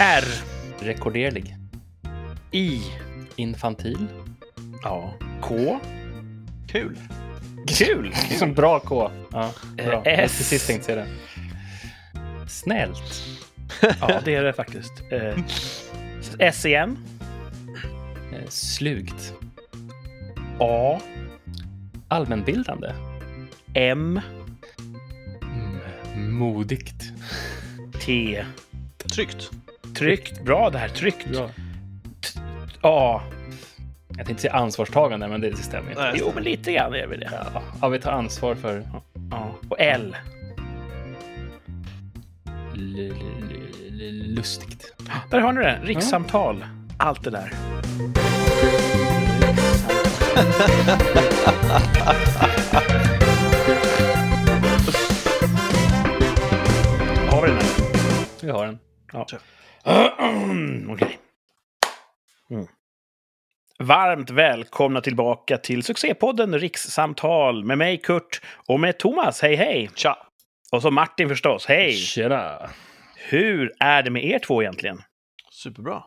R. 0.00 0.24
Rekorderlig. 0.78 1.56
I. 2.52 2.82
Infantil. 3.36 4.06
Ja. 4.82 5.14
K. 5.40 5.80
Kul. 6.68 6.98
Kul! 7.66 8.14
Liksom 8.30 8.54
bra 8.54 8.80
K. 8.80 9.10
Ja, 9.32 9.52
bra. 9.76 10.02
Eh, 10.06 10.18
S. 10.24 10.36
till 10.36 10.44
sist 10.44 10.66
tänkte 10.66 10.94
det. 10.94 11.06
Snällt. 12.48 13.22
Ja, 14.00 14.20
det 14.24 14.34
är 14.34 14.42
det 14.44 14.52
faktiskt. 14.52 14.92
Eh, 15.12 15.38
S 16.38 16.64
igen. 16.66 16.98
Eh, 18.32 18.48
Slugt. 18.48 19.32
A. 20.58 21.00
Allmänbildande. 22.08 22.92
M. 23.74 24.20
Mm, 25.42 26.32
modigt. 26.38 27.02
T. 28.00 28.44
Tryggt. 29.14 29.50
Tryckt. 29.98 30.40
Bra 30.44 30.70
det 30.70 30.78
här. 30.78 30.88
Tryckt. 30.88 31.26
Bra. 31.28 31.50
A. 32.80 33.20
Jag 34.16 34.26
tänkte 34.26 34.42
säga 34.42 34.52
ansvarstagande, 34.54 35.28
men 35.28 35.40
det 35.40 35.56
stämmer 35.56 35.90
inte. 35.90 36.12
Jo, 36.14 36.32
men 36.34 36.42
lite 36.44 36.72
grann 36.72 36.94
är 36.94 37.06
vi 37.06 37.16
det. 37.16 37.28
Ja, 37.54 37.62
ja, 37.82 37.88
vi 37.88 37.98
tar 38.00 38.12
ansvar 38.12 38.54
för 38.54 38.82
Ja. 39.30 39.54
Och 39.68 39.80
L. 39.80 40.16
l- 42.74 43.12
lustigt. 44.36 44.94
Där 45.30 45.40
har 45.40 45.52
ni 45.52 45.60
det. 45.60 45.78
Rikssamtal. 45.82 46.64
Allt 46.98 47.24
det 47.24 47.30
där. 47.30 47.52
Har 57.30 57.42
vi 57.42 57.48
den 57.48 57.56
här? 57.56 57.68
Vi 58.42 58.50
har 58.50 58.66
den. 58.66 58.78
Ja. 59.12 59.26
Okej. 60.90 61.18
Mm. 62.50 62.66
Varmt 63.78 64.30
välkomna 64.30 65.00
tillbaka 65.00 65.58
till 65.58 65.82
succépodden 65.82 66.58
Rikssamtal 66.58 67.64
med 67.64 67.78
mig 67.78 67.98
Kurt 67.98 68.40
och 68.66 68.80
med 68.80 68.98
Thomas. 68.98 69.42
Hej 69.42 69.54
hej! 69.54 69.90
Tja. 69.94 70.16
Och 70.72 70.82
så 70.82 70.90
Martin 70.90 71.28
förstås. 71.28 71.66
Hej! 71.66 71.92
Tjena! 71.92 72.70
Hur 73.16 73.72
är 73.80 74.02
det 74.02 74.10
med 74.10 74.24
er 74.24 74.38
två 74.38 74.62
egentligen? 74.62 75.02
Superbra. 75.52 76.02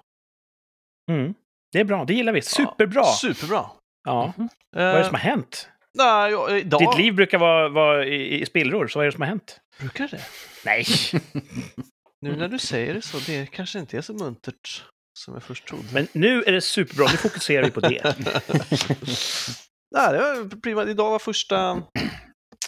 Mm. 1.10 1.34
Det 1.72 1.80
är 1.80 1.84
bra, 1.84 2.06
det 2.06 2.14
gillar 2.14 2.34
vi. 2.34 2.42
Superbra! 2.42 3.02
Ja, 3.02 3.16
superbra. 3.22 3.66
Ja. 4.04 4.34
Mhm. 4.38 4.50
Vad 4.72 4.84
är 4.84 4.94
det 4.94 5.00
Eh, 5.00 5.06
som 5.06 5.14
har 5.16 5.22
hänt? 5.22 5.70
nej, 5.94 6.32
jag, 6.32 6.60
idag... 6.60 6.80
Ditt 6.80 6.98
liv 6.98 7.14
brukar 7.16 7.38
vara, 7.38 7.70
vara 7.70 8.06
i, 8.06 8.42
i 8.42 8.46
spillror, 8.46 8.88
så 8.88 9.00
vad 9.00 9.04
är 9.06 9.08
det 9.08 9.12
som 9.16 9.22
har 9.22 9.30
hänt? 9.30 9.60
Brukar 9.80 10.08
det? 10.08 10.22
Nej! 10.66 10.86
Nu 12.22 12.36
när 12.36 12.48
du 12.48 12.60
säger 12.60 12.94
det 12.94 13.02
så, 13.02 13.20
det 13.20 13.46
kanske 13.46 13.80
inte 13.80 13.98
är 13.98 14.02
så 14.02 14.14
muntert 14.14 14.84
som 15.20 15.34
jag 15.34 15.44
först 15.44 15.68
trodde. 15.68 15.84
Men 15.94 16.08
nu 16.14 16.44
är 16.44 16.52
det 16.52 16.62
superbra, 16.62 17.06
nu 17.12 17.18
fokuserar 17.18 17.64
vi 17.64 17.72
på 17.72 17.80
det. 17.80 18.04
Nej, 19.96 20.12
det 20.12 20.18
var 20.18 20.62
prima. 20.62 20.84
Idag 20.84 21.10
var 21.10 21.20
första, 21.20 21.84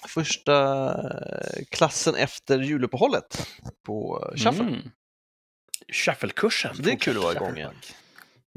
första 0.07 0.85
eh, 0.89 1.63
klassen 1.71 2.15
efter 2.15 2.59
juluppehållet 2.59 3.47
på 3.85 4.29
eh, 4.31 4.37
Shuffle. 4.37 4.63
Mm. 4.63 4.91
Shufflekursen. 5.93 6.75
Det 6.79 6.91
är 6.91 6.95
kul 6.95 7.17
att 7.17 7.23
vara 7.23 7.33
igång 7.35 7.57
igen. 7.57 7.75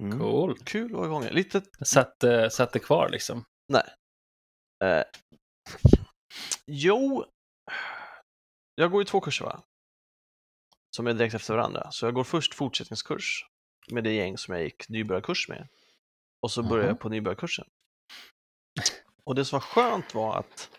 Mm. 0.03 0.19
Cool. 0.19 0.59
Kul 0.65 0.87
att 0.87 0.97
vara 0.97 1.07
igång 1.07 1.23
igen. 1.23 1.35
Lite, 1.35 1.63
Satt, 1.85 2.25
eh, 2.25 2.49
satt 2.49 2.73
det 2.73 2.79
kvar 2.79 3.09
liksom. 3.09 3.45
nej. 3.73 3.85
Eh, 4.85 5.05
jo, 6.67 7.25
jag 8.75 8.91
går 8.91 9.01
ju 9.01 9.05
två 9.05 9.21
kurser 9.21 9.45
va? 9.45 9.63
Som 10.97 11.07
är 11.07 11.15
direkt 11.15 11.35
efter 11.35 11.55
varandra. 11.55 11.91
Så 11.91 12.07
jag 12.07 12.15
går 12.15 12.25
först 12.25 12.55
fortsättningskurs 12.55 13.45
med 13.91 14.05
det 14.05 14.13
gäng 14.13 14.39
som 14.39 14.55
jag 14.55 14.65
gick 14.65 14.89
nybörjarkurs 14.89 15.49
med. 15.49 15.69
Och 16.43 16.51
så 16.51 16.63
börjar 16.63 16.85
Jaha. 16.85 16.91
jag 16.91 17.01
på 17.01 17.09
nybörjarkursen. 17.09 17.67
Och 19.25 19.35
det 19.35 19.45
som 19.45 19.57
var 19.57 19.61
skönt 19.61 20.15
var 20.15 20.39
att 20.39 20.71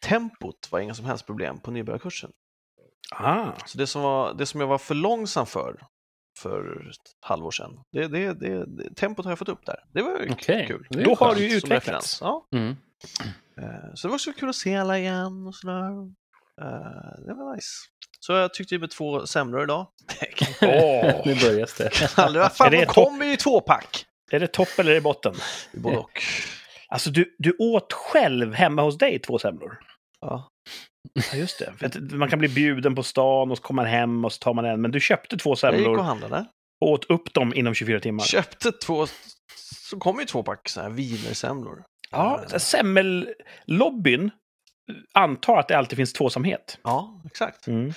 tempot 0.00 0.68
var 0.72 0.80
inga 0.80 0.94
som 0.94 1.04
helst 1.04 1.26
problem 1.26 1.58
på 1.60 1.70
nybörjarkursen. 1.70 2.32
Ah. 3.10 3.52
Så 3.66 3.78
det 3.78 3.86
som, 3.86 4.02
var, 4.02 4.34
det 4.34 4.46
som 4.46 4.60
jag 4.60 4.66
var 4.68 4.78
för 4.78 4.94
långsam 4.94 5.46
för 5.46 5.86
för 6.38 6.88
ett 6.90 7.16
halvår 7.20 7.50
sedan, 7.50 7.80
det, 7.92 8.08
det, 8.08 8.32
det, 8.32 8.66
det, 8.66 8.94
tempot 8.94 9.24
har 9.24 9.32
jag 9.32 9.38
fått 9.38 9.48
upp 9.48 9.66
där. 9.66 9.84
Det 9.92 10.02
var 10.02 10.26
Okej, 10.30 10.66
kul. 10.66 10.86
det 10.90 11.02
Då 11.04 11.14
har 11.14 11.34
du 11.34 11.48
ju 11.48 11.56
utvecklats. 11.56 12.18
Ja. 12.20 12.46
Mm. 12.52 12.76
Eh, 13.56 13.94
Så 13.94 14.06
det 14.06 14.10
var 14.10 14.14
också 14.16 14.32
kul 14.32 14.48
att 14.48 14.56
se 14.56 14.76
alla 14.76 14.98
igen 14.98 15.46
och 15.46 15.54
sådär. 15.54 15.90
Eh, 16.60 17.24
Det 17.26 17.34
var 17.34 17.54
nice. 17.54 17.68
Så 18.26 18.32
jag 18.32 18.54
tyckte 18.54 18.74
ju 18.74 18.78
med 18.78 18.90
två 18.90 19.26
semlor 19.26 19.62
idag. 19.62 19.86
Åh. 20.62 21.22
nu 21.26 21.34
börjar 21.34 21.78
det. 21.78 22.16
Vad 22.38 22.56
fan, 22.56 22.66
Är 22.66 22.70
det 22.70 22.80
de 22.80 22.86
kommer 22.86 23.26
ju 23.26 23.32
i 23.32 23.36
tvåpack. 23.36 24.06
Är 24.30 24.40
det 24.40 24.46
topp 24.46 24.68
eller 24.78 24.90
är 24.90 24.94
det 24.94 25.00
botten? 25.00 25.34
Både 25.72 25.96
och. 25.96 26.22
Alltså, 26.88 27.10
du, 27.10 27.34
du 27.38 27.56
åt 27.58 27.92
själv 27.92 28.54
hemma 28.54 28.82
hos 28.82 28.98
dig 28.98 29.18
två 29.18 29.38
semlor? 29.38 29.78
Ja. 30.20 30.48
Ja, 31.14 31.38
just 31.38 31.58
det. 31.58 31.72
För 31.78 31.86
att 31.86 32.12
man 32.12 32.30
kan 32.30 32.38
bli 32.38 32.48
bjuden 32.48 32.94
på 32.94 33.02
stan 33.02 33.50
och 33.50 33.56
så 33.56 33.62
kommer 33.62 33.82
man 33.82 33.90
hem 33.90 34.24
och 34.24 34.32
så 34.32 34.38
tar 34.38 34.54
man 34.54 34.64
en. 34.64 34.80
Men 34.80 34.90
du 34.90 35.00
köpte 35.00 35.36
två 35.36 35.50
Jag 35.62 35.74
gick 35.74 35.78
och 35.78 35.84
semlor 35.84 36.02
handlade. 36.02 36.46
och 36.80 36.90
åt 36.90 37.04
upp 37.04 37.34
dem 37.34 37.54
inom 37.54 37.74
24 37.74 38.00
timmar. 38.00 38.24
Köpte 38.24 38.72
två, 38.72 39.06
så 39.90 39.98
kom 39.98 40.18
ju 40.20 40.24
två 40.24 40.42
pack 40.42 40.68
sådana 40.68 40.88
här 40.88 40.96
wienersemlor. 40.96 41.84
Ja, 42.10 42.44
så 42.46 42.58
semmellobbyn 42.58 44.30
antar 45.12 45.56
att 45.58 45.68
det 45.68 45.78
alltid 45.78 45.96
finns 45.96 46.12
tvåsamhet. 46.12 46.78
Ja, 46.82 47.20
exakt. 47.26 47.66
Mm. 47.66 47.92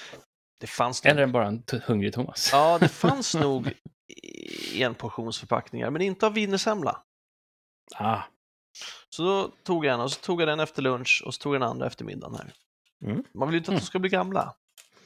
Det 0.60 0.68
fanns 0.68 1.04
nog, 1.04 1.12
Eller 1.12 1.22
är 1.22 1.26
det 1.28 1.34
bara 1.34 1.48
en 1.48 1.64
hungrig 1.86 2.14
Thomas? 2.14 2.50
ja, 2.52 2.78
det 2.80 2.88
fanns 2.90 3.36
nog 3.36 3.74
enportionsförpackningar, 4.76 5.90
men 5.90 6.02
inte 6.02 6.26
av 6.26 6.34
wienersemla. 6.34 7.02
Ah. 7.96 8.22
Så 9.10 9.24
då 9.24 9.52
tog 9.64 9.86
jag 9.86 9.94
en 9.94 10.00
och 10.00 10.12
så 10.12 10.20
tog 10.22 10.42
jag 10.42 10.48
den 10.48 10.60
efter 10.60 10.82
lunch 10.82 11.24
och 11.26 11.34
så 11.34 11.42
tog 11.42 11.56
jag 11.56 11.62
den 11.62 11.70
andra 11.70 11.88
efter 11.88 12.06
middagen 12.06 12.36
här. 12.36 12.52
Mm. 13.12 13.24
Man 13.34 13.48
vill 13.48 13.54
ju 13.54 13.58
inte 13.58 13.72
att 13.72 13.80
de 13.80 13.86
ska 13.86 14.00
bli 14.00 14.10
gamla. 14.10 14.54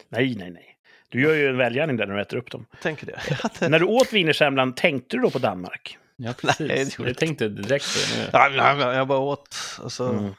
Nej, 0.10 0.36
nej, 0.36 0.52
nej. 0.52 0.76
Du 1.10 1.22
gör 1.22 1.34
ju 1.36 1.48
en 1.50 1.58
välgärning 1.58 1.98
där 1.98 2.06
när 2.08 2.16
du 2.16 2.22
äter 2.22 2.38
upp 2.38 2.52
dem. 2.52 2.66
Tänker 2.82 3.06
det. 3.06 3.20
Hade- 3.44 3.70
När 3.70 3.80
du 3.80 3.86
åt 3.86 4.14
wienersemlan, 4.14 4.74
tänkte 4.74 5.18
du 5.18 5.22
då 5.24 5.30
på 5.30 5.40
Danmark? 5.40 5.98
Ja, 6.16 6.34
precis. 6.34 6.60
Nej, 6.68 6.86
det 6.98 7.08
jag 7.10 7.18
tänkte 7.18 7.50
direkt 7.50 7.86
på 7.94 8.38
det 8.38 8.76
nu. 8.76 8.94
Jag 8.94 9.08
bara 9.08 9.20
åt. 9.20 9.56
Alltså. 9.84 10.10
Mm. 10.10 10.34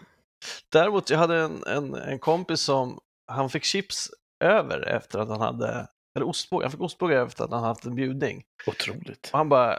Däremot, 0.72 1.10
jag 1.10 1.18
hade 1.18 1.36
en, 1.36 1.64
en, 1.66 1.94
en 1.94 2.18
kompis 2.18 2.60
som, 2.60 2.98
han 3.32 3.50
fick 3.50 3.64
chips 3.64 4.10
över 4.44 4.88
efter 4.88 5.18
att 5.18 5.28
han 5.28 5.40
hade, 5.40 5.86
eller 6.16 6.26
ostbågar, 6.28 6.64
han 6.64 6.70
fick 6.72 6.80
ostbågar 6.80 7.26
efter 7.26 7.44
att 7.44 7.50
han 7.50 7.62
haft 7.64 7.84
en 7.84 7.94
bjudning. 7.94 8.42
Otroligt. 8.66 9.30
Och 9.32 9.38
han 9.38 9.48
bara, 9.48 9.72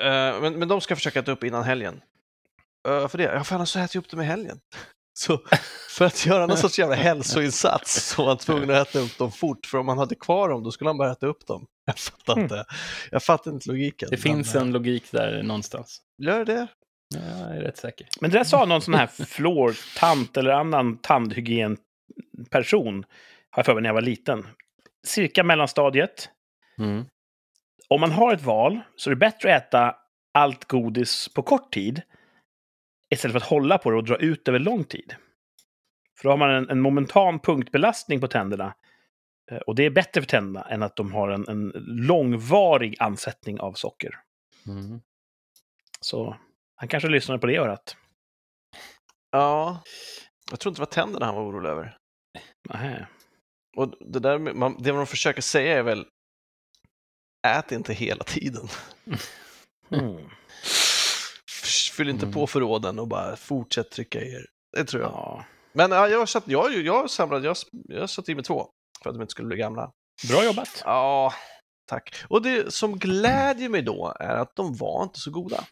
"Eh, 0.00 0.06
eh, 0.06 0.40
men, 0.40 0.54
men 0.58 0.68
de 0.68 0.80
ska 0.80 0.96
försöka 0.96 1.18
äta 1.20 1.32
upp 1.32 1.44
innan 1.44 1.62
helgen. 1.64 2.00
"Eh, 2.88 3.08
för 3.08 3.18
det? 3.18 3.24
Ja, 3.24 3.44
för 3.44 3.54
annars 3.54 3.68
så 3.68 3.78
äter 3.78 3.96
jag 3.96 4.04
upp 4.04 4.10
dem 4.10 4.20
i 4.20 4.24
helgen. 4.24 4.60
Så 5.12 5.40
för 5.88 6.04
att 6.04 6.26
göra 6.26 6.46
någon 6.46 6.56
sorts 6.56 6.78
jävla 6.78 6.94
hälsoinsats 6.94 8.06
så 8.08 8.22
var 8.22 8.28
han 8.28 8.36
tvungen 8.38 8.70
att 8.70 8.88
äta 8.88 8.98
upp 8.98 9.18
dem 9.18 9.32
fort, 9.32 9.66
för 9.66 9.78
om 9.78 9.88
han 9.88 9.98
hade 9.98 10.14
kvar 10.14 10.48
dem 10.48 10.62
då 10.62 10.70
skulle 10.72 10.90
han 10.90 10.98
bara 10.98 11.12
äta 11.12 11.26
upp 11.26 11.46
dem. 11.46 11.66
Jag 11.86 11.98
fattar 11.98 12.32
Mm. 12.32 12.42
inte, 12.44 12.64
jag 13.10 13.22
fattar 13.22 13.50
inte 13.50 13.68
logiken. 13.68 14.08
Det 14.10 14.16
finns 14.16 14.54
men, 14.54 14.62
en 14.62 14.72
logik 14.72 15.10
där 15.12 15.42
någonstans. 15.42 16.00
Gör 16.18 16.44
det? 16.44 16.66
Ja, 17.14 17.20
jag 17.20 17.56
är 17.56 17.60
rätt 17.60 17.76
säker. 17.76 18.08
Men 18.20 18.30
det 18.30 18.38
där 18.38 18.44
sa 18.44 18.64
någon 18.64 18.82
sån 18.82 18.94
här 18.94 19.06
fluortant 19.06 20.36
eller 20.36 20.50
annan 20.50 20.98
tandhygienperson, 20.98 23.04
har 23.50 23.58
jag 23.58 23.66
för 23.66 23.74
mig 23.74 23.82
när 23.82 23.88
jag 23.88 23.94
var 23.94 24.00
liten. 24.00 24.46
Cirka 25.06 25.44
mellanstadiet. 25.44 26.28
Mm. 26.78 27.04
Om 27.88 28.00
man 28.00 28.10
har 28.10 28.34
ett 28.34 28.42
val 28.42 28.80
så 28.96 29.10
är 29.10 29.14
det 29.14 29.18
bättre 29.18 29.56
att 29.56 29.62
äta 29.62 29.96
allt 30.34 30.64
godis 30.64 31.28
på 31.28 31.42
kort 31.42 31.72
tid 31.72 32.02
istället 33.14 33.32
för 33.32 33.40
att 33.40 33.50
hålla 33.50 33.78
på 33.78 33.90
det 33.90 33.96
och 33.96 34.04
dra 34.04 34.16
ut 34.16 34.48
över 34.48 34.58
lång 34.58 34.84
tid. 34.84 35.14
För 36.18 36.24
då 36.24 36.30
har 36.30 36.36
man 36.36 36.50
en, 36.50 36.70
en 36.70 36.80
momentan 36.80 37.38
punktbelastning 37.38 38.20
på 38.20 38.28
tänderna. 38.28 38.74
Eh, 39.50 39.58
Och 39.58 39.74
det 39.74 39.84
är 39.84 39.90
bättre 39.90 40.20
för 40.20 40.28
tänderna 40.28 40.62
än 40.62 40.82
att 40.82 40.96
de 40.96 41.12
har 41.12 41.28
en, 41.28 41.48
en 41.48 41.72
långvarig 41.86 42.96
ansättning 42.98 43.60
av 43.60 43.72
socker. 43.72 44.14
Mm. 44.66 45.00
Så 46.00 46.36
han 46.80 46.88
kanske 46.88 47.08
lyssnade 47.08 47.40
på 47.40 47.46
det 47.46 47.56
örat. 47.56 47.96
Ja. 49.30 49.82
Jag 50.50 50.60
tror 50.60 50.70
inte 50.70 50.78
det 50.78 50.86
var 50.86 50.92
tänderna 50.92 51.26
han 51.26 51.34
var 51.34 51.42
orolig 51.42 51.70
över. 51.70 51.96
Nähä. 52.68 53.06
Och 53.76 53.94
det, 54.00 54.18
där, 54.18 54.38
man, 54.38 54.82
det 54.82 54.90
de 54.90 55.06
försöker 55.06 55.42
säga 55.42 55.78
är 55.78 55.82
väl, 55.82 56.06
ät 57.46 57.72
inte 57.72 57.92
hela 57.92 58.24
tiden. 58.24 58.68
Mm. 59.92 60.30
Fyll 61.96 62.08
inte 62.08 62.24
Mm. 62.26 62.34
på 62.34 62.46
förråden 62.46 62.98
och 62.98 63.08
bara 63.08 63.36
fortsätt 63.36 63.90
trycka 63.90 64.20
er. 64.20 64.46
Det 64.76 64.84
tror 64.84 65.02
jag. 65.02 65.10
Ja. 65.12 65.44
Men 65.72 65.90
ja, 65.90 66.08
jag, 66.08 66.28
satt, 66.28 66.48
jag, 66.48 66.72
jag 66.72 67.10
samlade, 67.10 67.46
jag, 67.46 67.56
jag 67.88 68.10
satt 68.10 68.28
i 68.28 68.34
med 68.34 68.44
två 68.44 68.68
för 69.02 69.10
att 69.10 69.16
de 69.16 69.22
inte 69.22 69.30
skulle 69.30 69.48
bli 69.48 69.56
gamla. 69.56 69.92
Bra 70.28 70.44
jobbat. 70.44 70.82
Ja, 70.84 71.34
tack. 71.86 72.24
Och 72.28 72.42
det 72.42 72.74
som 72.74 72.98
glädjer 72.98 73.68
mig 73.68 73.82
då 73.82 74.16
är 74.20 74.36
att 74.36 74.56
de 74.56 74.76
var 74.76 75.02
inte 75.02 75.18
så 75.20 75.30
goda. 75.30 75.64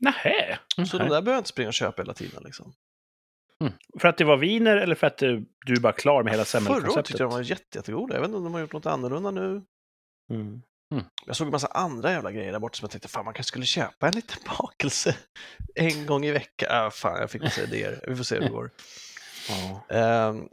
Nähä. 0.00 0.58
Så 0.86 0.98
de 0.98 1.04
där 1.04 1.08
behöver 1.08 1.32
jag 1.32 1.38
inte 1.38 1.48
springa 1.48 1.68
och 1.68 1.74
köpa 1.74 2.02
hela 2.02 2.14
tiden. 2.14 2.42
Liksom. 2.44 2.72
För 4.00 4.08
att 4.08 4.16
det 4.16 4.24
var 4.24 4.36
viner 4.36 4.76
eller 4.76 4.94
för 4.94 5.06
att 5.06 5.18
du, 5.18 5.46
du 5.66 5.72
är 5.72 5.80
bara 5.80 5.92
klar 5.92 6.22
med 6.22 6.32
hela 6.32 6.44
Förra 6.44 6.58
året 6.60 6.64
semmelkonceptet? 6.64 7.06
tyckte 7.06 7.22
jag 7.22 7.30
de 7.30 7.34
var 7.34 7.42
jätte, 7.42 7.78
jättegoda. 7.78 8.14
Jag 8.14 8.20
vet 8.20 8.28
inte 8.28 8.38
om 8.38 8.44
de 8.44 8.54
har 8.54 8.60
gjort 8.60 8.72
något 8.72 8.86
annorlunda 8.86 9.30
nu. 9.30 9.62
Mm. 10.30 10.62
Jag 11.26 11.36
såg 11.36 11.46
en 11.46 11.50
massa 11.50 11.66
andra 11.66 12.12
jävla 12.12 12.32
grejer 12.32 12.52
där 12.52 12.58
borta 12.58 12.76
som 12.76 12.84
jag 12.84 12.90
tänkte, 12.90 13.08
fan 13.08 13.24
man 13.24 13.34
kanske 13.34 13.48
skulle 13.48 13.64
köpa 13.64 14.08
en 14.08 14.14
liten 14.14 14.42
bakelse 14.58 15.16
en 15.74 16.06
gång 16.06 16.24
i 16.24 16.32
veckan. 16.32 16.68
Ah, 16.70 16.90
fan, 16.90 17.20
jag 17.20 17.30
fick 17.30 17.42
massa 17.42 17.62
idéer. 17.62 18.04
Vi 18.08 18.16
får 18.16 18.24
se 18.24 18.34
hur 18.34 18.42
det 18.42 18.48
går. 18.48 18.70
Ehm, 19.88 20.48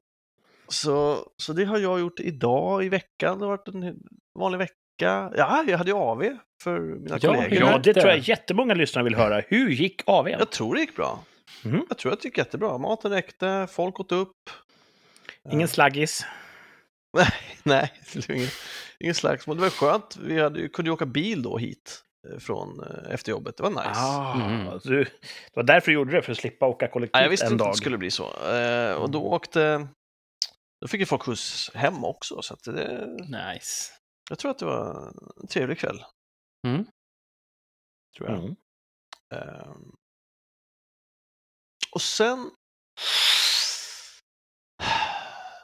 så, 0.67 1.27
så 1.37 1.53
det 1.53 1.65
har 1.65 1.77
jag 1.77 1.99
gjort 1.99 2.19
idag 2.19 2.85
i 2.85 2.89
veckan. 2.89 3.39
Det 3.39 3.45
har 3.45 3.57
varit 3.57 3.67
en 3.67 3.99
vanlig 4.39 4.57
vecka. 4.57 4.75
Ja, 5.35 5.63
jag 5.67 5.77
hade 5.77 5.91
ju 5.91 5.97
AV 5.97 6.37
för 6.65 6.79
mina 6.79 7.17
Ja, 7.21 7.33
kollegor. 7.35 7.69
ja, 7.69 7.77
det 7.77 7.93
tror 7.93 8.07
jag 8.09 8.19
jättemånga 8.19 8.73
lyssnare 8.73 9.03
vill 9.03 9.15
höra. 9.15 9.41
Hur 9.47 9.69
gick 9.69 10.01
AWn? 10.05 10.35
Jag 10.39 10.49
tror 10.51 10.75
det 10.75 10.81
gick 10.81 10.95
bra. 10.95 11.23
Mhm. 11.63 11.85
Jag 11.89 11.97
tror 11.97 12.13
att 12.13 12.21
det 12.21 12.27
gick 12.27 12.37
jättebra. 12.37 12.77
Maten 12.77 13.11
räckte, 13.11 13.67
folk 13.71 13.99
åt 13.99 14.11
upp. 14.11 14.49
Ingen 15.51 15.67
slaggis? 15.67 16.25
Nej, 17.63 17.91
var 18.27 18.31
ingen, 18.35 18.47
ingen 18.99 19.15
slagsmål. 19.15 19.55
Det 19.57 19.61
var 19.61 19.69
skönt. 19.69 20.17
Vi 20.21 20.41
hade, 20.41 20.67
kunde 20.69 20.89
ju 20.89 20.93
åka 20.93 21.05
bil 21.05 21.41
då 21.41 21.57
hit 21.57 22.03
eh, 22.33 22.39
från 22.39 22.79
eh, 22.83 23.13
efter 23.13 23.31
jobbet. 23.31 23.57
Det 23.57 23.63
var 23.63 23.69
nice. 23.69 23.91
Ah, 23.95 24.33
Mm. 24.35 24.79
du, 24.83 25.03
det 25.03 25.09
var 25.55 25.63
därför 25.63 25.87
du 25.91 25.93
gjorde 25.95 26.11
det, 26.11 26.21
för 26.21 26.31
att 26.31 26.37
slippa 26.37 26.65
åka 26.65 26.87
kollektivt 26.87 27.13
Nej, 27.13 27.23
jag 27.23 27.29
visste 27.29 27.45
en 27.45 27.51
inte 27.51 27.63
dag. 27.63 27.69
att 27.69 27.73
det 27.75 27.77
skulle 27.81 27.97
bli 27.97 28.11
så. 28.11 28.23
Eh, 28.53 28.93
och 28.93 29.09
då 29.11 29.21
åkte... 29.23 29.87
Då 30.81 30.87
fick 30.87 30.99
ju 30.99 31.05
folk 31.05 31.21
skjuts 31.23 31.71
hem 31.73 32.03
också, 32.05 32.41
så 32.41 32.53
att 32.53 32.63
det, 32.63 33.07
Nice. 33.19 33.91
jag 34.29 34.39
tror 34.39 34.51
att 34.51 34.59
det 34.59 34.65
var 34.65 35.13
en 35.41 35.47
trevlig 35.47 35.79
kväll. 35.79 36.03
Mm. 36.65 36.85
Tror 38.17 38.29
jag. 38.29 38.39
Mm. 38.39 38.55
Ehm. 39.33 39.95
och 41.91 42.01
sen 42.01 42.51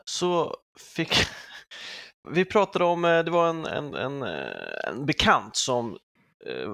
så 0.06 0.56
fick 0.80 1.14
vi 2.30 2.46
pratade 2.46 2.86
om, 2.86 3.06
eh, 3.06 3.24
det 3.24 3.32
var 3.32 3.50
en, 3.50 3.66
en, 3.66 3.94
en, 3.94 4.24
eh, 4.24 4.90
en 4.90 5.06
bekant 5.06 5.56
som 5.56 5.98
eh, 6.46 6.70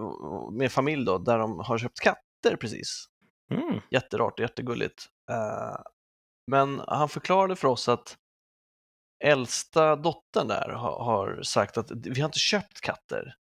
med 0.52 0.72
familj 0.72 1.06
då, 1.06 1.18
där 1.18 1.38
de 1.38 1.60
har 1.60 1.78
köpt 1.78 2.00
katter 2.00 2.56
precis. 2.56 3.06
Mm. 3.52 3.82
Jätterart, 3.92 4.40
jättegulligt. 4.40 5.06
Men 6.52 6.82
han 6.88 7.10
förklarade 7.10 7.56
för 7.56 7.68
oss 7.68 7.90
att 7.90 8.18
äldsta 9.24 9.96
dottern 9.96 10.48
där 10.48 10.70
har, 10.70 11.04
har 11.04 11.42
sagt 11.44 11.78
att 11.78 11.92
vi 11.92 12.22
har 12.22 12.26
inte 12.26 12.40
köpt 12.40 12.82
katter. 12.82 13.36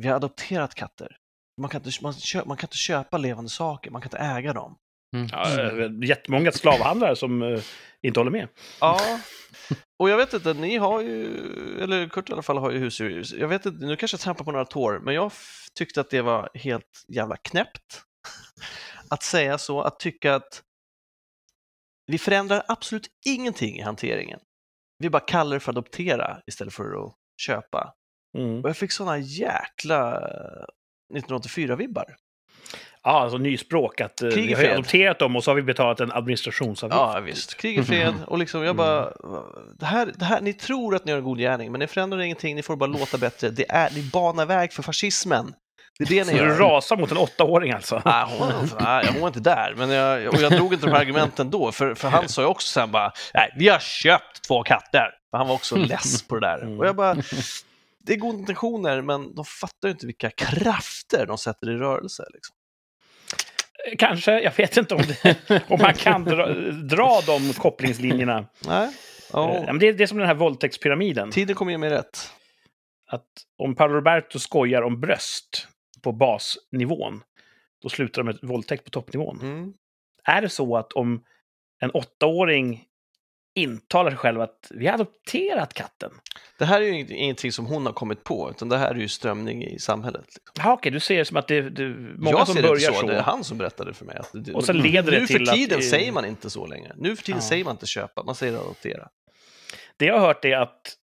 Vi 0.00 0.08
har 0.08 0.16
adopterat 0.16 0.74
katter. 0.74 1.16
Man 1.60 1.70
kan, 1.70 1.82
inte, 1.84 2.02
man, 2.02 2.12
kö, 2.12 2.42
man 2.46 2.56
kan 2.56 2.66
inte 2.66 2.76
köpa 2.76 3.18
levande 3.18 3.50
saker, 3.50 3.90
man 3.90 4.02
kan 4.02 4.06
inte 4.06 4.18
äga 4.18 4.52
dem. 4.52 4.76
Mm. 5.16 5.28
Ja, 5.32 6.06
jättemånga 6.06 6.52
slavhandlare 6.52 7.16
som 7.16 7.42
eh, 7.42 7.62
inte 8.02 8.20
håller 8.20 8.30
med. 8.30 8.48
Ja, 8.80 9.00
och 9.98 10.10
jag 10.10 10.16
vet 10.16 10.32
inte, 10.32 10.54
ni 10.54 10.76
har 10.76 11.00
ju, 11.00 11.26
eller 11.82 12.08
Kurt 12.08 12.30
i 12.30 12.32
alla 12.32 12.42
fall 12.42 12.58
har 12.58 12.70
ju 12.70 12.78
husdjur. 12.78 13.40
Jag 13.40 13.48
vet 13.48 13.66
inte, 13.66 13.86
nu 13.86 13.96
kanske 13.96 14.14
jag 14.14 14.20
trampar 14.20 14.44
på 14.44 14.52
några 14.52 14.64
tår, 14.64 14.98
men 14.98 15.14
jag 15.14 15.32
tyckte 15.74 16.00
att 16.00 16.10
det 16.10 16.22
var 16.22 16.50
helt 16.54 17.04
jävla 17.08 17.36
knäppt. 17.36 18.02
Att 19.10 19.22
säga 19.22 19.58
så, 19.58 19.80
att 19.82 20.00
tycka 20.00 20.34
att 20.34 20.62
vi 22.06 22.18
förändrar 22.18 22.62
absolut 22.68 23.08
ingenting 23.26 23.78
i 23.78 23.82
hanteringen. 23.82 24.40
Vi 24.98 25.10
bara 25.10 25.20
kallar 25.20 25.56
det 25.56 25.60
för 25.60 25.72
adoptera 25.72 26.40
istället 26.46 26.74
för 26.74 27.04
att 27.04 27.14
köpa. 27.42 27.94
Mm. 28.38 28.62
Och 28.62 28.68
jag 28.68 28.76
fick 28.76 28.92
sådana 28.92 29.18
jäkla 29.18 30.30
1984-vibbar. 31.14 32.04
Ja, 33.02 33.20
alltså 33.20 33.38
nyspråk. 33.38 34.00
Att, 34.00 34.22
eh, 34.22 34.30
Krig 34.30 34.56
vi 34.56 34.66
har 34.66 34.74
adopterat 34.74 35.18
dem 35.18 35.36
och 35.36 35.44
så 35.44 35.50
har 35.50 35.56
vi 35.56 35.62
betalat 35.62 36.00
en 36.00 36.12
administrationsavgift. 36.12 36.98
Ja, 37.00 37.20
visst. 37.20 37.56
Krig 37.56 37.78
i 37.78 37.82
fred 37.82 38.14
och 38.26 38.38
liksom 38.38 38.64
jag 38.64 38.76
bara, 38.76 39.12
det 39.78 39.86
här, 39.86 40.12
det 40.14 40.24
här, 40.24 40.40
ni 40.40 40.52
tror 40.52 40.94
att 40.94 41.04
ni 41.04 41.10
gör 41.10 41.18
en 41.18 41.24
god 41.24 41.38
gärning, 41.38 41.72
men 41.72 41.78
ni 41.78 41.86
förändrar 41.86 42.20
ingenting, 42.20 42.56
ni 42.56 42.62
får 42.62 42.76
bara 42.76 42.86
låta 42.86 43.18
bättre. 43.18 43.50
Det 43.50 43.70
är, 43.70 43.90
ni 43.90 44.02
banar 44.02 44.46
väg 44.46 44.72
för 44.72 44.82
fascismen. 44.82 45.54
Det 45.98 46.04
är 46.04 46.08
det 46.08 46.24
Så 46.24 46.32
ni 46.32 46.38
du 46.38 46.44
gör. 46.44 46.58
rasar 46.58 46.96
mot 46.96 47.10
en 47.10 47.16
åttaåring 47.16 47.72
alltså? 47.72 48.02
Nej, 48.04 48.24
hon, 48.38 48.48
nej, 48.80 49.06
hon 49.12 49.20
var 49.20 49.28
inte 49.28 49.40
där, 49.40 49.74
men 49.76 49.90
jag, 49.90 50.34
och 50.34 50.40
jag 50.40 50.52
drog 50.52 50.72
inte 50.72 50.86
de 50.86 50.92
här 50.92 51.00
argumenten 51.00 51.50
då, 51.50 51.72
för, 51.72 51.94
för 51.94 52.08
han 52.08 52.28
sa 52.28 52.42
ju 52.42 52.46
också 52.48 52.68
sen 52.68 52.90
bara, 52.90 53.12
nej, 53.34 53.52
vi 53.56 53.68
har 53.68 53.78
köpt 53.78 54.42
två 54.48 54.62
katter. 54.62 55.10
Han 55.32 55.48
var 55.48 55.54
också 55.54 55.76
less 55.92 56.22
på 56.28 56.34
det 56.38 56.46
där. 56.46 56.78
Och 56.78 56.86
jag 56.86 56.96
bara, 56.96 57.16
det 58.04 58.12
är 58.12 58.16
goda 58.16 58.38
intentioner, 58.38 59.02
men 59.02 59.34
de 59.34 59.44
fattar 59.44 59.88
ju 59.88 59.92
inte 59.92 60.06
vilka 60.06 60.30
krafter 60.30 61.26
de 61.26 61.38
sätter 61.38 61.70
i 61.70 61.76
rörelse. 61.76 62.24
Liksom. 62.34 62.56
Kanske, 63.98 64.40
jag 64.40 64.56
vet 64.56 64.76
inte 64.76 64.94
om, 64.94 65.02
det, 65.02 65.36
om 65.68 65.78
man 65.82 65.94
kan 65.94 66.24
dra, 66.24 66.46
dra 66.72 67.20
de 67.26 67.52
kopplingslinjerna. 67.52 68.46
Nej, 68.66 68.90
Eh, 69.34 69.40
ja, 69.40 69.62
men 69.66 69.78
Det, 69.78 69.92
det 69.92 70.02
är 70.02 70.06
som 70.06 70.18
den 70.18 70.26
här 70.26 70.34
våldtäktspyramiden. 70.34 71.30
tiden 71.30 71.56
kommer 71.56 71.72
ge 71.72 71.78
mig 71.78 71.90
rätt. 71.90 72.32
Att 73.10 73.26
om 73.58 73.74
Paolo 73.74 73.94
Roberto 73.94 74.38
skojar 74.38 74.82
om 74.82 75.00
bröst 75.00 75.68
på 76.02 76.12
basnivån, 76.12 77.22
då 77.82 77.88
slutar 77.88 78.22
de 78.22 78.26
med 78.26 78.38
våldtäkt 78.42 78.84
på 78.84 78.90
toppnivån. 78.90 79.40
Mm. 79.40 79.72
Är 80.24 80.42
det 80.42 80.48
så 80.48 80.76
att 80.76 80.92
om 80.92 81.24
en 81.80 81.90
åttaåring 81.90 82.84
intalar 83.54 84.10
sig 84.10 84.18
själv 84.18 84.40
att 84.40 84.70
vi 84.74 84.86
har 84.86 84.94
adopterat 84.94 85.74
katten. 85.74 86.10
Det 86.58 86.64
här 86.64 86.80
är 86.80 86.84
ju 86.86 87.06
ingenting 87.16 87.52
som 87.52 87.66
hon 87.66 87.86
har 87.86 87.92
kommit 87.92 88.24
på, 88.24 88.50
utan 88.50 88.68
det 88.68 88.78
här 88.78 88.90
är 88.90 88.98
ju 88.98 89.08
strömning 89.08 89.64
i 89.64 89.78
samhället. 89.78 90.24
Liksom. 90.26 90.52
Ja, 90.64 90.72
okej, 90.72 90.92
du 90.92 91.00
ser 91.00 91.18
det 91.18 91.24
som 91.24 91.36
att 91.36 91.48
det, 91.48 91.70
det 91.70 91.88
många 92.18 92.30
jag 92.38 92.46
som 92.46 92.54
ser 92.54 92.62
det 92.62 92.68
börjar 92.68 92.88
inte 92.88 92.94
så, 92.94 93.00
så. 93.00 93.06
det 93.06 93.16
är 93.16 93.22
han 93.22 93.44
som 93.44 93.58
berättade 93.58 93.94
för 93.94 94.04
mig. 94.04 94.16
Att 94.16 94.30
det, 94.34 94.52
Och 94.52 94.64
sen 94.64 94.78
leder 94.78 95.12
det 95.12 95.20
nu 95.20 95.26
till 95.26 95.46
för 95.46 95.54
tiden 95.54 95.78
att- 95.78 95.84
säger 95.84 96.12
man 96.12 96.24
inte 96.24 96.50
så 96.50 96.66
längre. 96.66 96.92
Nu 96.96 97.16
för 97.16 97.24
tiden 97.24 97.40
Ja. 97.42 97.48
säger 97.48 97.64
man 97.64 97.74
inte 97.74 97.86
köpa, 97.86 98.22
man 98.22 98.34
säger 98.34 98.54
adoptera. 98.58 99.08
Det 99.96 100.04
jag 100.06 100.14
har 100.20 100.26
hört 100.26 100.44
är 100.44 100.56
att 100.56 100.96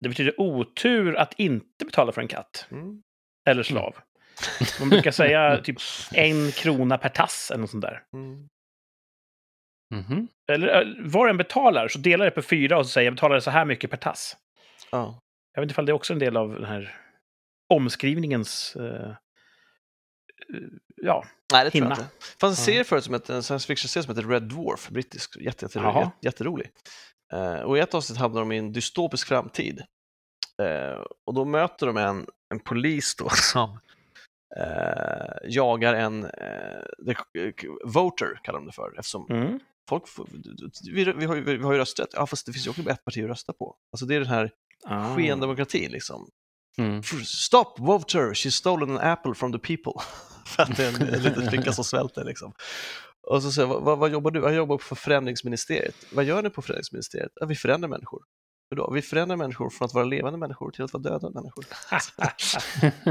det 0.00 0.08
betyder 0.08 0.40
otur 0.40 1.16
att 1.16 1.34
inte 1.36 1.84
betala 1.84 2.12
för 2.12 2.20
en 2.22 2.28
katt. 2.28 2.66
Mm. 2.70 3.02
Eller 3.48 3.62
slav. 3.62 3.94
Man 4.80 4.88
brukar 4.90 5.10
säga 5.10 5.56
typ 5.64 5.76
en 6.14 6.52
krona 6.52 6.98
per 6.98 7.08
tass 7.08 7.50
eller 7.50 7.60
något 7.60 7.70
sånt 7.70 7.82
där. 7.82 8.02
Mm. 8.14 8.48
Mhm. 9.94 10.28
Eller 10.52 10.82
eh, 10.82 10.88
vad 10.98 11.30
en 11.30 11.36
betalar 11.36 11.88
så 11.88 11.98
delar 11.98 12.24
det 12.24 12.30
på 12.30 12.42
fyra 12.42 12.78
och 12.78 12.86
så 12.86 12.92
säger 12.92 13.06
jag 13.06 13.14
betalar 13.14 13.40
så 13.40 13.50
här 13.50 13.64
mycket 13.64 13.90
per 13.90 13.96
tass. 13.96 14.36
Ja. 14.90 15.20
Jag 15.54 15.60
vet 15.60 15.64
inte 15.64 15.72
ifall 15.72 15.86
det 15.86 15.92
är 15.92 15.94
också 15.94 16.12
en 16.12 16.18
del 16.18 16.36
av 16.36 16.54
den 16.54 16.64
här 16.64 16.96
omskrivningens... 17.74 18.76
eh, 18.76 19.10
eh, 19.10 19.14
ja, 20.96 21.24
Nej, 21.52 21.64
det 21.64 21.70
tror 21.70 21.82
Hinna. 21.82 21.90
jag 21.90 21.98
inte. 21.98 22.14
Det 22.18 22.40
fanns 22.40 22.58
en 22.58 22.64
serie 22.64 22.84
förut 22.84 23.04
som 23.04 23.14
en 23.14 23.42
science 23.42 23.66
fiction-serie 23.66 24.04
som 24.04 24.16
heter 24.16 24.28
Red 24.28 24.42
Dwarf, 24.42 24.88
brittisk, 24.88 25.36
jätte, 25.40 25.64
jätte, 25.64 25.78
Jaha. 25.78 26.00
jätte, 26.00 26.12
jätterolig. 26.20 26.70
Eh, 27.32 27.60
och 27.60 27.78
i 27.78 27.80
ett 27.80 27.94
avsnitt 27.94 28.18
hamnar 28.18 28.40
de 28.40 28.52
i 28.52 28.58
en 28.58 28.72
dystopisk 28.72 29.28
framtid. 29.28 29.82
Eh, 30.62 31.04
och 31.26 31.34
då 31.34 31.44
möter 31.44 31.86
de 31.86 31.96
en, 31.96 32.26
en 32.54 32.60
polis 32.60 33.16
då 33.16 33.28
som 33.52 33.78
eh, 34.56 35.34
jagar 35.44 35.94
en 35.94 36.22
the, 37.06 37.14
voter, 37.84 38.40
kallar 38.42 38.58
de 38.58 38.66
det 38.66 38.72
för, 38.72 38.98
eftersom 38.98 39.26
mm. 39.30 39.60
Folk, 39.88 40.04
vi, 40.92 41.12
vi, 41.12 41.24
har 41.24 41.36
ju, 41.36 41.42
vi 41.42 41.64
har 41.64 41.72
ju 41.72 41.78
rösträtt, 41.78 42.08
ja 42.12 42.26
fast 42.26 42.46
det 42.46 42.52
finns 42.52 42.66
ju 42.66 42.70
också 42.70 42.90
ett 42.90 43.04
parti 43.04 43.24
att 43.24 43.30
rösta 43.30 43.52
på. 43.52 43.76
Alltså 43.92 44.06
det 44.06 44.14
är 44.14 44.20
den 44.20 44.28
här 44.28 44.50
ah. 44.84 45.16
skendemokratin 45.16 45.90
liksom. 45.92 46.30
Mm. 46.78 47.02
Stop 47.24 47.74
voter, 47.78 48.34
she's 48.34 48.50
stolen 48.50 48.90
an 48.90 48.98
apple 48.98 49.34
from 49.34 49.52
the 49.52 49.58
people. 49.58 50.02
För 50.46 50.62
att 50.62 50.76
det 50.76 50.84
är 50.84 50.88
en, 50.88 51.14
en 51.14 51.22
liten 51.22 51.50
flicka 51.50 51.72
som 51.72 51.84
svälter 51.84 52.24
liksom. 52.24 52.52
Och 53.30 53.42
så 53.42 53.52
säger 53.52 53.68
jag, 53.68 53.80
vad, 53.80 53.98
vad 53.98 54.10
jobbar 54.10 54.30
du? 54.30 54.40
Jag 54.40 54.54
jobbar 54.54 54.78
på 54.78 54.94
förändringsministeriet. 54.94 55.94
Vad 56.12 56.24
gör 56.24 56.42
ni 56.42 56.50
på 56.50 56.62
förändringsministeriet? 56.62 57.32
Ja, 57.34 57.46
vi 57.46 57.54
förändrar 57.54 57.88
människor. 57.88 58.22
Då? 58.76 58.90
Vi 58.90 59.02
förändrar 59.02 59.36
människor 59.36 59.70
från 59.70 59.86
att 59.86 59.94
vara 59.94 60.04
levande 60.04 60.38
människor 60.38 60.70
till 60.70 60.84
att 60.84 60.92
vara 60.92 61.02
döda 61.02 61.30
människor. 61.30 61.64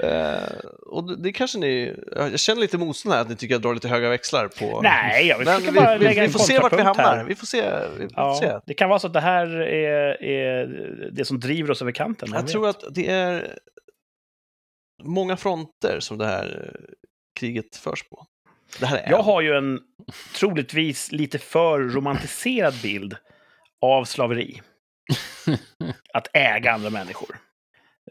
Eh, 0.00 0.58
och 0.86 1.18
det, 1.22 1.32
kanske 1.32 1.58
ni, 1.58 1.96
jag 2.16 2.40
känner 2.40 2.60
lite 2.60 2.78
motstånd 2.78 3.14
här 3.14 3.20
att 3.22 3.28
ni 3.28 3.36
tycker 3.36 3.54
jag 3.54 3.62
drar 3.62 3.74
lite 3.74 3.88
höga 3.88 4.08
växlar 4.10 4.48
på... 4.48 4.80
Nej, 4.82 5.26
jag 5.26 5.38
Men 5.38 5.46
försöker 5.46 5.72
vi, 5.72 5.78
bara 5.80 5.98
vi, 5.98 6.04
lägga 6.04 6.20
vi 6.20 6.26
en 6.26 6.32
får 6.32 6.38
se 6.38 6.58
vart 6.58 6.72
vi 6.72 6.82
hamnar. 6.82 7.16
här. 7.16 7.24
Vi 7.24 7.34
får 7.34 7.46
se. 7.46 7.62
Vi 7.98 8.02
får 8.08 8.10
Ja, 8.16 8.38
se. 8.42 8.58
det 8.66 8.74
kan 8.74 8.88
vara 8.88 8.98
så 8.98 9.06
att 9.06 9.12
det 9.12 9.20
här 9.20 9.46
är, 9.60 10.22
är 10.24 10.66
det 11.12 11.24
som 11.24 11.40
driver 11.40 11.70
oss 11.70 11.82
över 11.82 11.92
kanten. 11.92 12.28
Jag 12.32 12.42
vet. 12.42 12.50
tror 12.50 12.68
att 12.68 12.84
det 12.90 13.10
är 13.10 13.58
många 15.02 15.36
fronter 15.36 15.96
som 16.00 16.18
det 16.18 16.26
här 16.26 16.76
kriget 17.40 17.76
förs 17.76 18.02
på. 18.08 18.26
Det 18.80 18.86
här 18.86 18.98
är 18.98 19.10
Jag 19.10 19.18
en. 19.18 19.24
har 19.24 19.40
ju 19.40 19.52
en 19.56 19.80
troligtvis 20.34 21.12
lite 21.12 21.38
för 21.38 21.80
romantiserad 21.80 22.74
bild 22.82 23.16
av 23.82 24.04
slaveri. 24.04 24.62
Att 26.14 26.28
äga 26.34 26.72
andra 26.72 26.90
människor. 26.90 27.36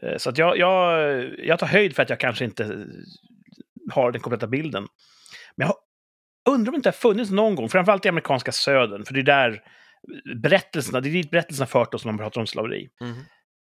Eh, 0.02 0.16
Så 0.18 0.30
att 0.30 0.38
jag, 0.38 0.58
jag, 0.58 1.00
jag 1.38 1.58
tar 1.58 1.66
höjd 1.66 1.96
för 1.96 2.02
att 2.02 2.10
jag 2.10 2.20
kanske 2.20 2.44
inte 2.44 2.86
har 3.92 4.12
den 4.12 4.20
kompletta 4.20 4.46
bilden. 4.46 4.86
Men 5.56 5.66
jag 5.66 5.76
undrar 6.54 6.68
om 6.70 6.72
det 6.72 6.76
inte 6.76 6.88
har 6.88 6.92
funnits 6.92 7.30
någon 7.30 7.54
gång, 7.54 7.68
framförallt 7.68 8.06
i 8.06 8.08
amerikanska 8.08 8.52
södern, 8.52 9.04
för 9.04 9.14
det 9.14 9.20
är 9.20 9.24
där 9.24 9.62
berättelserna, 10.42 11.00
det 11.00 11.08
är 11.08 11.12
dit 11.12 11.30
berättelserna 11.30 11.66
fört 11.66 11.94
oss 11.94 12.04
när 12.04 12.12
man 12.12 12.18
pratar 12.18 12.40
om 12.40 12.46
slaveri. 12.46 12.88
Mhm. 13.00 13.24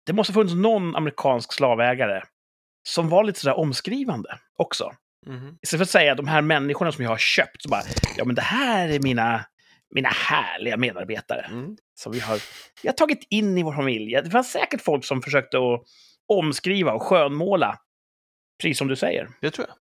Det 0.05 0.13
måste 0.13 0.33
ha 0.33 0.35
funnits 0.35 0.55
någon 0.55 0.95
amerikansk 0.95 1.53
slavägare 1.53 2.21
som 2.88 3.09
var 3.09 3.23
lite 3.23 3.39
sådär 3.39 3.57
omskrivande 3.57 4.39
också. 4.57 4.91
Mhm. 5.25 5.57
Istället 5.62 5.79
för 5.79 5.83
att 5.83 5.89
säga 5.89 6.15
de 6.15 6.27
här 6.27 6.41
människorna 6.41 6.91
som 6.91 7.03
jag 7.03 7.12
har 7.12 7.17
köpt, 7.17 7.62
så 7.62 7.69
bara, 7.69 7.81
ja 8.17 8.25
men 8.25 8.35
det 8.35 8.41
här 8.41 8.89
är 8.89 9.00
mina, 9.00 9.45
mina 9.95 10.09
härliga 10.09 10.77
medarbetare. 10.77 11.41
Mm. 11.51 11.77
Som 11.95 12.12
vi 12.12 12.19
har, 12.19 12.39
vi 12.83 12.89
har 12.89 12.93
tagit 12.93 13.27
in 13.29 13.57
i 13.57 13.63
vår 13.63 13.73
familj. 13.73 14.21
Det 14.23 14.29
fanns 14.31 14.51
säkert 14.51 14.81
folk 14.81 15.05
som 15.05 15.21
försökte 15.21 15.57
att 15.57 15.81
omskriva 16.27 16.91
och 16.93 17.01
skönmåla. 17.03 17.79
Precis 18.62 18.77
som 18.77 18.88
du 18.88 18.95
säger. 18.95 19.29
Det 19.41 19.51
tror 19.51 19.67
jag. 19.67 19.77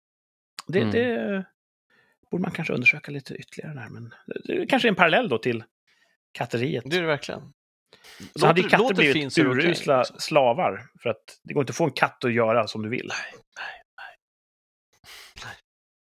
Det, 0.74 0.80
Mm. 0.80 0.92
det 0.92 1.46
borde 2.32 2.42
man 2.42 2.52
kanske 2.52 2.74
undersöka 2.74 3.12
lite 3.12 3.34
ytterligare. 3.36 3.74
Där, 3.74 3.90
men 3.90 4.14
det 4.44 4.66
kanske 4.66 4.88
är 4.88 4.90
en 4.90 4.96
parallell 4.96 5.30
då 5.30 5.38
till 5.38 5.64
katteriet. 6.32 6.84
Det 6.88 6.98
är 6.98 7.02
det 7.02 7.08
verkligen. 7.08 7.54
Så 8.36 8.46
hade 8.48 8.62
ju 8.62 8.70
katter 8.70 8.94
blivit 8.96 9.38
urusla 9.38 9.98
liksom. 9.98 10.20
slavar. 10.20 10.88
För 11.02 11.10
att 11.10 11.40
det 11.44 11.54
går 11.54 11.62
inte 11.64 11.72
att 11.72 11.78
få 11.78 11.84
en 11.86 11.92
katt 11.92 12.24
att 12.26 12.34
göra 12.34 12.68
som 12.68 12.84
du 12.84 12.90
vill. 12.90 13.12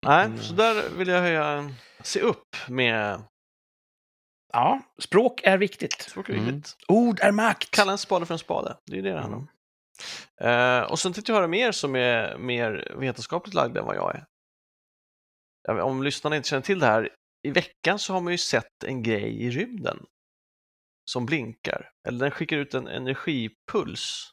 Nej, 0.05 0.25
Mm. 0.25 0.37
så 0.37 0.53
där 0.53 0.89
vill 0.97 1.07
jag 1.07 1.21
höja, 1.21 1.71
se 2.03 2.19
upp 2.19 2.55
med 2.67 3.21
Ja, 4.53 4.81
språk 4.97 5.41
är 5.43 5.57
viktigt. 5.57 6.01
språk 6.01 6.29
är 6.29 6.33
Mm. 6.33 6.45
viktigt. 6.45 6.75
Ord 6.87 7.19
är 7.19 7.31
makt. 7.31 7.71
Kalla 7.71 7.91
en 7.91 7.97
spade 7.97 8.25
för 8.25 8.33
en 8.33 8.39
spade, 8.39 8.77
det 8.85 8.97
är 8.97 9.01
det 9.01 9.11
det 9.11 9.19
handlar 9.21 9.37
om. 9.37 9.47
Eh, 10.41 10.91
och 10.91 10.99
sen 10.99 11.13
tänkte 11.13 11.31
jag 11.31 11.37
höra 11.37 11.47
mer 11.47 11.71
som 11.71 11.95
är 11.95 12.37
mer 12.37 12.93
vetenskapligt 12.99 13.53
lagd 13.53 13.77
än 13.77 13.85
vad 13.85 13.95
jag 13.95 14.15
är. 14.15 14.25
Jag 15.67 15.85
Om 15.87 16.03
lyssnarna 16.03 16.35
inte 16.35 16.49
känner 16.49 16.61
till 16.61 16.79
det 16.79 16.85
här, 16.85 17.09
i 17.47 17.51
veckan 17.51 17.99
så 17.99 18.13
har 18.13 18.21
man 18.21 18.33
ju 18.33 18.37
sett 18.37 18.83
en 18.85 19.03
grej 19.03 19.43
i 19.43 19.49
rymden 19.49 20.05
som 21.11 21.25
blinkar, 21.25 21.91
eller 22.07 22.19
den 22.19 22.31
skickar 22.31 22.57
ut 22.57 22.73
en 22.73 22.87
energipuls 22.87 24.31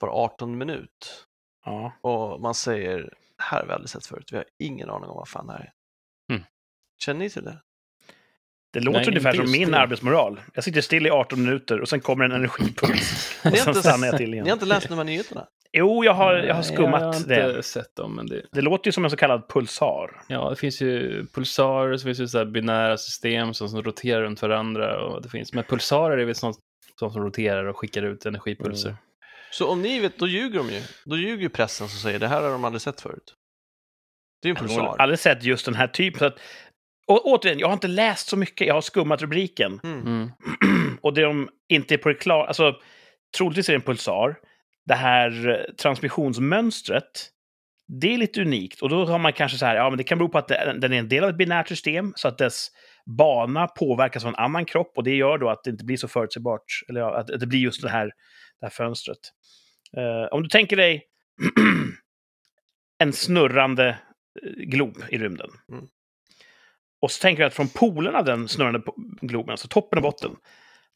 var 0.00 0.08
18 0.08 0.58
minut. 0.58 1.26
Ja. 1.64 1.92
Och 2.00 2.40
man 2.40 2.54
säger, 2.54 2.98
det 3.36 3.42
här 3.42 3.60
har 3.60 3.66
vi 3.66 3.72
aldrig 3.72 3.90
sett 3.90 4.06
förut, 4.06 4.32
vi 4.32 4.36
har 4.36 4.46
ingen 4.58 4.90
aning 4.90 5.10
om 5.10 5.16
vad 5.16 5.28
fan 5.28 5.46
det 5.46 5.52
här 5.52 5.60
är. 5.60 5.72
Mm. 6.34 6.42
Känner 6.98 7.20
ni 7.20 7.30
till 7.30 7.44
det? 7.44 7.62
Det 8.72 8.80
låter 8.80 8.98
Nej, 8.98 9.08
ungefär 9.08 9.32
som 9.32 9.50
min 9.50 9.70
det. 9.70 9.78
arbetsmoral. 9.78 10.40
Jag 10.54 10.64
sitter 10.64 10.80
still 10.80 11.06
i 11.06 11.10
18 11.10 11.42
minuter 11.42 11.80
och 11.80 11.88
sen 11.88 12.00
kommer 12.00 12.24
en 12.24 12.32
energipuls. 12.32 13.40
och 13.44 13.56
sen 13.58 13.68
inte- 13.68 13.80
stannar 13.82 14.06
jag 14.06 14.16
till 14.16 14.30
Ni 14.30 14.38
har 14.38 14.44
igen. 14.46 14.54
inte 14.56 14.66
läst 14.66 14.88
de 14.88 14.94
här 14.98 15.04
nyheterna? 15.04 15.46
Jo, 15.72 16.04
jag 16.04 16.14
har, 16.14 16.34
jag 16.34 16.54
har 16.54 16.62
skummat 16.62 17.00
Jag 17.00 17.06
har 17.08 17.16
inte 17.16 17.52
det. 17.52 17.62
sett 17.62 17.96
dem, 17.96 18.14
men 18.16 18.26
det... 18.26 18.42
Det 18.52 18.60
låter 18.60 18.88
ju 18.88 18.92
som 18.92 19.04
en 19.04 19.10
så 19.10 19.16
kallad 19.16 19.48
pulsar. 19.48 20.22
Ja, 20.28 20.50
det 20.50 20.56
finns 20.56 20.80
ju 20.82 21.26
pulsarer, 21.34 21.96
så 21.96 22.04
finns 22.04 22.18
det 22.18 22.28
så 22.28 22.38
här 22.38 22.44
binära 22.44 22.96
system 22.96 23.54
som, 23.54 23.68
som 23.68 23.82
roterar 23.82 24.22
runt 24.22 24.42
varandra. 24.42 25.04
Och 25.04 25.22
det 25.22 25.28
finns, 25.28 25.52
men 25.52 25.64
pulsarer 25.64 26.18
är 26.18 26.24
väl 26.24 26.34
sånt, 26.34 26.56
sånt 26.98 27.12
som 27.12 27.22
roterar 27.24 27.64
och 27.64 27.76
skickar 27.78 28.02
ut 28.02 28.26
energipulser. 28.26 28.88
Mm. 28.88 28.98
Så 29.50 29.68
om 29.68 29.82
ni 29.82 30.00
vet, 30.00 30.18
då 30.18 30.26
ljuger 30.26 30.58
de 30.58 30.70
ju. 30.70 30.80
Då 31.04 31.16
ljuger 31.16 31.42
ju 31.42 31.48
pressen 31.48 31.88
som 31.88 31.98
säger 31.98 32.18
det 32.18 32.28
här 32.28 32.42
har 32.42 32.50
de 32.50 32.64
aldrig 32.64 32.82
sett 32.82 33.00
förut. 33.00 33.34
Det 34.42 34.48
är 34.48 34.50
en 34.50 34.56
Jag 34.56 34.62
har 34.62 34.68
pulsar. 34.68 34.96
aldrig 35.02 35.18
sett 35.18 35.44
just 35.44 35.64
den 35.66 35.74
här 35.74 35.86
typen. 35.86 36.18
Så 36.18 36.24
att, 36.24 36.36
och, 37.06 37.26
återigen, 37.26 37.58
jag 37.58 37.66
har 37.66 37.72
inte 37.74 37.88
läst 37.88 38.28
så 38.28 38.36
mycket. 38.36 38.66
Jag 38.66 38.74
har 38.74 38.80
skummat 38.80 39.22
rubriken. 39.22 39.80
Mm. 39.84 40.00
Mm. 40.06 40.30
och 41.02 41.14
det 41.14 41.22
de 41.22 41.48
inte 41.68 41.94
är 41.94 41.98
på 41.98 42.08
det 42.08 42.14
klara... 42.14 42.46
Alltså, 42.46 42.76
troligtvis 43.38 43.68
är 43.68 43.72
det 43.72 43.76
en 43.76 43.82
pulsar. 43.82 44.36
Det 44.86 44.94
här 44.94 45.48
eh, 45.48 45.74
transmissionsmönstret, 45.74 47.28
det 48.00 48.14
är 48.14 48.18
lite 48.18 48.40
unikt. 48.40 48.82
Och 48.82 48.88
då 48.88 49.04
har 49.04 49.18
man 49.18 49.32
kanske 49.32 49.58
så 49.58 49.66
här, 49.66 49.76
ja 49.76 49.90
men 49.90 49.96
det 49.98 50.04
kan 50.04 50.18
bero 50.18 50.28
på 50.28 50.38
att 50.38 50.48
det- 50.48 50.76
den 50.80 50.92
är 50.92 50.98
en 50.98 51.08
del 51.08 51.24
av 51.24 51.30
ett 51.30 51.36
binärt 51.36 51.68
system, 51.68 52.12
så 52.16 52.28
att 52.28 52.38
dess 52.38 52.68
bana 53.06 53.66
påverkas 53.66 54.24
av 54.24 54.28
en 54.28 54.34
annan 54.36 54.64
kropp 54.64 54.92
och 54.96 55.04
det 55.04 55.14
gör 55.16 55.38
då 55.38 55.48
att 55.50 55.64
det 55.64 55.70
inte 55.70 55.84
blir 55.84 55.96
så 55.96 56.08
förutsägbart, 56.08 56.64
eller 56.88 57.00
ja, 57.00 57.16
att 57.18 57.26
det 57.26 57.46
blir 57.46 57.58
just 57.58 57.82
det 57.82 57.88
här, 57.90 58.06
det 58.60 58.66
här 58.66 58.70
fönstret. 58.70 59.18
Eh, 59.96 60.34
om 60.34 60.42
du 60.42 60.48
tänker 60.48 60.76
dig 60.76 61.02
en 62.98 63.12
snurrande 63.12 63.88
eh, 64.42 64.50
glob 64.64 64.96
i 65.10 65.18
rymden. 65.18 65.50
Mm. 65.72 65.84
Och 67.02 67.10
så 67.10 67.22
tänker 67.22 67.42
jag 67.42 67.48
att 67.48 67.54
från 67.54 67.68
polerna 67.68 68.18
av 68.18 68.24
den 68.24 68.48
snurrande 68.48 68.82
globen, 69.20 69.50
alltså 69.50 69.68
toppen 69.68 69.98
och 69.98 70.02
botten, 70.02 70.36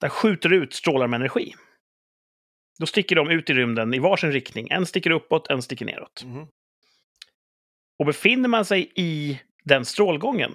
där 0.00 0.08
skjuter 0.08 0.52
ut 0.52 0.74
strålar 0.74 1.06
med 1.06 1.20
energi. 1.20 1.54
Då 2.78 2.86
sticker 2.86 3.16
de 3.16 3.30
ut 3.30 3.50
i 3.50 3.54
rymden 3.54 3.94
i 3.94 3.98
varsin 3.98 4.32
riktning. 4.32 4.68
En 4.70 4.86
sticker 4.86 5.10
uppåt, 5.10 5.50
en 5.50 5.62
sticker 5.62 5.86
neråt. 5.86 6.24
Mhm. 6.24 6.46
Och 7.98 8.06
befinner 8.06 8.48
man 8.48 8.64
sig 8.64 8.92
i 8.94 9.40
den 9.64 9.84
strålgången, 9.84 10.52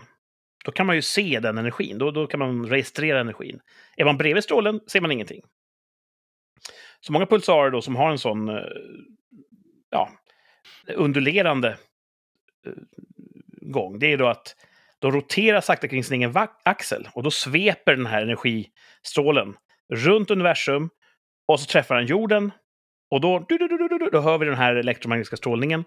då 0.66 0.72
kan 0.72 0.86
man 0.86 0.96
ju 0.96 1.02
se 1.02 1.40
den 1.40 1.58
energin. 1.58 1.98
Då, 1.98 2.12
då 2.12 2.28
kan 2.28 2.40
man 2.40 2.70
registrera 2.70 3.20
energin. 3.20 3.60
Är 3.98 4.06
man 4.06 4.18
bredvid 4.18 4.44
strålen 4.44 4.80
ser 4.88 5.02
man 5.02 5.12
ingenting. 5.12 5.42
Så 7.00 7.14
många 7.14 7.26
pulsarer 7.26 7.72
då 7.72 7.82
som 7.82 7.96
har 7.96 8.12
en 8.12 8.20
sån 8.20 8.50
eh, 8.50 8.64
ja, 9.90 10.10
undulerande 10.88 11.78
eh, 12.66 12.74
gång, 13.62 14.00
det 14.00 14.14
är 14.14 14.18
då 14.18 14.28
att 14.28 14.56
de 15.02 15.12
roterar 15.12 15.62
sakta 15.62 15.88
kring 15.88 16.04
sin 16.04 16.22
egen 16.22 16.48
axel 16.64 17.08
och 17.14 17.24
då 17.24 17.32
sveper 17.32 17.96
den 17.96 18.06
här 18.06 18.22
energistrålen 18.22 19.56
runt 19.94 20.32
universum 20.32 20.90
och 21.48 21.60
så 21.60 21.66
träffar 21.66 21.96
den 21.96 22.06
jorden 22.06 22.52
och 23.12 23.22
då, 23.22 23.46
du, 23.50 23.58
du, 23.58 23.68
du, 23.68 23.78
du, 23.78 23.98
du, 23.98 24.10
då 24.10 24.22
hör 24.22 24.38
vi 24.38 24.46
den 24.46 24.56
här 24.56 24.76
elektromagnetiska 24.76 25.38
strålningen. 25.38 25.84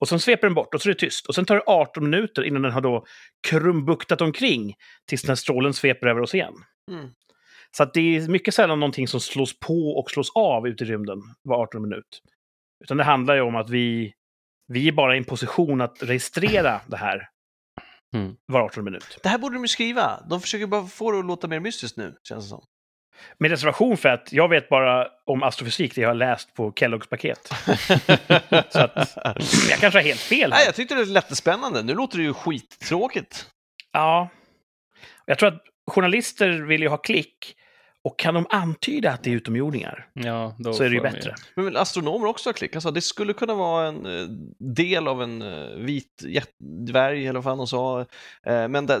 Och 0.00 0.08
sen 0.08 0.20
sveper 0.20 0.46
den 0.46 0.54
bort 0.54 0.74
och 0.74 0.82
så 0.82 0.88
är 0.88 0.92
det 0.94 0.98
tyst. 0.98 1.26
Och 1.26 1.34
sen 1.34 1.44
tar 1.44 1.54
det 1.54 1.62
18 1.66 2.10
minuter 2.10 2.42
innan 2.42 2.62
den 2.62 2.72
har 2.72 2.80
då 2.80 3.04
krumbuktat 3.48 4.20
omkring 4.20 4.74
tills 5.08 5.22
den 5.22 5.28
här 5.28 5.36
strålen 5.36 5.74
sveper 5.74 6.06
över 6.06 6.20
oss 6.20 6.34
igen. 6.34 6.54
Mm. 6.90 7.10
Så 7.76 7.84
det 7.84 8.16
är 8.16 8.28
mycket 8.28 8.54
sällan 8.54 8.80
någonting 8.80 9.08
som 9.08 9.20
slås 9.20 9.58
på 9.58 9.98
och 9.98 10.10
slås 10.10 10.32
av 10.34 10.68
ute 10.68 10.84
i 10.84 10.86
rymden 10.86 11.18
var 11.42 11.62
18 11.62 11.82
minut. 11.82 12.22
Utan 12.84 12.96
det 12.96 13.04
handlar 13.04 13.34
ju 13.34 13.40
om 13.40 13.56
att 13.56 13.70
vi, 13.70 14.14
vi 14.68 14.88
är 14.88 14.92
bara 14.92 15.14
i 15.14 15.18
en 15.18 15.24
position 15.24 15.80
att 15.80 16.02
registrera 16.02 16.80
det 16.86 16.96
här 16.96 17.28
Mm. 18.12 18.34
var 18.46 18.60
18 18.60 18.84
minut. 18.84 19.18
Det 19.22 19.28
här 19.28 19.38
borde 19.38 19.56
de 19.56 19.64
ju 19.64 19.68
skriva. 19.68 20.20
De 20.28 20.40
försöker 20.40 20.66
bara 20.66 20.86
få 20.86 21.12
det 21.12 21.18
att 21.18 21.24
låta 21.24 21.48
mer 21.48 21.60
mystiskt 21.60 21.96
nu, 21.96 22.14
känns 22.28 22.44
det 22.44 22.48
som. 22.48 22.64
Med 23.38 23.50
reservation 23.50 23.96
för 23.96 24.08
att 24.08 24.32
jag 24.32 24.48
vet 24.48 24.68
bara 24.68 25.08
om 25.26 25.42
astrofysik 25.42 25.94
det 25.94 26.00
jag 26.00 26.08
har 26.08 26.14
läst 26.14 26.54
på 26.54 26.72
Kelloggs 26.72 27.06
paket. 27.06 27.38
Så 28.68 28.78
att, 28.78 29.16
jag 29.70 29.78
kanske 29.78 29.98
har 29.98 30.02
helt 30.02 30.20
fel 30.20 30.50
Nej, 30.50 30.58
här. 30.58 30.66
jag 30.66 30.74
tyckte 30.74 30.94
det 30.94 31.04
lät 31.04 31.24
jättespännande. 31.24 31.82
Nu 31.82 31.94
låter 31.94 32.18
det 32.18 32.24
ju 32.24 32.34
skittråkigt. 32.34 33.46
Ja. 33.92 34.28
Jag 35.26 35.38
tror 35.38 35.48
att 35.48 35.62
journalister 35.90 36.48
vill 36.48 36.82
ju 36.82 36.88
ha 36.88 36.96
klick. 36.96 37.56
Och 38.04 38.18
kan 38.18 38.34
de 38.34 38.46
antyda 38.50 39.10
att 39.10 39.22
det 39.22 39.30
är 39.30 39.34
utomjordingar 39.34 40.08
Ja, 40.12 40.56
då 40.58 40.72
så 40.72 40.82
är 40.82 40.88
det 40.88 40.94
ju 40.94 41.00
bättre. 41.00 41.34
Men 41.56 41.64
väl 41.64 41.76
astronomer 41.76 42.26
också 42.26 42.48
har 42.48 42.54
klick. 42.54 42.74
Alltså, 42.74 42.90
det 42.90 43.00
skulle 43.00 43.32
kunna 43.32 43.54
vara 43.54 43.88
en 43.88 44.06
eh, 44.06 44.26
del 44.58 45.08
av 45.08 45.22
en 45.22 45.42
eh, 45.42 45.76
vit 45.76 46.22
dvärg, 46.86 47.26
eller 47.26 47.40
vad 47.40 47.44
fan 47.44 47.58
de 47.58 47.66
sa. 47.66 48.00
Eh, 48.46 48.68
men 48.68 48.86
det, 48.86 49.00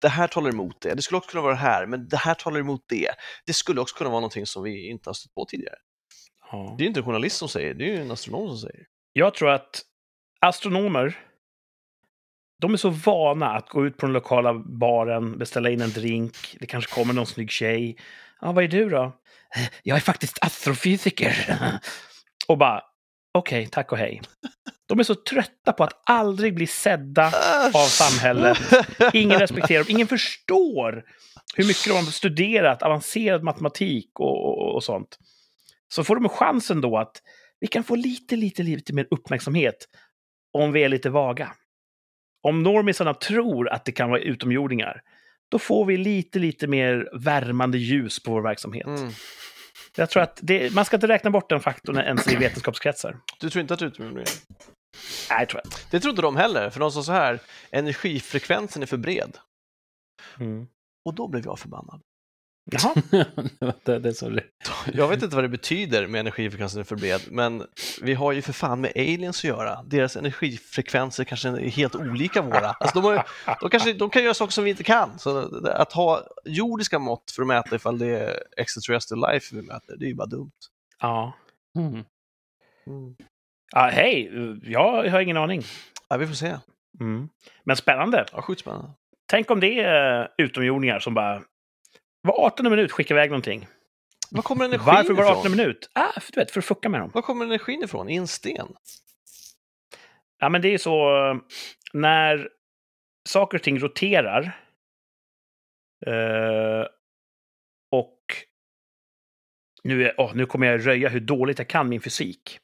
det 0.00 0.08
här 0.08 0.26
talar 0.28 0.50
emot 0.50 0.80
det. 0.80 0.94
Det 0.94 1.02
skulle 1.02 1.18
också 1.18 1.30
kunna 1.30 1.42
vara 1.42 1.52
det 1.52 1.60
här, 1.60 1.86
men 1.86 2.08
det 2.08 2.16
här 2.16 2.34
talar 2.34 2.60
emot 2.60 2.84
det. 2.88 3.10
Det 3.46 3.52
skulle 3.52 3.80
också 3.80 3.96
kunna 3.96 4.10
vara 4.10 4.20
någonting 4.20 4.46
som 4.46 4.62
vi 4.62 4.88
inte 4.88 5.08
har 5.08 5.14
stött 5.14 5.34
på 5.34 5.44
tidigare. 5.44 5.76
Ja. 6.52 6.74
Det 6.78 6.82
är 6.82 6.84
ju 6.84 6.88
inte 6.88 7.00
en 7.00 7.06
journalist 7.06 7.36
som 7.36 7.48
säger, 7.48 7.74
det 7.74 7.84
är 7.84 7.88
ju 7.88 8.00
en 8.00 8.10
astronom 8.10 8.48
som 8.48 8.58
säger. 8.58 8.86
Jag 9.12 9.34
tror 9.34 9.50
att 9.50 9.82
astronomer, 10.40 11.18
de 12.60 12.72
är 12.72 12.76
så 12.76 12.90
vana 12.90 13.50
att 13.50 13.68
gå 13.68 13.86
ut 13.86 13.96
på 13.96 14.06
den 14.06 14.12
lokala 14.12 14.54
baren, 14.54 15.38
beställa 15.38 15.70
in 15.70 15.80
en 15.80 15.90
drink, 15.90 16.56
det 16.60 16.66
kanske 16.66 16.94
kommer 16.94 17.14
någon 17.14 17.26
snygg 17.26 17.50
tjej. 17.50 17.96
Ja, 18.40 18.52
vad 18.52 18.64
är 18.64 18.68
du 18.68 18.88
då? 18.88 19.12
Jag 19.82 19.96
är 19.96 20.00
faktiskt 20.00 20.38
astrofysiker. 20.44 21.36
Och 22.48 22.58
bara, 22.58 22.82
okej, 23.34 23.66
tack 23.66 23.92
och 23.92 23.98
hej. 23.98 24.22
De 24.86 24.98
är 24.98 25.04
så 25.04 25.14
trötta 25.14 25.72
på 25.72 25.84
att 25.84 26.02
aldrig 26.04 26.54
bli 26.54 26.66
sedda 26.66 27.26
av 27.74 27.86
samhället. 27.86 28.58
Ingen 29.12 29.38
respekterar 29.38 29.84
dem, 29.84 29.90
ingen 29.90 30.06
förstår 30.06 31.04
hur 31.54 31.64
mycket 31.64 31.86
de 31.86 31.92
har 31.92 32.02
studerat 32.02 32.82
avancerad 32.82 33.42
matematik 33.42 34.10
och, 34.20 34.46
och, 34.46 34.74
och 34.74 34.84
sånt. 34.84 35.18
Så 35.88 36.04
får 36.04 36.16
de 36.16 36.28
chansen 36.28 36.80
då 36.80 36.98
att 36.98 37.22
vi 37.60 37.66
kan 37.66 37.84
få 37.84 37.94
lite, 37.94 38.36
lite, 38.36 38.62
lite 38.62 38.92
mer 38.92 39.06
uppmärksamhet 39.10 39.88
om 40.52 40.72
vi 40.72 40.84
är 40.84 40.88
lite 40.88 41.10
vaga. 41.10 41.52
Om 42.42 42.62
normisarna 42.62 43.14
tror 43.14 43.68
att 43.68 43.84
det 43.84 43.92
kan 43.92 44.10
vara 44.10 44.20
utomjordingar, 44.20 45.02
då 45.50 45.58
får 45.58 45.84
vi 45.84 45.96
lite, 45.96 46.38
lite 46.38 46.66
mer 46.66 47.08
värmande 47.12 47.78
ljus 47.78 48.22
på 48.22 48.30
vår 48.30 48.42
verksamhet. 48.42 48.86
Mm. 48.86 49.10
Jag 49.96 50.10
tror 50.10 50.22
att 50.22 50.38
det, 50.42 50.74
man 50.74 50.84
ska 50.84 50.96
inte 50.96 51.08
räkna 51.08 51.30
bort 51.30 51.48
den 51.48 51.60
faktorn 51.60 51.96
ens 51.96 52.32
i 52.32 52.36
vetenskapskretsar. 52.36 53.16
Du 53.40 53.50
tror 53.50 53.60
inte 53.60 53.74
att 53.74 53.82
utomjordingar 53.82 54.26
Nej, 55.30 55.46
tror 55.46 55.60
jag 55.64 55.66
inte. 55.66 55.78
Det 55.90 56.00
tror 56.00 56.10
inte 56.10 56.22
de 56.22 56.36
heller, 56.36 56.70
för 56.70 56.80
de 56.80 56.92
sa 56.92 57.02
så 57.02 57.12
här, 57.12 57.40
energifrekvensen 57.70 58.82
är 58.82 58.86
för 58.86 58.96
bred. 58.96 59.36
Mm. 60.40 60.66
Och 61.04 61.14
då 61.14 61.28
blev 61.28 61.44
jag 61.44 61.58
förbannad. 61.58 62.00
Jaha. 62.70 62.94
det, 63.84 63.98
det 63.98 64.08
är 64.08 64.12
så 64.12 64.28
det. 64.28 64.44
Jag 64.92 65.08
vet 65.08 65.22
inte 65.22 65.36
vad 65.36 65.44
det 65.44 65.48
betyder 65.48 66.06
med 66.06 66.20
energifrekvensen 66.20 66.84
för 66.84 66.96
bred, 66.96 67.20
men 67.30 67.66
vi 68.02 68.14
har 68.14 68.32
ju 68.32 68.42
för 68.42 68.52
fan 68.52 68.80
med 68.80 68.92
aliens 68.96 69.38
att 69.38 69.44
göra. 69.44 69.82
Deras 69.82 70.16
energifrekvenser 70.16 71.24
kanske 71.24 71.48
är 71.48 71.58
helt 71.58 71.94
olika 71.94 72.42
våra. 72.42 72.70
Alltså 72.70 73.00
de, 73.00 73.04
har, 73.04 73.26
de, 73.60 73.70
kanske, 73.70 73.92
de 73.92 74.10
kan 74.10 74.22
göra 74.22 74.34
saker 74.34 74.52
som 74.52 74.64
vi 74.64 74.70
inte 74.70 74.84
kan. 74.84 75.18
Så 75.18 75.62
att 75.66 75.92
ha 75.92 76.22
jordiska 76.44 76.98
mått 76.98 77.30
för 77.30 77.42
att 77.42 77.48
mäta 77.48 77.76
ifall 77.76 77.98
det 77.98 78.06
är 78.06 78.42
extraterrestrial 78.56 79.32
life 79.32 79.56
vi 79.56 79.62
mäter, 79.62 79.96
det 79.96 80.04
är 80.04 80.08
ju 80.08 80.14
bara 80.14 80.26
dumt. 80.26 80.50
Ja. 81.00 81.32
Mm. 81.78 81.92
Mm. 82.86 83.16
Ja, 83.72 83.90
hej, 83.92 84.30
jag 84.62 85.10
har 85.10 85.20
ingen 85.20 85.36
aning. 85.36 85.62
Ja, 86.08 86.16
vi 86.16 86.26
får 86.26 86.34
se. 86.34 86.56
Mm. 87.00 87.28
Men 87.64 87.76
spännande. 87.76 88.24
Ja, 88.32 88.42
sjukt 88.42 88.60
spännande. 88.60 88.88
Tänk 89.30 89.50
om 89.50 89.60
det 89.60 89.80
är 89.80 90.28
utomjordingar 90.38 90.98
som 90.98 91.14
bara 91.14 91.42
var 92.28 92.46
18 92.46 92.70
minut 92.70 92.92
skickar 92.92 93.14
iväg 93.14 93.30
någonting. 93.30 93.66
Var 94.30 94.42
kommer 94.42 94.64
energin 94.64 94.86
Varför 94.86 95.14
var 95.14 95.24
det 95.24 95.30
ifrån? 95.30 95.40
18 95.40 95.56
minut? 95.56 95.90
Ah, 95.92 96.20
för, 96.20 96.32
du 96.32 96.40
vet, 96.40 96.50
för 96.50 96.60
att 96.60 96.64
fucka 96.64 96.88
med 96.88 97.00
dem. 97.00 97.10
Var 97.14 97.22
kommer 97.22 97.44
energin 97.44 97.82
ifrån? 97.82 98.08
I 98.08 98.16
en 98.16 98.26
sten? 98.26 98.68
Ja, 100.38 100.48
men 100.48 100.62
det 100.62 100.74
är 100.74 100.78
så 100.78 101.10
när 101.92 102.48
saker 103.28 103.58
och 103.58 103.62
ting 103.62 103.78
roterar 103.78 104.60
eh, 106.06 106.86
och 107.90 108.18
nu, 109.82 110.04
är, 110.04 110.14
åh, 110.20 110.34
nu 110.34 110.46
kommer 110.46 110.66
jag 110.66 110.86
röja 110.86 111.08
hur 111.08 111.20
dåligt 111.20 111.58
jag 111.58 111.68
kan 111.68 111.88
min 111.88 112.00
fysik. 112.00 112.58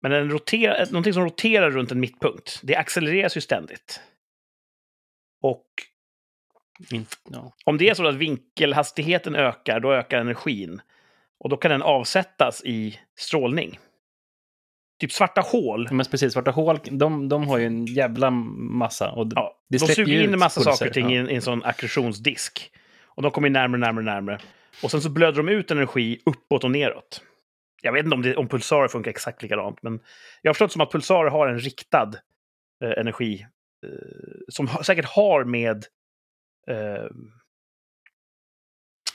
Men 0.00 0.12
en 0.12 0.30
roterar, 0.30 0.86
någonting 0.86 1.12
som 1.12 1.24
roterar 1.24 1.70
runt 1.70 1.92
en 1.92 2.00
mittpunkt, 2.00 2.60
det 2.62 2.76
accelereras 2.76 3.36
ju 3.36 3.40
ständigt. 3.40 4.00
Och 5.42 5.66
In, 6.90 7.06
ja. 7.30 7.52
om 7.64 7.78
det 7.78 7.88
är 7.88 7.94
så 7.94 8.06
att 8.06 8.14
vinkelhastigheten 8.14 9.34
ökar, 9.34 9.80
då 9.80 9.92
ökar 9.92 10.20
energin. 10.20 10.80
Och 11.38 11.50
då 11.50 11.56
kan 11.56 11.70
den 11.70 11.82
avsättas 11.82 12.62
i 12.64 12.98
strålning. 13.18 13.78
Typ 15.00 15.12
svarta 15.12 15.40
hål. 15.40 15.88
Men 15.90 16.06
precis, 16.06 16.32
svarta 16.32 16.50
hål, 16.50 16.78
de, 16.90 17.28
de 17.28 17.48
har 17.48 17.58
ju 17.58 17.66
en 17.66 17.86
jävla 17.86 18.30
massa. 18.30 19.10
Och 19.10 19.26
Ja, 19.34 19.58
de 19.68 19.78
suger 19.78 20.22
in 20.22 20.32
en 20.32 20.38
massa 20.38 20.60
pulser, 20.60 20.72
saker 20.72 20.86
och 20.86 20.94
ting 20.94 21.12
i 21.12 21.14
ja. 21.14 21.20
en, 21.20 21.30
i 21.30 21.34
en 21.34 21.42
sån 21.42 21.62
akkretionsdisk. 21.64 22.70
Och 23.04 23.22
de 23.22 23.30
kommer 23.30 23.50
närmare, 23.50 23.80
närmare, 23.80 24.04
närmare. 24.04 24.38
Och 24.82 24.90
sen 24.90 25.00
så 25.00 25.10
blöder 25.10 25.36
de 25.36 25.48
ut 25.48 25.70
energi 25.70 26.20
uppåt 26.26 26.64
och 26.64 26.70
neråt. 26.70 27.22
Jag 27.82 27.92
vet 27.92 28.04
inte 28.04 28.14
om, 28.14 28.22
det, 28.22 28.36
om 28.36 28.48
pulsarer 28.48 28.88
funkar 28.88 29.10
exakt 29.10 29.42
likadant, 29.42 29.82
men 29.82 30.00
jag 30.42 30.48
har 30.48 30.54
förstått 30.54 30.72
som 30.72 30.80
att 30.80 30.92
pulsarer 30.92 31.30
har 31.30 31.48
en 31.48 31.58
riktad 31.58 32.12
eh, 32.84 32.90
energi 33.00 33.46
eh, 33.86 33.90
som 34.48 34.68
ha, 34.68 34.82
säkert 34.82 35.04
har 35.04 35.44
med 35.44 35.84
eh, 36.68 37.04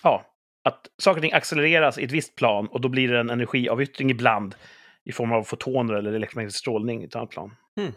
ja, 0.03 0.25
att 0.63 0.88
saker 0.98 1.17
och 1.17 1.22
ting 1.22 1.33
accelereras 1.33 1.98
i 1.98 2.03
ett 2.03 2.12
visst 2.12 2.36
plan 2.36 2.67
och 2.67 2.81
då 2.81 2.89
blir 2.89 3.07
det 3.12 3.19
en 3.19 3.29
energiavyttring 3.29 4.10
ibland 4.12 4.55
i 5.03 5.12
form 5.12 5.31
av 5.31 5.43
fotoner 5.43 5.93
eller 5.93 6.13
elektromagnetisk 6.13 6.60
strålning 6.60 7.01
i 7.01 7.05
ett 7.05 7.15
annat 7.15 7.29
plan. 7.29 7.55
Mm. 7.79 7.93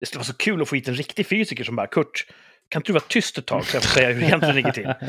Det 0.00 0.06
skulle 0.06 0.18
vara 0.18 0.24
så 0.24 0.36
kul 0.36 0.62
att 0.62 0.68
få 0.68 0.74
hit 0.74 0.88
en 0.88 0.94
riktig 0.94 1.26
fysiker 1.26 1.64
som 1.64 1.76
bara 1.76 1.86
Kurt, 1.86 2.26
kan 2.68 2.80
inte 2.80 2.88
du 2.88 2.92
vara 2.92 3.04
tyst 3.08 3.38
ett 3.38 3.46
tag 3.46 3.64
så 3.66 3.76
jag 3.76 3.82
får 3.82 3.90
säga 3.90 4.08
hur 4.12 4.20
det 4.20 4.26
egentligen 4.26 4.56
ligger 4.56 4.72
till? 4.72 4.94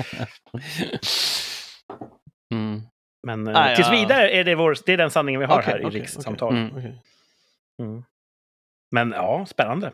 Mm. 2.53 2.81
Men 3.23 3.47
eh, 3.47 3.55
Ah, 3.57 3.69
ja. 3.69 3.75
tills 3.75 3.91
vidare 3.91 4.29
är 4.31 4.43
det, 4.43 4.55
vår, 4.55 4.77
det 4.85 4.93
är 4.93 4.97
den 4.97 5.11
sanningen 5.11 5.39
vi 5.39 5.45
har 5.45 5.59
Okej, 5.59 5.71
här 5.73 5.81
i 5.81 5.85
okej, 5.85 5.99
rikssamtal. 6.01 6.69
okej. 6.71 6.85
Mm. 6.85 7.91
Mm. 7.91 8.03
Men 8.91 9.11
ja, 9.11 9.45
spännande. 9.45 9.91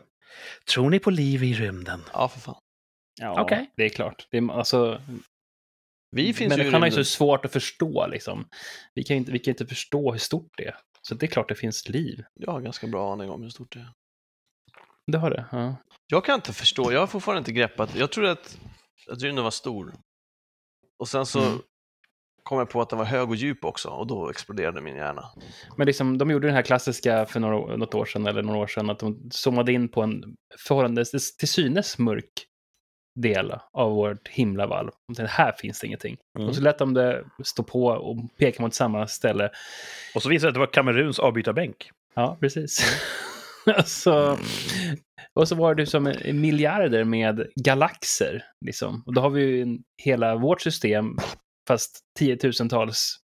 Tror 0.74 0.90
ni 0.90 0.98
på 0.98 1.10
liv 1.10 1.44
i 1.44 1.54
rymden? 1.54 2.00
Ja, 2.12 2.28
för 2.28 2.40
fan. 2.40 2.54
Ja, 3.20 3.42
Okej. 3.42 3.70
det 3.76 3.84
är 3.84 3.88
klart. 3.88 4.28
Det 4.30 4.36
är, 4.36 4.52
alltså, 4.52 5.02
Vi 6.10 6.32
finns 6.32 6.38
ju 6.38 6.44
i 6.44 6.58
människan 6.58 6.82
har 6.82 6.86
ju 6.88 6.92
så 6.94 7.04
svårt 7.04 7.44
att 7.44 7.52
förstå. 7.52 8.06
Liksom. 8.06 8.48
Vi, 8.94 9.04
kan 9.04 9.16
ju 9.16 9.18
inte, 9.18 9.32
vi 9.32 9.38
kan 9.38 9.52
inte 9.52 9.66
förstå 9.66 10.12
hur 10.12 10.18
stort 10.18 10.52
det 10.56 10.64
är. 10.66 10.76
Så 11.02 11.14
det 11.14 11.26
är 11.26 11.28
klart 11.28 11.48
det 11.48 11.54
finns 11.54 11.88
liv. 11.88 12.24
Jag 12.34 12.52
har 12.52 12.60
ganska 12.60 12.86
bra 12.86 13.12
aning 13.12 13.30
om 13.30 13.42
hur 13.42 13.50
stort 13.50 13.72
det 13.74 13.80
är. 13.80 13.88
Det 15.06 15.18
har 15.18 15.30
det. 15.30 15.44
Ja. 15.52 15.76
Jag 16.06 16.24
kan 16.24 16.34
inte 16.34 16.52
förstå, 16.52 16.92
jag 16.92 17.00
har 17.00 17.06
fortfarande 17.06 17.38
inte 17.38 17.52
greppat. 17.52 17.94
Jag 17.96 18.12
trodde 18.12 18.30
att, 18.30 18.58
att 19.10 19.22
rymden 19.22 19.44
var 19.44 19.50
stor. 19.50 19.92
Och 20.98 21.08
sen 21.08 21.26
så 21.26 21.40
Mm. 21.46 21.58
kom 22.42 22.58
jag 22.58 22.70
på 22.70 22.80
att 22.80 22.90
den 22.90 22.98
var 22.98 23.06
hög 23.06 23.28
och 23.28 23.36
djup 23.36 23.64
också 23.64 23.88
och 23.88 24.06
då 24.06 24.30
exploderade 24.30 24.80
min 24.80 24.96
hjärna. 24.96 25.24
Men 25.76 25.86
liksom, 25.86 26.18
de 26.18 26.30
gjorde 26.30 26.46
den 26.46 26.54
här 26.56 26.62
klassiska 26.62 27.26
för 27.26 27.40
några, 27.40 27.76
något 27.76 27.94
år 27.94 28.04
sedan, 28.06 28.26
eller 28.26 28.42
några 28.42 28.58
år 28.58 28.66
sedan, 28.66 28.90
att 28.90 28.98
de 28.98 29.30
zoomade 29.30 29.72
in 29.72 29.88
på 29.88 30.02
en 30.02 30.36
förhållandevis 30.58 31.36
till 31.36 31.48
synes 31.48 31.98
mörk 31.98 32.46
del 33.14 33.54
av 33.72 33.90
vårt 33.90 34.28
himlavalv. 34.28 34.90
Tänkte, 35.06 35.26
här 35.26 35.52
finns 35.52 35.80
det 35.80 35.86
ingenting. 35.86 36.16
Mm. 36.38 36.48
Och 36.48 36.54
så 36.54 36.62
lät 36.62 36.78
de 36.78 36.94
det 36.94 37.24
stå 37.44 37.62
på 37.62 37.86
och 37.86 38.16
peka 38.38 38.62
mot 38.62 38.74
samma 38.74 39.06
ställe. 39.06 39.50
Och 40.14 40.22
så 40.22 40.28
visade 40.28 40.46
det 40.46 40.48
att 40.48 40.54
det 40.54 40.60
var 40.60 40.72
Kameruns 40.72 41.18
avbytarbänk. 41.18 41.90
Ja, 42.14 42.36
precis. 42.40 43.00
så, 43.84 44.38
och 45.34 45.48
så 45.48 45.54
var 45.54 45.74
det 45.74 45.86
som 45.86 46.14
miljarder 46.32 47.04
med 47.04 47.46
galaxer. 47.54 48.44
Liksom. 48.66 49.02
Och 49.06 49.14
då 49.14 49.20
har 49.20 49.30
vi 49.30 49.42
ju 49.42 49.78
hela 50.02 50.36
vårt 50.36 50.60
system, 50.60 51.18
fast 51.68 52.00
tiotusentals 52.18 53.18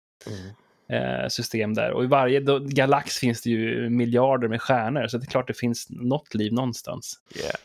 eh, 0.89 1.27
system 1.27 1.73
där. 1.73 1.91
Och 1.91 2.03
i 2.03 2.07
varje 2.07 2.39
då, 2.39 2.59
galax 2.59 3.17
finns 3.17 3.41
det 3.41 3.49
ju 3.49 3.89
miljarder 3.89 4.47
med 4.47 4.61
stjärnor, 4.61 5.07
så 5.07 5.17
det 5.17 5.23
är 5.23 5.31
klart 5.31 5.47
det 5.47 5.53
finns 5.53 5.87
något 5.89 6.33
liv 6.33 6.53
någonstans. 6.53 7.13
Yeah. 7.35 7.55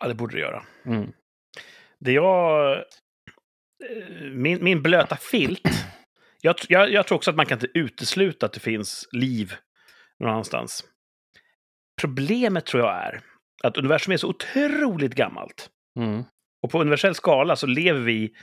Ja, 0.00 0.08
det 0.08 0.14
borde 0.14 0.36
det 0.36 0.40
göra. 0.40 0.62
Mm. 0.86 1.12
Det 2.00 2.12
jag... 2.12 2.76
eh, 2.76 2.82
Min, 4.32 4.64
min 4.64 4.82
blöta 4.82 5.16
filt. 5.16 5.68
Jag, 6.40 6.56
jag, 6.68 6.92
jag 6.92 7.06
tror 7.06 7.16
också 7.16 7.30
att 7.30 7.36
man 7.36 7.46
kan 7.46 7.56
inte 7.56 7.78
utesluta 7.78 8.46
att 8.46 8.52
det 8.52 8.60
finns 8.60 9.08
liv 9.12 9.54
någon 10.18 10.30
annanstans. 10.30 10.84
Problemet 12.00 12.66
tror 12.66 12.82
jag 12.82 12.96
är 12.96 13.20
att 13.62 13.76
universum 13.76 14.12
är 14.12 14.16
så 14.16 14.28
otroligt 14.28 15.14
gammalt. 15.14 15.70
Mm. 15.98 16.24
Och 16.62 16.70
på 16.70 16.80
universell 16.80 17.14
skala 17.14 17.56
så 17.56 17.66
lever 17.66 18.00
vi 18.00 18.34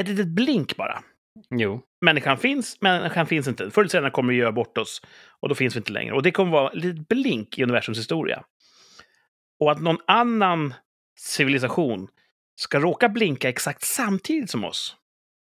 ett 0.00 0.08
litet 0.08 0.26
blink 0.26 0.76
bara. 0.76 1.02
Jo. 1.50 1.82
Människan 2.04 2.38
finns, 2.38 2.80
människan 2.80 3.26
finns 3.26 3.48
inte. 3.48 3.70
Förr 3.70 3.82
eller 3.82 3.88
senare 3.88 4.10
kommer 4.10 4.32
vi 4.32 4.38
göra 4.38 4.52
bort 4.52 4.78
oss 4.78 5.02
och 5.40 5.48
då 5.48 5.54
finns 5.54 5.76
vi 5.76 5.78
inte 5.78 5.92
längre. 5.92 6.14
Och 6.14 6.22
det 6.22 6.30
kommer 6.30 6.52
vara 6.52 6.70
ett 6.70 6.84
litet 6.84 7.08
blink 7.08 7.58
i 7.58 7.62
universums 7.62 7.98
historia. 7.98 8.44
Och 9.60 9.72
att 9.72 9.80
någon 9.80 9.98
annan 10.06 10.74
civilisation 11.18 12.08
ska 12.62 12.78
råka 12.80 13.08
blinka 13.08 13.48
exakt 13.48 13.84
samtidigt 13.84 14.50
som 14.50 14.64
oss, 14.64 14.96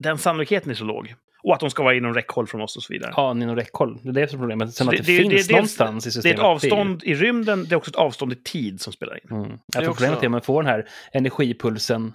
den 0.04 0.18
sannolikheten 0.18 0.70
är 0.70 0.74
så 0.74 0.84
låg. 0.84 1.14
Och 1.42 1.54
att 1.54 1.60
de 1.60 1.70
ska 1.70 1.82
vara 1.82 1.94
inom 1.94 2.14
räckhåll 2.14 2.46
från 2.46 2.60
oss 2.60 2.76
och 2.76 2.82
så 2.82 2.92
vidare. 2.92 3.12
Ja, 3.16 3.30
inom 3.30 3.56
räckhåll. 3.56 3.98
Det 4.02 4.08
är 4.08 4.12
det 4.12 4.28
som 4.28 4.38
är 4.38 4.42
problemet. 4.42 4.74
Sen 4.74 4.84
Så 4.86 4.90
att 4.90 4.96
det- 4.96 5.02
det, 5.06 5.16
det- 5.18 5.22
det- 5.24 5.30
finns 5.30 5.46
det 5.46 5.52
någonstans 5.54 6.06
i 6.06 6.08
Det 6.08 6.10
är 6.10 6.12
systemet. 6.12 6.38
ett 6.38 6.44
avstånd 6.44 7.04
i 7.04 7.14
rymden, 7.14 7.64
det 7.64 7.72
är 7.74 7.76
också 7.76 7.90
ett 7.90 7.96
avstånd 7.96 8.32
i 8.32 8.36
tid 8.36 8.80
som 8.80 8.92
spelar 8.92 9.14
in. 9.24 9.30
Mm. 9.30 9.44
tror 9.48 9.58
också- 9.88 9.92
problemet 9.92 10.22
är 10.22 10.26
att 10.26 10.30
man 10.30 10.42
får 10.42 10.62
den 10.62 10.72
här 10.72 10.88
energipulsen. 11.12 12.12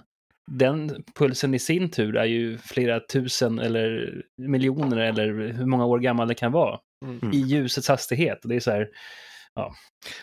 Den 0.50 1.04
pulsen 1.18 1.54
i 1.54 1.58
sin 1.58 1.90
tur 1.90 2.16
är 2.16 2.24
ju 2.24 2.58
flera 2.58 3.00
tusen 3.00 3.58
eller 3.58 4.14
miljoner 4.38 4.96
eller 4.96 5.26
hur 5.52 5.66
många 5.66 5.84
år 5.86 5.98
gammal 5.98 6.28
det 6.28 6.34
kan 6.34 6.52
vara. 6.52 6.78
Mm. 7.04 7.32
I 7.32 7.36
ljusets 7.38 7.88
hastighet. 7.88 8.38
Det 8.42 8.56
är 8.56 8.60
så 8.60 8.70
här, 8.70 8.88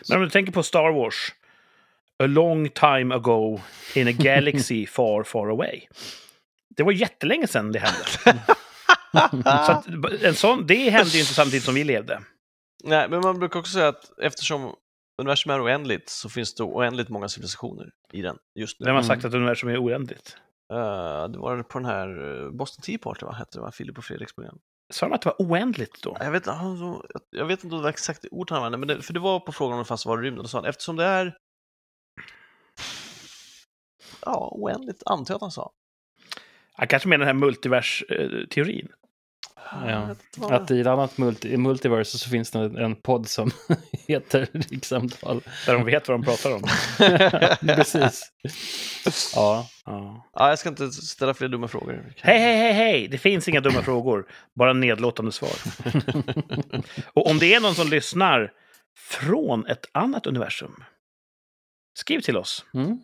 Men 0.08 0.16
om 0.18 0.22
du 0.24 0.30
tänker 0.30 0.52
på 0.52 0.62
Star 0.62 0.92
Wars. 0.92 1.32
A 2.20 2.26
long 2.26 2.68
time 2.68 3.14
ago 3.14 3.60
in 3.94 4.08
a 4.08 4.12
galaxy 4.12 4.86
far, 4.96 5.24
far 5.24 5.48
away. 5.48 5.80
Det 6.76 6.82
var 6.82 6.92
jättelänge 6.92 7.46
sedan 7.46 7.72
det 7.72 7.78
hände. 7.78 8.44
Så 9.66 9.72
att, 9.72 9.86
en 10.22 10.34
sån, 10.34 10.66
det 10.66 10.90
hände 10.90 11.10
ju 11.10 11.20
inte 11.20 11.34
samtidigt 11.34 11.64
som 11.64 11.74
vi 11.74 11.84
levde. 11.84 12.20
Nej, 12.84 13.08
men 13.08 13.20
man 13.20 13.38
brukar 13.38 13.60
också 13.60 13.72
säga 13.72 13.88
att 13.88 14.18
eftersom 14.22 14.74
universum 15.22 15.52
är 15.52 15.64
oändligt 15.64 16.08
så 16.08 16.28
finns 16.28 16.54
det 16.54 16.62
oändligt 16.62 17.08
många 17.08 17.28
civilisationer 17.28 17.90
i 18.12 18.22
den 18.22 18.36
just 18.54 18.80
nu. 18.80 18.84
Vem 18.84 18.94
har 18.94 19.02
Mm. 19.02 19.08
sagt 19.08 19.24
att 19.24 19.34
universum 19.34 19.68
är 19.68 19.84
oändligt? 19.84 20.36
Eh, 20.72 21.28
det 21.28 21.38
var 21.38 21.62
på 21.62 21.78
den 21.78 21.86
här 21.88 22.08
eh, 22.44 22.50
Boston 22.50 22.82
Tea 22.82 22.98
Party, 22.98 23.26
va? 23.26 23.32
hette 23.32 23.58
det, 23.58 23.62
va? 23.62 23.70
Filip 23.72 23.98
och 23.98 24.04
Fredriks 24.04 24.32
program. 24.34 24.58
Sa 24.92 25.06
de 25.06 25.12
att 25.14 25.22
det 25.22 25.28
var 25.28 25.46
oändligt 25.46 26.02
då? 26.02 26.16
Jag 26.20 26.30
vet, 26.30 26.46
jag 27.30 27.46
vet 27.46 27.64
inte 27.64 27.74
om 27.74 27.80
det 27.80 27.82
var 27.82 27.90
exakt 27.90 28.24
ord 28.30 28.50
han 28.50 28.56
använde, 28.64 28.78
men 28.78 28.88
det, 28.88 29.02
för 29.02 29.12
det 29.12 29.20
var 29.20 29.40
på 29.40 29.52
frågan 29.52 29.72
om 29.72 29.78
det 29.78 29.84
fanns 29.88 30.06
var 30.06 30.22
i 30.22 30.26
rymden, 30.26 30.44
och 30.44 30.50
sa 30.50 30.58
han, 30.58 30.64
eftersom 30.64 30.96
det 30.96 31.04
är 31.04 31.36
ja, 34.24 34.48
oändligt, 34.52 35.02
antar 35.06 35.34
jag 35.34 35.36
att 35.36 35.42
han 35.42 35.50
sa. 35.50 35.70
Han 36.72 36.88
kanske 36.88 37.08
menar 37.08 37.26
den 37.26 37.36
här 37.36 37.46
multivers-teorin. 37.46 38.88
Ja. 39.86 40.00
Vet 40.04 40.08
inte 40.08 40.40
vad- 40.40 40.52
att 40.52 40.70
i 40.70 40.80
ett 40.80 40.86
annat 40.86 41.18
multi, 41.18 41.48
i 41.52 41.56
multiverse 41.56 42.18
så 42.18 42.30
finns 42.30 42.50
det 42.50 42.58
en 42.58 42.96
podd 42.96 43.28
som 43.28 43.50
heter 44.08 44.48
Rikssamtal. 44.52 45.40
Där 45.66 45.74
de 45.74 45.84
vet 45.84 46.08
vad 46.08 46.20
de 46.20 46.24
pratar 46.24 46.54
om. 46.54 46.62
Precis. 47.76 48.32
Ja. 49.34 49.66
Ja. 49.86 50.28
ja, 50.34 50.48
jag 50.48 50.58
ska 50.58 50.68
inte 50.68 50.90
ställa 50.92 51.34
fler 51.34 51.48
dumma 51.48 51.68
frågor. 51.68 52.12
Hej, 52.16 52.38
hej, 52.38 52.56
hej, 52.56 52.72
hej! 52.72 53.08
Det 53.08 53.18
finns 53.18 53.48
inga 53.48 53.60
dumma 53.60 53.82
frågor. 53.82 54.26
Bara 54.54 54.72
nedlåtande 54.72 55.32
svar. 55.32 55.50
Och 57.12 57.30
om 57.30 57.38
det 57.38 57.54
är 57.54 57.60
någon 57.60 57.74
som 57.74 57.88
lyssnar 57.88 58.52
från 58.98 59.66
ett 59.66 59.86
annat 59.92 60.26
universum, 60.26 60.84
skriv 61.98 62.20
till 62.20 62.36
oss. 62.36 62.64
Mm. 62.74 62.98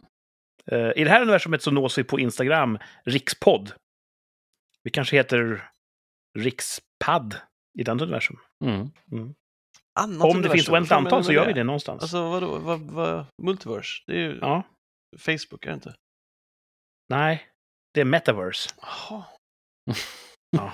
Eh, 0.73 0.93
I 0.97 1.05
det 1.05 1.11
här 1.11 1.23
universumet 1.23 1.63
så 1.63 1.71
nås 1.71 1.99
vi 1.99 2.05
på 2.05 2.21
Instagram, 2.21 2.79
rikspodd. 3.05 3.73
Vi 4.83 4.91
kanske 4.91 5.17
heter 5.17 5.71
rikspad 6.39 7.37
i 7.79 7.83
ett 7.83 7.89
annat 7.89 8.03
universum. 8.03 8.39
Mm. 8.65 8.91
Annat 10.01 10.35
Om 10.35 10.43
det 10.43 10.51
finns 10.51 10.69
oändligt 10.69 10.93
antal 10.93 11.25
så 11.25 11.33
gör 11.33 11.47
vi 11.47 11.53
det 11.53 11.65
någonstans. 11.65 12.03
Alltså 12.03 12.29
vadå, 12.29 12.59
vad, 12.59 12.81
vad, 12.81 13.27
multiverse? 13.43 14.03
Det 14.07 14.13
är 14.13 14.19
ju 14.19 14.39
Ja, 14.41 14.63
Facebook, 15.19 15.65
är 15.65 15.69
det 15.69 15.75
inte? 15.75 15.95
nej. 17.09 17.47
Det 17.95 18.01
är 18.01 18.05
metaverse. 18.05 18.71
Jaha. 18.83 19.25
Ja, 20.51 20.73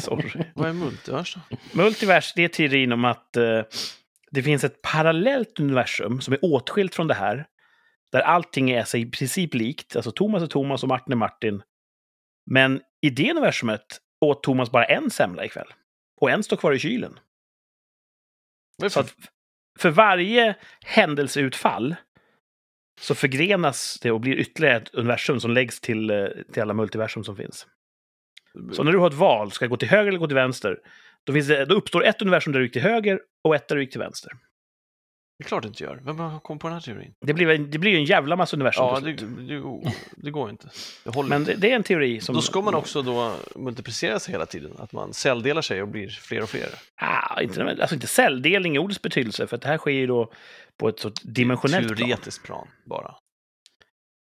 sorry. 0.00 0.44
Vad 0.54 0.68
är 0.68 0.72
multivers 0.72 1.34
då? 1.34 1.56
Multivers, 1.72 2.32
det 2.36 2.44
är 2.44 2.48
teorin 2.48 2.92
om 2.92 3.04
att 3.04 3.36
eh, 3.36 3.62
det 4.30 4.42
finns 4.42 4.64
ett 4.64 4.82
parallellt 4.82 5.60
universum 5.60 6.20
som 6.20 6.34
är 6.34 6.38
åtskilt 6.42 6.94
från 6.94 7.06
det 7.06 7.14
här. 7.14 7.46
Där 8.14 8.20
allting 8.20 8.70
är 8.70 8.84
sig 8.84 9.00
i 9.00 9.10
princip 9.10 9.54
likt. 9.54 9.96
Alltså 9.96 10.10
Thomas 10.10 10.42
är 10.42 10.46
Thomas 10.46 10.82
och 10.82 10.88
Martin 10.88 11.12
är 11.12 11.16
Martin. 11.16 11.62
Men 12.50 12.80
i 13.00 13.10
det 13.10 13.30
universumet 13.30 14.00
åt 14.20 14.42
Thomas 14.42 14.70
bara 14.70 14.84
en 14.84 15.10
semla 15.10 15.44
ikväll. 15.44 15.66
Och 16.20 16.30
en 16.30 16.42
står 16.42 16.56
kvar 16.56 16.72
i 16.72 16.78
kylen. 16.78 17.18
Så 18.88 19.00
att 19.00 19.14
för 19.78 19.90
varje 19.90 20.56
händelseutfall 20.84 21.96
så 23.00 23.14
förgrenas 23.14 23.98
det 24.02 24.10
och 24.10 24.20
blir 24.20 24.36
ytterligare 24.36 24.76
ett 24.76 24.94
universum 24.94 25.40
som 25.40 25.50
läggs 25.50 25.80
till, 25.80 26.10
eh, 26.10 26.26
till 26.52 26.62
alla 26.62 26.74
multiversum 26.74 27.24
som 27.24 27.36
finns. 27.36 27.66
Så 28.72 28.82
när 28.82 28.92
du 28.92 28.98
har 28.98 29.06
ett 29.06 29.14
val, 29.14 29.52
ska 29.52 29.64
jag 29.64 29.70
gå 29.70 29.76
till 29.76 29.88
höger 29.88 30.08
eller 30.08 30.18
gå 30.18 30.26
till 30.26 30.34
vänster? 30.34 30.78
Då, 31.24 31.32
det, 31.32 31.64
då 31.64 31.74
uppstår 31.74 32.04
ett 32.04 32.22
universum 32.22 32.52
där 32.52 32.60
du 32.60 32.66
gick 32.66 32.72
till 32.72 32.82
höger 32.82 33.20
och 33.44 33.54
ett 33.54 33.68
där 33.68 33.76
du 33.76 33.82
gick 33.82 33.92
till 33.92 34.00
vänster. 34.00 34.32
Det 35.44 35.46
är 35.46 35.48
klart 35.48 35.62
det 35.62 35.68
inte 35.68 35.84
gör. 35.84 36.00
Vem 36.04 36.18
har 36.18 36.40
kommit 36.40 36.62
på 36.62 36.68
den 36.68 36.74
här 36.74 36.80
teorin? 36.80 37.14
Det 37.20 37.34
blir, 37.34 37.58
det 37.58 37.78
blir 37.78 37.90
ju 37.90 37.96
en 37.96 38.04
jävla 38.04 38.36
massa 38.36 38.56
universum 38.56 38.84
Ja, 38.84 39.00
det, 39.00 39.12
det, 39.12 39.62
det 40.16 40.30
går 40.30 40.50
inte. 40.50 40.68
Det 41.04 41.14
håller 41.14 41.28
Men 41.28 41.40
inte. 41.40 41.52
det, 41.52 41.60
det 41.60 41.70
är 41.70 41.76
en 41.76 41.82
teori 41.82 42.20
som... 42.20 42.34
Då 42.34 42.40
ska 42.40 42.60
man 42.60 42.74
också 42.74 43.02
då 43.02 43.36
multiplicera 43.56 44.18
sig 44.18 44.32
hela 44.32 44.46
tiden, 44.46 44.72
att 44.78 44.92
man 44.92 45.14
celldelar 45.14 45.62
sig 45.62 45.82
och 45.82 45.88
blir 45.88 46.08
fler 46.08 46.42
och 46.42 46.48
fler. 46.48 46.68
Ah, 46.96 47.40
inte, 47.40 47.64
alltså 47.64 47.94
inte 47.94 48.06
celldelning 48.06 48.76
i 48.76 48.78
ordets 48.78 49.02
betydelse, 49.02 49.46
för 49.46 49.56
att 49.56 49.62
det 49.62 49.68
här 49.68 49.78
sker 49.78 49.90
ju 49.90 50.06
då 50.06 50.32
på 50.76 50.88
ett 50.88 51.00
sorts 51.00 51.22
dimensionellt 51.22 51.86
plan. 51.86 51.96
Teoretiskt 51.96 52.44
plan 52.44 52.68
bara. 52.84 53.14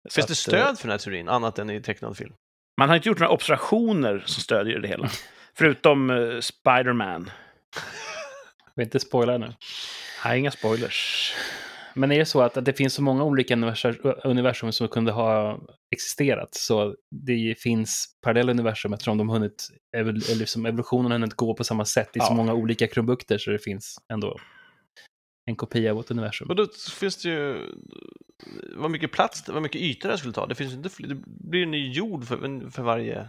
Så 0.09 0.13
Finns 0.15 0.27
det 0.27 0.31
att, 0.31 0.37
stöd 0.37 0.69
eh, 0.69 0.75
för 0.75 0.87
den 0.87 0.91
här 0.91 0.97
teorin, 0.97 1.29
annat 1.29 1.59
än 1.59 1.69
i 1.69 1.81
tecknad 1.81 2.17
film? 2.17 2.33
Man 2.79 2.89
har 2.89 2.95
inte 2.95 3.09
gjort 3.09 3.19
några 3.19 3.33
observationer 3.33 4.23
som 4.25 4.43
stödjer 4.43 4.79
det 4.79 4.87
hela. 4.87 5.09
Förutom 5.57 6.09
uh, 6.09 6.39
Spider-Man. 6.39 7.31
Vi 8.75 8.83
inte 8.83 8.99
spoila 8.99 9.37
nu. 9.37 9.53
Nej, 10.25 10.39
inga 10.39 10.51
spoilers. 10.51 11.33
Men 11.93 12.11
är 12.11 12.19
det 12.19 12.25
så 12.25 12.41
att, 12.41 12.57
att 12.57 12.65
det 12.65 12.73
finns 12.73 12.93
så 12.93 13.01
många 13.01 13.23
olika 13.23 13.53
universum, 14.23 14.71
som 14.71 14.87
kunde 14.87 15.11
ha 15.11 15.59
existerat, 15.91 16.55
så 16.55 16.95
det 17.11 17.55
finns 17.59 18.05
parallella 18.21 18.51
universum 18.51 18.93
eftersom 18.93 19.17
de 19.17 19.29
hunnit, 19.29 19.67
eller 19.97 20.45
som 20.45 20.65
evolutionen 20.65 21.11
har 21.11 21.19
hunnit 21.19 21.33
gå 21.33 21.53
på 21.53 21.63
samma 21.63 21.85
sätt 21.85 22.09
i 22.15 22.19
så 22.19 22.25
Ja. 22.29 22.33
många 22.33 22.53
olika 22.53 22.87
krumbukter 22.87 23.37
så 23.37 23.51
det 23.51 23.59
finns 23.59 23.97
ändå 24.13 24.39
en 25.45 25.55
kopia 25.55 25.89
av 25.91 25.95
vårt 25.97 26.11
universum. 26.11 26.49
Och 26.49 26.55
då 26.55 26.67
finns 26.99 27.17
det 27.23 27.29
ju... 27.29 27.57
Vad 28.75 28.91
mycket 28.91 29.11
plats, 29.11 29.49
vad 29.49 29.61
mycket 29.61 29.81
yta 29.81 30.07
det 30.07 30.17
skulle 30.17 30.33
ta. 30.33 30.45
Det 30.45 30.55
finns 30.55 30.73
inte 30.73 30.89
det 30.97 31.15
blir 31.25 31.63
en 31.63 31.71
ny 31.71 31.91
jord 31.91 32.25
för, 32.27 32.69
för 32.71 32.83
varje... 32.83 33.27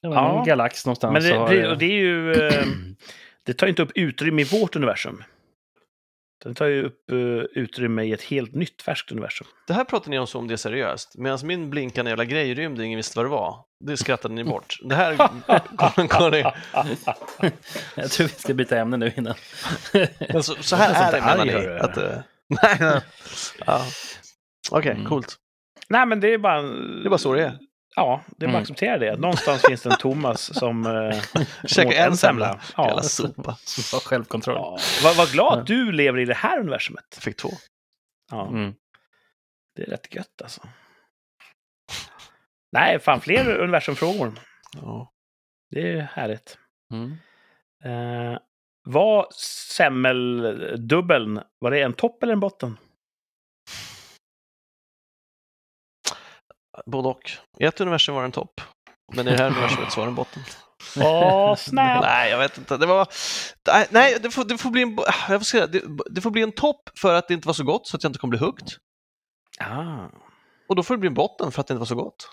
Ja. 0.00 0.38
En 0.38 0.46
galax 0.46 0.86
någonstans. 0.86 1.12
Men 1.12 1.22
det, 1.22 1.56
det, 1.56 1.76
det 1.76 1.84
är 1.86 2.00
ju... 2.00 2.32
eh, 2.32 2.66
det 3.46 3.54
tar 3.54 3.66
inte 3.66 3.82
upp 3.82 3.92
utrymme 3.94 4.42
i 4.42 4.44
vårt 4.44 4.76
universum. 4.76 5.22
Den 6.42 6.54
tar 6.54 6.66
ju 6.66 6.84
upp 6.84 7.10
eh, 7.10 7.16
utrymme 7.62 8.02
i 8.04 8.12
ett 8.12 8.22
helt 8.22 8.54
nytt 8.54 8.82
färskt 8.82 9.12
universum. 9.12 9.46
Det 9.66 9.72
här 9.72 9.84
pratar 9.84 10.10
ni 10.10 10.18
om 10.18 10.26
som 10.26 10.40
om 10.40 10.48
det 10.48 10.54
är 10.54 10.56
seriöst, 10.56 11.14
medan 11.18 11.38
min 11.42 11.70
blinkande 11.70 12.10
jävla 12.10 12.24
grej 12.24 12.50
i 12.50 12.54
rymden, 12.54 12.84
ingen 12.84 12.96
visste 12.96 13.18
vad 13.18 13.26
det 13.26 13.30
var. 13.30 13.56
Det 13.84 13.96
skrattade 13.96 14.34
ni 14.34 14.44
bort. 14.44 14.78
Det 14.82 14.94
här 14.94 15.16
kommer 15.16 16.08
kommer 16.08 16.30
ni... 16.30 16.44
Jag 17.94 18.10
tror 18.10 18.26
vi 18.26 18.32
ska 18.34 18.54
byta 18.54 18.78
ämne 18.78 18.96
nu 18.96 19.12
innan. 19.16 19.34
Men 20.32 20.42
så, 20.42 20.54
så 20.54 20.76
här 20.76 20.94
Jag 20.94 21.02
är 21.02 21.12
det 21.12 21.44
menar 21.44 21.44
ni? 21.74 21.78
Att, 21.80 21.96
eh, 21.96 22.18
nej, 22.62 22.76
nej. 22.80 23.00
Ja. 23.66 23.82
Okej, 24.70 24.92
Mm. 24.92 25.06
coolt. 25.06 25.36
Nej, 25.88 26.06
men 26.06 26.20
det 26.20 26.34
är 26.34 26.38
bara... 26.38 26.62
Det 26.62 27.06
är 27.06 27.10
bara 27.10 27.18
så 27.18 27.34
det 27.34 27.42
är. 27.44 27.58
Ja, 27.96 28.22
det 28.26 28.44
är 28.44 28.48
bara 28.48 28.50
Mm. 28.50 28.56
att 28.56 28.62
acceptera 28.70 28.98
det. 28.98 29.16
Någonstans 29.16 29.62
finns 29.68 29.82
det 29.82 29.90
en 29.90 29.96
Thomas 29.96 30.58
som... 30.58 30.86
Eh, 30.86 31.22
Käka 31.66 31.88
åt 31.88 31.94
en 31.94 32.16
semla. 32.16 32.60
Ja. 32.76 32.86
Jävla 32.86 33.02
sopa. 33.02 33.56
Som 33.64 33.96
har 33.98 34.00
självkontroll. 34.00 34.56
ja. 34.56 34.78
Var, 35.04 35.14
var 35.14 35.32
glad 35.32 35.58
att 35.58 35.66
du 35.66 35.92
lever 35.92 36.18
i 36.18 36.24
det 36.24 36.34
här 36.34 36.60
universumet. 36.60 37.04
Jag 37.14 37.22
fick 37.22 37.36
två. 37.36 37.50
Ja, 38.30 38.48
Mm. 38.48 38.74
det 39.76 39.82
är 39.82 39.86
rätt 39.86 40.14
gött 40.14 40.42
alltså. 40.42 40.60
Nej, 42.72 42.98
fan 42.98 43.20
fler 43.20 43.48
universumfrågor. 43.60 44.32
Ja. 44.82 45.12
Det 45.70 45.92
är 45.92 46.00
härligt. 46.00 46.58
Mm. 46.92 47.12
Eh, 47.84 48.38
var 48.84 49.26
semmeldubbeln, 49.76 51.40
var 51.58 51.70
det 51.70 51.82
en 51.82 51.92
topp 51.92 52.22
eller 52.22 52.32
en 52.32 52.40
botten? 52.40 52.76
Både 56.86 57.08
och. 57.08 57.30
I 57.58 57.64
ett 57.64 57.80
universum 57.80 58.14
var 58.14 58.22
den 58.22 58.32
topp, 58.32 58.60
men 59.14 59.28
i 59.28 59.30
det 59.30 59.36
här 59.42 59.46
universumet 59.50 59.92
så 59.92 60.00
var 60.00 60.06
den 60.06 60.14
botten. 60.14 60.42
Åh, 61.00 61.54
snap! 61.58 62.02
Nej, 62.02 62.30
jag 62.30 62.38
vet 62.38 62.58
inte. 62.58 62.76
Det 62.76 62.86
var... 62.86 63.08
Nej, 63.92 64.16
det 64.22 64.30
får, 64.30 64.44
det 64.44 64.58
får 64.58 64.70
bli 64.70 64.82
en... 64.82 64.96
Jag 65.28 65.40
får 65.40 65.44
säga, 65.44 65.66
det, 65.66 65.82
det 66.10 66.20
får 66.20 66.30
bli 66.30 66.42
en 66.42 66.52
topp 66.52 66.90
för 66.98 67.14
att 67.14 67.28
det 67.28 67.34
inte 67.34 67.46
var 67.48 67.54
så 67.54 67.64
gott, 67.64 67.86
så 67.86 67.96
att 67.96 68.02
jag 68.02 68.10
inte 68.10 68.18
kommer 68.18 68.30
bli 68.38 68.46
hooked. 68.46 68.68
Ah, 69.58 70.06
Och 70.68 70.76
då 70.76 70.82
får 70.82 70.94
det 70.94 70.98
bli 70.98 71.06
en 71.08 71.14
botten 71.14 71.52
för 71.52 71.60
att 71.60 71.66
det 71.66 71.72
inte 71.74 71.78
var 71.78 71.86
så 71.86 71.94
gott. 71.94 72.30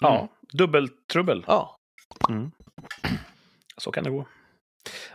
ja, 0.00 0.16
Mm. 0.18 0.28
dubbeltrubbel. 0.52 1.44
Ja. 1.46 1.76
Så 3.76 3.92
kan 3.92 4.04
det 4.04 4.10
gå. 4.10 4.26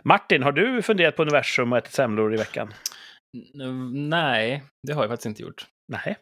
Martin, 0.02 0.42
har 0.42 0.52
du 0.52 0.82
funderat 0.82 1.16
på 1.16 1.22
universum 1.22 1.72
och 1.72 1.78
ätit 1.78 1.92
semlor 1.92 2.34
i 2.34 2.36
veckan? 2.36 2.74
N- 3.62 4.08
Nej, 4.10 4.64
det 4.86 4.92
har 4.92 5.02
jag 5.02 5.10
faktiskt 5.10 5.26
inte 5.26 5.42
gjort. 5.42 5.66
Nej. 5.92 6.16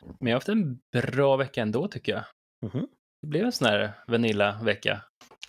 Men 0.00 0.16
jag 0.20 0.28
har 0.28 0.36
haft 0.36 0.48
en 0.48 0.78
bra 0.92 1.36
vecka 1.36 1.62
ändå 1.62 1.88
tycker 1.88 2.12
jag. 2.12 2.24
Mhm. 2.72 2.86
Det 3.22 3.26
blev 3.28 3.44
en 3.44 3.52
sån 3.52 3.68
här 3.68 3.92
Vanilla-vecka. 4.06 5.00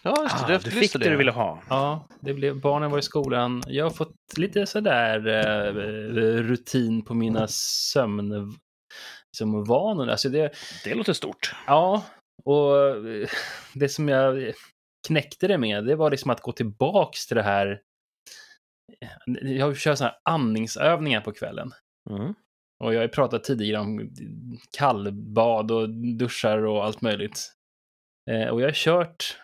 Ja, 0.03 0.23
just 0.23 0.37
det. 0.47 0.55
Ah, 0.55 0.57
du 0.57 0.69
du 0.69 0.71
fick 0.71 0.93
det 0.93 1.09
du 1.09 1.15
ville 1.17 1.31
ha. 1.31 1.63
Ja, 1.69 2.07
det 2.19 2.33
blev, 2.33 2.61
barnen 2.61 2.91
var 2.91 2.99
i 2.99 3.01
skolan. 3.01 3.63
Jag 3.67 3.85
har 3.85 3.89
fått 3.91 4.15
lite 4.37 4.65
sådär 4.65 5.27
eh, 5.27 5.73
rutin 6.43 7.01
på 7.05 7.13
mina 7.13 7.47
sömn 7.47 8.53
som 9.37 9.63
vanor. 9.65 10.07
Alltså 10.09 10.29
det, 10.29 10.51
Det 10.83 10.95
låter 10.95 11.13
stort. 11.13 11.55
ja, 11.67 12.05
och 12.45 12.77
eh, 13.07 13.27
det 13.73 13.89
som 13.89 14.09
jag 14.09 14.53
knäckte 15.07 15.47
det 15.47 15.57
med, 15.57 15.85
det 15.85 15.95
var 15.95 16.11
liksom 16.11 16.31
att 16.31 16.41
gå 16.41 16.51
tillbaks 16.51 17.27
till 17.27 17.37
det 17.37 17.43
här. 17.43 17.81
Jag 19.41 19.77
kör 19.77 19.95
sådana 19.95 20.11
här 20.11 20.33
andningsövningar 20.33 21.21
på 21.21 21.31
kvällen. 21.31 21.71
Mm. 22.09 22.33
Och 22.83 22.93
jag 22.93 23.01
har 23.01 23.07
pratat 23.07 23.43
tidigare 23.43 23.81
om 23.81 24.09
kallbad 24.77 25.71
och 25.71 25.89
duschar 25.89 26.65
och 26.65 26.85
allt 26.85 27.01
möjligt. 27.01 27.51
Eh, 28.31 28.47
och 28.47 28.61
jag 28.61 28.67
har 28.67 28.73
kört 28.73 29.37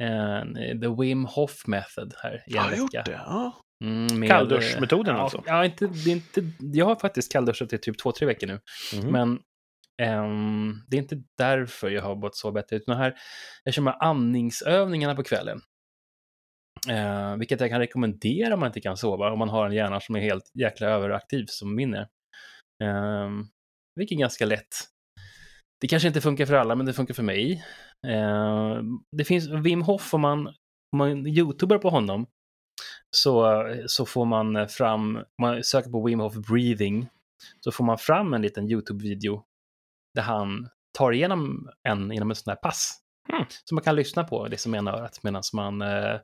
eh, 0.00 0.42
the 0.80 1.02
Wim 1.02 1.24
Hof 1.24 1.66
method 1.66 2.14
här 2.22 2.34
i 2.34 2.36
en 2.36 2.42
Jag 2.46 2.62
har 2.62 2.70
vecka. 2.70 2.80
gjort 2.82 2.92
det. 3.06 3.20
Ja. 3.26 3.60
Mm, 3.84 4.20
med- 4.20 4.28
Kallduschmetoden 4.28 5.16
ja, 5.16 5.22
alltså? 5.22 5.42
Ja, 5.46 5.64
inte, 5.64 5.86
det 5.86 6.10
är 6.10 6.14
inte, 6.14 6.42
jag 6.58 6.86
har 6.86 6.96
faktiskt 6.96 7.32
kallduschat 7.32 7.72
i 7.72 7.78
typ 7.78 7.98
två, 7.98 8.12
tre 8.12 8.26
veckor 8.26 8.46
nu. 8.46 8.60
Mm. 8.94 9.12
Men 9.12 9.38
ehm, 10.02 10.74
det 10.88 10.96
är 10.96 11.02
inte 11.02 11.22
därför 11.38 11.90
jag 11.90 12.02
har 12.02 12.16
mått 12.16 12.36
så 12.36 12.52
bättre, 12.52 12.76
utan 12.76 12.96
här, 12.96 13.14
jag 13.64 13.74
kör 13.74 13.82
med 13.82 13.96
andningsövningarna 14.00 15.14
på 15.14 15.22
kvällen. 15.22 15.60
Eh, 16.88 17.36
vilket 17.36 17.60
jag 17.60 17.70
kan 17.70 17.78
rekommendera 17.78 18.54
om 18.54 18.60
man 18.60 18.66
inte 18.66 18.80
kan 18.80 18.96
sova, 18.96 19.32
om 19.32 19.38
man 19.38 19.48
har 19.48 19.66
en 19.66 19.72
hjärna 19.72 20.00
som 20.00 20.16
är 20.16 20.20
helt 20.20 20.50
jäkla 20.54 20.86
överaktiv 20.86 21.44
som 21.48 21.74
min 21.74 21.94
är. 21.94 22.08
Eh, 22.82 23.30
vilket 23.96 24.16
är 24.16 24.20
ganska 24.20 24.46
lätt. 24.46 24.74
Det 25.80 25.88
kanske 25.88 26.08
inte 26.08 26.20
funkar 26.20 26.46
för 26.46 26.54
alla, 26.54 26.74
men 26.74 26.86
det 26.86 26.92
funkar 26.92 27.14
för 27.14 27.22
mig. 27.22 27.64
Eh, 28.06 28.82
det 29.16 29.24
finns 29.24 29.48
Wim 29.48 29.82
Hof, 29.82 30.14
om 30.14 30.20
man, 30.20 30.46
om 30.92 30.98
man 30.98 31.26
youtubar 31.26 31.78
på 31.78 31.90
honom, 31.90 32.26
så, 33.16 33.62
så 33.86 34.06
får 34.06 34.24
man 34.24 34.68
fram, 34.68 35.16
om 35.16 35.24
man 35.40 35.64
söker 35.64 35.90
på 35.90 36.06
Wim 36.06 36.20
Hof 36.20 36.34
breathing, 36.34 37.08
så 37.60 37.72
får 37.72 37.84
man 37.84 37.98
fram 37.98 38.34
en 38.34 38.42
liten 38.42 38.70
YouTube-video 38.70 39.44
där 40.14 40.22
han 40.22 40.68
tar 40.98 41.12
igenom 41.12 41.68
en 41.88 42.12
inom 42.12 42.30
ett 42.30 42.36
sånt 42.36 42.56
här 42.56 42.62
pass. 42.62 43.00
Mm. 43.32 43.44
Som 43.64 43.74
man 43.74 43.84
kan 43.84 43.96
lyssna 43.96 44.24
på 44.24 44.48
det 44.48 44.56
som 44.56 44.74
ena 44.74 44.92
örat 44.92 45.22
medan 45.22 45.42
man 45.52 45.82
eh, 45.82 46.20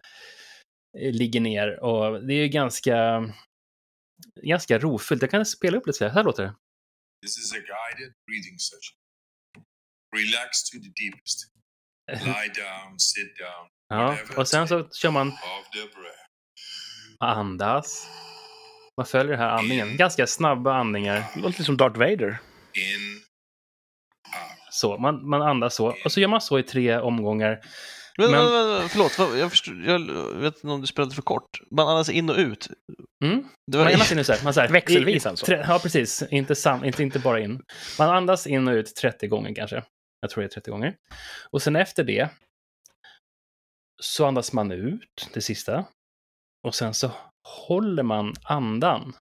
ligger 0.98 1.40
ner. 1.40 1.84
Och 1.84 2.26
det 2.26 2.34
är 2.34 2.42
ju 2.42 2.48
ganska, 2.48 3.24
ganska 4.42 4.78
rofyllt. 4.78 5.22
Jag 5.22 5.30
kan 5.30 5.46
spela 5.46 5.76
upp 5.78 5.86
lite 5.86 5.98
så 5.98 6.04
här. 6.04 6.12
Här 6.12 6.24
låter 6.24 6.42
det. 6.42 6.54
This 7.26 7.38
is 7.38 7.52
a 7.52 7.56
guided 7.56 8.14
breathing 8.26 8.58
session. 8.58 8.96
Relax 10.16 10.70
to 10.70 10.76
the 10.78 10.92
deepest. 11.04 11.52
Lie 12.10 12.52
down, 12.62 12.98
sit 12.98 13.38
down, 13.38 13.68
Ja, 13.88 14.18
och 14.36 14.48
sen 14.48 14.68
så 14.68 14.88
kör 14.92 15.10
man 15.10 15.32
andas. 17.20 18.08
Man 18.96 19.06
följer 19.06 19.30
den 19.30 19.40
här 19.40 19.48
andningen. 19.58 19.96
Ganska 19.96 20.26
snabba 20.26 20.74
andningar. 20.74 21.24
Det 21.34 21.40
låter 21.40 21.48
lite 21.48 21.64
som 21.64 21.76
Darth 21.76 21.98
Vader. 21.98 22.38
In, 22.74 23.14
out. 24.26 24.58
Så, 24.70 24.98
man, 24.98 25.28
man 25.28 25.42
andas 25.42 25.74
så. 25.74 25.96
Och 26.04 26.12
så 26.12 26.20
gör 26.20 26.28
man 26.28 26.40
så 26.40 26.58
i 26.58 26.62
tre 26.62 26.98
omgångar. 26.98 27.60
Men, 28.20 28.30
Men- 28.30 28.70
men, 28.78 28.88
förlåt, 28.88 29.38
jag, 29.38 29.50
förstår, 29.50 29.74
jag 29.84 29.98
vet 30.40 30.54
inte 30.54 30.66
om 30.68 30.80
du 30.80 30.86
spelade 30.86 31.14
för 31.14 31.22
kort. 31.22 31.60
Man 31.70 31.88
andas 31.88 32.08
in 32.10 32.30
och 32.30 32.36
ut. 32.36 32.68
Mm. 33.24 33.44
Det 33.72 33.78
var, 33.78 33.84
Man 33.84 33.92
andas 33.92 34.12
in 34.12 34.18
och 34.18 34.44
man 34.44 34.54
så 34.54 34.60
här, 34.60 34.68
Växelvis 34.68 35.26
alltså? 35.26 35.46
tre- 35.46 35.64
Ja, 35.68 35.78
precis. 35.82 36.22
Inte, 36.30 36.54
sam, 36.54 36.84
inte, 36.84 37.02
inte 37.02 37.18
bara 37.18 37.40
in. 37.40 37.62
Man 37.98 38.10
andas 38.10 38.46
in 38.46 38.68
och 38.68 38.72
ut 38.74 38.94
30 38.96 39.26
gånger 39.26 39.54
kanske. 39.54 39.84
Jag 40.20 40.30
tror 40.30 40.42
det 40.42 40.46
är 40.46 40.48
30 40.48 40.70
gånger. 40.70 40.96
Och 41.50 41.62
sen 41.62 41.76
efter 41.76 42.04
det 42.04 42.28
så 44.02 44.26
andas 44.26 44.52
man 44.52 44.72
ut 44.72 45.30
det 45.34 45.40
sista. 45.40 45.84
Och 46.66 46.74
sen 46.74 46.94
så 46.94 47.10
håller 47.68 48.02
man 48.02 48.34
andan 48.42 49.12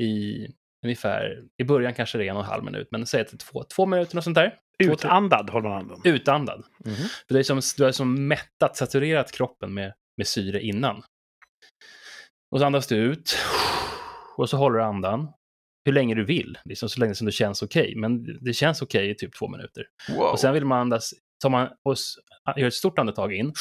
i 0.00 0.46
ungefär, 0.84 1.44
i 1.62 1.64
början 1.64 1.94
kanske 1.94 2.18
det 2.18 2.24
är 2.26 2.30
en 2.30 2.36
och 2.36 2.42
en 2.42 2.48
halv 2.48 2.64
minut, 2.64 2.88
men 2.90 3.06
säg 3.06 3.20
att 3.20 3.28
det 3.28 3.34
är 3.34 3.38
två, 3.38 3.64
två 3.64 3.86
minuter 3.86 4.16
och 4.18 4.24
sånt 4.24 4.34
där. 4.34 4.58
Utandad 4.78 5.50
håller 5.50 5.68
man 5.68 5.78
andan. 5.78 6.00
Utandad. 6.04 6.64
Mhm. 6.84 6.94
För 6.96 7.34
det 7.34 7.38
är 7.38 7.42
som, 7.42 7.60
du 7.76 7.84
har 7.84 7.92
som 7.92 8.28
mättat, 8.28 8.76
saturerat 8.76 9.32
kroppen 9.32 9.74
med, 9.74 9.94
med 10.16 10.26
syre 10.26 10.62
innan. 10.62 11.02
Och 12.50 12.60
så 12.60 12.66
andas 12.66 12.86
du 12.86 12.96
ut. 12.96 13.36
Och 14.36 14.50
så 14.50 14.56
håller 14.56 14.78
du 14.78 14.84
andan. 14.84 15.32
Hur 15.84 15.92
länge 15.92 16.14
du 16.14 16.24
vill, 16.24 16.58
liksom 16.64 16.88
så 16.88 17.00
länge 17.00 17.14
som 17.14 17.26
det 17.26 17.32
känns 17.32 17.62
okej. 17.62 17.94
Men 17.96 18.38
det 18.44 18.52
känns 18.52 18.82
okej 18.82 19.10
i 19.10 19.14
typ 19.14 19.38
två 19.38 19.48
minuter. 19.48 19.86
Wow. 20.08 20.20
Och 20.20 20.40
sen 20.40 20.54
vill 20.54 20.64
man 20.64 20.78
andas, 20.78 21.14
tar 21.42 21.50
man 21.50 21.68
och 21.82 21.96
gör 22.56 22.66
ett 22.66 22.74
stort 22.74 22.98
andetag 22.98 23.34
in. 23.34 23.52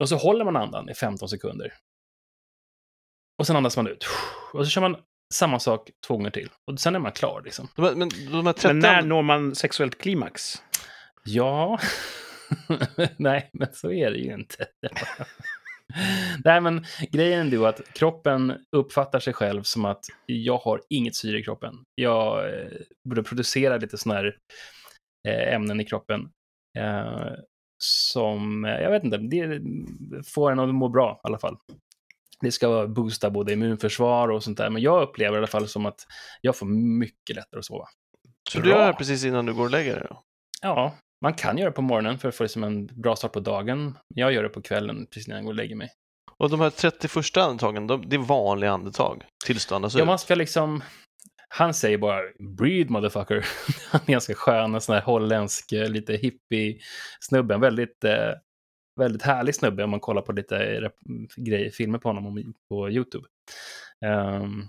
Och 0.00 0.08
så 0.08 0.16
håller 0.16 0.44
man 0.44 0.56
andan 0.56 0.88
i 0.90 0.94
15 0.94 1.28
sekunder. 1.28 1.72
Och 3.38 3.46
sen 3.46 3.56
andas 3.56 3.76
man 3.76 3.86
ut. 3.86 4.06
Och 4.52 4.66
så 4.66 4.70
kör 4.70 4.80
man 4.80 4.96
samma 5.34 5.58
sak 5.58 5.90
två 6.06 6.16
gånger 6.16 6.30
till. 6.30 6.48
Och 6.66 6.80
sen 6.80 6.94
är 6.94 6.98
man 6.98 7.12
klar 7.12 7.42
liksom. 7.44 7.68
men 7.76 8.08
de 8.32 8.46
här 8.46 8.52
30 8.52 8.66
Men 8.66 8.78
när 8.78 9.02
når 9.02 9.22
man 9.22 9.54
sexuellt 9.54 9.98
klimax? 9.98 10.62
Ja. 11.24 11.78
Nej, 13.16 13.50
men 13.52 13.68
så 13.72 13.92
är 13.92 14.10
det 14.10 14.18
ju 14.18 14.34
inte. 14.34 14.66
Nej, 16.44 16.60
men 16.60 16.84
grejen 17.10 17.46
är 17.46 17.50
ju 17.50 17.66
att 17.66 17.92
kroppen 17.94 18.54
uppfattar 18.76 19.20
sig 19.20 19.32
själv 19.32 19.62
som 19.62 19.84
att 19.84 20.04
jag 20.26 20.58
har 20.58 20.80
inget 20.88 21.16
syre 21.16 21.38
i 21.38 21.42
kroppen. 21.42 21.74
Jag 21.94 22.54
eh, 22.54 22.68
borde 23.08 23.22
producera 23.22 23.76
lite 23.76 23.98
sådana 23.98 24.20
här 24.20 24.36
eh, 25.28 25.54
ämnen 25.54 25.80
i 25.80 25.84
kroppen 25.84 26.28
eh, 26.78 27.32
som, 27.84 28.64
eh, 28.64 28.80
jag 28.80 28.90
vet 28.90 29.04
inte, 29.04 29.16
det 29.18 29.60
får 30.26 30.52
en 30.52 30.58
att 30.58 30.74
må 30.74 30.88
bra 30.88 31.20
i 31.24 31.26
alla 31.26 31.38
fall. 31.38 31.56
Det 32.40 32.52
ska 32.52 32.86
boosta 32.86 33.30
både 33.30 33.52
immunförsvar 33.52 34.28
och 34.28 34.44
sånt 34.44 34.58
där, 34.58 34.70
men 34.70 34.82
jag 34.82 35.02
upplever 35.02 35.34
i 35.36 35.38
alla 35.38 35.46
fall 35.46 35.68
som 35.68 35.86
att 35.86 36.06
jag 36.40 36.56
får 36.56 36.66
mycket 36.98 37.36
lättare 37.36 37.58
att 37.58 37.64
sova. 37.64 37.84
Så 38.50 38.60
du 38.60 38.68
gör 38.70 38.86
det 38.86 38.92
precis 38.92 39.24
innan 39.24 39.46
du 39.46 39.54
går 39.54 39.64
och 39.64 39.70
lägger 39.70 39.94
dig 39.94 40.06
då? 40.10 40.22
Ja, 40.62 40.94
man 41.22 41.34
kan 41.34 41.58
göra 41.58 41.70
det 41.70 41.74
på 41.76 41.82
morgonen 41.82 42.18
för 42.18 42.28
att 42.28 42.34
få 42.34 42.42
liksom 42.42 42.64
en 42.64 42.86
bra 42.86 43.16
start 43.16 43.32
på 43.32 43.40
dagen. 43.40 43.98
Jag 44.14 44.32
gör 44.32 44.42
det 44.42 44.48
på 44.48 44.62
kvällen 44.62 45.06
precis 45.06 45.28
innan 45.28 45.36
jag 45.36 45.44
går 45.44 45.52
och 45.52 45.56
lägger 45.56 45.76
mig. 45.76 45.90
Och 46.38 46.50
de 46.50 46.60
här 46.60 46.70
31 46.70 47.36
andetagen, 47.36 47.86
de, 47.86 48.08
det 48.08 48.16
är 48.16 48.20
vanliga 48.20 48.70
andetag 48.70 49.24
tills 49.44 49.66
du 49.66 49.74
andas 49.74 49.94
Ja, 49.94 50.00
ut? 50.00 50.06
man 50.06 50.18
ska 50.18 50.34
liksom... 50.34 50.82
Han 51.48 51.74
säger 51.74 51.98
bara 51.98 52.20
“breathe 52.58 52.92
motherfucker”. 52.92 53.46
Han 53.90 54.00
är 54.06 54.12
ganska 54.12 54.34
skön, 54.34 54.74
en 54.74 54.80
sån 54.80 54.94
här 54.94 55.02
holländsk, 55.02 55.72
eh, 55.72 55.88
lite 55.88 56.12
hippie-snubbe. 56.16 57.58
Väldigt, 57.58 58.04
eh, 58.04 58.30
väldigt 58.98 59.22
härlig 59.22 59.54
snubbe 59.54 59.84
om 59.84 59.90
man 59.90 60.00
kollar 60.00 60.22
på 60.22 60.32
lite 60.32 60.90
grejer, 61.36 61.70
filmer 61.70 61.98
på 61.98 62.08
honom 62.08 62.26
om- 62.26 62.54
på 62.68 62.90
YouTube. 62.90 63.26
Um, 64.06 64.68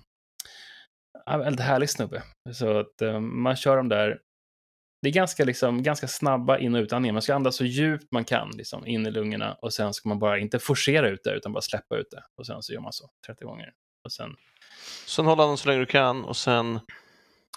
väldigt 1.27 1.59
härlig 1.65 1.89
snubbe. 1.89 2.23
Så 2.53 2.79
att 2.79 3.01
eh, 3.01 3.19
man 3.19 3.55
kör 3.55 3.77
dem 3.77 3.89
där. 3.89 4.19
Det 5.01 5.09
är 5.09 5.13
ganska, 5.13 5.45
liksom, 5.45 5.83
ganska 5.83 6.07
snabba 6.07 6.57
in 6.57 6.75
och 6.75 6.79
utandningar. 6.79 7.13
Man 7.13 7.21
ska 7.21 7.35
andas 7.35 7.55
så 7.55 7.65
djupt 7.65 8.11
man 8.11 8.25
kan 8.25 8.49
liksom, 8.51 8.87
in 8.87 9.07
i 9.07 9.11
lungorna 9.11 9.53
och 9.53 9.73
sen 9.73 9.93
ska 9.93 10.09
man 10.09 10.19
bara 10.19 10.39
inte 10.39 10.59
forcera 10.59 11.09
ut 11.09 11.23
det 11.23 11.31
utan 11.35 11.53
bara 11.53 11.61
släppa 11.61 11.95
ut 11.97 12.07
det. 12.11 12.23
Och 12.37 12.45
sen 12.45 12.63
så 12.63 12.73
gör 12.73 12.81
man 12.81 12.93
så 12.93 13.09
30 13.27 13.45
gånger. 13.45 13.71
Och 14.05 14.11
sen 14.11 14.35
Sen 15.07 15.25
håll 15.25 15.39
andan 15.39 15.57
så 15.57 15.67
länge 15.69 15.79
du 15.79 15.85
kan 15.85 16.23
och 16.25 16.37
sen 16.37 16.79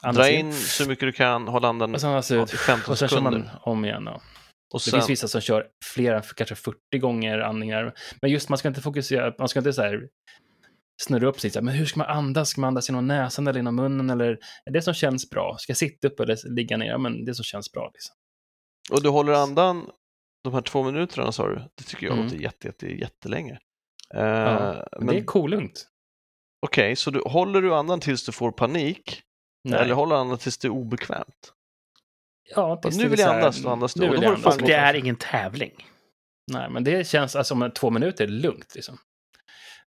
andas 0.02 0.26
dra 0.26 0.30
in 0.30 0.52
så 0.52 0.88
mycket 0.88 1.08
du 1.08 1.12
kan, 1.12 1.48
håll 1.48 1.64
andan 1.64 1.94
Och 1.94 2.00
sen 2.00 2.10
andas 2.10 2.30
ut. 2.30 2.54
i 2.54 2.56
15 2.56 2.92
Och 2.92 2.98
sen 2.98 3.08
kör 3.08 3.16
sekunder. 3.16 3.38
man 3.38 3.48
om 3.62 3.84
igen. 3.84 4.02
Ja. 4.06 4.20
Och 4.72 4.78
Det 4.84 4.90
sen, 4.90 5.00
finns 5.00 5.10
vissa 5.10 5.28
som 5.28 5.40
kör 5.40 5.66
flera, 5.94 6.22
kanske 6.22 6.54
40 6.54 6.98
gånger 7.00 7.38
andningar. 7.38 7.94
Men 8.22 8.30
just 8.30 8.48
man 8.48 8.58
ska 8.58 8.68
inte 8.68 8.80
fokusera, 8.80 9.34
man 9.38 9.48
ska 9.48 9.58
inte 9.60 9.72
så 9.72 9.82
här 9.82 10.08
snurra 11.02 11.28
upp 11.28 11.40
sig. 11.40 11.50
Så 11.50 11.58
här, 11.58 11.64
men 11.64 11.74
hur 11.74 11.86
ska 11.86 11.98
man 11.98 12.06
andas? 12.16 12.48
Ska 12.48 12.60
man 12.60 12.68
andas 12.68 12.88
genom 12.88 13.06
näsan 13.06 13.46
eller 13.46 13.58
genom 13.58 13.76
munnen? 13.76 14.10
Eller 14.10 14.38
är 14.64 14.70
det 14.72 14.82
som 14.82 14.94
känns 14.94 15.30
bra? 15.30 15.56
Ska 15.58 15.70
jag 15.70 15.76
sitta 15.76 16.08
upp 16.08 16.20
eller 16.20 16.54
ligga 16.54 16.76
ner? 16.76 16.86
Ja, 16.86 16.98
men 16.98 17.24
det 17.24 17.34
som 17.34 17.44
känns 17.44 17.72
bra. 17.72 17.90
Liksom. 17.94 18.16
och 18.90 19.02
du 19.02 19.08
håller 19.08 19.32
andan 19.32 19.90
de 20.44 20.54
här 20.54 20.60
två 20.60 20.82
minuterna 20.82 21.32
sa 21.32 21.48
du, 21.48 21.54
det 21.74 21.84
tycker 21.84 22.06
jag 22.06 22.12
Mm. 22.12 22.24
låter 22.24 22.38
jätte, 22.38 22.66
jätte, 22.66 22.86
jättelänge. 22.86 23.58
Eh, 24.14 24.20
Ja, 24.24 24.86
Men, 24.98 25.06
det 25.06 25.16
är 25.20 25.24
kolugnt. 25.24 25.88
okej, 26.66 26.96
så 26.96 27.10
du, 27.10 27.20
håller 27.26 27.62
du 27.62 27.74
andan 27.74 28.00
tills 28.00 28.24
du 28.26 28.32
får 28.32 28.52
panik? 28.52 29.22
Nej. 29.64 29.80
Eller 29.80 29.94
håller 29.94 30.16
andan 30.16 30.38
tills 30.38 30.58
det 30.58 30.68
är 30.68 30.72
obekvämt? 30.72 31.52
Ja, 32.56 32.76
tills 32.76 32.98
nu 32.98 33.08
vill 33.08 33.18
jag 33.18 33.34
andas, 33.34 33.62
då 33.62 33.68
andas 33.70 33.94
du. 33.94 34.00
nu 34.00 34.08
Och 34.08 34.14
vill 34.14 34.20
då 34.20 34.50
Och 34.50 34.58
det 34.58 34.72
är 34.74 34.94
ingen 34.94 35.16
tävling. 35.16 35.86
Nej, 36.52 36.70
men 36.70 36.84
det 36.84 37.06
känns, 37.06 37.36
alltså 37.36 37.54
om 37.54 37.70
två 37.74 37.90
minuter 37.90 38.24
är 38.24 38.28
lugnt 38.28 38.74
liksom. 38.74 38.98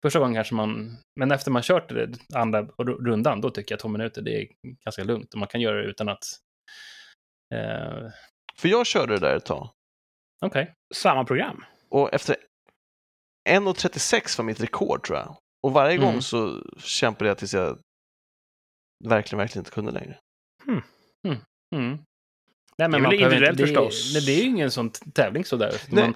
Första 0.02 0.18
gången 0.18 0.34
kanske 0.34 0.54
man, 0.54 0.96
men 1.20 1.30
efter 1.32 1.50
man 1.50 1.62
kört 1.62 1.88
det 1.88 2.18
andra 2.34 2.62
rundan, 2.82 3.40
då 3.40 3.50
tycker 3.50 3.72
jag 3.72 3.80
två 3.80 3.88
minuter, 3.88 4.22
det 4.22 4.42
är 4.42 4.46
ganska 4.84 5.04
lugnt. 5.04 5.32
Och 5.34 5.38
man 5.38 5.48
kan 5.48 5.60
göra 5.60 5.76
det 5.76 5.88
utan 5.88 6.08
att... 6.08 6.22
Eh, 7.54 8.10
För 8.56 8.68
jag 8.68 8.86
körde 8.86 9.14
det 9.14 9.20
där 9.20 9.36
ett 9.36 9.44
tag. 9.44 9.70
Okej. 10.44 10.74
Samma 10.94 11.24
program. 11.24 11.64
Och 11.90 12.14
efter 12.14 12.36
1.36 13.48 14.38
var 14.38 14.44
mitt 14.44 14.60
rekord 14.60 15.04
tror 15.06 15.18
jag. 15.18 15.36
Och 15.62 15.72
varje 15.72 15.96
Mm. 15.96 16.04
gång 16.12 16.22
så 16.22 16.62
kämpade 16.78 17.28
jag 17.30 17.38
tills 17.38 17.54
jag 17.54 17.78
verkligen, 19.08 19.38
verkligen 19.38 19.60
inte 19.60 19.70
kunde 19.70 19.90
längre. 19.92 20.18
Mm. 21.76 21.98
Nej, 22.88 23.00
Det 23.00 23.06
är 23.06 23.10
väl 23.10 23.12
individuellt 23.20 23.60
inte- 23.60 23.62
det, 23.62 23.66
förstås. 23.66 24.10
Nej, 24.14 24.22
det 24.26 24.32
är 24.32 24.36
ju 24.44 24.48
ingen 24.50 24.70
sån 24.70 24.90
tävling 25.14 25.44
sådär. 25.44 25.72
Nej. 25.88 26.04
Man 26.04 26.14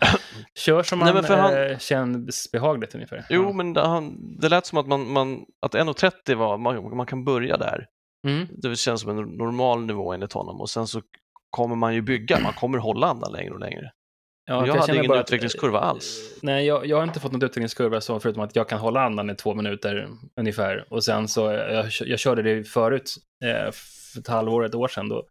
kör 0.59 0.83
som 0.83 0.99
Nej, 0.99 1.07
man 1.07 1.15
men 1.15 1.25
för 1.25 1.37
han- 1.37 1.71
eh, 1.71 1.79
känns 1.79 2.53
behagligt 2.53 2.95
ungefär. 2.95 3.25
Jo, 3.31 3.43
Ja. 3.43 3.53
men 3.53 3.73
det, 3.73 3.81
han, 3.81 4.37
det 4.41 4.49
lät 4.49 4.67
som 4.67 4.79
att, 4.79 4.87
man, 4.87 5.13
man, 5.13 5.45
att 5.67 5.75
1.30 5.75 6.35
var, 6.35 6.59
man, 6.59 6.97
man 6.97 7.07
kan 7.07 7.25
börja 7.25 7.57
där. 7.57 7.87
Mm. 8.27 8.47
Det 8.51 8.77
känns 8.79 9.01
som 9.01 9.11
en 9.11 9.17
normal 9.37 9.87
nivå 9.87 10.13
enligt 10.13 10.33
honom 10.33 10.61
och 10.61 10.71
sen 10.71 10.87
så 10.87 11.03
kommer 11.51 11.77
man 11.77 11.95
ju 11.95 12.03
bygga, 12.03 12.41
man 12.41 12.53
kommer 12.53 12.79
hålla 12.79 13.07
andan 13.07 13.33
längre 13.33 13.51
och 13.55 13.61
längre. 13.61 13.91
Ja, 14.47 14.67
jag 14.67 14.75
hade 14.75 14.93
ingen 14.95 15.09
bara 15.09 15.21
att- 15.21 15.27
utvecklingskurva 15.27 15.79
alls. 15.81 16.39
Nej, 16.43 16.67
jag, 16.67 16.87
jag 16.87 16.97
har 16.97 17.05
inte 17.05 17.21
fått 17.21 17.33
någon 17.33 17.43
utvecklingskurva 17.43 18.01
så, 18.01 18.21
förutom 18.21 18.43
att 18.43 18.57
jag 18.57 18.69
kan 18.69 18.79
hålla 18.79 19.01
andan 19.03 19.31
i 19.31 19.35
två 19.35 19.55
minuter 19.55 20.09
ungefär. 20.41 20.87
Och 20.91 21.05
sen 21.05 21.29
så, 21.29 21.41
jag, 21.53 21.87
jag 22.01 22.19
körde 22.19 22.43
det 22.43 22.65
förut, 22.65 23.15
eh, 23.45 23.73
för 24.13 24.21
ett 24.21 24.29
halvår, 24.29 24.65
ett 24.65 24.75
år 24.75 24.89
sedan 24.89 25.09
då. 25.09 25.27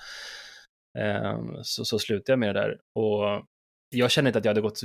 Eh, 1.00 1.40
så, 1.62 1.86
så 1.86 2.00
slutade 2.00 2.32
jag 2.32 2.40
med 2.40 2.56
det 2.56 2.62
där. 2.62 2.78
Och 2.96 3.46
jag 3.90 4.12
känner 4.12 4.30
inte 4.30 4.40
att 4.40 4.46
jag 4.46 4.50
hade 4.50 4.62
gått 4.62 4.80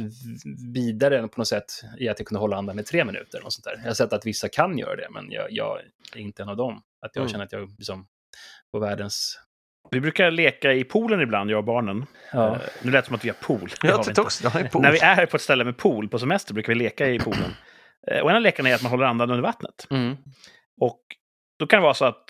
vidare 0.75 1.29
på 1.29 1.41
något 1.41 1.49
sätt 1.49 1.65
i 1.99 2.09
att 2.09 2.19
jag 2.19 2.27
kunde 2.27 2.41
hålla 2.41 2.57
andan 2.57 2.79
i 2.79 2.83
tre 2.83 3.05
minuter. 3.05 3.45
Och 3.45 3.53
sånt 3.53 3.65
där. 3.65 3.77
Jag 3.83 3.91
har 3.91 3.95
sett 3.95 4.13
att 4.13 4.27
vissa 4.27 4.49
kan 4.49 4.79
göra 4.79 4.97
det, 4.97 5.09
men 5.11 5.31
jag, 5.31 5.47
jag 5.51 5.79
är 6.15 6.21
inte 6.21 6.43
en 6.43 6.49
av 6.49 6.57
dem. 6.57 6.83
Att 7.07 7.11
jag 7.17 7.23
Mm. 7.23 7.31
känner 7.33 7.45
att 7.45 7.53
jag 7.53 7.71
liksom 7.79 8.07
på 8.73 8.79
världens... 8.79 9.41
Vi 9.91 10.01
brukar 10.01 10.31
leka 10.31 10.73
i 10.73 10.85
poolen 10.85 11.21
ibland, 11.21 11.51
jag 11.51 11.59
och 11.59 11.65
barnen. 11.65 12.07
Ja. 12.33 12.55
Eh, 12.55 12.61
nu 12.83 12.91
lät 12.91 13.05
det 13.05 13.07
som 13.07 13.15
att 13.15 13.25
vi 13.25 13.29
har 13.29 13.37
pool. 13.37 13.69
Det 13.81 13.89
Jag 13.89 13.97
har 13.97 14.05
vi 14.05 14.11
inte. 14.11 14.21
också, 14.21 14.49
det 14.49 14.59
är 14.61 14.69
pool. 14.69 14.83
När 14.83 14.93
vi 14.93 14.99
är 14.99 15.27
på 15.27 15.37
ett 15.37 15.43
ställe 15.43 15.65
med 15.65 15.77
pool 15.77 16.09
på 16.09 16.19
semester 16.19 16.55
brukar 16.55 16.73
vi 16.73 16.79
leka 16.79 17.09
i 17.09 17.19
poolen. 17.25 17.51
Eh, 18.11 18.21
Och 18.21 18.31
en 18.31 18.37
av 18.37 18.43
lekarna 18.43 18.69
är 18.69 18.75
att 18.75 18.83
man 18.83 18.91
håller 18.91 19.07
andan 19.07 19.31
under 19.31 19.43
vattnet. 19.43 19.87
Mm. 19.91 20.17
Och 20.81 21.01
då 21.59 21.67
kan 21.67 21.77
det 21.81 21.83
vara 21.83 21.95
så 21.95 22.05
att 22.05 22.25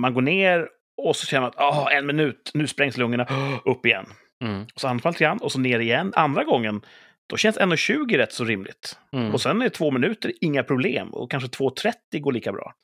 man 0.00 0.14
går 0.14 0.22
ner 0.22 0.68
och 0.96 1.16
så 1.16 1.26
känner 1.26 1.40
man 1.40 1.50
att 1.50 1.58
ah, 1.60 1.90
en 1.90 2.06
minut, 2.06 2.50
nu 2.54 2.66
sprängs 2.66 2.96
lungorna 2.96 3.26
upp 3.64 3.86
igen. 3.86 4.06
Mm. 4.44 4.62
Och 4.74 4.80
så 4.80 4.88
andas 4.88 5.04
man 5.04 5.12
lite 5.12 5.24
grann 5.24 5.38
och 5.38 5.52
så 5.52 5.58
ner 5.58 5.78
igen. 5.78 6.12
Andra 6.16 6.44
gången, 6.44 6.82
då 7.26 7.36
känns 7.36 7.58
1,20 7.58 8.16
rätt 8.16 8.32
så 8.32 8.44
rimligt. 8.44 8.98
Mm. 9.12 9.34
Och 9.34 9.40
sen 9.40 9.62
är 9.62 9.68
två 9.68 9.90
minuter 9.90 10.32
inga 10.40 10.62
problem. 10.62 11.14
Och 11.14 11.30
kanske 11.30 11.48
2,30 11.48 12.20
går 12.20 12.32
lika 12.32 12.52
bra. 12.52 12.74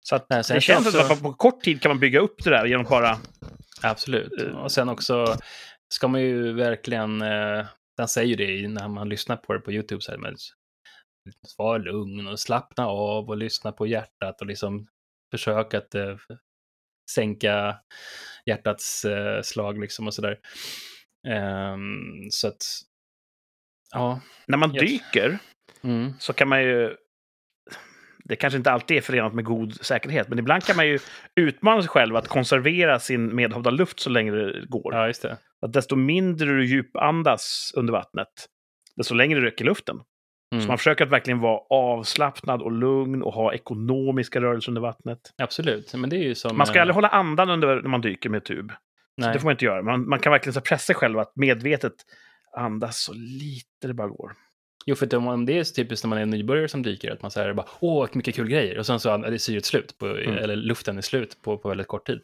Så 0.00 0.16
att 0.16 0.26
Nej, 0.30 0.42
det 0.48 0.60
känns 0.60 0.86
också- 0.86 1.12
att 1.12 1.22
på 1.22 1.32
kort 1.32 1.60
tid 1.62 1.82
kan 1.82 1.90
man 1.90 1.98
bygga 1.98 2.20
upp 2.20 2.44
det 2.44 2.50
där 2.50 2.64
genom 2.66 2.84
bara... 2.84 3.18
Absolut. 3.82 4.40
Eh. 4.40 4.56
Och 4.56 4.72
sen 4.72 4.88
också 4.88 5.36
ska 5.94 6.08
man 6.08 6.20
ju 6.20 6.52
verkligen, 6.52 7.22
eh, 7.22 7.64
den 7.96 8.08
säger 8.08 8.28
ju 8.28 8.36
det 8.36 8.68
när 8.68 8.88
man 8.88 9.08
lyssnar 9.08 9.36
på 9.36 9.52
det 9.52 9.60
på 9.60 9.72
YouTube, 9.72 10.00
så 10.00 10.10
här, 10.10 10.18
men 10.18 10.36
var 11.58 11.78
lugn 11.78 12.26
och 12.26 12.40
slappna 12.40 12.86
av 12.86 13.28
och 13.28 13.36
lyssna 13.36 13.72
på 13.72 13.86
hjärtat 13.86 14.40
och 14.40 14.46
liksom 14.46 14.86
försöka 15.30 15.78
att 15.78 15.94
eh, 15.94 16.16
sänka 17.10 17.76
hjärtats 18.46 19.04
eh, 19.04 19.42
slag 19.42 19.80
liksom 19.80 20.06
och 20.06 20.14
sådär. 20.14 20.38
Ehm, 21.28 22.30
så 22.30 22.48
att, 22.48 22.62
ja. 23.92 24.20
När 24.46 24.58
man 24.58 24.72
dyker 24.72 25.38
Mm. 25.84 26.12
så 26.18 26.32
kan 26.32 26.48
man 26.48 26.62
ju... 26.62 26.96
Det 28.24 28.36
kanske 28.36 28.56
inte 28.56 28.70
alltid 28.70 28.96
är 28.96 29.00
förenat 29.00 29.34
med 29.34 29.44
god 29.44 29.84
säkerhet, 29.84 30.28
men 30.28 30.38
ibland 30.38 30.64
kan 30.64 30.76
man 30.76 30.86
ju 30.86 30.98
utmana 31.40 31.82
sig 31.82 31.88
själv 31.88 32.16
att 32.16 32.28
konservera 32.28 33.00
sin 33.00 33.34
medhavda 33.34 33.70
luft 33.70 34.00
så 34.00 34.10
länge 34.10 34.30
det 34.30 34.66
går. 34.66 34.94
Ja, 34.94 35.06
just 35.06 35.22
det. 35.22 35.38
Att 35.66 35.72
desto 35.72 35.96
mindre 35.96 36.48
du 36.48 36.66
djupandas 36.66 37.72
under 37.76 37.92
vattnet, 37.92 38.28
desto 38.96 39.14
längre 39.14 39.40
röker 39.40 39.64
luften. 39.64 39.96
Så 40.54 40.56
Mm. 40.56 40.68
man 40.68 40.78
försöker 40.78 41.04
att 41.04 41.10
verkligen 41.10 41.40
vara 41.40 41.60
avslappnad 41.70 42.62
och 42.62 42.72
lugn 42.72 43.22
och 43.22 43.32
ha 43.34 43.52
ekonomiska 43.54 44.40
rörelser 44.40 44.70
under 44.70 44.82
vattnet. 44.82 45.18
Absolut, 45.36 45.94
men 45.94 46.10
det 46.10 46.16
är 46.16 46.22
ju 46.22 46.34
som... 46.34 46.56
Man 46.58 46.66
ska 46.66 46.76
eh, 46.78 46.82
aldrig 46.82 46.94
hålla 46.94 47.08
andan 47.08 47.50
under 47.50 47.74
när 47.82 47.88
man 47.88 48.00
dyker 48.00 48.30
med 48.30 48.44
tub. 48.44 48.72
Så 49.22 49.28
det 49.32 49.38
får 49.38 49.46
man 49.46 49.52
inte 49.52 49.64
göra. 49.64 49.82
Man, 49.82 50.08
man 50.08 50.18
kan 50.18 50.32
verkligen 50.32 50.54
så 50.54 50.60
pressa 50.60 50.84
sig 50.86 50.94
själv 50.94 51.18
att 51.18 51.32
medvetet 51.36 51.92
andas 52.56 53.04
så 53.04 53.12
lite 53.12 53.86
det 53.86 53.94
bara 53.94 54.08
går. 54.08 54.32
Jo, 54.86 54.94
för 54.94 55.14
om 55.16 55.46
det 55.46 55.58
är 55.58 55.64
så 55.64 55.74
typiskt 55.74 56.04
när 56.04 56.08
man 56.08 56.18
är 56.18 56.26
nybörjare 56.26 56.68
som 56.68 56.82
dyker, 56.82 57.10
att 57.12 57.22
man 57.22 57.30
säger 57.30 57.52
bara 57.52 57.66
åh, 57.80 58.08
mycket 58.12 58.34
kul 58.34 58.48
grejer, 58.48 58.78
och 58.78 58.86
sen 58.86 59.00
så 59.00 59.10
är 59.10 59.30
det 59.30 59.38
syret 59.38 59.64
slut, 59.64 59.98
på, 59.98 60.06
Mm. 60.06 60.34
eller 60.38 60.56
luften 60.56 60.98
är 60.98 61.02
slut 61.02 61.38
på, 61.42 61.58
på 61.58 61.68
väldigt 61.68 61.86
kort 61.88 62.06
tid. 62.06 62.20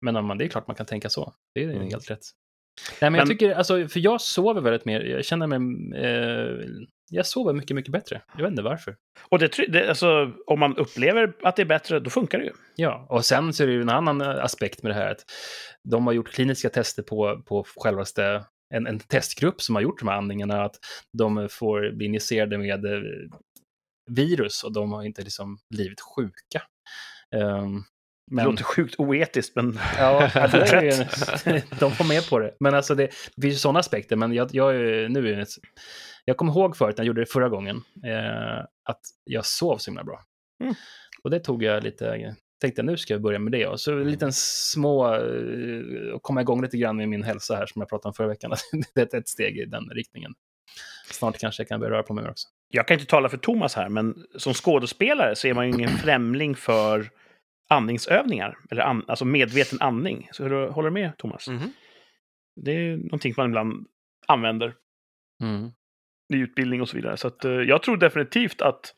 Men 0.00 0.16
om 0.16 0.26
man, 0.26 0.38
det 0.38 0.44
är 0.44 0.48
klart 0.48 0.66
man 0.66 0.76
kan 0.76 0.86
tänka 0.86 1.08
så. 1.08 1.32
Det 1.54 1.64
är 1.64 1.70
Mm. 1.70 1.88
helt 1.88 2.10
rätt. 2.10 2.20
Nej, 3.00 3.10
men, 3.10 3.18
jag 3.18 3.28
tycker, 3.28 3.54
alltså, 3.54 3.88
för 3.88 4.00
jag 4.00 4.20
sover 4.20 4.60
väldigt 4.60 4.84
mer, 4.84 5.00
jag 5.00 5.24
känner 5.24 5.46
mig, 5.46 5.58
eh, 6.04 6.84
jag 7.10 7.26
sover 7.26 7.52
mycket, 7.52 7.74
mycket 7.74 7.92
bättre. 7.92 8.22
Jag 8.36 8.42
vet 8.42 8.50
inte 8.50 8.62
varför. 8.62 8.96
Och 9.28 9.38
det, 9.38 9.50
det, 9.68 9.88
alltså, 9.88 10.32
om 10.46 10.60
man 10.60 10.76
upplever 10.76 11.32
att 11.42 11.56
det 11.56 11.62
är 11.62 11.66
bättre, 11.66 12.00
då 12.00 12.10
funkar 12.10 12.38
det 12.38 12.44
ju. 12.44 12.52
Ja, 12.76 13.06
och 13.10 13.24
sen 13.24 13.52
så 13.52 13.62
är 13.62 13.66
det 13.66 13.72
ju 13.72 13.82
en 13.82 13.88
annan 13.88 14.20
aspekt 14.20 14.82
med 14.82 14.90
det 14.90 14.94
här 14.94 15.10
att 15.10 15.24
de 15.88 16.06
har 16.06 16.14
gjort 16.14 16.32
kliniska 16.32 16.70
tester 16.70 17.02
på, 17.02 17.42
på 17.46 17.66
självaste, 17.76 18.44
en, 18.74 18.86
en 18.86 18.98
testgrupp 18.98 19.62
som 19.62 19.74
har 19.74 19.82
gjort 19.82 19.98
de 19.98 20.08
här 20.08 20.16
andningarna, 20.16 20.64
att 20.64 20.76
de 21.18 21.48
får 21.50 21.96
bli 21.96 22.06
injicerade 22.06 22.58
med 22.58 22.84
eh, 22.84 23.00
virus 24.10 24.64
och 24.64 24.72
de 24.72 24.92
har 24.92 25.02
inte 25.02 25.22
liksom 25.22 25.58
blivit 25.74 26.00
sjuka. 26.00 26.62
Ehm, 28.30 28.36
Det 28.36 28.42
men, 28.42 28.44
låter 28.44 28.64
sjukt 28.64 28.94
oetiskt, 28.98 29.56
men 29.56 29.78
ja, 29.98 30.30
det 30.34 30.72
är 30.72 30.82
ju, 30.82 31.60
de 31.80 31.90
får 31.92 32.08
med 32.08 32.28
på 32.28 32.38
det. 32.38 32.54
Men 32.60 32.74
alltså 32.74 32.94
det, 32.94 33.10
det 33.36 33.42
finns 33.42 33.54
ju 33.54 33.58
sådana 33.58 33.78
aspekter, 33.78 34.16
men 34.16 34.32
jag, 34.32 34.48
jag, 34.52 34.74
nu 35.10 35.32
är 35.32 35.36
det, 35.36 35.46
jag 36.24 36.36
kommer 36.36 36.52
ihåg 36.52 36.76
förut 36.76 36.96
när 36.96 37.04
jag 37.04 37.06
gjorde 37.06 37.22
det 37.22 37.26
förra 37.26 37.48
gången, 37.48 37.76
eh, 38.04 38.64
att 38.84 39.00
jag 39.24 39.46
sov 39.46 39.78
så 39.78 39.90
himla 39.90 40.04
bra. 40.04 40.20
Mm. 40.62 40.74
Och 41.22 41.30
det 41.30 41.40
tog 41.40 41.62
jag 41.62 41.84
lite, 41.84 42.34
tänkte 42.60 42.82
nu 42.82 42.96
ska 42.96 43.14
jag 43.14 43.22
börja 43.22 43.38
med 43.38 43.52
det. 43.52 43.66
Och 43.66 43.80
så 43.80 43.92
en 43.92 44.10
liten 44.10 44.32
små, 44.32 45.14
eh, 45.14 46.14
och 46.14 46.22
komma 46.22 46.40
igång 46.40 46.62
lite 46.62 46.76
grann 46.76 46.96
med 46.96 47.08
min 47.08 47.22
hälsa 47.22 47.56
här 47.56 47.66
som 47.66 47.80
jag 47.80 47.88
pratade 47.88 48.08
om 48.08 48.14
förra 48.14 48.28
veckan. 48.28 48.54
det 48.94 49.00
är 49.00 49.06
ett, 49.06 49.14
ett 49.14 49.28
steg 49.28 49.58
i 49.58 49.64
den 49.64 49.90
riktningen. 49.90 50.32
Snart 51.10 51.38
kanske 51.38 51.62
jag 51.62 51.68
kan 51.68 51.80
börja 51.80 51.92
röra 51.92 52.02
på 52.02 52.14
mig 52.14 52.24
mer 52.24 52.30
också. 52.30 52.48
jag 52.68 52.88
kan 52.88 52.94
inte 52.94 53.06
tala 53.06 53.28
för 53.28 53.36
Thomas 53.36 53.74
här, 53.74 53.88
men 53.88 54.14
som 54.36 54.54
skådespelare 54.54 55.36
så 55.36 55.48
är 55.48 55.54
man 55.54 55.66
ju 55.66 55.72
ingen 55.72 55.88
främling 55.98 56.54
för 56.54 57.10
andningsövningar. 57.68 58.58
Eller 58.70 58.82
an, 58.82 59.04
alltså 59.08 59.24
medveten 59.24 59.78
andning. 59.80 60.28
Så 60.32 60.42
hur, 60.44 60.68
håller 60.68 60.90
du 60.90 60.94
med, 60.94 61.18
Thomas? 61.18 61.48
Mhm. 61.48 61.72
Det 62.60 62.72
är 62.72 62.96
någonting 62.96 63.34
man 63.36 63.46
ibland 63.46 63.86
använder 64.26 64.74
Mm. 65.42 65.70
i 66.34 66.36
utbildning 66.36 66.80
och 66.82 66.88
så 66.88 66.96
vidare. 66.96 67.16
Så 67.16 67.28
att, 67.28 67.44
eh, 67.44 67.52
jag 67.52 67.82
tror 67.82 67.96
definitivt 67.96 68.62
att, 68.62 68.94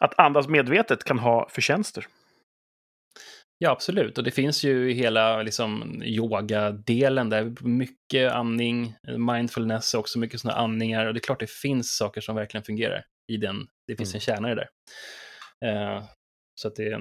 att 0.00 0.18
andas 0.18 0.48
medvetet 0.48 1.04
kan 1.04 1.18
ha 1.18 1.48
förtjänster. 1.48 2.06
Ja, 3.58 3.70
absolut. 3.70 4.18
Och 4.18 4.24
det 4.24 4.30
finns 4.30 4.64
ju 4.64 4.92
hela 4.92 5.42
liksom, 5.42 6.02
yoga-delen 6.04 7.28
där. 7.30 7.54
Mycket 7.68 8.32
andning, 8.32 8.94
mindfulness 9.18 9.94
också, 9.94 10.18
mycket 10.18 10.40
sådana 10.40 10.58
andningar. 10.60 11.06
Och 11.06 11.14
det 11.14 11.18
är 11.18 11.22
klart 11.22 11.40
det 11.40 11.50
finns 11.50 11.96
saker 11.96 12.20
som 12.20 12.36
verkligen 12.36 12.64
fungerar 12.64 13.04
i 13.32 13.36
den. 13.36 13.66
Det 13.86 13.96
finns 13.96 14.10
Mm. 14.14 14.16
en 14.16 14.20
kärna 14.20 14.52
i 14.52 14.54
det 14.54 14.68
där. 15.60 15.96
Eh, 15.96 16.04
så 16.54 16.68
att 16.68 16.76
det 16.76 16.98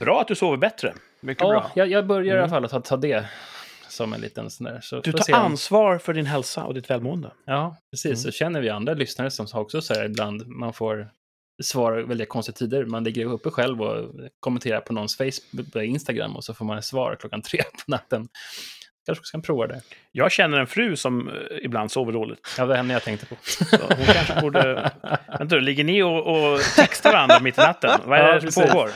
bra 0.00 0.20
att 0.20 0.28
du 0.28 0.34
sover 0.34 0.56
bättre. 0.56 0.94
Mycket 1.20 1.42
Ja, 1.44 1.48
bra. 1.50 1.70
jag, 1.74 1.90
jag 1.90 2.06
börjar 2.06 2.24
i 2.26 2.30
alla 2.30 2.38
Mm. 2.38 2.50
fall 2.50 2.64
att 2.64 2.70
ta, 2.70 2.80
ta 2.80 2.96
det 2.96 3.24
som 3.88 4.12
en 4.12 4.20
liten 4.20 4.50
sån 4.50 4.64
där. 4.64 4.80
Så 4.82 5.00
Du 5.00 5.12
tar 5.12 5.34
ansvar 5.34 5.98
för 5.98 6.14
din 6.14 6.26
hälsa 6.26 6.64
och 6.64 6.74
ditt 6.74 6.90
välmående. 6.90 7.30
Ja, 7.44 7.76
precis. 7.90 8.06
Mm. 8.06 8.16
Så 8.16 8.30
känner 8.30 8.60
vi 8.60 8.68
andra 8.70 8.94
lyssnare 8.94 9.30
som 9.30 9.46
också 9.52 9.80
så 9.82 9.94
här 9.94 10.04
ibland, 10.04 10.46
man 10.46 10.72
får 10.72 11.10
svar 11.62 11.92
väldigt 11.98 12.28
konstiga 12.28 12.54
tider. 12.56 12.84
Man 12.84 13.04
ligger 13.04 13.24
uppe 13.26 13.50
själv 13.50 13.82
och 13.82 14.14
kommenterar 14.40 14.80
på 14.80 14.92
någons 14.92 15.16
Facebook, 15.16 15.76
Instagram 15.84 16.36
och 16.36 16.44
så 16.44 16.54
får 16.54 16.64
man 16.64 16.78
ett 16.78 16.84
svar 16.84 17.16
klockan 17.20 17.42
tre 17.42 17.62
på 17.62 17.90
natten. 17.90 18.28
Kanske 19.08 19.24
ska 19.24 19.40
prova 19.40 19.66
det. 19.66 19.80
Jag 20.12 20.32
känner 20.32 20.58
en 20.58 20.66
fru 20.66 20.96
som 20.96 21.28
eh, 21.28 21.34
ibland 21.62 21.92
sover 21.92 22.12
dåligt. 22.12 22.54
Ja, 22.58 22.62
det 22.62 22.68
var 22.68 22.76
henne 22.76 22.92
jag 22.92 23.02
tänkte 23.02 23.26
på. 23.26 23.34
Så 23.42 23.64
hon 23.96 24.06
kanske 24.06 24.40
borde... 24.40 24.90
Vänta, 25.38 25.56
ligger 25.56 25.84
ni 25.84 26.02
och, 26.02 26.26
och 26.26 26.60
textar 26.76 27.12
varandra 27.12 27.40
mitt 27.40 27.58
i 27.58 27.60
natten? 27.60 27.90
Vad 28.04 28.18
är 28.18 28.28
Ja, 28.28 28.40
det 28.40 28.52
som 28.52 28.62
pågår? 28.68 28.90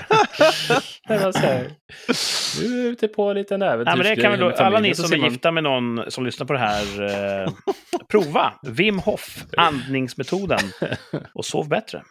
Du 2.60 2.80
är 2.80 2.86
ute 2.92 3.08
på 3.08 3.30
en 3.30 3.36
liten 3.36 3.60
Ja, 3.60 3.72
äventyrsgrej 3.72 4.16
med 4.16 4.42
alla 4.42 4.56
familjen, 4.56 4.82
ni 4.82 4.94
som 4.94 5.12
är 5.12 5.16
man- 5.18 5.30
gifta 5.30 5.50
med 5.50 5.62
någon 5.62 6.10
som 6.10 6.24
lyssnar 6.24 6.46
på 6.46 6.52
det 6.52 6.58
här, 6.58 7.02
eh, 7.44 7.52
prova 8.10 8.52
Wim 8.66 8.98
Hof, 8.98 9.44
andningsmetoden, 9.56 10.58
och 11.34 11.44
sov 11.44 11.68
bättre. 11.68 12.02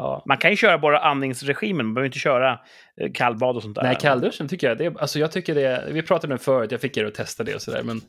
Ja. 0.00 0.22
Man 0.26 0.38
kan 0.38 0.50
ju 0.50 0.56
köra 0.56 0.78
bara 0.78 0.98
andningsregimen, 1.00 1.86
man 1.86 1.94
behöver 1.94 2.06
inte 2.06 2.18
köra 2.18 2.60
eh, 3.00 3.12
kallbad 3.14 3.56
och 3.56 3.62
sånt 3.62 3.74
där. 3.74 3.82
Nej, 3.82 3.96
kallduschen 4.00 4.48
tycker 4.48 4.68
jag, 4.68 4.78
det 4.78 4.84
är, 4.84 5.00
alltså 5.00 5.18
jag 5.18 5.32
tycker 5.32 5.54
det, 5.54 5.88
vi 5.92 6.02
pratade 6.02 6.32
om 6.32 6.38
det 6.38 6.44
förut, 6.44 6.72
jag 6.72 6.80
fick 6.80 6.96
er 6.96 7.04
att 7.04 7.14
testa 7.14 7.44
det 7.44 7.54
och 7.54 7.62
sådär, 7.62 7.82
men 7.82 8.00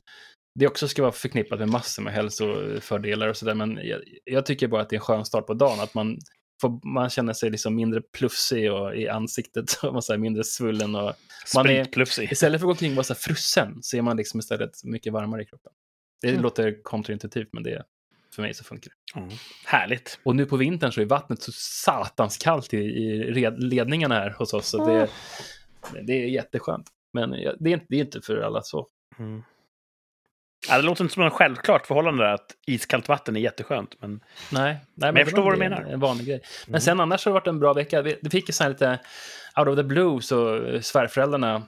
det 0.59 0.67
också 0.67 0.87
ska 0.87 1.01
vara 1.01 1.11
förknippat 1.11 1.59
med 1.59 1.69
massor 1.69 2.03
med 2.03 2.13
hälsofördelar 2.13 3.27
och 3.27 3.37
sådär, 3.37 3.53
men 3.55 3.79
jag, 3.83 3.99
jag 4.23 4.45
tycker 4.45 4.67
bara 4.67 4.81
att 4.81 4.89
det 4.89 4.95
är 4.95 4.97
en 4.97 5.01
skön 5.01 5.25
start 5.25 5.47
på 5.47 5.53
dagen, 5.53 5.79
att 5.79 5.93
man, 5.93 6.17
får, 6.61 6.87
man 6.87 7.09
känner 7.09 7.33
sig 7.33 7.49
liksom 7.49 7.75
mindre 7.75 8.01
plufsig 8.17 8.71
och, 8.71 8.95
i 8.95 9.07
ansiktet, 9.09 9.73
och 9.83 9.93
man 9.93 10.01
säger 10.01 10.17
mindre 10.19 10.43
svullen 10.43 10.95
och 10.95 11.13
man 11.55 11.65
är- 11.69 11.85
istället 12.31 12.61
för 12.61 12.65
att 12.65 12.67
gå 12.67 12.71
omkring 12.71 12.91
och 12.91 12.95
vara 12.95 13.03
så 13.03 13.15
frusen 13.15 13.77
så 13.81 13.97
är 13.97 14.01
man 14.01 14.17
liksom 14.17 14.39
istället 14.39 14.71
mycket 14.83 15.13
varmare 15.13 15.41
i 15.41 15.45
kroppen. 15.45 15.71
Det 16.21 16.29
Mm. 16.29 16.41
låter 16.41 16.83
kontraintuitivt, 16.83 17.49
men 17.53 17.63
det, 17.63 17.83
för 18.35 18.41
mig 18.41 18.53
så 18.53 18.63
funkar 18.63 18.91
det. 19.13 19.19
Mm. 19.19 19.29
Härligt. 19.65 20.19
Och 20.23 20.35
nu 20.35 20.45
på 20.45 20.57
vintern 20.57 20.91
så 20.91 21.01
är 21.01 21.05
vattnet 21.05 21.41
så 21.41 21.51
satans 21.51 22.37
kallt 22.37 22.73
i, 22.73 22.77
i 22.77 23.31
ledningarna 23.57 24.15
här 24.15 24.29
hos 24.29 24.53
oss. 24.53 24.67
Så 24.67 24.85
det, 24.85 25.09
det 26.07 26.13
är 26.13 26.27
jätteskönt. 26.27 26.87
Men 27.13 27.31
det 27.31 27.37
är, 27.69 27.73
inte, 27.73 27.85
det 27.89 27.95
är 27.95 27.99
inte 27.99 28.21
för 28.21 28.37
alla 28.37 28.61
så. 28.61 28.87
Mm. 29.19 29.43
Ja, 30.69 30.77
det 30.77 30.83
låter 30.83 31.03
inte 31.03 31.13
som 31.13 31.23
en 31.23 31.31
självklart 31.31 31.87
förhållande 31.87 32.23
där, 32.23 32.33
att 32.33 32.55
iskallt 32.67 33.07
vatten 33.07 33.35
är 33.35 33.39
jätteskönt. 33.41 34.01
Men 34.01 34.23
Nej, 34.51 34.77
nej 34.93 35.11
Men 35.11 35.15
jag 35.15 35.27
förstår 35.27 35.43
vad 35.43 35.53
du 35.53 35.59
menar. 35.59 35.81
En, 35.81 35.99
vanlig 35.99 36.27
grej. 36.27 36.41
Men 36.65 36.69
Mm. 36.69 36.81
sen 36.81 36.99
annars 36.99 37.25
har 37.25 37.31
det 37.31 37.33
varit 37.33 37.47
en 37.47 37.59
bra 37.59 37.73
vecka. 37.73 38.01
Vi, 38.01 38.19
det 38.21 38.29
fick 38.29 38.49
ju 38.49 38.53
så 38.53 38.63
här 38.63 38.69
lite 38.69 38.99
out 39.55 39.67
of 39.67 39.75
the 39.75 39.83
blue, 39.83 40.21
så 40.21 40.59
svärföräldrarna 40.81 41.63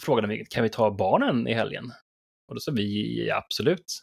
frågade 0.00 0.28
mig, 0.28 0.46
kan 0.50 0.62
vi 0.62 0.68
ta 0.68 0.90
barnen 0.90 1.48
i 1.48 1.54
helgen? 1.54 1.92
Och 2.48 2.54
då 2.54 2.60
sa 2.60 2.72
vi, 2.72 3.30
absolut. 3.30 4.02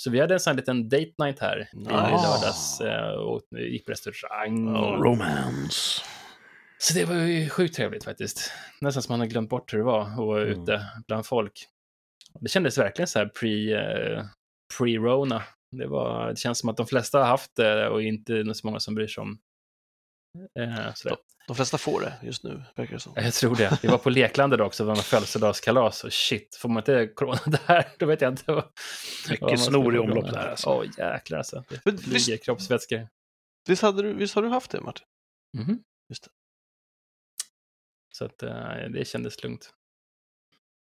Så 0.00 0.10
vi 0.10 0.20
hade 0.20 0.34
en 0.34 0.40
sån 0.40 0.56
liten 0.56 0.88
date 0.88 1.12
night 1.18 1.38
här 1.38 1.68
i 1.72 1.76
Nice. 1.76 1.90
lördags 1.92 2.80
eh, 2.80 3.10
och 3.12 3.42
gick 3.58 3.86
på 3.86 3.92
restaurang. 3.92 4.68
och- 4.76 5.04
romance. 5.04 6.02
Så 6.78 6.94
det 6.94 7.04
var 7.04 7.14
ju 7.14 7.48
sjukt 7.48 7.74
trevligt 7.76 8.04
faktiskt. 8.04 8.52
Nästan 8.80 9.02
som 9.02 9.12
man 9.12 9.20
har 9.20 9.26
glömt 9.26 9.50
bort 9.50 9.72
hur 9.72 9.78
det 9.78 9.84
var 9.84 10.02
att 10.02 10.16
vara 10.16 10.42
Mm. 10.46 10.62
ute 10.62 10.86
bland 11.06 11.26
folk. 11.26 11.52
Det 12.40 12.48
kändes 12.48 12.78
verkligen 12.78 13.06
så 13.08 13.18
här 13.18 13.26
pre, 13.26 13.74
eh, 13.74 14.24
pre-rona. 14.78 15.42
Det, 15.76 15.86
var, 15.86 16.28
det 16.30 16.36
känns 16.36 16.58
som 16.58 16.68
att 16.68 16.76
de 16.76 16.86
flesta 16.86 17.18
har 17.18 17.26
haft 17.26 17.56
det 17.56 17.88
och 17.88 18.02
inte 18.02 18.54
så 18.54 18.66
många 18.66 18.80
som 18.80 18.94
bryr 18.94 19.06
sig 19.06 19.22
om. 19.22 19.38
Eh, 20.58 20.94
sådär. 20.94 21.16
De 21.46 21.56
flesta 21.56 21.78
får 21.78 22.00
det 22.00 22.14
just 22.22 22.44
nu, 22.44 22.62
verkar 22.76 22.94
det 22.94 23.00
som. 23.00 23.12
Jag 23.16 23.34
tror 23.34 23.56
det. 23.56 23.78
Vi 23.82 23.88
var 23.88 23.98
på 23.98 24.10
leklandet 24.10 24.60
också, 24.60 24.84
det 24.84 24.88
var 24.88 24.96
födelsedagskalas 24.96 26.04
och 26.04 26.12
shit, 26.12 26.56
får 26.56 26.68
man 26.68 26.80
inte 26.80 27.06
corona 27.14 27.40
där, 27.66 27.92
då 27.98 28.06
vet 28.06 28.20
jag 28.20 28.32
inte. 28.32 28.52
vad- 28.52 28.72
Mycket 29.30 29.40
vad 29.50 29.60
snor 29.60 29.94
i 29.96 29.98
omlopp 29.98 30.30
där, 30.30 30.48
alltså. 30.48 30.68
Åh 30.70 30.84
jäklar 30.98 31.38
alltså. 31.38 31.64
Det 31.68 31.80
Men 31.84 31.98
flyger 31.98 32.36
kroppsvätskor. 32.36 33.08
Visst, 33.68 33.82
hade 33.82 34.02
du, 34.02 34.12
visst 34.14 34.34
har 34.34 34.42
du 34.42 34.48
haft 34.48 34.70
det, 34.70 34.80
Martin? 34.80 35.06
Mhm. 35.58 35.82
Just 36.08 36.24
det. 36.24 36.30
Så 38.12 38.24
att 38.24 38.42
eh, 38.42 38.74
det 38.90 39.08
kändes 39.08 39.42
lugnt. 39.42 39.74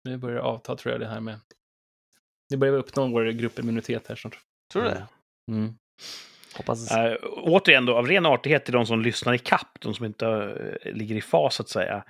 Nu 0.04 0.18
börjar 0.18 0.36
det 0.36 0.42
avta 0.44 0.76
tror 0.76 0.92
jag 0.92 1.02
det 1.02 1.08
här 1.08 1.20
med. 1.20 1.40
Nu 2.50 2.58
börjar 2.58 2.74
vi 2.74 2.80
uppnå 2.80 3.08
vår 3.08 3.26
gruppimmunitet 3.26 4.08
här 4.08 4.16
snart. 4.16 4.40
Tror 4.72 4.84
du 4.84 4.90
det? 4.90 5.08
Mm. 5.52 5.74
Hoppas. 6.58 6.92
Äh, 6.92 7.14
återigen 7.24 7.86
då, 7.86 7.98
av 7.98 8.08
ren 8.08 8.26
artighet 8.26 8.66
till 8.66 8.74
de 8.74 8.86
som 8.86 9.02
lyssnar 9.02 9.34
i 9.34 9.38
kapp, 9.38 9.78
de 9.80 9.94
som 9.94 10.06
inte 10.06 10.28
äh, 10.86 10.92
ligger 10.94 11.16
i 11.16 11.22
fas 11.22 11.56
så 11.56 11.64
att 11.64 11.70
säga. 11.70 12.04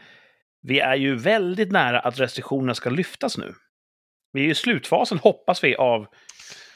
Vi 0.62 0.80
är 0.80 0.96
ju 0.96 1.16
väldigt 1.16 1.72
nära 1.72 2.00
att 2.00 2.20
restriktionerna 2.20 2.76
ska 2.76 2.90
lyftas 2.90 3.38
nu. 3.38 3.54
Vi 4.34 4.46
är 4.46 4.50
i 4.50 4.56
slutfasen, 4.56 5.18
hoppas 5.20 5.64
vi, 5.64 5.76
av 5.76 6.08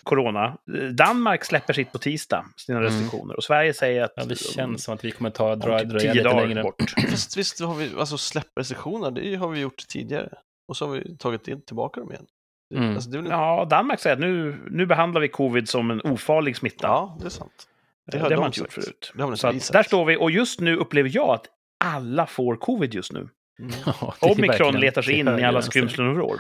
corona. 0.03 0.57
Eh, 0.77 0.83
Danmark 0.89 1.45
släpper 1.45 1.73
sitt 1.73 1.91
på 1.91 1.97
tisdag, 1.97 2.45
sina 2.57 2.77
Mm. 2.79 2.89
restriktioner. 2.91 3.35
Och 3.35 3.43
Sverige 3.43 3.73
säger 3.73 4.03
att 4.03 4.13
Ja, 4.15 4.25
det 4.25 4.39
känns 4.39 4.83
som 4.83 4.93
att 4.93 5.05
vi 5.05 5.11
kommer 5.11 5.29
ta, 5.29 5.55
dra, 5.55 5.83
dra 5.83 5.99
tio 5.99 6.13
lite 6.13 6.33
längre. 6.35 6.63
bort. 6.63 6.93
Visst, 7.11 7.37
visst 7.37 7.59
har 7.61 7.75
vi 7.75 7.89
alltså 7.97 8.17
släppt 8.17 8.57
restriktioner, 8.57 9.11
det 9.11 9.35
har 9.35 9.47
vi 9.49 9.59
gjort 9.59 9.87
tidigare. 9.87 10.29
Och 10.67 10.77
så 10.77 10.85
har 10.87 10.93
vi 10.93 11.17
tagit 11.17 11.47
in, 11.47 11.61
tillbaka 11.65 11.99
dem 11.99 12.11
igen. 12.11 12.25
Det- 12.73 12.79
Mm. 12.79 12.95
Alltså, 12.95 13.09
det 13.09 13.17
väl. 13.21 13.31
Ja, 13.31 13.67
Danmark 13.69 13.99
säger 13.99 14.15
att 14.15 14.19
nu, 14.19 14.59
nu 14.71 14.85
behandlar 14.85 15.21
vi 15.21 15.27
covid 15.29 15.69
som 15.69 15.91
en 15.91 16.01
ofarlig 16.01 16.57
smitta. 16.57 16.87
ja, 16.87 17.17
det 17.19 17.25
är 17.25 17.29
sant. 17.29 17.67
det 18.05 18.17
har 18.17 18.23
har 18.23 18.29
de 18.29 18.35
man 18.35 18.45
inte 18.45 18.59
gjort 18.59 18.73
förut. 18.73 19.11
Det 19.15 19.23
har 19.23 19.35
Så 19.35 19.47
att 19.47 19.71
där 19.71 19.83
står 19.83 20.05
vi, 20.05 20.17
och 20.17 20.31
just 20.31 20.59
nu 20.59 20.77
upplever 20.77 21.11
jag 21.13 21.29
att 21.29 21.45
alla 21.83 22.25
får 22.27 22.55
covid 22.55 22.93
just 22.93 23.11
nu. 23.13 23.19
Mm. 23.59 23.71
Ja, 23.85 24.13
det 24.21 24.31
Omikron 24.31 24.79
letar 24.79 25.01
sig 25.01 25.13
in 25.19 25.27
i 25.39 25.43
alla 25.43 25.61
skrymslen 25.61 26.07
och 26.07 26.15
vrår. 26.15 26.39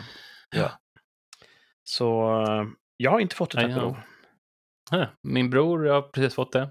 Ja. 0.55 0.71
Så 1.83 2.41
eh, 2.43 2.63
jag 2.97 3.11
har 3.11 3.19
inte 3.19 3.35
fått 3.35 3.51
det, 3.51 3.61
tack 3.61 3.77
och 3.77 3.83
lov. 3.83 3.97
Min 5.23 5.49
bror 5.49 5.85
har 5.85 6.01
precis 6.01 6.35
fått 6.35 6.51
det. 6.51 6.69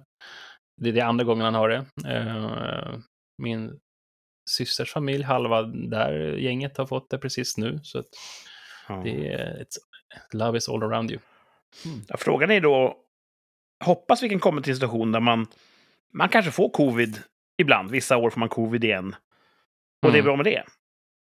Det 0.80 0.88
är 0.88 0.92
det 0.92 1.00
andra 1.00 1.24
gången 1.24 1.44
han 1.44 1.54
har 1.54 1.68
det. 1.68 1.84
Eh, 2.08 2.94
Min 3.42 3.78
systers 4.50 4.92
familj, 4.92 5.24
halva 5.24 5.62
där 5.62 6.12
gänget 6.36 6.76
har 6.78 6.86
fått 6.86 7.10
det 7.10 7.18
precis 7.18 7.56
nu. 7.56 7.80
Så 7.82 8.02
Ja. 8.89 8.95
det 9.05 9.28
är, 9.33 9.64
it's, 9.64 9.76
love 10.33 10.59
is 10.59 10.68
all 10.68 10.83
around 10.83 11.11
you. 11.11 11.20
Ja, 12.09 12.16
frågan 12.18 12.51
är 12.51 12.61
då, 12.61 12.97
hoppas 13.85 14.22
vi 14.22 14.28
kan 14.28 14.41
komma 14.41 14.61
till 14.62 14.70
en 14.70 14.76
situation 14.76 15.12
där 15.12 15.20
man, 15.20 15.47
man 16.12 16.28
kanske 16.28 16.51
får 16.51 16.68
covid 16.70 17.22
ibland. 17.59 17.91
Vissa 17.91 18.16
år 18.16 18.30
får 18.30 18.41
man 18.41 18.49
covid 18.49 18.85
igen. 18.85 19.14
Och 20.03 20.12
det 20.12 20.18
är 20.18 20.22
Mm. 20.22 20.24
bra 20.24 20.37
med 20.37 20.45
det. 20.45 20.62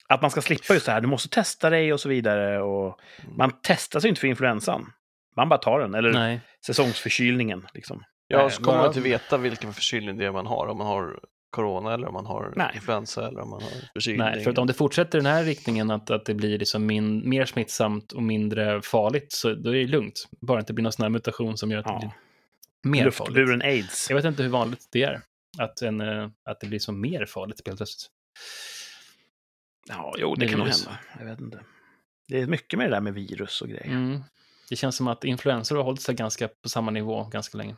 Att 0.09 0.23
man 0.23 0.31
ska 0.31 0.43
slippa 0.43 0.75
just 0.75 0.87
det 0.87 0.93
här, 0.93 1.01
du 1.01 1.07
måste 1.09 1.29
testa 1.29 1.71
dig 1.71 1.93
och 1.93 2.01
så 2.01 2.09
vidare. 2.09 2.63
Och 2.63 3.01
man 3.37 3.53
testar 3.63 4.01
sig 4.01 4.09
inte 4.09 4.21
för 4.21 4.29
influensan. 4.29 4.93
Man 5.37 5.49
bara 5.49 5.59
tar 5.59 5.81
den, 5.81 5.95
eller 5.95 6.13
Nej, 6.13 6.41
säsongsförkylningen. 6.67 7.67
Liksom. 7.75 8.05
Ja, 8.29 8.51
så 8.51 8.63
kommer 8.63 8.79
man 8.79 8.87
inte 8.87 9.01
veta 9.01 9.37
vilken 9.37 9.73
förkylning 9.73 10.17
det 10.19 10.25
är 10.27 10.33
man 10.33 10.47
har. 10.47 10.67
Om 10.67 10.79
man 10.79 10.87
har 10.87 11.21
corona 11.51 11.95
eller 11.95 12.07
om 12.09 12.15
man 12.15 12.27
har 12.27 12.53
Nej. 12.57 12.71
influensa 12.75 13.29
eller 13.29 13.41
om 13.41 13.51
man 13.51 13.63
har 13.63 13.71
förkylning. 13.93 14.19
nej, 14.19 14.45
för 14.45 14.51
att 14.51 14.59
om 14.59 14.67
det 14.67 14.75
fortsätter 14.75 15.19
den 15.19 15.27
här 15.27 15.45
riktningen 15.45 15.91
att, 15.91 16.11
att 16.11 16.25
det 16.25 16.35
blir 16.35 16.59
liksom 16.59 16.87
min, 16.87 17.29
mer 17.29 17.45
smittsamt 17.45 18.13
och 18.13 18.23
mindre 18.23 18.83
farligt, 18.83 19.33
så 19.33 19.55
då 19.55 19.71
är 19.71 19.75
det 19.75 19.87
lugnt. 19.87 20.29
Bara 20.41 20.59
inte 20.61 20.73
blir 20.73 20.83
någon 20.83 20.93
sån 20.93 21.03
här 21.03 21.11
mutation 21.11 21.57
som 21.59 21.71
gör 21.71 21.79
att 21.79 21.85
det 21.85 21.93
Ja. 21.93 22.13
blir 22.83 22.93
mer 22.93 23.11
farligt. 23.11 23.37
Luftburen 23.37 23.63
aids. 23.63 24.07
Jag 24.11 24.17
vet 24.17 24.25
inte 24.25 24.43
hur 24.43 24.51
vanligt 24.51 24.89
det 24.93 25.03
är. 25.03 25.21
Att, 25.59 25.83
en, 25.83 26.01
eh, 26.01 26.29
att 26.45 26.61
det 26.61 26.67
blir 26.67 26.79
så 26.79 26.93
mer 26.93 27.27
farligt 27.27 27.63
helt 27.67 27.79
plötsligt. 27.79 28.11
Ja, 29.89 30.15
jo, 30.19 30.35
det 30.35 30.49
kan 30.49 30.59
nog 30.59 30.69
hända. 30.69 30.99
Jag 31.19 31.27
vet 31.27 31.41
inte. 31.41 31.61
Det 32.29 32.41
är 32.41 32.47
mycket 32.47 32.79
med 32.79 32.91
det 32.91 32.97
där 32.97 33.01
med 33.01 33.15
virus 33.15 33.61
och 33.63 33.69
grejer. 33.69 33.87
Mm. 33.87 34.21
Det 34.69 34.77
känns 34.77 34.97
som 34.97 35.09
att 35.09 35.25
influensor 35.25 35.77
har 35.77 35.83
hållit 35.83 36.01
sig 36.01 36.15
ganska 36.15 36.49
på 36.49 36.69
samma 36.69 36.91
nivå 36.91 37.25
ganska 37.25 37.59
länge. 37.59 37.77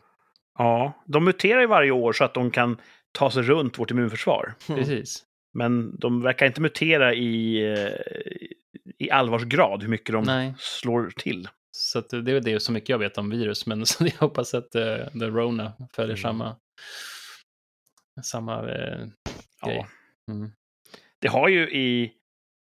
Ja, 0.59 1.03
de 1.07 1.25
muterar 1.25 1.61
ju 1.61 1.67
varje 1.67 1.91
år 1.91 2.13
så 2.13 2.25
att 2.25 2.35
de 2.35 2.51
kan 2.51 2.81
ta 3.13 3.31
sig 3.31 3.43
runt 3.43 3.79
vårt 3.79 3.91
immunförsvar. 3.91 4.55
Mm. 4.69 4.81
Precis. 4.81 5.25
Men 5.55 5.99
de 5.99 6.23
verkar 6.23 6.47
inte 6.47 6.61
mutera 6.61 7.15
i, 7.15 7.65
eh, 7.73 7.93
i 8.99 9.11
allvarsgrad 9.11 9.83
hur 9.83 9.89
mycket 9.89 10.13
de 10.13 10.25
Nej. 10.25 10.55
slår 10.59 11.11
till. 11.17 11.49
Så 11.71 11.99
att 11.99 12.09
det 12.11 12.33
är 12.33 12.41
det 12.41 12.61
så 12.61 12.73
mycket 12.73 12.89
jag 12.89 12.99
vet 12.99 13.19
om 13.19 13.31
virus, 13.31 13.67
men 13.67 13.87
så 13.87 14.05
jag 14.07 14.13
hoppas 14.21 14.55
att 14.55 14.75
uh, 14.77 14.97
The 15.21 15.27
Rona 15.27 15.73
följer 15.93 16.17
Mm. 16.17 16.23
samma, 16.23 16.57
samma 18.23 18.71
eh, 18.71 19.07
Ja. 19.63 19.69
grej. 19.69 19.87
Mm. 20.31 20.51
Det 21.21 21.29
har 21.29 21.49
ju 21.49 21.71
i 21.71 22.13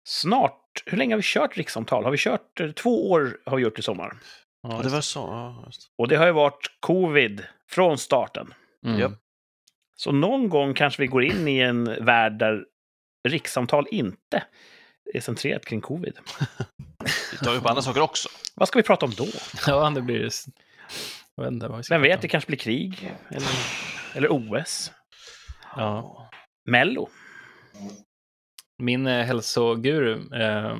snart, 0.08 0.82
hur 0.86 0.98
länge 0.98 1.14
har 1.14 1.16
vi 1.18 1.22
kört 1.26 1.56
rikssamtal? 1.56 2.04
Har 2.04 2.10
vi 2.10 2.18
kört, 2.18 2.60
två 2.76 3.10
år 3.10 3.38
har 3.46 3.56
vi 3.56 3.62
gjort 3.62 3.78
i 3.78 3.82
sommar. 3.82 4.16
Ja, 4.62 4.80
det 4.82 4.88
var 4.88 5.00
så. 5.00 5.18
Ja, 5.20 5.62
just. 5.66 5.90
Och 5.98 6.08
det 6.08 6.16
har 6.16 6.26
ju 6.26 6.32
varit 6.32 6.66
covid 6.80 7.44
från 7.70 7.98
starten. 7.98 8.54
mm. 8.86 9.16
Så 10.00 10.12
någon 10.12 10.48
gång 10.48 10.74
kanske 10.74 11.02
vi 11.02 11.06
går 11.06 11.24
in 11.24 11.48
i 11.48 11.58
en 11.58 12.04
värld 12.04 12.32
där 12.32 12.64
rikssamtal 13.28 13.86
inte 13.90 14.44
är 15.14 15.20
centrerat 15.20 15.64
kring 15.64 15.80
covid. 15.80 16.18
Vi 17.32 17.38
tar 17.38 17.54
ju 17.54 17.60
på 17.60 17.68
andra 17.68 17.82
saker 17.82 18.00
också. 18.00 18.28
Vad 18.54 18.68
ska 18.68 18.78
vi 18.78 18.82
prata 18.82 19.06
om 19.06 19.12
då? 19.16 19.26
ja, 19.66 19.90
det 19.90 20.02
blir... 20.02 20.30
Jag 21.34 21.44
vet 21.44 21.52
inte 21.52 21.68
vad 21.68 21.76
vi 21.76 21.82
ska 21.82 21.94
Vem 21.94 22.02
prata 22.02 22.08
vet, 22.08 22.18
om. 22.18 22.22
det 22.22 22.28
kanske 22.28 22.48
blir 22.48 22.58
krig. 22.58 23.12
Eller, 23.28 23.48
eller 24.14 24.28
OS. 24.30 24.92
Ja. 25.76 26.30
Mello. 26.64 27.08
Min 28.78 29.06
eh, 29.06 29.24
hälsoguru, 29.24 30.34
eh, 30.34 30.76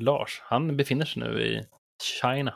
Lars, 0.00 0.42
han 0.44 0.76
befinner 0.76 1.04
sig 1.04 1.22
nu 1.22 1.42
i 1.42 1.64
China. 2.22 2.54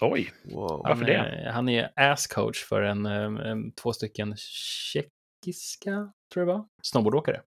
Oj. 0.00 0.32
Wow. 0.44 0.82
Varför 0.84 0.94
han, 0.94 1.04
det? 1.04 1.14
Är, 1.14 1.50
han 1.50 1.68
är 1.68 1.92
ass-coach 1.96 2.64
för 2.68 2.82
en, 2.82 3.06
eh, 3.06 3.50
en, 3.50 3.72
två 3.72 3.92
stycken 3.92 4.36
tjeckiska, 5.46 5.90
tror 5.90 6.12
jag 6.34 6.48
det 6.48 6.52
var, 6.52 6.64
snowboardåkare. 6.82 7.40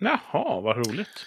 Jaha, 0.00 0.60
vad 0.60 0.76
roligt. 0.76 1.26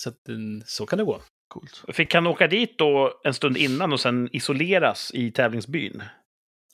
Så, 0.00 0.08
att, 0.08 0.28
eh, 0.28 0.34
så 0.66 0.86
kan 0.86 0.98
det 0.98 1.04
gå. 1.04 1.20
Coolt. 1.48 1.84
Fick 1.92 2.14
han 2.14 2.26
åka 2.26 2.46
dit 2.48 2.78
då 2.78 3.20
en 3.24 3.34
stund 3.34 3.56
innan 3.56 3.92
och 3.92 4.00
sen 4.00 4.28
isoleras 4.32 5.10
i 5.14 5.30
tävlingsbyn? 5.30 6.02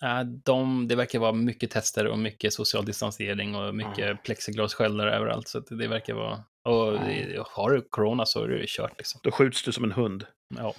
Ja, 0.00 0.24
de, 0.24 0.88
det 0.88 0.96
verkar 0.96 1.18
vara 1.18 1.32
mycket 1.32 1.70
tester 1.70 2.06
och 2.06 2.18
mycket 2.18 2.52
social 2.52 2.84
distansering 2.84 3.54
och 3.54 3.74
mycket 3.74 3.98
Ja. 4.08 4.16
plexiglassköldar 4.24 5.06
överallt. 5.06 5.48
Så 5.48 5.58
att 5.58 5.66
det 5.66 5.88
verkar 5.88 6.14
vara... 6.14 6.44
Och 6.64 6.92
det- 6.92 7.42
har 7.46 7.70
du 7.70 7.80
corona 7.82 8.26
så 8.26 8.42
är 8.44 8.48
det 8.48 8.66
kört 8.68 8.98
liksom. 8.98 9.20
Då 9.22 9.30
skjuts 9.30 9.62
du 9.62 9.72
som 9.72 9.84
en 9.84 9.92
hund. 9.92 10.26
Ja. 10.56 10.74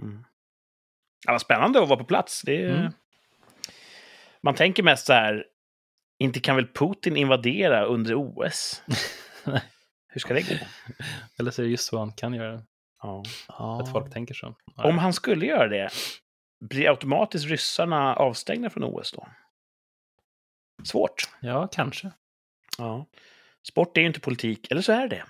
Mm. 0.00 0.24
Ja, 1.26 1.32
vad 1.32 1.40
spännande 1.40 1.82
att 1.82 1.88
vara 1.88 1.98
på 1.98 2.04
plats. 2.04 2.42
Det 2.42 2.62
är... 2.62 2.76
Mm. 2.80 2.92
Man 4.42 4.54
tänker 4.54 4.82
mest 4.82 5.06
så 5.06 5.12
här, 5.12 5.46
inte 6.18 6.40
kan 6.40 6.56
väl 6.56 6.66
Putin 6.66 7.16
invadera 7.16 7.84
under 7.84 8.14
OS? 8.14 8.82
Hur 10.08 10.20
ska 10.20 10.34
det 10.34 10.42
gå? 10.42 10.54
Eller 11.38 11.50
så 11.50 11.62
är 11.62 11.66
det 11.66 11.70
just 11.70 11.92
vad 11.92 12.00
han 12.00 12.12
kan 12.12 12.34
göra. 12.34 12.62
Ja. 13.02 13.22
Att 13.80 13.92
folk 13.92 14.12
tänker 14.12 14.34
så. 14.34 14.54
Ja. 14.76 14.84
Om 14.88 14.98
han 14.98 15.12
skulle 15.12 15.46
göra 15.46 15.68
det, 15.68 15.90
blir 16.60 16.88
automatiskt 16.88 17.46
ryssarna 17.46 18.14
avstängda 18.14 18.70
från 18.70 18.84
OS 18.84 19.12
då? 19.12 19.28
Svårt. 20.84 21.28
Ja, 21.40 21.68
kanske. 21.72 22.10
Ja. 22.78 23.06
Sport 23.68 23.96
är 23.96 24.00
ju 24.00 24.06
inte 24.06 24.20
politik, 24.20 24.70
eller 24.70 24.82
så 24.82 24.92
är 24.92 25.08
det. 25.08 25.24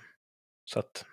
Så 0.65 0.79
att... 0.79 1.05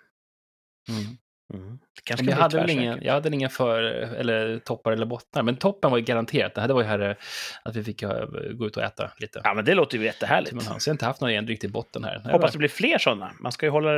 Mm. 0.89 1.17
Mm. 1.53 1.79
Kanske 2.03 2.25
jag 2.25 2.37
hade 2.37 2.57
väl 2.57 2.69
ingen, 2.69 2.99
jag 3.03 3.13
hade 3.13 3.29
ingen 3.29 3.49
för, 3.49 3.83
eller 3.83 4.59
toppar 4.59 4.91
eller 4.91 5.05
bottnar, 5.05 5.43
men 5.43 5.57
toppen 5.57 5.91
var 5.91 5.97
ju 5.97 6.03
garanterat. 6.03 6.55
Det 6.55 6.61
här 6.61 6.67
var 6.67 6.81
ju 6.81 6.87
här 6.87 6.99
eh, 6.99 7.15
att 7.63 7.75
vi 7.75 7.83
fick 7.83 8.01
eh, 8.01 8.25
gå 8.53 8.65
ut 8.67 8.77
och 8.77 8.83
äta 8.83 9.11
lite. 9.17 9.41
Ja, 9.43 9.53
men 9.53 9.65
det 9.65 9.75
låter 9.75 9.97
ju 9.97 10.03
jättehärligt. 10.05 10.63
Så 10.63 10.71
jag 10.71 10.91
har 10.91 10.91
inte 10.91 11.05
haft 11.05 11.21
någon 11.21 11.47
riktig 11.47 11.71
botten 11.71 12.03
här. 12.03 12.31
Hoppas 12.31 12.51
det 12.51 12.57
blir 12.57 12.69
fler 12.69 12.97
sådana. 12.97 13.33
Man 13.39 13.51
ska 13.51 13.65
ju 13.65 13.69
hålla 13.69 13.91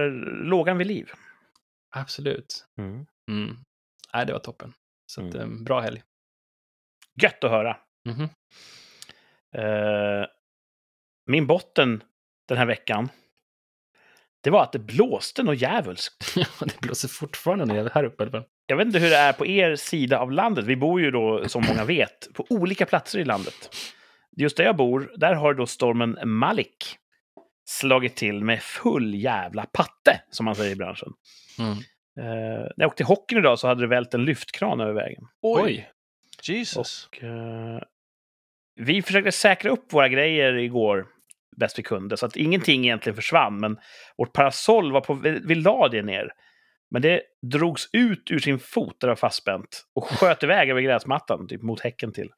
lågan 0.43 0.77
vid 0.77 0.87
liv. 0.87 1.11
Absolut. 1.95 2.65
Mm. 2.79 3.05
Nej, 4.13 4.25
det 4.25 4.33
var 4.33 4.39
toppen. 4.39 4.73
Så 5.11 5.27
att, 5.27 5.35
Mm. 5.35 5.57
eh, 5.57 5.63
bra 5.63 5.79
helg. 5.81 6.03
Gött 7.21 7.43
att 7.43 7.51
höra. 7.51 7.77
Mhm. 8.09 8.29
Eh, 9.57 10.25
min 11.31 11.47
botten 11.47 12.03
den 12.47 12.57
här 12.57 12.65
veckan, 12.65 13.09
det 14.45 14.51
var 14.51 14.63
att 14.63 14.71
det 14.71 14.79
blåste 14.79 15.43
något 15.43 15.61
djävulskt. 15.61 16.35
det 16.59 16.81
blåser 16.81 17.07
fortfarande 17.07 17.65
ner 17.65 17.89
här 17.93 18.03
uppe. 18.03 18.43
Jag 18.65 18.77
vet 18.77 18.85
inte 18.87 18.99
hur 18.99 19.09
det 19.09 19.15
är 19.15 19.33
på 19.33 19.45
er 19.45 19.75
sida 19.75 20.19
av 20.19 20.31
landet. 20.31 20.65
Vi 20.65 20.75
bor 20.75 21.01
ju 21.01 21.11
då, 21.11 21.47
som 21.47 21.63
många 21.67 21.83
vet, 21.85 22.33
på 22.33 22.45
olika 22.49 22.85
platser 22.85 23.19
i 23.19 23.25
landet. 23.25 23.75
Just 24.37 24.57
där 24.57 24.63
jag 24.63 24.75
bor, 24.75 25.11
där 25.15 25.33
har 25.33 25.53
då 25.53 25.65
stormen 25.65 26.17
Malik 26.23 26.97
slagit 27.65 28.15
till 28.15 28.43
med 28.43 28.61
full 28.61 29.15
jävla 29.15 29.65
patte, 29.65 30.21
som 30.29 30.45
man 30.45 30.55
säger 30.55 30.71
i 30.71 30.75
branschen. 30.75 31.13
Mm. 31.59 31.77
Eh, 32.19 32.61
när 32.77 32.83
jag 32.83 32.87
åkte 32.87 33.03
hockeyn 33.03 33.39
idag 33.39 33.59
så 33.59 33.67
hade 33.67 33.81
det 33.81 33.87
vält 33.87 34.13
en 34.13 34.25
lyftkran 34.25 34.81
över 34.81 34.93
vägen. 34.93 35.23
Oj! 35.41 35.89
Jesus. 36.43 37.09
Och, 37.11 37.23
eh, 37.23 37.81
vi 38.75 39.01
försökte 39.01 39.31
säkra 39.31 39.71
upp 39.71 39.93
våra 39.93 40.09
grejer 40.09 40.53
igår 40.53 41.07
bäst 41.57 41.79
vi 41.79 41.83
kunde, 41.83 42.17
så 42.17 42.25
att 42.25 42.35
ingenting 42.35 42.85
egentligen 42.85 43.15
försvann. 43.15 43.59
Men 43.59 43.77
vårt 44.17 44.33
parasoll 44.33 44.91
var 44.91 45.01
på, 45.01 45.13
vi, 45.13 45.41
vi 45.45 45.55
la 45.55 45.87
det 45.87 46.01
ner. 46.01 46.31
Men 46.91 47.01
det 47.01 47.21
drogs 47.51 47.89
ut 47.93 48.31
ur 48.31 48.39
sin 48.39 48.59
fot 48.59 48.99
där 48.99 49.07
det 49.07 49.11
var 49.11 49.15
fastspänt 49.15 49.85
och 49.95 50.05
sköt 50.05 50.43
iväg 50.43 50.69
över 50.69 50.81
gräsmattan, 50.81 51.47
typ 51.47 51.61
mot 51.61 51.81
häcken 51.81 52.13
till. 52.13 52.29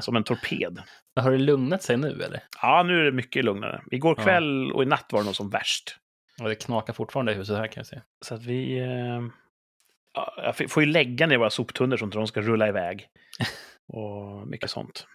Som 0.00 0.16
en 0.16 0.24
torped. 0.24 0.82
Men 1.14 1.24
har 1.24 1.30
det 1.30 1.38
lugnat 1.38 1.82
sig 1.82 1.96
nu 1.96 2.22
eller? 2.22 2.42
Ja, 2.62 2.82
nu 2.82 3.00
är 3.00 3.04
det 3.04 3.12
mycket 3.12 3.44
lugnare. 3.44 3.82
Igår 3.90 4.14
kväll 4.14 4.72
och 4.72 4.82
i 4.82 4.86
natt 4.86 5.06
var 5.12 5.20
det 5.20 5.24
nog 5.24 5.36
som 5.36 5.50
värst. 5.50 5.96
Och 6.42 6.48
det 6.48 6.54
knakar 6.54 6.92
fortfarande 6.92 7.32
i 7.32 7.34
huset 7.34 7.56
här 7.56 7.66
kan 7.66 7.80
jag 7.80 7.86
säga. 7.86 8.02
Så 8.20 8.34
att 8.34 8.44
vi... 8.44 8.78
Eh, 8.78 9.22
ja, 10.14 10.34
jag 10.36 10.70
får 10.70 10.82
ju 10.82 10.88
lägga 10.88 11.26
ner 11.26 11.38
våra 11.38 11.50
soptunnor 11.50 11.96
så 11.96 12.04
att 12.04 12.12
de 12.12 12.26
ska 12.26 12.40
rulla 12.40 12.68
iväg. 12.68 13.08
Och 13.88 14.48
mycket 14.48 14.70
sånt. 14.70 15.06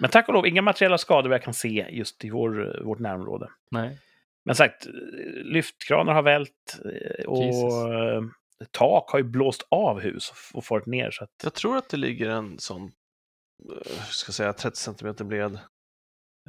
Men 0.00 0.10
tack 0.10 0.28
och 0.28 0.34
lov, 0.34 0.46
inga 0.46 0.62
materiella 0.62 0.98
skador 0.98 1.28
vad 1.28 1.34
jag 1.34 1.42
kan 1.44 1.54
se 1.54 1.86
just 1.90 2.24
i 2.24 2.30
vår, 2.30 2.82
vårt 2.84 2.98
närområde. 2.98 3.50
Nej. 3.70 3.98
Men 4.44 4.54
sagt, 4.54 4.86
lyftkranar 5.44 6.14
har 6.14 6.22
vält 6.22 6.80
eh, 6.84 7.24
och 7.26 7.44
Jesus. 7.44 7.72
tak 8.70 9.10
har 9.10 9.18
ju 9.18 9.24
blåst 9.24 9.66
av 9.70 10.00
hus 10.00 10.32
och 10.54 10.64
farit 10.64 10.86
ner. 10.86 11.10
Så 11.10 11.24
att, 11.24 11.30
Jag 11.42 11.54
tror 11.54 11.76
att 11.76 11.88
det 11.88 11.96
ligger 11.96 12.28
en 12.28 12.58
sån, 12.58 12.82
eh, 13.72 13.92
ska 14.02 14.28
jag 14.28 14.34
säga, 14.34 14.52
30 14.52 14.76
cm 14.76 15.28
bred 15.28 15.58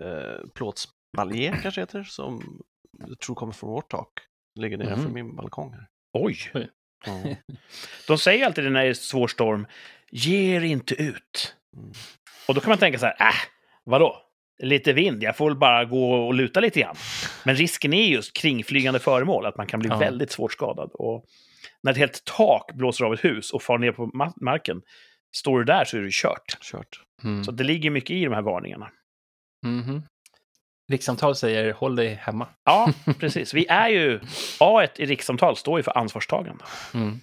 eh, 0.01 0.47
plåtsbalje 0.55 1.57
kanske 1.61 1.81
heter, 1.81 2.03
som 2.03 2.61
jag 3.07 3.19
tror 3.19 3.35
kommer 3.35 3.53
från 3.53 3.69
vårt 3.69 3.91
tak. 3.91 4.11
Ligger 4.55 4.77
nedanför 4.77 5.03
Mhm. 5.05 5.13
min 5.13 5.35
balkong 5.35 5.73
här. 5.73 5.87
oj! 6.13 6.37
Oj. 6.53 6.69
Ja. 7.05 7.35
De 8.07 8.17
säger 8.17 8.45
alltid 8.45 8.71
när 8.71 8.83
det 8.83 8.89
är 8.89 8.93
svår 8.93 9.27
storm, 9.27 9.67
ge 10.11 10.55
er 10.55 10.61
inte 10.63 10.95
ut. 10.95 11.55
Mm. 11.77 11.91
Och 12.47 12.53
då 12.55 12.61
kan 12.61 12.69
man 12.69 12.77
tänka 12.77 12.99
så 12.99 13.05
här, 13.05 13.15
äh, 13.29 13.33
vadå? 13.83 14.23
Lite 14.63 14.93
vind, 14.93 15.23
jag 15.23 15.37
får 15.37 15.49
väl 15.49 15.57
bara 15.57 15.85
gå 15.85 16.13
och 16.27 16.33
luta 16.33 16.59
lite 16.59 16.79
grann. 16.79 16.95
Men 17.43 17.55
risken 17.55 17.93
är 17.93 18.05
just 18.07 18.33
kringflygande 18.37 18.99
föremål, 18.99 19.45
att 19.45 19.57
man 19.57 19.67
kan 19.67 19.79
bli 19.79 19.89
Ja. 19.89 19.97
väldigt 19.97 20.31
svårt 20.31 20.51
skadad. 20.53 20.89
Och 20.93 21.25
när 21.83 21.91
ett 21.91 21.97
helt 21.97 22.23
tak 22.25 22.73
blåser 22.73 23.05
av 23.05 23.13
ett 23.13 23.23
hus 23.23 23.51
och 23.51 23.61
far 23.63 23.77
ner 23.77 23.91
på 23.91 24.05
ma- 24.07 24.33
marken, 24.41 24.81
står 25.35 25.59
du 25.59 25.65
där 25.65 25.85
så 25.85 25.97
är 25.97 26.01
du 26.01 26.09
kört. 26.11 26.57
Kört. 26.61 27.01
Mm. 27.23 27.43
Så 27.43 27.51
det 27.51 27.63
ligger 27.63 27.89
mycket 27.89 28.09
i 28.11 28.23
de 28.25 28.33
här 28.33 28.41
varningarna. 28.41 28.89
Mhm. 29.65 30.03
Rikssamtal 30.91 31.35
säger 31.35 31.73
håll 31.73 31.95
dig 31.95 32.13
hemma. 32.13 32.47
Ja, 32.63 32.89
precis. 33.19 33.53
Vi 33.53 33.67
är 33.67 33.89
ju... 33.89 34.19
A 34.59 34.87
i 34.95 35.05
rikssamtal 35.05 35.55
står 35.55 35.79
ju 35.79 35.83
för 35.83 35.97
ansvarstagande. 35.97 36.63
Mm. 36.93 37.19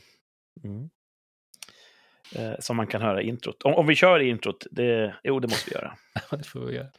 Eh, 2.35 2.53
som 2.59 2.77
man 2.77 2.87
kan 2.87 3.03
höra 3.03 3.23
i 3.23 3.29
introt. 3.29 3.63
Om, 3.63 3.75
om 3.75 3.87
vi 3.87 3.95
kör 3.95 4.21
i 4.21 4.29
introt, 4.29 4.67
det, 4.71 5.15
jo, 5.23 5.41
det 5.41 5.49
måste 5.49 5.71
vi 5.71 5.75
göra. 5.77 5.95
Ja, 6.31 6.37
det 6.37 6.45
får 6.45 6.61
vi 6.61 6.75
göra. 6.75 6.87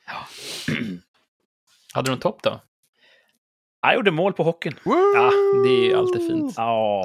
Hade 1.94 2.08
du 2.08 2.12
någon 2.12 2.20
topp 2.20 2.40
då? 2.44 2.62
Jag 3.82 3.96
gjorde 3.96 4.12
mål 4.12 4.34
på 4.34 4.44
hockeyn. 4.44 4.80
Ja, 4.86 5.32
det 5.64 5.70
är 5.70 5.86
ju 5.86 5.96
alltid 5.96 6.28
fint. 6.28 6.54
Ja, 6.58 7.04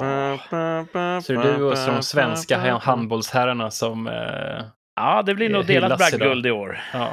Så 1.23 1.33
det 1.33 1.39
är 1.39 1.57
du 1.57 1.63
och 1.63 1.75
de 1.75 2.03
svenska 2.03 2.57
handbollsherrarna 2.81 3.71
som... 3.71 4.07
Eh, 4.07 4.63
ja 4.95 5.23
det 5.25 5.35
blir 5.35 5.49
nog 5.49 5.65
delat 5.65 5.97
bragdguld 5.97 6.45
i 6.45 6.51
år. 6.51 6.79
ja. 6.93 7.09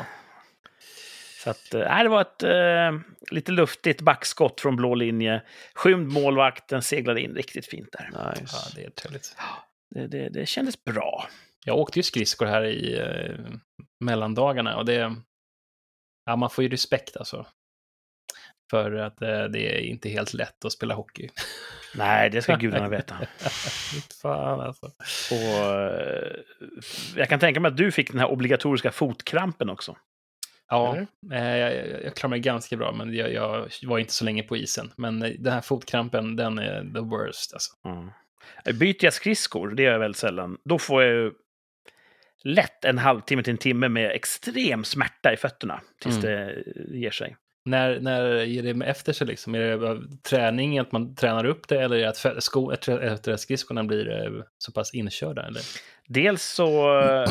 Så 1.48 1.78
att, 1.78 1.88
nej, 1.88 2.02
det 2.02 2.08
var 2.08 2.20
ett 2.20 2.42
eh, 2.42 3.00
lite 3.30 3.52
luftigt 3.52 4.00
backskott 4.00 4.60
från 4.60 4.76
blå 4.76 4.94
linje. 4.94 5.42
Skymd 5.74 6.12
målvakten 6.12 6.82
seglade 6.82 7.20
in 7.20 7.34
riktigt 7.34 7.66
fint 7.66 7.88
där. 7.92 8.10
ja, 8.12 8.34
Nice. 8.40 8.72
det 8.74 8.84
är 8.84 8.90
trevligt. 8.90 9.36
Det, 9.94 10.06
det, 10.06 10.28
det 10.28 10.46
kändes 10.46 10.84
bra. 10.84 11.28
Jag 11.64 11.78
åkte 11.78 11.98
ju 11.98 12.02
skridskor 12.02 12.46
här 12.46 12.64
i 12.64 12.98
eh, 12.98 13.54
mellandagarna 14.04 14.76
och 14.76 14.84
det... 14.84 15.14
Ja, 16.24 16.36
man 16.36 16.50
får 16.50 16.64
ju 16.64 16.70
respekt 16.70 17.16
alltså. 17.16 17.46
För 18.70 18.92
att 18.92 19.22
eh, 19.22 19.44
det 19.44 19.76
är 19.76 19.80
inte 19.80 20.08
helt 20.08 20.34
lätt 20.34 20.64
att 20.64 20.72
spela 20.72 20.94
hockey. 20.94 21.28
Nej, 21.94 22.30
det 22.30 22.42
ska 22.42 22.56
gudarna 22.56 22.88
veta. 22.98 23.16
Fan 24.22 24.60
alltså. 24.60 24.86
Och, 25.30 25.64
eh, 25.64 26.32
jag 27.16 27.28
kan 27.28 27.40
tänka 27.40 27.60
mig 27.60 27.68
att 27.68 27.76
du 27.76 27.92
fick 27.92 28.10
den 28.10 28.20
här 28.20 28.30
obligatoriska 28.30 28.92
fotkrampen 28.92 29.70
också. 29.70 29.96
Ja, 30.68 30.96
Eller? 30.96 31.06
eh, 31.32 31.56
jag, 31.58 32.02
jag, 32.04 32.14
klarar 32.14 32.30
mig 32.30 32.40
ganska 32.40 32.76
bra, 32.76 32.92
men 32.92 33.14
jag, 33.14 33.32
jag 33.32 33.68
var 33.82 33.98
inte 33.98 34.12
så 34.12 34.24
länge 34.24 34.42
på 34.42 34.56
isen. 34.56 34.92
Men 34.96 35.22
eh, 35.22 35.30
den 35.38 35.52
här 35.52 35.60
fotkrampen, 35.60 36.36
den 36.36 36.58
är 36.58 36.82
the 36.94 37.00
worst 37.00 37.52
alltså. 37.52 37.72
Mm. 37.84 38.10
Byter 38.78 39.04
jag 39.04 39.12
skridskor, 39.12 39.68
det 39.68 39.82
gör 39.82 39.92
jag 39.92 39.98
väldigt 39.98 40.16
sällan, 40.20 40.58
då 40.64 40.78
får 40.78 41.02
jag 41.02 41.12
ju 41.12 41.32
lätt 42.44 42.84
en 42.84 42.98
halvtimme 42.98 43.42
till 43.42 43.50
en 43.50 43.58
timme 43.58 43.88
med 43.88 44.10
extrem 44.10 44.84
smärta 44.84 45.32
i 45.32 45.36
fötterna 45.36 45.80
tills 46.00 46.24
Mm. 46.24 46.46
det 46.46 46.64
ger 46.98 47.10
sig. 47.10 47.36
När, 47.64 48.00
när 48.00 48.42
ger 48.44 48.62
det 48.74 48.86
efter 48.86 49.12
sig 49.12 49.26
liksom? 49.26 49.54
Är 49.54 49.60
det 49.60 50.02
träning, 50.22 50.78
att 50.78 50.92
man 50.92 51.14
tränar 51.14 51.44
upp 51.44 51.68
det, 51.68 51.80
eller 51.80 51.96
är 51.96 52.00
det 52.00 52.08
att 52.08 52.44
sko, 52.44 52.70
att 52.70 53.40
skridskorna 53.40 53.84
blir 53.84 54.44
så 54.58 54.72
pass 54.72 54.94
inkörda? 54.94 55.46
Eller? 55.46 55.62
Dels 56.08 56.42
så 56.42 56.98
eh, 57.00 57.30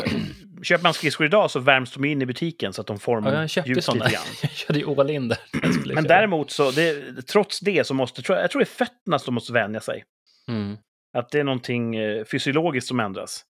köper 0.63 0.83
man 0.83 0.93
skridskor 0.93 1.25
idag 1.25 1.51
så 1.51 1.59
värms 1.59 1.93
de 1.93 2.05
in 2.05 2.21
i 2.21 2.25
butiken 2.25 2.73
så 2.73 2.81
att 2.81 2.87
de 2.87 2.93
Ja, 2.93 2.95
jag 2.95 3.01
formar 3.01 3.47
köpte 3.47 3.81
sådana. 3.81 4.05
lite 4.05 4.15
grann. 4.15 4.25
Jag 4.41 4.51
körde 4.51 4.79
ju 4.79 4.99
all 4.99 5.09
in 5.09 5.27
där. 5.27 5.37
Jag 5.85 5.95
Men 5.95 6.03
däremot 6.03 6.51
så, 6.51 6.71
det, 6.71 7.21
trots 7.27 7.59
det 7.59 7.87
så 7.87 7.93
måste, 7.93 8.21
jag, 8.27 8.43
jag 8.43 8.51
tror 8.51 8.59
det 8.59 8.63
är 8.63 8.85
fötterna 8.85 9.19
som 9.19 9.33
måste 9.33 9.53
vänja 9.53 9.79
sig. 9.79 10.03
Mm. 10.47 10.77
Att 11.17 11.29
det 11.29 11.39
är 11.39 11.43
någonting 11.43 11.95
eh, 11.95 12.25
fysiologiskt 12.25 12.87
som 12.87 12.99
ändras. 12.99 13.45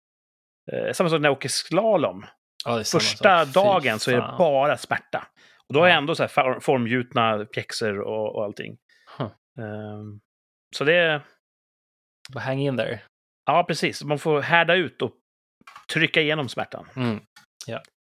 Eh, 0.71 0.93
samma 0.93 1.09
sak 1.09 1.21
när 1.21 1.29
jag 1.29 1.37
åker 1.37 1.49
slalom. 1.49 2.25
Ja, 2.65 2.83
Första 2.83 3.45
dagen 3.45 3.99
så 3.99 4.11
är 4.11 4.15
det 4.15 4.35
bara 4.37 4.77
smärta. 4.77 5.27
Och 5.67 5.73
då 5.73 5.79
har 5.79 5.87
jag 5.87 5.93
Ja. 5.95 5.97
ändå 5.97 6.15
så 6.15 6.23
här 6.23 6.27
for- 6.27 6.59
formgjutna 6.59 7.45
pjäxor 7.45 7.99
och, 7.99 8.35
och 8.35 8.43
allting. 8.43 8.77
Huh. 9.17 9.27
Ehm, 9.65 10.19
så 10.75 10.83
det, 10.83 11.21
Bara 12.33 12.39
hang 12.39 12.59
in 12.59 12.77
there. 12.77 12.99
Ja 13.47 13.63
precis, 13.63 14.03
man 14.03 14.19
får 14.19 14.41
härda 14.41 14.75
ut 14.75 15.01
och 15.01 15.13
trycka 15.93 16.21
igenom 16.21 16.49
smärtan. 16.49 16.87
Mm. 16.95 17.19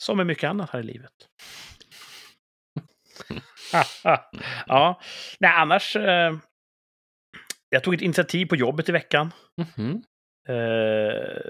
Som 0.02 0.16
med 0.16 0.26
mycket 0.26 0.50
annat 0.50 0.70
här 0.70 0.80
i 0.80 0.82
livet. 0.82 1.12
ja, 4.66 5.00
nej 5.40 5.50
annars. 5.50 5.96
Eh, 5.96 6.36
jag 7.68 7.84
tog 7.84 7.94
ett 7.94 8.02
initiativ 8.02 8.46
på 8.46 8.56
jobbet 8.56 8.88
i 8.88 8.92
veckan. 8.92 9.32
Mhm. 9.56 10.02
Eh, 10.48 11.40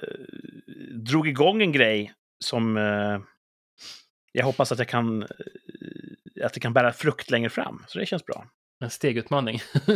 drog 0.95 1.29
igång 1.29 1.63
en 1.63 1.73
grej 1.73 2.13
som 2.45 2.77
eh, 2.77 3.21
jag 4.33 4.45
hoppas 4.45 4.73
att 4.73 4.79
jag 4.79 4.89
kan 4.89 5.23
eh, 5.23 6.47
att 6.47 6.55
det 6.55 6.61
kan 6.61 6.73
bära 6.73 6.93
frukt 6.93 7.31
längre 7.31 7.51
fram. 7.51 7.85
Så 7.89 7.99
det 7.99 8.07
känns 8.07 8.27
bra. 8.27 8.47
En 8.81 8.91
stegutmaning. 8.91 9.61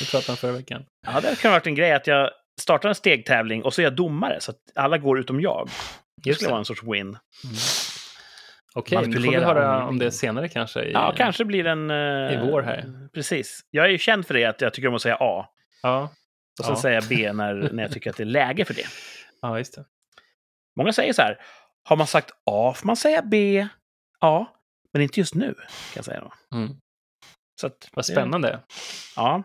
Vi 0.00 0.06
pratade 0.10 0.32
om 0.32 0.36
förra 0.36 0.52
veckan. 0.52 0.84
ja, 1.06 1.20
det 1.20 1.40
kan 1.40 1.50
ha 1.50 1.56
varit 1.56 1.66
en 1.66 1.74
grej 1.74 1.92
att 1.92 2.06
jag 2.06 2.30
startar 2.60 2.88
en 2.88 2.94
stegtävling 2.94 3.62
och 3.64 3.74
så 3.74 3.80
är 3.80 3.84
jag 3.84 3.96
domare 3.96 4.40
så 4.40 4.50
att 4.50 4.58
alla 4.74 4.98
går 4.98 5.18
utom 5.18 5.40
jag. 5.40 5.68
Det 6.24 6.34
skulle 6.34 6.50
vara 6.50 6.58
en 6.58 6.64
sorts 6.64 6.82
win. 6.82 7.00
Mm. 7.00 7.18
Okej, 8.74 9.06
nu 9.06 9.12
får 9.12 9.20
vi 9.32 9.36
höra 9.36 9.86
om 9.86 9.98
det 9.98 10.10
senare 10.12 10.48
kanske. 10.48 10.82
I, 10.84 10.92
Ja, 10.92 11.14
kanske 11.16 11.44
blir 11.44 11.66
en... 11.66 11.90
eh, 11.90 12.32
i 12.34 12.38
vår 12.50 12.62
här. 12.62 13.08
Precis. 13.14 13.60
Jag 13.70 13.84
är 13.86 13.90
ju 13.90 13.98
känd 13.98 14.26
för 14.26 14.34
det, 14.34 14.44
att 14.44 14.60
jag 14.60 14.74
tycker 14.74 14.88
om 14.88 14.94
att 14.94 15.02
säga 15.02 15.16
A. 15.20 15.46
Ja, 15.82 16.02
Och 16.60 16.64
sen 16.64 16.74
Ja. 16.74 16.80
säga 16.80 17.00
B 17.08 17.32
när, 17.34 17.54
när 17.72 17.82
jag 17.82 17.92
tycker 17.92 18.10
att 18.10 18.16
det 18.16 18.22
är 18.22 18.24
läge 18.24 18.64
för 18.64 18.74
det. 18.74 18.86
ja 19.42 19.58
just 19.58 19.74
det. 19.74 19.84
Många 20.76 20.92
säger 20.92 21.12
så 21.12 21.22
här, 21.22 21.38
har 21.84 21.96
man 21.96 22.06
sagt 22.06 22.30
A 22.50 22.74
får 22.76 22.86
man 22.86 22.96
säga 22.96 23.22
B. 23.22 23.68
Ja, 24.20 24.54
men 24.92 25.02
inte 25.02 25.20
just 25.20 25.34
nu, 25.34 25.54
kan 25.54 25.64
jag 25.94 26.04
säga 26.04 26.20
då. 26.20 26.56
Mm. 26.56 26.70
Så 27.60 27.66
att, 27.66 27.88
Vad 27.92 28.04
det- 28.04 28.12
spännande. 28.12 28.60
Ja, 29.16 29.42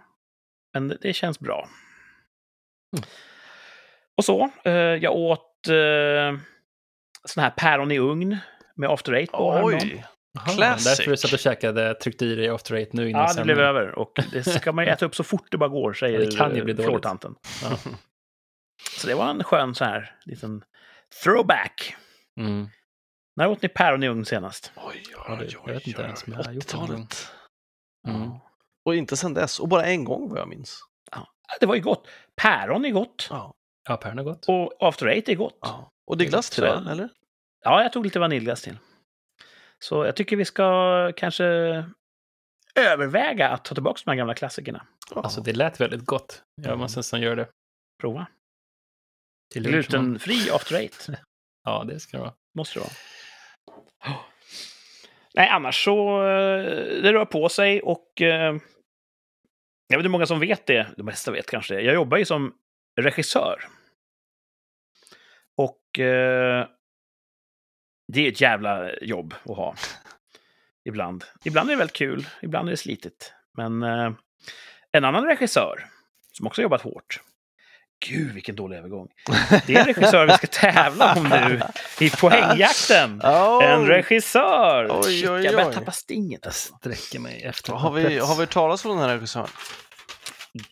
men 0.73 0.87
det, 0.87 0.97
det 1.01 1.13
känns 1.13 1.39
bra. 1.39 1.67
Och 4.17 4.25
så, 4.25 4.49
eh, 4.63 4.71
jag 4.73 5.15
åt 5.15 5.67
eh, 5.67 6.39
sån 7.25 7.43
här 7.43 7.49
päron 7.57 7.91
i 7.91 7.99
ugn 7.99 8.37
med 8.75 8.89
after 8.89 9.13
eight 9.13 9.31
på. 9.31 9.61
Oj! 9.63 10.05
Jaha, 10.33 10.45
Classic. 10.55 10.97
Därför 10.97 11.11
du 11.11 11.17
satt 11.17 11.33
och 11.33 11.39
käkade, 11.39 11.93
tryckte 11.93 12.25
i 12.25 12.35
dig 12.35 12.49
after 12.49 12.75
eight 12.75 12.93
nu 12.93 13.09
innan 13.09 13.21
Ja, 13.21 13.27
det 13.27 13.33
sändning. 13.33 13.55
blev 13.55 13.65
över. 13.67 13.91
Och 13.99 14.19
det 14.31 14.43
ska 14.43 14.71
man 14.71 14.85
ju 14.85 14.91
äta 14.91 15.05
upp 15.05 15.15
så 15.15 15.23
fort 15.23 15.51
det 15.51 15.57
bara 15.57 15.69
går, 15.69 15.93
säger 15.93 16.19
Ja, 16.19 16.25
det 16.25 16.35
kan 16.37 16.55
ju 16.55 16.63
bli 16.63 16.73
dåligt. 16.73 16.89
flårtanten. 16.89 17.35
Ja. 17.63 17.77
Så 18.99 19.07
det 19.07 19.15
var 19.15 19.29
en 19.29 19.43
skön 19.43 19.75
så 19.75 19.85
här 19.85 20.15
liten 20.25 20.63
throwback. 21.23 21.95
Mm. 22.39 22.67
När 23.35 23.47
åt 23.47 23.61
ni 23.61 23.67
päron 23.69 24.03
i 24.03 24.07
ugn 24.07 24.25
senast? 24.25 24.71
Oj, 24.75 25.03
oj, 25.27 25.37
oj, 25.39 25.57
jag 25.67 25.73
vet 25.73 25.87
inte 25.87 26.01
oj, 26.03 26.33
jag 26.37 26.43
har 26.43 26.51
gjort 26.53 26.67
det 26.67 26.77
någon 26.77 26.87
gång. 26.87 26.97
80-talet. 26.97 27.31
Mm. 28.07 28.31
Och 28.85 28.95
inte 28.95 29.17
sen 29.17 29.33
dess. 29.33 29.59
Och 29.59 29.67
bara 29.67 29.85
en 29.85 30.03
gång 30.03 30.29
vad 30.29 30.39
jag 30.39 30.47
minns. 30.47 30.79
Ja, 31.11 31.27
det 31.59 31.65
var 31.65 31.75
ju 31.75 31.81
gott. 31.81 32.07
Päron 32.41 32.85
är 32.85 32.89
gott. 32.91 33.27
Ja. 33.29 33.53
Ja, 33.89 33.97
päron 33.97 34.19
är 34.19 34.23
gott. 34.23 34.45
Och 34.47 34.73
after 34.79 35.05
eight 35.07 35.29
är 35.29 35.35
gott. 35.35 35.57
ja. 35.61 35.89
Och 36.07 36.17
det 36.17 36.23
är 36.25 36.29
glass 36.29 36.49
till 36.49 36.63
det, 36.63 36.85
eller? 36.91 37.09
Ja, 37.63 37.83
jag 37.83 37.93
tog 37.93 38.03
lite 38.05 38.19
vaniljglass 38.19 38.61
till. 38.61 38.77
Så 39.79 40.05
jag 40.05 40.15
tycker 40.15 40.35
vi 40.35 40.45
ska 40.45 41.11
kanske 41.15 41.45
överväga 42.75 43.49
att 43.49 43.65
ta 43.65 43.73
tillbaka 43.75 44.01
de 44.05 44.11
här 44.11 44.17
gamla 44.17 44.33
klassikerna. 44.33 44.87
Ja. 45.15 45.21
Alltså 45.21 45.41
det 45.41 45.53
lät 45.53 45.81
väldigt 45.81 46.05
gott. 46.05 46.43
Jag 46.55 46.65
Mm. 46.67 46.79
måste 46.79 46.99
nästan 46.99 47.21
göra 47.21 47.35
det. 47.35 47.49
Prova. 48.01 48.27
Till. 49.53 49.63
Glutenfri 49.63 50.49
after 50.51 50.75
eight. 50.75 51.07
Ja, 51.65 51.83
det 51.83 51.99
ska 51.99 52.17
det 52.17 52.21
vara. 52.23 52.33
Måste 52.57 52.79
det 52.79 52.83
vara. 52.83 54.17
Nej, 55.33 55.49
annars 55.49 55.83
så 55.83 56.27
eh, 56.27 57.01
det 57.01 57.13
rör 57.13 57.25
på 57.25 57.49
sig 57.49 57.81
och 57.81 58.21
eh, 58.21 58.55
jag 59.87 59.97
vet 59.97 59.99
inte 59.99 60.07
hur 60.07 60.09
många 60.09 60.25
som 60.25 60.39
vet 60.39 60.65
det. 60.65 60.87
De 60.97 61.07
flesta 61.07 61.31
vet 61.31 61.49
kanske 61.49 61.75
det. 61.75 61.81
Jag 61.81 61.93
jobbar 61.93 62.17
ju 62.17 62.25
som 62.25 62.53
regissör. 63.01 63.63
Och 65.55 65.99
eh, 65.99 66.67
det 68.13 68.25
är 68.27 68.31
ett 68.31 68.41
jävla 68.41 68.95
jobb 68.95 69.33
att 69.45 69.57
ha. 69.57 69.75
Ibland. 70.85 71.23
Ibland 71.45 71.69
är 71.69 71.73
det 71.73 71.77
väldigt 71.77 71.95
kul, 71.95 72.27
ibland 72.41 72.67
är 72.67 72.71
det 72.71 72.77
slitigt. 72.77 73.33
Men 73.57 73.83
eh, 73.83 74.11
en 74.91 75.05
annan 75.05 75.25
regissör 75.25 75.85
som 76.31 76.47
också 76.47 76.61
har 76.61 76.63
jobbat 76.63 76.81
hårt. 76.81 77.21
Gud, 78.07 78.33
vilken 78.33 78.55
dålig 78.55 78.77
övergång. 78.77 79.07
Det 79.67 79.75
är 79.75 79.79
en 79.79 79.85
regissör 79.85 80.27
vi 80.27 80.33
ska 80.33 80.47
tävla 80.47 81.15
om 81.15 81.23
nu 81.23 81.61
i 81.99 82.09
poängjakten. 82.09 83.21
Oh. 83.23 83.63
En 83.63 83.87
regissör! 83.87 84.87
Oj, 84.91 85.03
Shit, 85.03 85.29
oj, 85.29 85.43
jag 85.43 85.53
börjar 85.53 85.69
oj. 85.69 85.73
tappa 85.73 85.91
stinget. 85.91 86.41
Jag 86.43 86.53
sträcker 86.53 87.19
mig 87.19 87.43
efter 87.43 87.73
Har 87.73 87.91
vi, 87.91 88.19
har 88.19 88.35
vi 88.35 88.47
talas 88.47 88.85
om 88.85 88.91
den 88.91 89.09
här 89.09 89.15
regissören? 89.15 89.47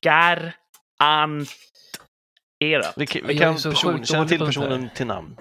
Garanterat. 0.01 1.34
Vi, 2.95 3.21
vi 3.25 3.38
kan 3.38 3.55
person, 3.55 4.05
känna 4.05 4.27
till 4.27 4.39
personen 4.39 4.82
här. 4.82 4.89
till 4.95 5.07
namn. 5.07 5.38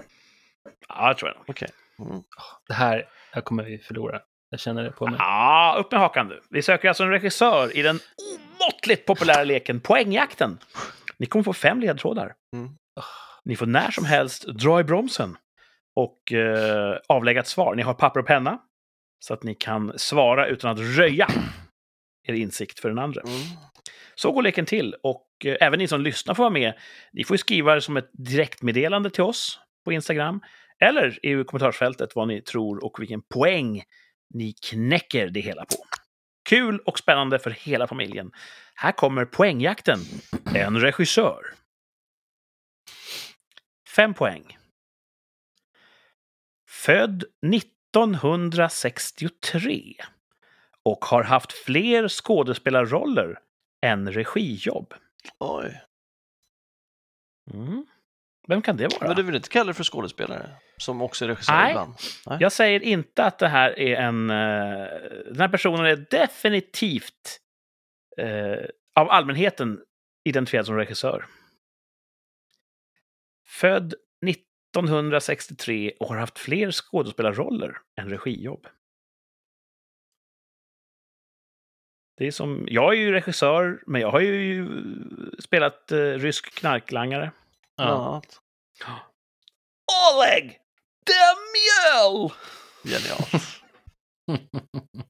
Ja, 0.87 1.07
jag 1.07 1.17
tror 1.17 1.31
jag. 1.31 1.43
Okej. 1.47 1.69
Mm. 1.99 2.21
Det 2.67 2.73
här, 2.73 3.05
jag 3.33 3.45
kommer 3.45 3.63
vi 3.63 3.77
förlora. 3.77 4.19
Jag 4.49 4.59
känner 4.59 4.83
det 4.83 4.91
på 4.91 5.07
mig. 5.07 5.15
Ja, 5.19 5.75
upp 5.79 5.91
med 5.91 6.01
hakan 6.01 6.27
du. 6.27 6.41
Vi 6.49 6.61
söker 6.61 6.87
alltså 6.87 7.03
en 7.03 7.09
regissör 7.09 7.77
i 7.77 7.81
den 7.81 7.99
omåttligt 8.61 9.05
populära 9.05 9.43
leken 9.43 9.79
Poängjakten. 9.79 10.59
Ni 11.21 11.27
kommer 11.27 11.43
få 11.43 11.53
fem 11.53 11.79
ledtrådar. 11.79 12.33
Mm. 12.55 12.69
Ni 13.45 13.55
får 13.55 13.65
när 13.65 13.91
som 13.91 14.05
helst 14.05 14.47
dra 14.47 14.79
i 14.79 14.83
bromsen 14.83 15.37
och 15.95 16.31
eh, 16.31 16.97
avlägga 17.07 17.39
ett 17.39 17.47
svar. 17.47 17.75
Ni 17.75 17.81
har 17.81 17.93
papper 17.93 18.19
och 18.19 18.27
penna 18.27 18.61
så 19.19 19.33
att 19.33 19.43
ni 19.43 19.55
kan 19.55 19.99
svara 19.99 20.47
utan 20.47 20.71
att 20.71 20.97
röja 20.97 21.27
er 22.27 22.33
insikt 22.33 22.79
för 22.79 22.89
den 22.89 22.99
andra. 22.99 23.21
Mm. 23.21 23.39
Så 24.15 24.31
går 24.31 24.41
leken 24.41 24.65
till 24.65 24.95
och 25.03 25.27
eh, 25.45 25.55
även 25.61 25.79
ni 25.79 25.87
som 25.87 26.01
lyssnar 26.01 26.33
får 26.33 26.43
vara 26.43 26.53
med. 26.53 26.73
Ni 27.13 27.23
får 27.23 27.37
skriva 27.37 27.75
det 27.75 27.81
som 27.81 27.97
ett 27.97 28.09
direktmeddelande 28.13 29.09
till 29.09 29.23
oss 29.23 29.59
på 29.85 29.91
Instagram 29.91 30.41
eller 30.79 31.25
i 31.25 31.43
kommentarsfältet 31.43 32.15
vad 32.15 32.27
ni 32.27 32.41
tror 32.41 32.85
och 32.85 32.99
vilken 32.99 33.21
poäng 33.21 33.83
ni 34.33 34.53
knäcker 34.69 35.29
det 35.29 35.39
hela 35.39 35.65
på. 35.65 36.00
Kul 36.43 36.79
och 36.79 36.99
spännande 36.99 37.39
för 37.39 37.51
hela 37.51 37.87
familjen. 37.87 38.31
Här 38.75 38.91
kommer 38.91 39.25
poängjakten. 39.25 39.99
En 40.55 40.79
regissör. 40.79 41.45
Fem 43.95 44.13
poäng. 44.13 44.57
Född 46.69 47.23
1963 47.53 49.95
och 50.83 51.05
har 51.05 51.23
haft 51.23 51.51
fler 51.51 52.07
skådespelarroller 52.07 53.39
än 53.81 54.11
regijobb. 54.11 54.93
Oj. 55.39 55.81
Mm. 57.53 57.85
Vem 58.51 58.61
kan 58.61 58.77
det 58.77 58.87
vara? 58.87 59.07
Men 59.07 59.15
du 59.15 59.23
vill 59.23 59.35
inte 59.35 59.49
kalla 59.49 59.67
det 59.67 59.73
för 59.73 59.83
skådespelare? 59.83 60.49
Som 60.77 61.01
också 61.01 61.25
är 61.25 61.29
regissör 61.29 61.53
Nej. 61.53 61.71
ibland? 61.71 61.93
Jag 62.39 62.51
säger 62.51 62.83
inte 62.83 63.23
att 63.23 63.39
det 63.39 63.47
här 63.47 63.79
är 63.79 63.95
en... 63.95 64.29
eh, 64.29 64.87
den 65.25 65.39
här 65.39 65.47
personen 65.47 65.85
är 65.85 65.95
definitivt 65.95 67.39
eh, 68.17 68.65
av 68.95 69.09
allmänheten 69.09 69.81
identifierad 70.29 70.65
som 70.65 70.75
regissör. 70.75 71.25
Född 73.47 73.93
1963 74.27 75.93
och 75.99 76.07
har 76.07 76.17
haft 76.17 76.39
fler 76.39 76.71
skådespelarroller 76.71 77.77
än 77.99 78.09
regijobb. 78.09 78.67
Det 82.17 82.27
är 82.27 82.31
som, 82.31 82.65
jag 82.69 82.93
är 82.93 82.97
ju 82.97 83.11
regissör, 83.11 83.83
men 83.87 84.01
jag 84.01 84.11
har 84.11 84.19
ju 84.19 84.67
spelat 85.39 85.91
eh, 85.91 85.97
rysk 85.97 86.53
knarklangare. 86.59 87.31
Ja. 87.81 88.21
Ja. 88.79 88.99
Oleg 90.15 90.59
Demjöl! 91.05 92.31
Genialt. 92.83 93.61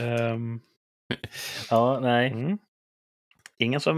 Ehm, 0.00 0.60
ja, 1.70 2.00
nej. 2.00 2.30
Mm. 2.30 2.58
Ingen 3.58 3.80
som... 3.80 3.96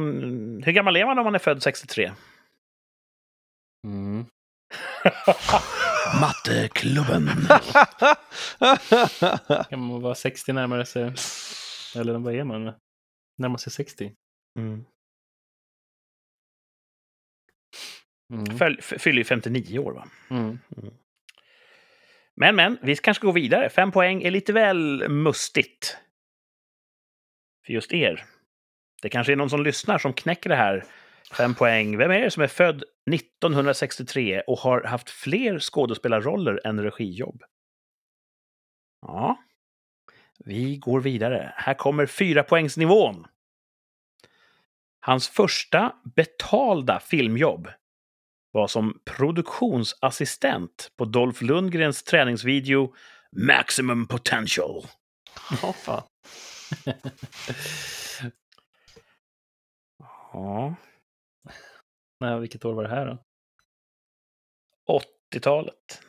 Hur 0.64 0.72
gammal 0.72 0.96
är 0.96 1.06
man 1.06 1.18
om 1.18 1.24
man 1.24 1.34
är 1.34 1.38
född 1.38 1.62
63? 1.62 2.12
Mm. 3.86 4.26
Matteklubben. 6.20 7.28
Kan 9.70 9.80
man 9.80 10.02
vara 10.02 10.14
60 10.14 10.52
närmare 10.52 10.86
sig? 10.86 11.02
Eller 11.96 12.18
vad 12.18 12.34
är 12.34 12.44
man? 12.44 12.72
Närmar 13.38 13.58
sig 13.58 13.72
60? 13.72 14.12
Mm. 14.58 14.84
Mm. 18.32 18.58
Föl- 18.58 18.80
Fyller 18.82 19.18
ju 19.18 19.24
59 19.24 19.78
år, 19.78 19.92
va? 19.92 20.08
Mm. 20.30 20.58
Men, 22.36 22.56
men, 22.56 22.78
vi 22.82 22.96
kanske 22.96 23.20
ska 23.20 23.26
gå 23.26 23.32
vidare. 23.32 23.70
Fem 23.70 23.92
poäng 23.92 24.22
är 24.22 24.30
lite 24.30 24.52
väl 24.52 25.08
mustigt. 25.08 25.96
För 27.66 27.72
just 27.72 27.92
er. 27.92 28.24
Det 29.02 29.08
kanske 29.08 29.32
är 29.32 29.36
någon 29.36 29.50
som 29.50 29.62
lyssnar 29.62 29.98
som 29.98 30.12
knäcker 30.12 30.50
det 30.50 30.56
här. 30.56 30.84
Fem 31.36 31.54
poäng. 31.54 31.96
Vem 31.98 32.10
är 32.10 32.20
det 32.20 32.30
som 32.30 32.42
är 32.42 32.46
född 32.46 32.84
1963 33.14 34.40
och 34.40 34.58
har 34.58 34.82
haft 34.82 35.10
fler 35.10 35.58
skådespelarroller 35.58 36.60
än 36.64 36.82
regijobb? 36.82 37.42
Ja. 39.00 39.38
Vi 40.38 40.76
går 40.76 41.00
vidare. 41.00 41.54
Här 41.56 41.74
kommer 41.74 42.06
fyra 42.06 42.42
poängsnivån. 42.42 43.26
Hans 45.00 45.28
första 45.28 45.92
betalda 46.14 47.00
filmjobb 47.00 47.68
var 48.54 48.66
som 48.66 49.00
produktionsassistent 49.04 50.90
på 50.96 51.04
Dolph 51.04 51.42
Lundgrens 51.42 52.02
träningsvideo 52.02 52.94
Maximum 53.36 54.06
Potential. 54.06 54.86
Ja, 55.62 55.72
fan. 55.72 56.02
Ja, 60.32 60.74
Nej, 62.20 62.40
vilket 62.40 62.64
år 62.64 62.74
var 62.74 62.82
det 62.82 62.88
här 62.88 63.06
då? 63.06 63.18
80-talet. 65.34 66.02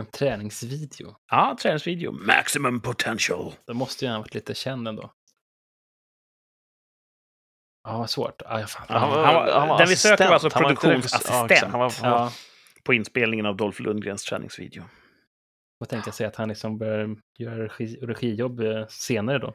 En 0.00 0.06
träningsvideo. 0.06 1.16
Ja, 1.30 1.56
träningsvideo. 1.62 2.12
Maximum 2.12 2.80
Potential. 2.80 3.54
Då 3.66 3.74
måste 3.74 4.04
ju 4.04 4.10
ha 4.10 4.18
varit 4.18 4.34
lite 4.34 4.54
känd 4.54 4.88
ändå. 4.88 5.12
Ja, 7.84 7.98
vad 7.98 8.10
svårt. 8.10 8.42
Ja, 8.44 8.60
jag 8.60 8.70
fan. 8.70 8.86
Ja, 8.88 8.98
han 8.98 9.68
var- 9.68 9.78
den 9.78 9.88
vi 9.88 9.96
söker 9.96 10.24
var 10.26 10.32
alltså. 10.32 10.48
Han 10.54 10.62
produktionsassistent. 10.62 11.50
Ja, 11.50 11.68
han 11.68 11.80
var, 11.80 11.92
han 12.02 12.10
var, 12.10 12.18
Ja, 12.18 12.32
På 12.84 12.94
inspelningen 12.94 13.46
av 13.46 13.56
Dolph 13.56 13.82
Lundgrens 13.82 14.24
träningsvideo. 14.24 14.82
vad 15.78 15.88
tänkte 15.88 16.08
jag 16.08 16.14
säga 16.14 16.28
att 16.28 16.36
han 16.36 16.48
liksom 16.48 16.78
börjar 16.78 17.16
göra 17.38 17.64
regi, 17.64 17.96
regijobb 18.02 18.60
eh, 18.60 18.86
senare 18.88 19.38
då? 19.38 19.54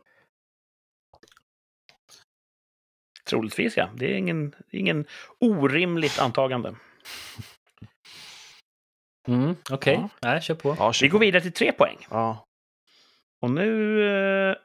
Troligtvis, 3.29 3.77
ja. 3.77 3.89
Det 3.95 4.05
är 4.13 4.15
ingen, 4.17 4.55
ingen 4.71 5.05
orimligt 5.39 6.19
antagande. 6.19 6.75
Mm, 9.27 9.55
Okej, 9.71 9.93
Ja. 9.93 10.09
nej, 10.21 10.41
kör 10.41 10.55
på. 10.55 10.75
ja, 10.79 10.87
Vi 10.87 10.93
kör 10.93 11.07
går 11.07 11.19
på. 11.19 11.21
vidare 11.21 11.41
till 11.41 11.53
tre 11.53 11.71
poäng. 11.71 11.97
Ja. 12.09 12.45
Och 13.41 13.51
nu 13.51 14.01
eh, 14.51 14.55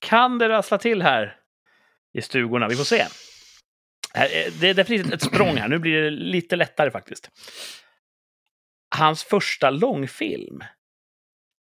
kan 0.00 0.38
det 0.38 0.48
rassla 0.48 0.78
till 0.78 1.02
här 1.02 1.36
i 2.14 2.22
stugorna. 2.22 2.68
Vi 2.68 2.76
får 2.76 2.84
se. 2.84 3.00
Eh, 4.14 4.52
det 4.60 4.68
är 4.68 4.74
definitivt 4.74 5.12
ett 5.12 5.22
språng 5.22 5.56
här. 5.56 5.68
Nu 5.68 5.78
blir 5.78 6.02
det 6.02 6.10
lite 6.10 6.56
lättare 6.56 6.90
faktiskt. 6.90 7.30
Hans 8.96 9.24
första 9.24 9.70
långfilm 9.70 10.64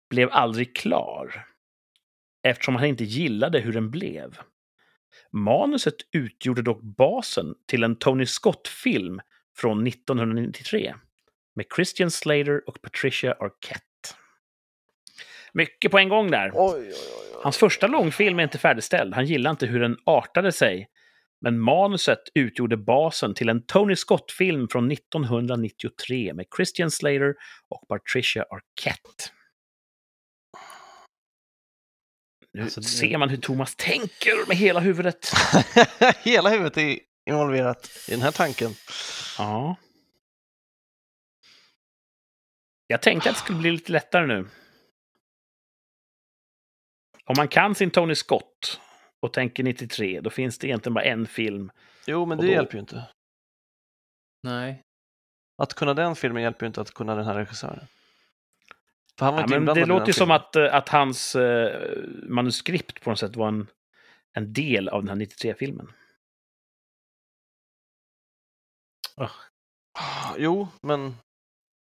blev 0.10 0.30
aldrig 0.32 0.76
klar 0.76 1.46
eftersom 2.44 2.76
han 2.76 2.86
inte 2.86 3.04
gillade 3.04 3.60
hur 3.60 3.74
den 3.74 3.92
blev. 3.92 4.38
Manuset 5.32 5.96
utgjorde 6.12 6.62
dock 6.62 6.82
basen 6.82 7.56
till 7.68 7.84
en 7.84 7.96
Tony 7.96 8.26
Scott-film 8.26 9.22
från 9.58 9.88
1993 9.88 10.96
med 11.56 11.66
Christian 11.76 12.12
Slater 12.12 12.70
och 12.70 12.82
Patricia 12.82 13.34
Arquette. 13.34 13.91
Mycket 15.54 15.91
på 15.91 15.97
en 15.99 16.10
gång 16.10 16.32
där. 16.32 16.52
Oj, 16.54 16.74
oj, 16.76 16.88
oj. 16.88 17.39
Hans 17.43 17.58
första 17.58 17.88
långfilm 17.88 18.39
är 18.39 18.43
inte 18.43 18.58
färdigställd. 18.58 19.14
Han 19.14 19.26
gillade 19.26 19.52
inte 19.52 19.66
hur 19.66 19.80
den 19.80 19.97
artade 20.06 20.52
sig. 20.52 20.88
Men 21.41 21.60
manuset 21.60 22.20
utgjorde 22.36 22.78
basen 22.78 23.34
till 23.34 23.49
en 23.49 23.66
Tony 23.66 23.95
Scott-film 23.95 24.68
från 24.72 24.91
1993 24.91 26.34
med 26.34 26.45
Christian 26.58 26.91
Slater 26.91 27.34
och 27.70 27.88
Patricia 27.88 28.43
Arquette. 28.43 29.24
Nu 32.54 32.62
Alltså, 32.62 32.82
ser 32.82 33.18
man 33.18 33.30
hur 33.30 33.38
Thomas 33.38 33.76
tänker 33.76 34.47
med 34.47 34.58
hela 34.58 34.80
huvudet. 34.80 35.32
Hela 36.24 36.49
huvudet 36.49 36.78
är 36.78 36.99
involverat 37.30 37.89
i 38.08 38.12
den 38.12 38.22
här 38.22 38.32
tanken. 38.32 38.72
Ja. 39.38 39.76
Jag 42.88 43.02
tänkte 43.02 43.30
att 43.30 43.36
det 43.36 43.39
skulle 43.41 43.60
bli 43.60 43.72
lite 43.72 43.91
lättare 43.91 44.28
nu. 44.28 44.47
Om 47.26 47.34
man 47.38 47.47
kan 47.47 47.76
sin 47.76 47.91
Tony 47.91 48.15
Scott 48.15 48.82
och 49.19 49.34
tänker 49.34 49.63
93, 49.63 50.22
då 50.22 50.30
finns 50.30 50.57
det 50.57 50.67
egentligen 50.67 50.93
bara 50.93 51.03
en 51.05 51.28
film. 51.28 51.72
Jo, 52.07 52.26
men 52.26 52.38
det 52.38 52.45
då- 52.47 52.51
hjälper 52.51 52.74
ju 52.74 52.80
inte. 52.80 53.07
Nej. 54.43 54.82
Att 55.57 55.74
kunna 55.74 55.93
den 55.93 56.15
filmen 56.15 56.43
hjälper 56.43 56.65
ju 56.65 56.67
inte 56.67 56.82
att 56.82 56.93
kunna 56.93 57.15
den 57.15 57.26
här 57.26 57.34
regissören. 57.36 57.86
För 59.19 59.26
han 59.26 59.34
var 59.34 59.41
Ja, 59.41 59.45
inte 59.45 59.59
men 59.59 59.76
det 59.76 59.86
låter 59.86 60.07
ju 60.07 60.13
som 60.13 60.32
att, 60.32 60.55
eh, 60.55 60.76
att 60.76 60.89
hans 60.89 61.36
eh, 61.36 61.93
manuskript 62.24 63.01
på 63.03 63.09
något 63.09 63.19
sätt 63.19 63.36
var 63.36 63.47
en, 63.47 63.67
en 64.34 64.53
del 64.53 64.89
av 64.89 65.03
den 65.05 65.09
här 65.19 65.26
93-filmen. 65.26 65.93
Ah, 69.17 69.30
Jo, 70.38 70.67
men 70.82 71.15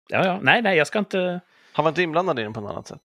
Ja, 0.09 0.25
ja. 0.25 0.39
Nej, 0.41 0.61
nej, 0.61 0.77
jag 0.77 0.87
ska 0.87 0.99
inte... 0.99 1.39
han 1.73 1.85
var 1.85 1.89
inte 1.89 2.01
inblandad 2.01 2.39
i 2.39 2.43
den 2.43 2.53
på 2.53 2.61
något 2.61 2.71
annat 2.71 2.87
sätt. 2.87 3.01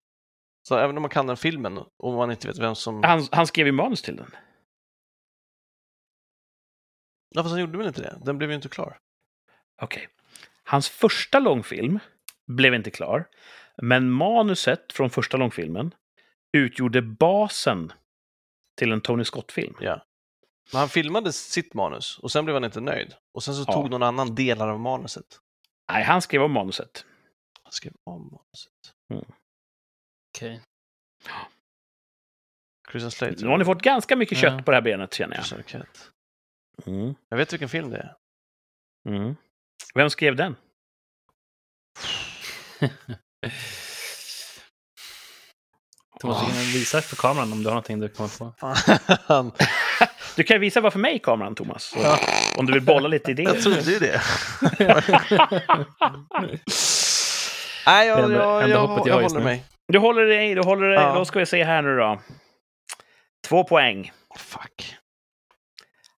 Så 0.68 0.78
även 0.78 0.96
om 0.96 1.02
man 1.02 1.10
kan 1.10 1.26
den 1.26 1.36
filmen 1.36 1.78
och 1.96 2.12
man 2.12 2.30
inte 2.30 2.48
vet 2.48 2.58
vem 2.58 2.74
som... 2.74 3.02
Han, 3.02 3.26
han 3.32 3.46
skrev 3.46 3.66
ju 3.66 3.72
manus 3.72 4.02
till 4.02 4.16
den. 4.16 4.34
Ja, 7.34 7.42
fast 7.42 7.50
han 7.52 7.60
gjorde 7.60 7.78
väl 7.78 7.86
inte 7.86 8.02
det? 8.02 8.18
Den 8.24 8.38
blev 8.38 8.50
ju 8.50 8.56
inte 8.56 8.68
klar. 8.68 8.98
Okej. 9.82 10.08
Hans 10.64 10.88
första 10.88 11.38
långfilm 11.38 11.98
blev 12.46 12.74
inte 12.74 12.90
klar, 12.90 13.28
men 13.82 14.10
manuset 14.10 14.92
från 14.92 15.10
första 15.10 15.36
långfilmen 15.36 15.94
utgjorde 16.52 17.02
basen 17.02 17.92
till 18.78 18.92
en 18.92 19.00
Tony 19.00 19.24
Scott-film. 19.24 19.74
Ja. 19.80 20.06
Men 20.72 20.78
han 20.78 20.88
filmade 20.88 21.32
sitt 21.32 21.74
manus 21.74 22.18
och 22.18 22.32
sen 22.32 22.44
blev 22.44 22.54
han 22.54 22.64
inte 22.64 22.80
nöjd. 22.80 23.14
Och 23.34 23.42
sen 23.42 23.54
så 23.54 23.64
Ja. 23.68 23.72
tog 23.72 23.90
någon 23.90 24.02
annan 24.02 24.34
delar 24.34 24.68
av 24.68 24.80
manuset. 24.80 25.40
Nej, 25.92 26.04
han 26.04 26.22
skrev 26.22 26.42
om 26.42 26.52
manuset. 26.52 27.04
Han 27.62 27.72
skrev 27.72 27.92
om 28.04 28.22
manuset. 28.22 28.94
Okej. 30.36 30.60
Christian 32.90 33.10
Slater. 33.10 33.44
Nu 33.44 33.48
har 33.48 33.58
ni 33.58 33.64
fått 33.64 33.82
ganska 33.82 34.16
mycket 34.16 34.38
kött 34.38 34.54
Ja. 34.56 34.62
på 34.62 34.70
det 34.70 34.76
här 34.76 34.82
benet, 34.82 35.14
känner 35.14 35.36
jag. 35.36 35.44
Mm. 36.86 37.14
Jag 37.28 37.36
vet 37.36 37.52
vilken 37.52 37.68
film 37.68 37.90
det 37.90 37.96
är. 37.98 38.14
Mm. 39.08 39.36
Vem 39.94 40.10
skrev 40.10 40.36
den? 40.36 40.56
Thomas, 46.20 46.40
du 46.40 46.46
kan 46.46 46.56
visa 46.72 47.02
för 47.02 47.16
kameran 47.16 47.52
om 47.52 47.58
du 47.62 47.68
har 47.68 47.74
någonting 47.74 48.00
du 48.00 48.08
kommer 48.08 48.28
på. 48.38 48.54
Du 50.36 50.42
kan 50.44 50.60
visa 50.60 50.80
varför 50.80 50.98
mig 50.98 51.18
kameran, 51.18 51.54
Thomas. 51.54 51.94
Ja. 51.96 52.18
Om 52.56 52.66
du 52.66 52.72
vill 52.72 52.82
bolla 52.82 53.08
lite 53.08 53.30
idéer. 53.30 53.54
Jag 53.54 53.62
trodde 53.62 53.80
ju 53.80 53.98
det. 53.98 54.22
Nej, 57.86 58.08
jag, 58.08 58.20
jag, 58.20 58.30
jag, 58.32 58.68
jag, 58.70 59.02
jag 59.06 59.22
håller 59.22 59.40
mig. 59.40 59.64
Du 59.92 59.98
håller 59.98 60.26
dig, 60.26 60.54
du 60.54 60.62
håller 60.62 60.88
dig. 60.88 60.96
Ja. 60.96 61.14
Då 61.14 61.24
ska 61.24 61.38
vi 61.38 61.46
se 61.46 61.64
här 61.64 61.82
nu 61.82 61.96
då. 61.96 62.20
Två 63.48 63.64
poäng. 63.64 64.12
Fuck. 64.38 64.96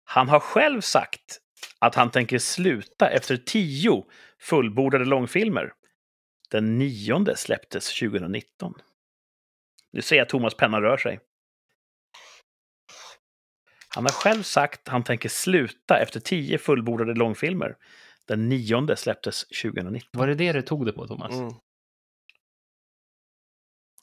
Han 0.04 0.30
har 0.30 0.40
själv 0.40 0.82
sagt 0.82 1.40
att 1.80 1.96
han 1.96 2.12
tänker 2.12 2.40
sluta 2.40 3.10
efter 3.10 3.38
tio 3.38 4.04
fullbordade 4.40 5.06
långfilmer. 5.06 5.74
Den 6.52 6.78
nionde 6.78 7.38
släpptes 7.38 8.00
2019. 8.00 8.74
Nu 9.92 10.02
ser 10.02 10.16
jag 10.16 10.30
Thomas 10.30 10.58
penna 10.58 10.82
rör 10.82 10.98
sig. 10.98 11.20
Han 13.96 14.04
har 14.04 14.12
själv 14.12 14.44
sagt 14.44 14.88
att 14.88 14.92
han 14.92 15.04
tänker 15.04 15.30
sluta 15.30 16.00
efter 16.00 16.20
tio 16.20 16.58
fullbordade 16.58 17.14
långfilmer. 17.14 17.76
Den 18.28 18.50
nionde 18.50 18.96
släpptes 18.96 19.46
2019. 19.62 20.20
Var 20.20 20.28
det 20.28 20.36
det 20.36 20.52
du 20.52 20.62
tog 20.62 20.86
det 20.86 20.94
på, 20.94 21.08
Thomas? 21.08 21.34
Mm. 21.34 21.54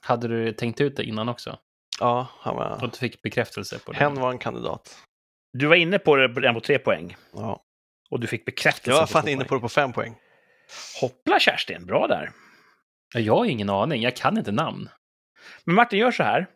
Hade 0.00 0.28
du 0.28 0.52
tänkt 0.52 0.80
ut 0.80 0.96
det 0.96 1.04
innan 1.04 1.28
också? 1.28 1.58
Ja, 2.00 2.28
han 2.40 2.54
Och 2.54 2.58
var... 2.60 2.88
du 2.92 2.98
fick 2.98 3.22
bekräftelse 3.22 3.78
på 3.78 3.92
det? 3.92 3.98
Hen 3.98 4.14
var 4.14 4.30
en 4.30 4.38
kandidat. 4.38 4.98
Du 5.52 5.66
var 5.66 5.76
inne 5.76 5.98
på 5.98 6.16
det 6.16 6.28
redan 6.28 6.54
på 6.54 6.60
tre 6.60 6.78
poäng. 6.78 7.16
Ja. 7.32 7.62
Och 8.10 8.20
du 8.20 8.26
fick 8.26 8.44
bekräftelse 8.44 8.90
Jag 8.90 8.96
var 8.96 9.06
på 9.06 9.12
fan 9.12 9.22
två 9.22 9.28
inne 9.30 9.44
på 9.44 9.54
det 9.54 9.60
på 9.60 9.68
fem 9.68 9.92
poäng. 9.92 10.14
Hoppla 11.00 11.40
Kerstin, 11.40 11.86
bra 11.86 12.06
där. 12.06 12.30
Ja, 13.14 13.20
Jag 13.20 13.36
har 13.36 13.44
ingen 13.44 13.70
aning. 13.70 14.02
Jag 14.02 14.16
kan 14.16 14.38
inte 14.38 14.52
namn. 14.52 14.88
Men 15.64 15.74
Martin, 15.74 15.98
gör 15.98 16.10
så 16.12 16.22
här. 16.22 16.46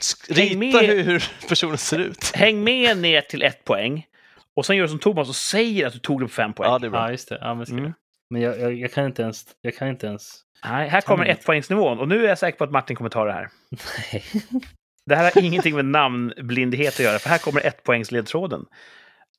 Sk- 0.00 0.34
Häng 0.36 0.60
Rita 0.60 0.82
med. 0.82 1.04
hur, 1.04 1.24
personen 1.48 1.78
ser 1.78 1.98
ut. 1.98 2.32
Häng 2.34 2.64
med 2.64 2.98
ner 2.98 3.20
till 3.20 3.42
ett 3.42 3.64
poäng. 3.64 4.06
Och 4.54 4.66
sen 4.66 4.76
gör 4.76 4.82
du 4.84 4.88
som 4.88 4.98
Thomas 4.98 5.28
och 5.28 5.36
säger 5.36 5.86
att 5.86 5.92
du 5.92 5.98
tog 5.98 6.20
det 6.20 6.26
på 6.26 6.32
fem 6.32 6.52
poäng. 6.52 6.70
Ja, 6.70 6.78
det 6.78 6.86
är 6.86 6.90
bra. 6.90 7.00
Ja, 7.00 7.10
just 7.10 7.28
det. 7.28 7.38
Ja, 7.40 7.54
men, 7.54 7.66
Mm. 7.66 7.92
men 8.30 8.42
jag, 8.42 8.60
jag, 8.60 8.74
jag 8.74 8.92
kan 8.92 9.04
inte 9.06 9.22
ens... 9.22 9.44
Jag 9.60 9.76
kan 9.76 9.88
inte 9.88 10.06
ens... 10.06 10.42
Nej, 10.64 10.88
här 10.88 11.00
kommer 11.00 11.24
Mm. 11.24 11.36
ett 11.36 11.44
poängsnivån. 11.46 11.98
Och 11.98 12.08
nu 12.08 12.24
är 12.24 12.28
jag 12.28 12.38
säker 12.38 12.58
på 12.58 12.64
att 12.64 12.70
Martin 12.70 12.96
kommer 12.96 13.10
ta 13.10 13.24
det 13.24 13.32
här. 13.32 13.48
Nej. 14.12 14.24
Det 15.06 15.16
här 15.16 15.32
har 15.34 15.42
ingenting 15.42 15.74
med 15.74 15.84
namnblindhet 15.84 16.94
att 16.94 17.00
göra, 17.00 17.18
för 17.18 17.28
här 17.28 17.38
kommer 17.38 17.66
ett 17.66 17.82
poängsledtråden. 17.82 18.64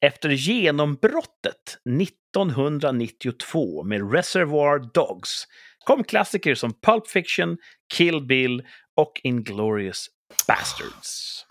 Efter 0.02 0.30
genombrottet 0.30 1.78
1992 2.02 3.84
med 3.84 4.14
Reservoir 4.14 4.80
Dogs 4.94 5.48
kom 5.86 6.04
klassiker 6.04 6.56
som 6.56 6.74
Pulp 6.82 7.08
Fiction, 7.08 7.58
Kill 7.94 8.22
Bill 8.26 8.64
och 8.96 9.22
Inglourious 9.24 10.08
Bastards. 10.48 11.46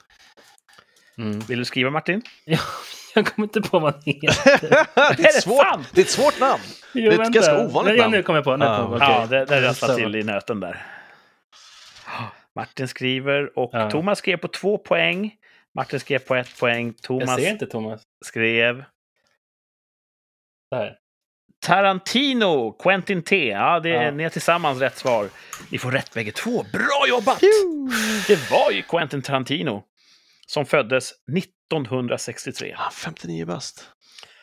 Mm. 1.18 1.40
Vill 1.40 1.58
du 1.58 1.64
skriva 1.64 1.90
Martin? 1.90 2.22
Ja, 2.44 2.58
jag 3.18 3.26
kommer 3.26 3.46
inte 3.46 3.60
på 3.60 3.78
vad 3.78 3.92
han 3.94 4.02
heter. 4.06 4.26
det, 5.16 5.22
är 5.22 5.28
ett 5.28 5.42
svårt, 5.42 5.66
det 5.92 6.00
är 6.00 6.04
ett 6.04 6.10
svårt 6.10 6.40
namn. 6.40 6.62
Jo, 6.92 7.02
Det 7.02 7.08
är 7.08 7.12
ett 7.12 7.18
vänta. 7.18 7.30
ganska 7.32 7.58
ovanligt 7.64 7.96
ja, 7.96 8.02
namn. 8.02 8.16
Nu 8.16 8.22
kommer 8.22 8.36
jag 8.36 8.44
på. 8.44 8.56
Nu 8.56 8.64
jag 8.64 8.88
på. 8.88 8.98
Ja, 9.00 9.26
det, 9.26 9.44
det 9.44 9.62
rasslar 9.62 9.88
Så. 9.88 9.94
till 9.96 10.16
i 10.16 10.22
nöten 10.22 10.60
där. 10.60 10.86
Martin 12.56 12.88
skriver 12.88 13.58
och 13.58 13.70
Ja. 13.72 13.90
Thomas 13.90 14.18
skrev 14.18 14.36
på 14.36 14.48
två 14.48 14.78
poäng. 14.78 15.34
Martin 15.74 16.00
skrev 16.00 16.18
på 16.18 16.34
ett 16.34 16.60
poäng. 16.60 16.86
Jag 16.86 17.02
Thomas 17.02 17.36
ser 17.40 17.50
inte 17.50 17.66
Thomas. 17.66 18.02
skrev 18.24 18.84
Där. 20.70 20.96
Tarantino, 21.66 22.72
Quentin 22.72 23.22
T. 23.22 23.48
Ja, 23.48 23.80
det 23.80 23.90
är 23.90 24.02
Ja. 24.04 24.10
ni 24.10 24.22
har 24.22 24.30
tillsammans 24.30 24.80
rätt 24.80 24.96
svar. 24.96 25.28
Ni 25.70 25.78
får 25.78 25.90
rätt 25.90 26.14
bägge 26.14 26.32
två. 26.32 26.62
Bra 26.72 27.08
jobbat! 27.08 27.40
Det 28.26 28.50
var 28.50 28.70
ju 28.70 28.82
Quentin 28.82 29.22
Tarantino 29.22 29.84
som 30.46 30.66
föddes 30.66 31.12
1963. 31.76 32.74
Ah, 32.78 32.90
59 32.90 33.46
bast. 33.46 33.90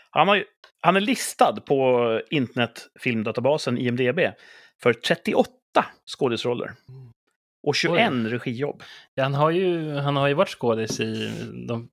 Han, 0.10 0.28
har, 0.28 0.44
han 0.82 0.96
är 0.96 1.02
listad 1.02 1.62
på 1.62 2.22
internetfilmdatabasen 2.30 3.78
IMDB 3.78 4.20
för 4.84 4.94
38 4.94 5.50
skådisroller 6.06 6.72
och 7.68 7.76
21 7.76 8.12
regijobb. 8.12 8.84
Ja, 9.16 9.24
han, 9.24 9.34
har 9.34 9.50
ju, 9.50 9.96
han 9.96 10.16
har 10.16 10.28
ju 10.28 10.34
varit 10.34 10.50
skådis 10.50 11.00
i, 11.00 11.32
de, 11.68 11.90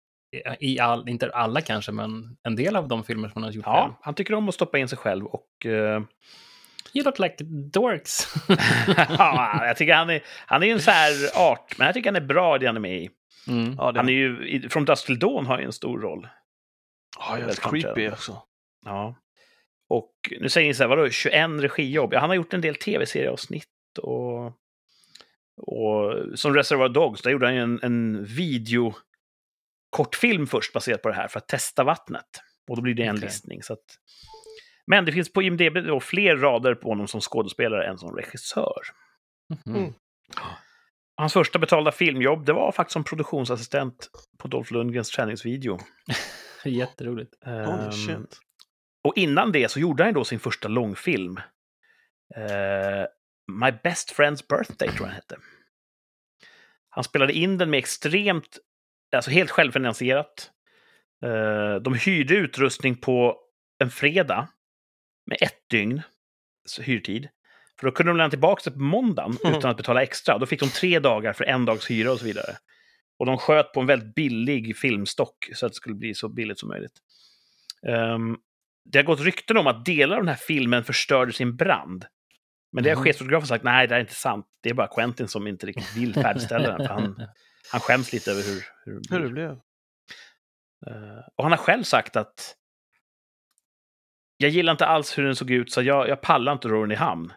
i 0.61 0.81
all, 0.81 1.09
inte 1.09 1.31
alla 1.31 1.61
kanske, 1.61 1.93
men 1.93 2.37
en 2.43 2.57
del 2.57 2.77
av 2.77 2.89
de 2.89 3.05
filmer 3.05 3.29
som 3.29 3.43
han 3.43 3.43
har 3.43 3.51
gjort 3.51 3.65
själv. 3.65 3.77
Ja, 3.77 3.99
han 4.03 4.15
tycker 4.15 4.35
om 4.35 4.49
att 4.49 4.55
stoppa 4.55 4.79
in 4.79 4.89
sig 4.89 4.99
själv 4.99 5.27
och 5.27 5.67
eh, 5.67 6.03
You 6.95 7.05
look 7.05 7.19
like 7.19 7.45
dorks. 7.45 8.27
ja, 9.19 9.67
jag 9.67 9.77
tycker 9.77 9.95
han 9.95 10.11
är, 10.11 10.23
han 10.47 10.63
är 10.63 10.67
ju 10.67 10.73
en 10.73 10.81
så 10.81 10.91
här 10.91 11.13
art, 11.37 11.79
men 11.79 11.87
jag 11.87 11.95
tycker 11.95 12.09
han 12.09 12.23
är 12.23 12.27
bra 12.27 12.57
i 12.57 12.59
det 12.59 12.67
han 12.67 12.77
är 12.77 12.81
med 12.81 13.03
i. 13.03 13.11
Mm. 13.49 13.75
Ja, 13.79 13.93
det 13.93 13.99
Han 14.01 14.09
är 14.09 14.13
ju, 14.13 14.49
i- 14.49 14.69
från 14.69 14.85
Dust 14.85 15.07
till 15.07 15.19
Dawn 15.19 15.47
har 15.47 15.59
ju 15.59 15.65
en 15.65 15.73
stor 15.73 16.01
roll. 16.01 16.29
ja, 17.19 17.39
jag 17.39 17.49
är 17.51 17.55
creepy 17.55 18.09
också. 18.11 18.43
Ja. 18.85 19.15
Och 19.89 20.13
nu 20.41 20.49
säger 20.49 20.69
ni 20.69 20.75
så 20.75 20.83
här, 20.83 20.89
vadå, 20.89 21.11
21 21.11 21.51
regijobb? 21.63 22.13
Ja, 22.13 22.21
han 22.21 22.31
har 22.31 22.35
gjort 22.37 22.55
en 22.55 22.61
del 22.61 22.75
tv-serieavsnitt 22.75 23.69
och, 24.03 24.47
och 25.57 26.15
som 26.39 26.55
Reservoir 26.55 26.89
Dogs, 26.89 27.23
där 27.23 27.31
gjorde 27.31 27.47
han 27.47 27.55
ju 27.55 27.61
en, 27.61 27.81
en 27.83 28.25
video 28.25 28.95
kortfilm 29.91 30.47
först 30.47 30.73
baserat 30.73 31.03
på 31.03 31.09
det 31.09 31.15
här 31.15 31.29
för 31.29 31.39
att 31.39 31.49
testa 31.49 31.85
vattnet. 31.85 32.27
Och 32.71 32.77
då 32.77 32.83
blir 32.83 32.95
det 32.95 33.03
en 33.03 33.17
Okej. 33.17 33.25
listning. 33.25 33.63
Så 33.63 33.73
att... 33.73 33.85
Men 34.87 35.05
det 35.05 35.13
finns 35.13 35.33
på 35.33 35.43
IMDB 35.43 35.75
då 35.87 36.01
fler 36.01 36.37
rader 36.37 36.75
på 36.75 36.89
honom 36.89 37.09
som 37.09 37.21
skådespelare 37.21 37.87
än 37.87 37.99
som 37.99 38.17
regissör. 38.17 38.81
Mhm. 39.67 39.77
Mm. 39.77 39.95
Hans 41.17 41.33
första 41.33 41.59
betalda 41.59 41.93
filmjobb, 41.93 42.47
det 42.47 42.53
var 42.53 42.73
faktiskt 42.73 42.93
som 42.93 43.05
produktionsassistent 43.05 44.11
på 44.39 44.49
Dolph 44.49 44.73
Lundgrens 44.73 45.11
träningsvideo. 45.11 45.79
Jätteroligt. 46.65 47.35
Holy 47.45 47.57
Ehm, 47.57 47.93
shit. 47.93 48.41
Och 49.05 49.17
innan 49.17 49.53
det 49.53 49.71
så 49.71 49.81
gjorde 49.81 50.05
han 50.05 50.15
då 50.15 50.25
sin 50.25 50.41
första 50.41 50.69
långfilm. 50.69 51.37
Eh, 52.37 53.07
My 53.53 53.73
Best 53.83 54.17
Friend's 54.17 54.45
Birthday 54.49 54.89
tror 54.89 55.01
jag 55.01 55.09
den 55.09 55.15
hette. 55.15 55.37
Han 56.89 57.05
spelade 57.05 57.33
in 57.33 57.59
den 57.59 57.71
med 57.71 57.79
extremt, 57.79 58.59
alltså 59.17 59.31
helt 59.31 59.51
självfinansierat. 59.51 60.51
Eh, 61.25 61.75
de 61.75 61.95
hyrde 61.95 62.35
utrustning 62.35 62.97
på 62.97 63.39
en 63.79 63.91
fredag 63.91 64.49
med 65.27 65.39
ett 65.41 65.69
dygn 65.71 66.03
hyrtid. 66.81 67.29
För 67.83 67.87
då 67.87 67.93
kunde 67.93 68.11
de 68.13 68.17
lämna 68.17 68.31
tillbaka 68.31 68.63
det 68.65 68.71
på 68.71 68.83
måndagen 68.83 69.37
Mm. 69.45 69.59
utan 69.59 69.71
att 69.71 69.77
betala 69.77 70.03
extra. 70.03 70.39
Då 70.39 70.47
fick 70.47 70.61
de 70.61 70.69
tre 70.69 70.99
dagar 70.99 71.33
för 71.33 71.45
en 71.45 71.65
dags 71.65 71.91
hyra 71.91 72.13
och 72.13 72.19
så 72.19 72.25
vidare. 72.25 72.57
Och 73.19 73.27
de 73.27 73.39
sköt 73.39 73.73
på 73.73 73.81
en 73.81 73.87
väldigt 73.87 74.15
billig 74.15 74.77
filmstock 74.77 75.49
så 75.55 75.67
att 75.67 75.73
det 75.73 75.77
skulle 75.77 75.95
bli 75.95 76.15
så 76.15 76.29
billigt 76.29 76.59
som 76.59 76.69
möjligt. 76.69 76.93
Ehm, 77.89 78.37
det 78.85 78.99
har 78.99 79.03
gått 79.05 79.21
rykten 79.21 79.57
om 79.57 79.67
att 79.67 79.85
delar 79.85 80.17
av 80.17 80.23
den 80.23 80.29
här 80.29 80.41
filmen 80.47 80.85
förstördes 80.85 81.41
i 81.41 81.43
en 81.43 81.57
brand. 81.57 82.05
Men 82.73 82.85
det 82.85 82.91
har 82.91 82.97
Mhm. 82.97 83.05
chefsfotografen 83.05 83.47
sagt, 83.47 83.65
nej 83.65 83.87
det 83.87 83.95
är 83.95 84.01
inte 84.01 84.15
sant. 84.15 84.47
Det 84.63 84.71
är 84.71 84.75
bara 84.75 84.89
Quentin 84.89 85.29
som 85.29 85.47
inte 85.47 85.67
riktigt 85.67 85.97
vill 85.97 86.15
färdigställa 86.15 86.79
den. 86.79 86.87
Han, 86.87 87.23
han 87.73 87.81
skäms 87.81 88.13
lite 88.13 88.31
över 88.31 88.43
hur, 88.43 88.63
hur 88.85 89.01
det 89.01 89.17
Hur 89.17 89.23
det 89.25 89.29
blev. 89.31 89.51
Eh, 90.87 91.25
och 91.37 91.45
han 91.45 91.53
har 91.53 91.59
själv 91.59 91.83
sagt 91.83 92.17
att 92.17 92.57
jag 94.37 94.51
gillar 94.51 94.73
inte 94.73 94.87
alls 94.87 95.19
hur 95.19 95.25
den 95.25 95.37
såg 95.37 95.51
ut, 95.51 95.73
så 95.73 95.83
jag, 95.83 96.09
jag 96.09 96.21
pallar 96.21 96.53
inte 96.53 96.69
ro 96.69 96.81
den 96.83 96.93
i 96.93 96.95
hamn. 96.95 97.33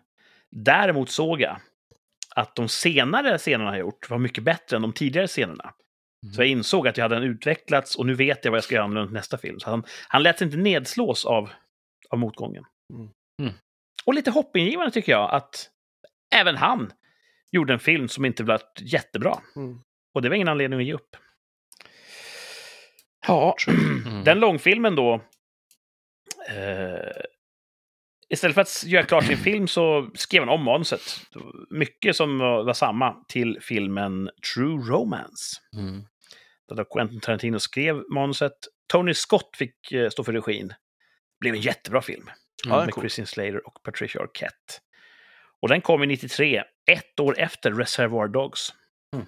Däremot 0.51 1.09
såg 1.09 1.41
jag 1.41 1.59
att 2.35 2.55
de 2.55 2.69
senare 2.69 3.37
scenerna 3.37 3.71
jag 3.71 3.79
gjort 3.79 4.09
var 4.09 4.17
mycket 4.17 4.43
bättre 4.43 4.75
än 4.75 4.81
de 4.81 4.93
tidigare 4.93 5.27
scenerna. 5.27 5.73
Så 6.35 6.41
jag 6.41 6.47
insåg 6.47 6.87
att 6.87 6.97
jag 6.97 7.09
hade 7.09 7.25
utvecklats 7.25 7.95
och 7.95 8.05
nu 8.05 8.13
vet 8.13 8.45
jag 8.45 8.51
vad 8.51 8.57
jag 8.57 8.63
ska 8.63 8.75
göra 8.75 8.87
med 8.87 9.11
nästa 9.11 9.37
film. 9.37 9.59
Så 9.59 9.69
han, 9.69 9.83
han 10.07 10.23
lät 10.23 10.37
sig 10.37 10.45
inte 10.45 10.57
nedslås 10.57 11.25
av, 11.25 11.49
av 12.09 12.19
motgången. 12.19 12.63
Mm. 12.93 13.09
Mm. 13.41 13.53
Och 14.05 14.13
lite 14.13 14.31
hoppingivande 14.31 14.91
tycker 14.91 15.11
jag 15.11 15.31
att 15.33 15.69
även 16.35 16.55
han 16.55 16.93
gjorde 17.51 17.73
en 17.73 17.79
film 17.79 18.07
som 18.07 18.25
inte 18.25 18.43
blev 18.43 18.59
jättebra. 18.79 19.37
Mm. 19.55 19.81
Och 20.15 20.21
det 20.21 20.29
var 20.29 20.35
ingen 20.35 20.47
anledning 20.47 20.79
att 20.79 20.85
ge 20.85 20.93
upp. 20.93 21.15
Ja, 23.27 23.55
Mm. 23.67 24.23
den 24.23 24.39
långfilmen 24.39 24.95
då. 24.95 25.13
Eh, 26.49 27.21
istället 28.30 28.55
för 28.55 28.61
att 28.61 28.84
göra 28.86 29.05
klart 29.05 29.26
sin 29.26 29.38
film 29.38 29.67
så 29.67 30.09
skrev 30.15 30.41
han 30.41 30.49
om 30.49 30.63
manuset. 30.63 31.01
Mycket 31.69 32.15
som 32.15 32.38
var, 32.39 32.73
samma 32.73 33.26
till 33.28 33.57
filmen 33.61 34.30
True 34.53 34.84
Romance. 34.89 35.61
Mm. 35.78 36.03
Där 36.76 36.86
Quentin 36.93 37.19
Tarantino 37.19 37.59
skrev 37.59 38.03
manuset. 38.13 38.53
Tony 38.91 39.13
Scott 39.13 39.49
fick 39.57 39.91
eh, 39.91 40.09
stå 40.09 40.23
för 40.23 40.34
regin. 40.34 40.67
Det 40.67 40.76
blev 41.39 41.53
en 41.53 41.61
jättebra 41.61 42.01
film. 42.01 42.30
Ja, 42.65 42.86
med 42.86 42.93
cool. 42.93 43.01
Christian 43.01 43.28
Slater 43.28 43.67
och 43.67 43.84
Patricia 43.84 44.21
Arquette. 44.21 44.73
Och 45.61 45.69
den 45.69 45.82
kom 45.82 46.03
i 46.03 46.07
93, 46.07 46.63
ett 46.91 47.19
år 47.19 47.39
efter 47.39 47.71
Reservoir 47.71 48.28
Dogs. 48.28 48.73
Mm. 49.13 49.26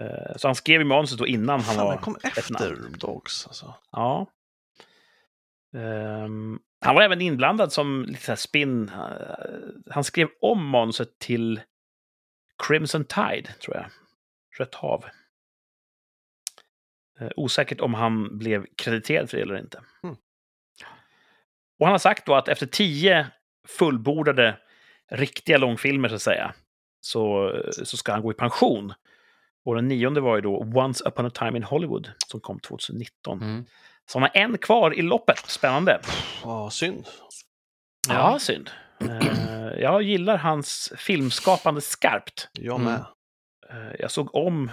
Eh, 0.00 0.36
Så 0.36 0.48
han 0.48 0.54
skrev 0.54 0.80
i 0.80 0.84
manuset 0.84 1.18
då 1.18 1.26
innan 1.26 1.60
han 1.60 1.74
Fan, 1.74 1.84
var... 1.84 1.92
den 1.92 2.02
kom 2.02 2.16
efter. 2.22 2.76
Dogs 2.98 3.46
alltså. 3.46 3.74
Ja. 3.92 4.26
Ehm, 5.76 6.58
han 6.86 6.94
var 6.94 7.02
även 7.02 7.20
inblandad 7.20 7.72
som 7.72 8.04
lite 8.08 8.36
spin. 8.36 8.88
eh, 8.88 9.90
han 9.90 10.04
skrev 10.04 10.28
om 10.40 10.68
manuset 10.68 11.18
till 11.18 11.60
Crimson 12.68 13.04
Tide, 13.04 13.52
tror 13.60 13.76
jag. 13.76 13.86
Rött 14.58 14.74
hav. 14.74 15.04
Eh, 17.20 17.28
osäkert 17.36 17.80
om 17.80 17.94
han 17.94 18.38
blev 18.38 18.66
krediterad 18.76 19.30
för 19.30 19.36
det 19.36 19.42
eller 19.42 19.58
inte. 19.58 19.80
Mm. 20.02 20.16
Och 21.78 21.86
han 21.86 21.92
har 21.92 21.98
sagt 21.98 22.26
då 22.26 22.34
att 22.34 22.48
efter 22.48 22.66
tio 22.66 23.26
fullbordade 23.68 24.58
riktiga 25.10 25.58
långfilmer, 25.58 26.08
så 26.08 26.14
att 26.14 26.22
säga, 26.22 26.54
så, 27.00 27.52
så 27.70 27.96
ska 27.96 28.12
han 28.12 28.22
gå 28.22 28.30
i 28.30 28.34
pension. 28.34 28.92
Och 29.64 29.74
den 29.74 29.88
nionde 29.88 30.20
var 30.20 30.36
ju 30.36 30.42
då 30.42 30.58
Once 30.58 31.08
upon 31.08 31.26
a 31.26 31.30
time 31.30 31.56
in 31.56 31.62
Hollywood, 31.62 32.10
som 32.26 32.40
kom 32.40 32.60
2019. 32.60 33.42
Mm. 33.42 33.64
Så 34.06 34.18
han 34.18 34.22
har 34.34 34.40
en 34.42 34.58
kvar 34.58 34.94
i 34.94 35.02
loppet. 35.02 35.38
Spännande. 35.38 36.00
Vad 36.44 36.72
synd. 36.72 37.06
Ja, 38.08 38.38
synd. 38.38 38.70
Eh, 39.00 39.80
jag 39.80 40.02
gillar 40.02 40.36
hans 40.36 40.92
filmskapande 40.96 41.80
skarpt. 41.80 42.48
Jag 42.52 42.80
Mm. 42.80 42.92
med. 42.92 43.04
Eh, 43.70 43.94
jag 43.98 44.10
såg 44.10 44.34
om 44.34 44.70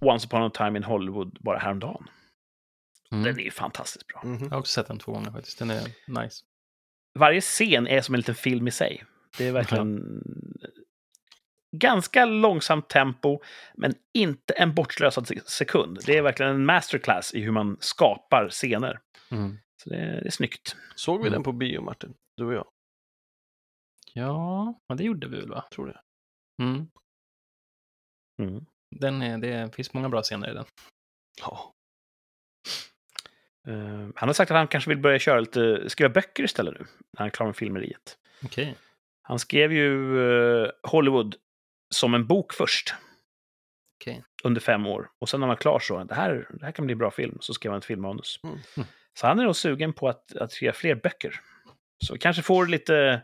Once 0.00 0.26
upon 0.26 0.42
a 0.42 0.50
time 0.54 0.78
in 0.78 0.84
Hollywood 0.84 1.38
bara 1.40 1.58
häromdagen. 1.58 2.08
Mm. 3.12 3.24
Den 3.24 3.38
är 3.38 3.42
ju 3.44 3.50
fantastiskt 3.50 4.06
bra. 4.06 4.22
Mhm. 4.24 4.42
Jag 4.44 4.50
har 4.50 4.58
också 4.58 4.72
sett 4.72 4.86
den 4.86 4.98
två 4.98 5.12
gånger 5.12 5.30
faktiskt. 5.30 5.58
Den 5.58 5.70
är 5.70 5.82
nice. 6.06 6.44
Varje 7.18 7.40
scen 7.40 7.86
är 7.86 8.00
som 8.00 8.14
en 8.14 8.18
liten 8.20 8.34
film 8.34 8.68
i 8.68 8.70
sig. 8.70 9.04
Det 9.38 9.46
är 9.48 9.52
verkligen 9.52 10.00
ganska 11.78 12.24
långsamt 12.24 12.88
tempo, 12.88 13.40
men 13.74 13.94
inte 14.14 14.54
en 14.54 14.74
bortslösad 14.74 15.26
se- 15.28 15.40
sekund. 15.46 15.98
Det 16.06 16.16
är 16.16 16.22
verkligen 16.22 16.52
en 16.52 16.64
masterclass 16.66 17.34
i 17.34 17.40
hur 17.40 17.52
man 17.52 17.76
skapar 17.80 18.48
scener. 18.48 19.00
Mm. 19.30 19.58
Så 19.82 19.90
det 19.90 19.96
är, 19.96 20.20
det 20.20 20.26
är 20.26 20.30
snyggt. 20.30 20.76
Såg 20.94 21.16
vi 21.18 21.22
Mm. 21.28 21.32
den 21.32 21.42
på 21.42 21.52
bio, 21.52 21.80
Martin? 21.80 22.14
Du 22.36 22.44
och 22.44 22.52
jag? 22.54 22.66
Ja, 24.12 24.74
men 24.88 24.96
det 24.98 25.04
gjorde 25.04 25.28
vi 25.28 25.36
väl 25.36 25.48
va? 25.50 25.64
Tror 25.70 25.86
det. 25.86 26.00
Mm. 26.62 26.86
Mm. 28.42 28.66
Den 28.96 29.22
är, 29.22 29.38
det 29.38 29.74
finns 29.74 29.92
många 29.94 30.08
bra 30.08 30.22
scener 30.22 30.50
i 30.50 30.54
den. 30.54 30.64
Ja. 31.40 31.72
Eh, 33.68 34.08
han 34.14 34.28
har 34.28 34.32
sagt 34.32 34.50
att 34.50 34.56
han 34.56 34.68
kanske 34.68 34.90
vill 34.90 34.98
börja 34.98 35.18
köra 35.18 35.40
lite, 35.40 35.90
skriva 35.90 36.08
böcker 36.08 36.44
istället 36.44 36.74
nu, 36.74 36.80
när 36.80 37.18
han 37.18 37.26
är 37.26 37.30
klar 37.30 37.46
med 37.46 37.56
filmeriet. 37.56 38.18
Okej. 38.44 38.76
Han 39.22 39.38
skrev 39.38 39.72
ju 39.72 40.20
eh, 40.64 40.70
Hollywood 40.82 41.36
som 41.94 42.14
en 42.14 42.26
bok 42.26 42.52
först. 42.52 42.94
Okej. 44.00 44.24
Under 44.44 44.60
fem 44.60 44.86
år. 44.86 45.10
Och 45.20 45.28
sen 45.28 45.40
när 45.40 45.46
han 45.46 45.54
var 45.54 45.60
klar 45.60 45.78
så, 45.78 46.04
det 46.04 46.14
här, 46.14 46.48
det 46.50 46.64
här 46.64 46.72
kan 46.72 46.84
bli 46.86 46.92
en 46.92 46.98
bra 46.98 47.10
film. 47.10 47.38
Så 47.40 47.54
skrev 47.54 47.72
han 47.72 47.78
ett 47.78 47.84
filmmanus. 47.84 48.40
Mm. 48.44 48.58
Mm. 48.76 48.88
Så 49.18 49.26
han 49.26 49.38
är 49.38 49.44
nog 49.44 49.56
sugen 49.56 49.92
på 49.92 50.08
att, 50.08 50.36
att 50.36 50.52
skriva 50.52 50.72
fler 50.72 50.94
böcker. 50.94 51.40
Så 52.04 52.12
vi 52.12 52.18
kanske 52.18 52.42
får 52.42 52.66
lite 52.66 53.22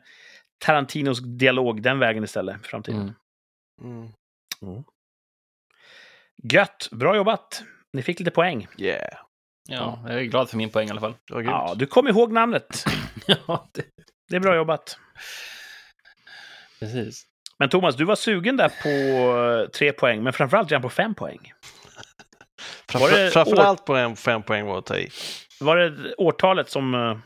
Tarantinos 0.59 1.21
dialog 1.39 1.83
den 1.83 1.99
vägen 1.99 2.25
istället 2.25 2.61
i 2.65 2.69
framtiden. 2.69 3.15
Mm. 3.83 4.09
Mm. 4.63 4.85
Gött! 6.43 6.89
Bra 6.91 7.17
jobbat! 7.17 7.63
Ni 7.93 8.03
fick 8.03 8.19
lite 8.19 8.31
poäng. 8.31 8.69
Yeah. 8.79 9.19
Ja, 9.69 10.05
jag 10.09 10.21
är 10.21 10.23
glad 10.25 10.51
för 10.51 10.57
min 10.57 10.71
poäng 10.71 10.89
i 10.89 10.91
alla 10.91 11.01
fall. 11.01 11.15
Ja, 11.27 11.75
du 11.77 11.87
kom 11.87 12.09
ihåg 12.09 12.33
namnet. 12.33 12.85
ja, 13.27 13.69
det, 13.73 13.85
Det 14.29 14.37
är 14.37 14.41
bra 14.41 14.57
jobbat. 14.57 14.99
precis. 16.81 17.27
Men 17.63 17.69
Thomas, 17.69 17.97
du 17.97 18.05
var 18.05 18.17
sugen 18.17 18.57
där 18.57 18.69
på 18.69 18.89
eh, 19.39 19.69
tre 19.69 19.93
poäng, 19.93 20.23
men 20.23 20.33
framförallt 20.33 20.71
redan 20.71 20.83
på 20.83 20.89
fem 20.89 21.15
poäng. 21.15 21.53
Framför, 22.89 23.31
framförallt 23.31 23.85
på 23.85 23.95
en 23.95 24.17
fem 24.17 24.43
poäng 24.43 24.67
var 24.67 24.79
att 24.79 24.87
ta 24.87 24.97
i. 24.97 25.11
Var 25.61 25.77
det 25.77 26.15
årtalet 26.15 26.71
som 26.71 26.95
eh, 26.95 27.19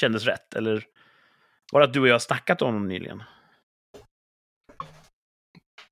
kändes 0.00 0.24
rätt? 0.24 0.54
Eller 0.54 0.84
var 1.72 1.80
det 1.80 1.86
att 1.86 1.92
du 1.92 2.00
och 2.00 2.08
jag 2.08 2.22
snackat 2.22 2.62
om 2.62 2.68
honom 2.68 2.88
nyligen? 2.88 3.22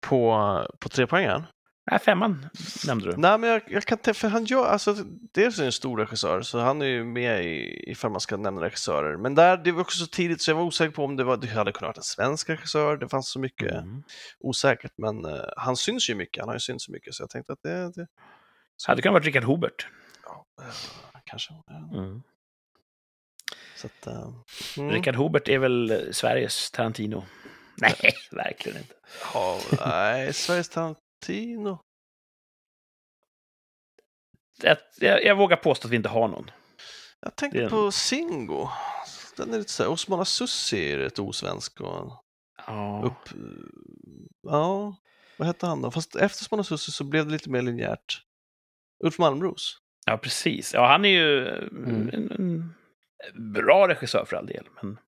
På, 0.06 0.68
på 0.80 0.88
tre 0.88 1.06
poängen? 1.06 1.46
Nej, 1.90 2.00
femman 2.00 2.46
nämnde 2.86 3.10
du. 3.10 3.16
Nej, 3.16 3.38
men 3.38 3.50
jag, 3.50 3.62
jag 3.66 3.84
kan 3.84 3.98
inte, 3.98 4.14
för 4.14 4.28
han 4.28 4.44
gör, 4.44 4.66
alltså 4.66 4.94
dels 5.32 5.56
är 5.58 5.62
han 5.62 5.66
en 5.66 5.72
stor 5.72 5.98
regissör, 5.98 6.42
så 6.42 6.58
han 6.58 6.82
är 6.82 6.86
ju 6.86 7.04
med 7.04 7.44
i, 7.46 7.84
ifall 7.90 8.10
man 8.10 8.20
ska 8.20 8.36
nämna 8.36 8.60
regissörer. 8.60 9.16
Men 9.16 9.34
där, 9.34 9.56
det 9.56 9.72
var 9.72 9.80
också 9.80 9.98
så 9.98 10.06
tidigt 10.06 10.42
så 10.42 10.50
jag 10.50 10.56
var 10.56 10.62
osäker 10.62 10.92
på 10.92 11.04
om 11.04 11.16
det, 11.16 11.24
var, 11.24 11.36
det 11.36 11.46
hade 11.46 11.72
kunnat 11.72 11.88
vara 11.88 12.00
en 12.00 12.02
svensk 12.02 12.50
regissör, 12.50 12.96
det 12.96 13.08
fanns 13.08 13.28
så 13.30 13.38
mycket 13.38 13.72
Mm. 13.74 14.02
osäkert, 14.40 14.92
men 14.96 15.24
eh, 15.24 15.44
han 15.56 15.76
syns 15.76 16.10
ju 16.10 16.14
mycket, 16.14 16.40
han 16.40 16.48
har 16.48 16.54
ju 16.56 16.60
synts 16.60 16.84
så 16.84 16.92
mycket, 16.92 17.14
så 17.14 17.22
jag 17.22 17.30
tänkte 17.30 17.52
att 17.52 17.62
det, 17.62 17.92
det 17.94 18.06
Hade 18.86 19.02
kunnat 19.02 19.12
vara 19.12 19.22
Richard 19.22 19.44
Hobert. 19.44 19.86
ja, 20.24 20.44
eh, 20.62 21.20
kanske. 21.24 21.52
Mm. 21.94 22.22
Så 23.76 23.86
att, 23.86 24.06
eh, 24.06 24.28
mm. 24.78 24.90
Richard 24.90 25.14
Hobert 25.16 25.48
är 25.48 25.58
väl 25.58 26.08
Sveriges 26.12 26.70
Tarantino? 26.70 27.24
Nej, 27.80 27.94
verkligen 28.32 28.78
inte. 28.78 28.94
Ja, 29.34 29.58
nej, 29.86 30.32
Sveriges 30.32 30.68
Tarantino. 31.28 31.78
Jag, 34.62 34.76
jag, 35.00 35.24
jag 35.24 35.36
vågar 35.36 35.56
påstå 35.56 35.88
att 35.88 35.92
vi 35.92 35.96
inte 35.96 36.08
har 36.08 36.28
någon. 36.28 36.50
Jag 37.20 37.36
tänkte 37.36 37.58
Det 37.58 37.64
är- 37.64 37.68
på 37.70 37.90
Singo. 37.92 38.68
Den 39.36 39.54
är 39.54 39.58
lite 39.58 39.72
så 39.72 39.82
här, 39.82 39.90
Osmana 39.90 40.24
Sussi 40.24 40.92
är 40.92 40.98
rätt 40.98 41.18
osvensk 41.18 41.80
och 41.80 42.20
Ja. 42.66 43.02
upp... 43.04 43.38
Ja, 44.42 44.96
vad 45.38 45.46
hette 45.46 45.66
han 45.66 45.82
då? 45.82 45.90
Fast 45.90 46.16
efter 46.16 46.44
Osmana 46.44 46.64
Sussi 46.64 46.92
så 46.92 47.04
blev 47.04 47.26
det 47.26 47.32
lite 47.32 47.50
mer 47.50 47.62
linjärt. 47.62 48.22
Ulf 49.04 49.18
Malmros. 49.18 49.78
ja, 50.06 50.16
precis. 50.18 50.74
Ja, 50.74 50.86
han 50.88 51.04
är 51.04 51.08
ju 51.08 51.48
Mm. 51.48 52.08
en, 52.12 52.30
en 52.30 53.52
bra 53.52 53.88
regissör 53.88 54.24
för 54.24 54.36
all 54.36 54.46
del. 54.46 54.68
Men 54.82 54.98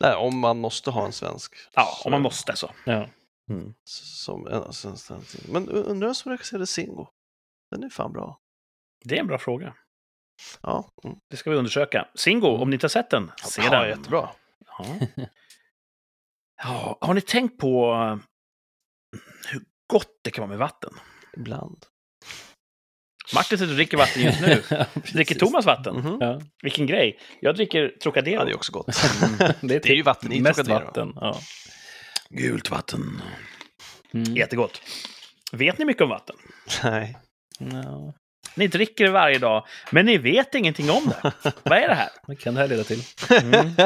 Nej, 0.00 0.14
om 0.14 0.38
man 0.38 0.58
måste 0.58 0.90
ha 0.90 1.06
en 1.06 1.12
svensk. 1.12 1.54
ja, 1.74 1.84
så- 1.98 2.04
om 2.04 2.10
man 2.12 2.22
måste 2.22 2.56
så. 2.56 2.70
Ja. 2.84 3.08
Som 3.84 4.46
en. 4.46 4.62
Men 5.48 5.68
undrar 5.68 6.06
vem 6.08 6.14
som 6.14 6.30
regisserade 6.32 6.66
Singo? 6.66 7.08
Den 7.70 7.82
är 7.82 7.88
fan 7.88 8.12
bra. 8.12 8.40
Det 9.04 9.16
är 9.16 9.20
en 9.20 9.26
bra 9.26 9.38
fråga. 9.38 9.74
Ja, 10.62 10.90
mm. 11.04 11.16
Det 11.30 11.36
ska 11.36 11.50
vi 11.50 11.56
undersöka. 11.56 12.08
Singo, 12.14 12.48
om 12.48 12.70
ni 12.70 12.74
inte 12.74 12.84
har 12.84 12.88
sett 12.88 13.10
den, 13.10 13.32
se 13.44 13.62
ja 13.62 13.70
den. 13.70 13.88
jättebra. 13.88 14.28
Ja. 14.78 14.86
ja. 16.62 16.98
Har 17.00 17.14
ni 17.14 17.20
tänkt 17.20 17.58
på 17.58 17.92
eh, 17.92 18.18
hur 19.52 19.62
gott 19.86 20.18
det 20.24 20.30
kan 20.30 20.42
vara 20.42 20.48
med 20.48 20.58
vatten? 20.58 20.92
Ibland. 21.36 21.86
Martin 23.34 23.58
sitter 23.58 23.70
och 23.70 23.76
dricker 23.76 23.96
vatten 23.96 24.22
just 24.22 24.40
nu. 24.40 24.62
Dricker 25.12 25.34
Thomas 25.34 25.66
vatten? 25.66 25.96
Mhm. 25.96 26.16
Ja. 26.20 26.40
Vilken 26.62 26.86
grej. 26.86 27.18
Jag 27.40 27.54
dricker 27.54 27.88
Trocadero. 28.02 28.34
Ja, 28.34 28.44
det 28.44 28.50
är 28.50 28.56
också 28.56 28.72
gott. 28.72 28.86
Det 29.60 29.74
är, 29.74 29.80
Det 29.80 29.86
är 29.86 29.94
ju 29.94 30.02
vatten 30.02 30.32
i 30.32 30.40
mest 30.40 30.56
Trocadero. 30.64 30.84
vatten. 30.86 31.12
Ja. 31.14 31.40
Gult 32.30 32.70
vatten. 32.70 33.22
Mm. 34.14 34.34
Jättegott. 34.36 34.82
Vet 35.52 35.78
ni 35.78 35.84
mycket 35.84 36.02
om 36.02 36.08
vatten? 36.08 36.36
Nej. 36.84 37.16
Ja. 37.58 38.14
Ni 38.54 38.66
dricker 38.66 39.04
det 39.04 39.10
varje 39.10 39.38
dag, 39.38 39.66
men 39.90 40.06
ni 40.06 40.18
vet 40.18 40.54
ingenting 40.54 40.90
om 40.90 41.08
det. 41.08 41.32
Vad 41.62 41.78
är 41.78 41.88
det 41.88 41.94
här? 41.94 42.08
Vad 42.26 42.38
kan 42.38 42.54
det 42.54 42.60
här 42.60 42.68
leda 42.68 42.84
till? 42.84 43.02
Mm. 43.42 43.66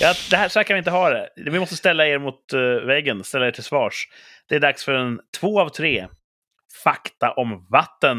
Ja, 0.00 0.14
det 0.30 0.36
här, 0.36 0.48
så 0.48 0.58
här 0.58 0.64
kan 0.64 0.74
vi 0.74 0.78
inte 0.78 0.90
ha 0.90 1.10
det. 1.10 1.28
Vi 1.36 1.58
måste 1.58 1.76
ställa 1.76 2.06
er 2.06 2.18
mot 2.18 2.52
eh, 2.52 2.60
väggen, 2.86 3.24
ställa 3.24 3.46
er 3.46 3.50
till 3.50 3.64
svars. 3.64 4.08
Det 4.48 4.54
är 4.54 4.60
dags 4.60 4.84
för 4.84 4.92
en 4.92 5.20
två 5.40 5.60
av 5.60 5.68
tre. 5.68 6.08
Fakta 6.84 7.32
om 7.32 7.66
vatten. 7.70 8.16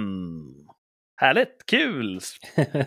Härligt, 1.22 1.66
kul, 1.66 2.22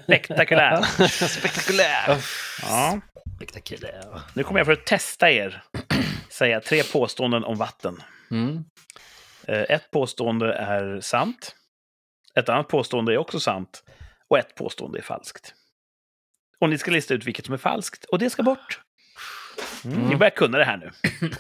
spektakulärt. 0.05 1.11
Spektakulär! 1.31 2.25
Ja, 2.63 3.01
Spektakulär. 3.37 4.21
nu 4.35 4.43
kommer 4.43 4.61
jag 4.61 4.67
för 4.67 4.73
att 4.73 4.87
testa 4.87 5.31
er. 5.31 5.63
Säga 6.29 6.61
tre 6.61 6.83
påståenden 6.83 7.45
om 7.45 7.57
vatten. 7.59 8.03
Mm. 8.31 8.65
Eh, 9.49 9.61
Ett 9.69 9.91
påstående 9.91 10.53
är 10.55 11.01
sant. 11.01 11.55
Ett 12.35 12.49
annat 12.49 12.69
påstående 12.69 13.13
är 13.13 13.19
också 13.19 13.41
sant. 13.41 13.85
Och 14.29 14.39
ett 14.39 14.55
påstående 14.55 14.99
är 14.99 15.03
falskt. 15.03 15.55
Och 16.61 16.71
ni 16.71 16.79
ska 16.79 16.91
lista 16.91 17.15
ut 17.15 17.25
vilket 17.25 17.45
som 17.47 17.55
är 17.55 17.59
falskt. 17.59 18.05
Och 18.05 18.19
det 18.19 18.31
ska 18.31 18.43
bort. 18.43 18.81
Mm. 19.85 20.09
Ni 20.09 20.17
börjar 20.17 20.31
kunna 20.31 20.59
det 20.59 20.65
här 20.65 20.77
nu. 20.77 20.91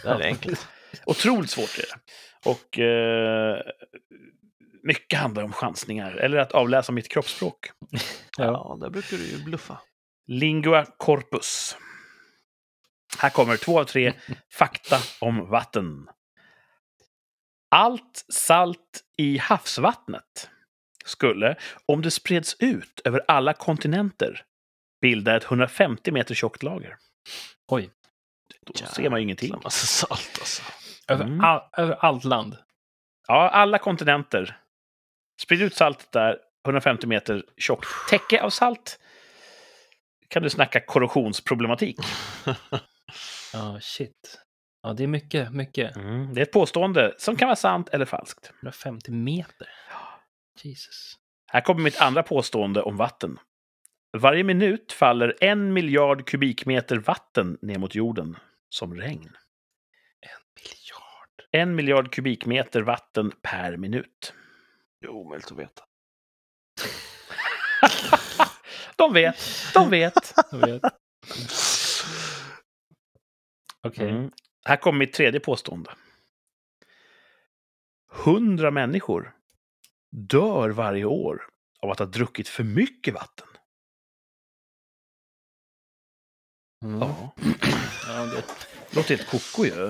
Det 0.03 0.09
är 0.09 0.23
enkelt. 0.23 0.69
Otroligt 1.07 1.51
svårt 1.51 1.79
är 1.79 1.83
det. 1.83 1.99
Och 2.45 2.79
eh, 2.79 3.61
mycket 4.83 5.19
handlar 5.19 5.43
om 5.43 5.53
chansningar. 5.53 6.13
Eller 6.13 6.39
att 6.39 6.53
avläsa 6.53 6.93
mitt 6.93 7.09
kroppsspråk. 7.09 7.71
Ja. 8.39 8.45
Ja, 8.45 8.77
där 8.81 8.91
brukar 8.91 9.17
du 9.17 9.27
ju 9.27 9.45
bluffa. 9.45 9.81
Lingua 10.27 10.85
corpus. 10.85 11.77
Här 13.19 13.31
kommer 13.31 13.57
två 13.57 13.81
av 13.81 13.85
tre 13.85 14.13
fakta 14.53 14.99
om 15.21 15.51
vatten. 15.51 16.09
Allt 17.71 18.25
salt 18.29 19.05
i 19.17 19.39
havsvattnet 19.39 20.51
skulle, 21.05 21.57
om 21.87 22.03
det 22.03 22.11
spreds 22.11 22.57
ut 22.59 23.01
över 23.05 23.25
alla 23.29 23.55
kontinenter, 23.55 24.45
bilda 25.01 25.37
ett 25.37 25.45
150 25.45 26.13
meter 26.13 26.35
tjockt 26.35 26.63
lager. 26.63 26.97
Oj. 27.69 27.91
Då 28.67 28.87
ser 28.87 29.11
man 29.11 29.19
ju 29.19 29.23
ingenting. 29.23 29.55
Massa 29.65 29.87
salt 29.87 30.37
alltså. 30.41 30.63
Över, 31.09 31.25
Mm. 31.25 31.41
all, 31.41 31.61
över 31.77 31.95
allt 31.95 32.25
land. 32.25 32.57
Ja, 33.29 33.49
alla 33.49 33.79
kontinenter. 33.79 34.59
Sprid 35.43 35.63
ut 35.63 35.75
saltet 35.75 36.13
där, 36.13 36.39
150 36.67 37.07
meter 37.07 37.45
tjockt 37.57 37.89
täcke 38.11 38.43
av 38.43 38.51
salt. 38.51 38.99
Kan 40.29 40.43
du 40.43 40.51
snacka 40.51 40.81
korrosionsproblematik? 40.81 41.97
Ja, 43.53 43.79
shit. 43.81 44.39
Ja, 44.83 44.93
det 44.93 45.03
är 45.03 45.07
mycket, 45.07 45.53
mycket. 45.53 45.97
Mm. 45.97 46.35
Det 46.35 46.41
är 46.41 46.43
ett 46.43 46.53
påstående 46.53 47.15
som 47.19 47.37
kan 47.37 47.47
vara 47.49 47.57
sant 47.57 47.89
eller 47.89 48.05
falskt. 48.05 48.53
150 48.61 49.11
meter. 49.11 49.69
Jesus. 50.63 51.15
Här 51.47 51.61
kommer 51.61 51.83
mitt 51.83 52.01
andra 52.01 52.23
påstående 52.23 52.83
om 52.83 52.97
vatten. 52.97 53.39
Varje 54.19 54.45
minut 54.45 54.93
faller 54.93 55.37
en 55.41 55.73
miljard 55.73 56.27
kubikmeter 56.27 56.97
vatten 56.97 57.59
ner 57.63 57.79
mot 57.79 57.95
jorden 57.95 58.37
som 58.69 58.95
regn. 58.95 59.19
Miljard. 60.57 60.82
En 61.53 61.75
miljard 61.75 62.13
kubikmeter 62.13 62.83
vatten 62.83 63.33
per 63.43 63.77
minut. 63.77 64.35
Det 65.01 65.07
är 65.07 65.11
omöjligt 65.11 65.53
att 65.53 65.59
veta. 65.59 65.83
De 68.97 69.13
vet, 69.13 69.37
de 69.75 69.91
vet. 69.91 70.35
Vet. 70.53 70.83
Okej. 73.83 74.11
Mm. 74.11 74.31
Här 74.65 74.77
kommer 74.77 74.99
mitt 74.99 75.13
tredje 75.13 75.41
påstående. 75.41 75.91
Hundra 78.13 78.71
människor 78.71 79.35
dör 80.11 80.71
varje 80.71 81.05
år 81.05 81.49
av 81.81 81.91
att 81.91 81.99
ha 81.99 82.07
druckit 82.07 82.49
för 82.49 82.65
mycket 82.65 83.15
vatten. 83.15 83.47
Mm. 86.83 87.01
Ja. 87.01 87.35
Ja, 88.09 88.25
det... 88.25 88.45
Låter 88.97 89.17
helt 89.17 89.31
koko 89.31 89.65
ju. 89.65 89.73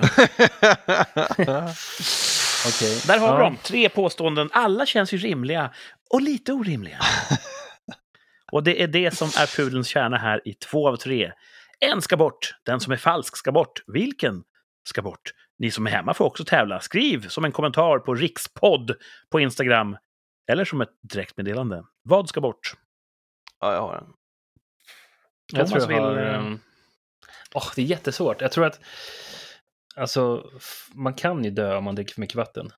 Okej. 2.66 3.02
Där 3.06 3.18
har 3.18 3.28
ja. 3.28 3.36
vi 3.36 3.42
dem. 3.42 3.56
Tre 3.62 3.88
påståenden. 3.88 4.50
Alla 4.52 4.86
känns 4.86 5.14
ju 5.14 5.18
rimliga 5.18 5.70
och 6.10 6.22
lite 6.22 6.52
orimliga. 6.52 6.98
och 8.52 8.62
det 8.62 8.82
är 8.82 8.86
det 8.86 9.16
som 9.16 9.28
är 9.28 9.56
pudelns 9.56 9.88
kärna 9.88 10.16
här 10.16 10.48
i 10.48 10.54
två 10.54 10.88
av 10.88 10.96
tre. 10.96 11.32
En 11.80 12.02
ska 12.02 12.16
bort. 12.16 12.54
Den 12.62 12.80
som 12.80 12.92
är 12.92 12.96
falsk 12.96 13.36
ska 13.36 13.52
bort. 13.52 13.82
Vilken 13.86 14.42
ska 14.88 15.02
bort? 15.02 15.32
Ni 15.58 15.70
som 15.70 15.86
är 15.86 15.90
hemma 15.90 16.14
får 16.14 16.24
också 16.24 16.44
tävla. 16.44 16.80
Skriv 16.80 17.28
som 17.28 17.44
en 17.44 17.52
kommentar 17.52 17.98
på 17.98 18.14
rikspodd 18.14 18.90
på 19.30 19.40
Instagram. 19.40 19.96
Eller 20.52 20.64
som 20.64 20.80
ett 20.80 20.92
direktmeddelande. 21.12 21.84
Vad 22.02 22.28
ska 22.28 22.40
bort? 22.40 22.74
Ja, 23.60 23.72
jag 23.72 23.80
har 23.80 23.96
en. 23.96 24.06
Jag 25.52 25.68
Thomas 25.68 25.84
tror 25.84 25.96
jag 25.96 26.02
har... 26.02 26.14
vill, 26.14 26.52
eh, 26.52 26.58
åh, 27.54 27.72
det 27.76 27.82
är 27.82 27.86
jättesvårt. 27.86 28.40
Jag 28.40 28.52
tror 28.52 28.64
att... 28.66 28.80
Alltså, 29.96 30.50
man 30.94 31.14
kan 31.14 31.44
ju 31.44 31.50
dö 31.50 31.76
om 31.76 31.84
man 31.84 31.94
dricker 31.94 32.14
för 32.14 32.20
mycket 32.20 32.36
vatten. 32.36 32.70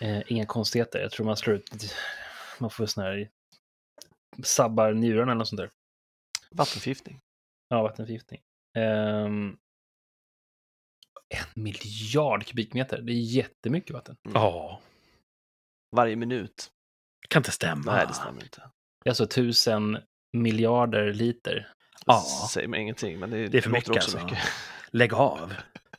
Eh, 0.00 0.22
inga 0.26 0.46
konstigheter. 0.46 0.98
Jag 1.00 1.10
tror 1.10 1.26
man 1.26 1.36
slår 1.36 1.56
ut... 1.56 1.94
Man 2.58 2.70
får 2.70 2.86
sån 2.86 3.04
här... 3.04 3.30
Sabbar 4.42 4.92
njurarna 4.92 5.32
eller 5.32 5.38
något 5.38 5.48
sånt 5.48 5.60
där. 5.60 5.70
Vattenförgiftning. 6.50 7.20
Ja, 7.68 7.82
vattenförgiftning. 7.82 8.40
Ehm, 8.78 9.56
en 11.34 11.62
miljard 11.62 12.46
kubikmeter. 12.46 13.02
Det 13.02 13.12
är 13.12 13.20
jättemycket 13.36 13.90
vatten. 13.90 14.16
Ja, 14.34 14.80
Varje 15.96 16.16
minut. 16.16 16.70
kan 17.28 17.40
inte 17.40 17.52
stämma. 17.52 17.92
Nej, 17.92 18.06
det 18.06 18.14
stämmer 18.14 18.42
inte. 18.42 18.70
Det 19.04 19.08
är 19.08 19.10
alltså 19.10 19.26
tusen 19.26 19.98
miljarder 20.32 21.12
liter. 21.12 21.72
Ja. 22.08 22.48
Säger 22.50 22.68
mig 22.68 22.80
ingenting, 22.80 23.18
men 23.18 23.30
det, 23.30 23.48
Det 23.48 23.58
är 23.58 23.62
för 23.62 23.70
mycket 23.70 23.88
också 23.90 24.00
alltså. 24.18 24.24
mycket. 24.24 24.38
Lägg 24.90 25.14
av. 25.14 25.54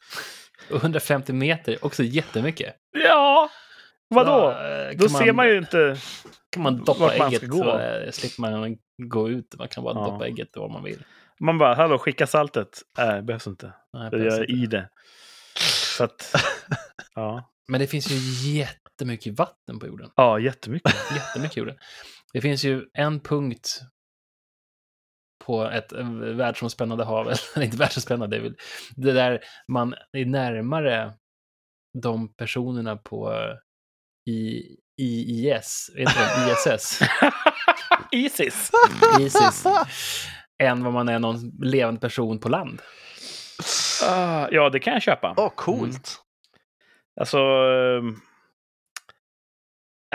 Och 0.71 0.75
150 0.75 1.33
meter, 1.33 1.85
också 1.85 2.03
jättemycket. 2.03 2.75
Ja, 3.05 3.49
vadå? 4.07 4.31
Ja, 4.31 4.91
Då 4.93 5.07
kan 5.07 5.09
ser 5.17 5.33
man 5.33 5.47
ju 5.47 5.57
inte... 5.57 5.97
kan 6.49 6.63
man 6.63 6.77
doppa 6.83 6.99
vart 6.99 7.17
man 7.17 7.27
ägget 7.27 7.41
ska 7.41 7.47
gå. 7.51 7.63
så 7.63 7.79
eh, 7.79 8.11
slipper 8.11 8.41
man 8.41 8.77
gå 8.97 9.29
ut. 9.29 9.55
Man 9.57 9.67
kan 9.67 9.83
bara 9.83 9.93
Ja. 9.93 10.05
doppa 10.11 10.27
ägget 10.27 10.49
var 10.55 10.69
man 10.69 10.83
vill. 10.83 11.03
Man 11.39 11.57
bara, 11.57 11.75
hallå, 11.75 11.97
skicka 11.97 12.27
saltet. 12.27 12.81
Nej, 12.97 13.21
behövs 13.21 13.47
inte. 13.47 13.65
Nej, 13.93 14.03
Jag 14.03 14.11
behövs 14.11 14.33
gör 14.37 14.51
inte. 14.51 14.63
i 14.63 14.65
det. 14.65 14.89
Så 15.97 16.03
att, 16.03 16.35
ja. 17.15 17.51
Men 17.67 17.79
det 17.79 17.87
finns 17.87 18.11
ju 18.11 18.15
jättemycket 18.57 19.37
vatten 19.39 19.79
på 19.79 19.87
jorden. 19.87 20.09
ja, 20.15 20.39
jättemycket. 20.39 20.95
Jättemycket 21.15 21.57
jorden. 21.57 21.75
Det 22.33 22.41
finns 22.41 22.63
ju 22.63 22.85
en 22.93 23.19
punkt 23.19 23.81
på 25.49 25.63
ett 25.63 25.91
eh, 25.93 26.09
världsomspännande 26.11 27.03
hav, 27.03 27.27
eller 27.55 27.65
inte 27.65 27.77
världsomspännande, 27.77 28.35
det 28.35 28.41
är 28.41 28.43
väl 28.43 28.55
det 28.95 29.11
där 29.11 29.39
man 29.67 29.95
är 30.11 30.25
närmare 30.25 31.13
de 32.01 32.33
personerna 32.33 32.95
på 32.97 33.33
eh, 33.33 33.55
i, 34.33 34.63
IIS, 35.01 35.91
vet 35.95 36.09
inte 36.09 36.51
ISS, 36.51 37.01
Isis. 38.11 38.71
ISIS, 39.19 39.65
än 40.63 40.83
vad 40.83 40.93
man 40.93 41.09
är 41.09 41.19
någon 41.19 41.51
levande 41.61 41.99
person 41.99 42.39
på 42.39 42.49
land. 42.49 42.81
Ah, 44.03 44.47
ja, 44.51 44.69
det 44.69 44.79
kan 44.79 44.93
jag 44.93 45.01
köpa. 45.01 45.33
Åh, 45.37 45.51
coolt. 45.55 46.21
Alltså... 47.19 47.37
ehm, 47.37 48.15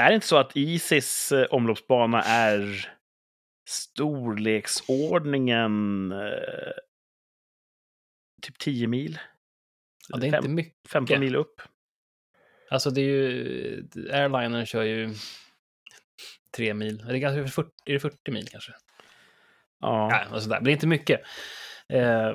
Är 0.00 0.08
det 0.08 0.14
inte 0.14 0.26
så 0.26 0.36
att 0.36 0.56
Isis 0.56 1.32
eh, 1.32 1.46
omloppsbana 1.50 2.22
är 2.22 2.88
storleksordningen 3.64 6.12
eh, 6.12 6.72
typ 8.42 8.58
10 8.58 8.86
mil? 8.86 9.18
Ja, 10.08 10.16
det 10.18 10.26
är 10.26 10.30
Fem- 10.30 10.38
inte 10.38 10.48
mycket. 10.54 10.90
15 10.90 11.20
mil 11.20 11.36
upp? 11.36 11.60
Alltså 12.70 12.90
det 12.90 13.00
är 13.00 13.04
ju, 13.04 13.88
airlinen 14.12 14.66
kör 14.66 14.82
ju 14.82 15.14
tre 16.50 16.74
mil. 16.74 17.04
Är 17.08 17.12
det, 17.12 17.18
ganska 17.18 17.46
40, 17.46 17.70
är 17.84 17.92
det 17.92 18.00
40 18.00 18.30
mil 18.30 18.48
kanske? 18.48 18.72
Ja. 19.80 20.26
Ja, 20.30 20.40
sådär. 20.40 20.56
Men 20.56 20.64
det 20.64 20.70
är 20.70 20.72
inte 20.72 20.86
mycket. 20.86 21.20
Eh, 21.88 22.34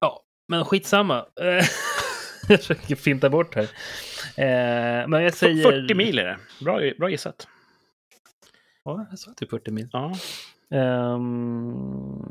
ja, 0.00 0.24
men 0.48 0.64
skitsamma. 0.64 1.26
Jag 2.48 2.60
försöker 2.60 2.96
finta 2.96 3.30
bort 3.30 3.54
här. 3.54 3.62
Eh, 4.36 5.08
men 5.08 5.22
jag 5.22 5.34
säger... 5.34 5.62
40 5.62 5.94
mil 5.94 6.18
är 6.18 6.24
det. 6.24 6.38
Bra, 6.64 6.80
bra 6.98 7.10
gissat. 7.10 7.48
Ja, 8.86 9.06
jag 9.10 9.18
sa 9.18 9.32
typ 9.32 9.50
40 9.50 9.70
mil. 9.70 9.88
Ja. 9.92 10.12
Ehm, 10.70 12.22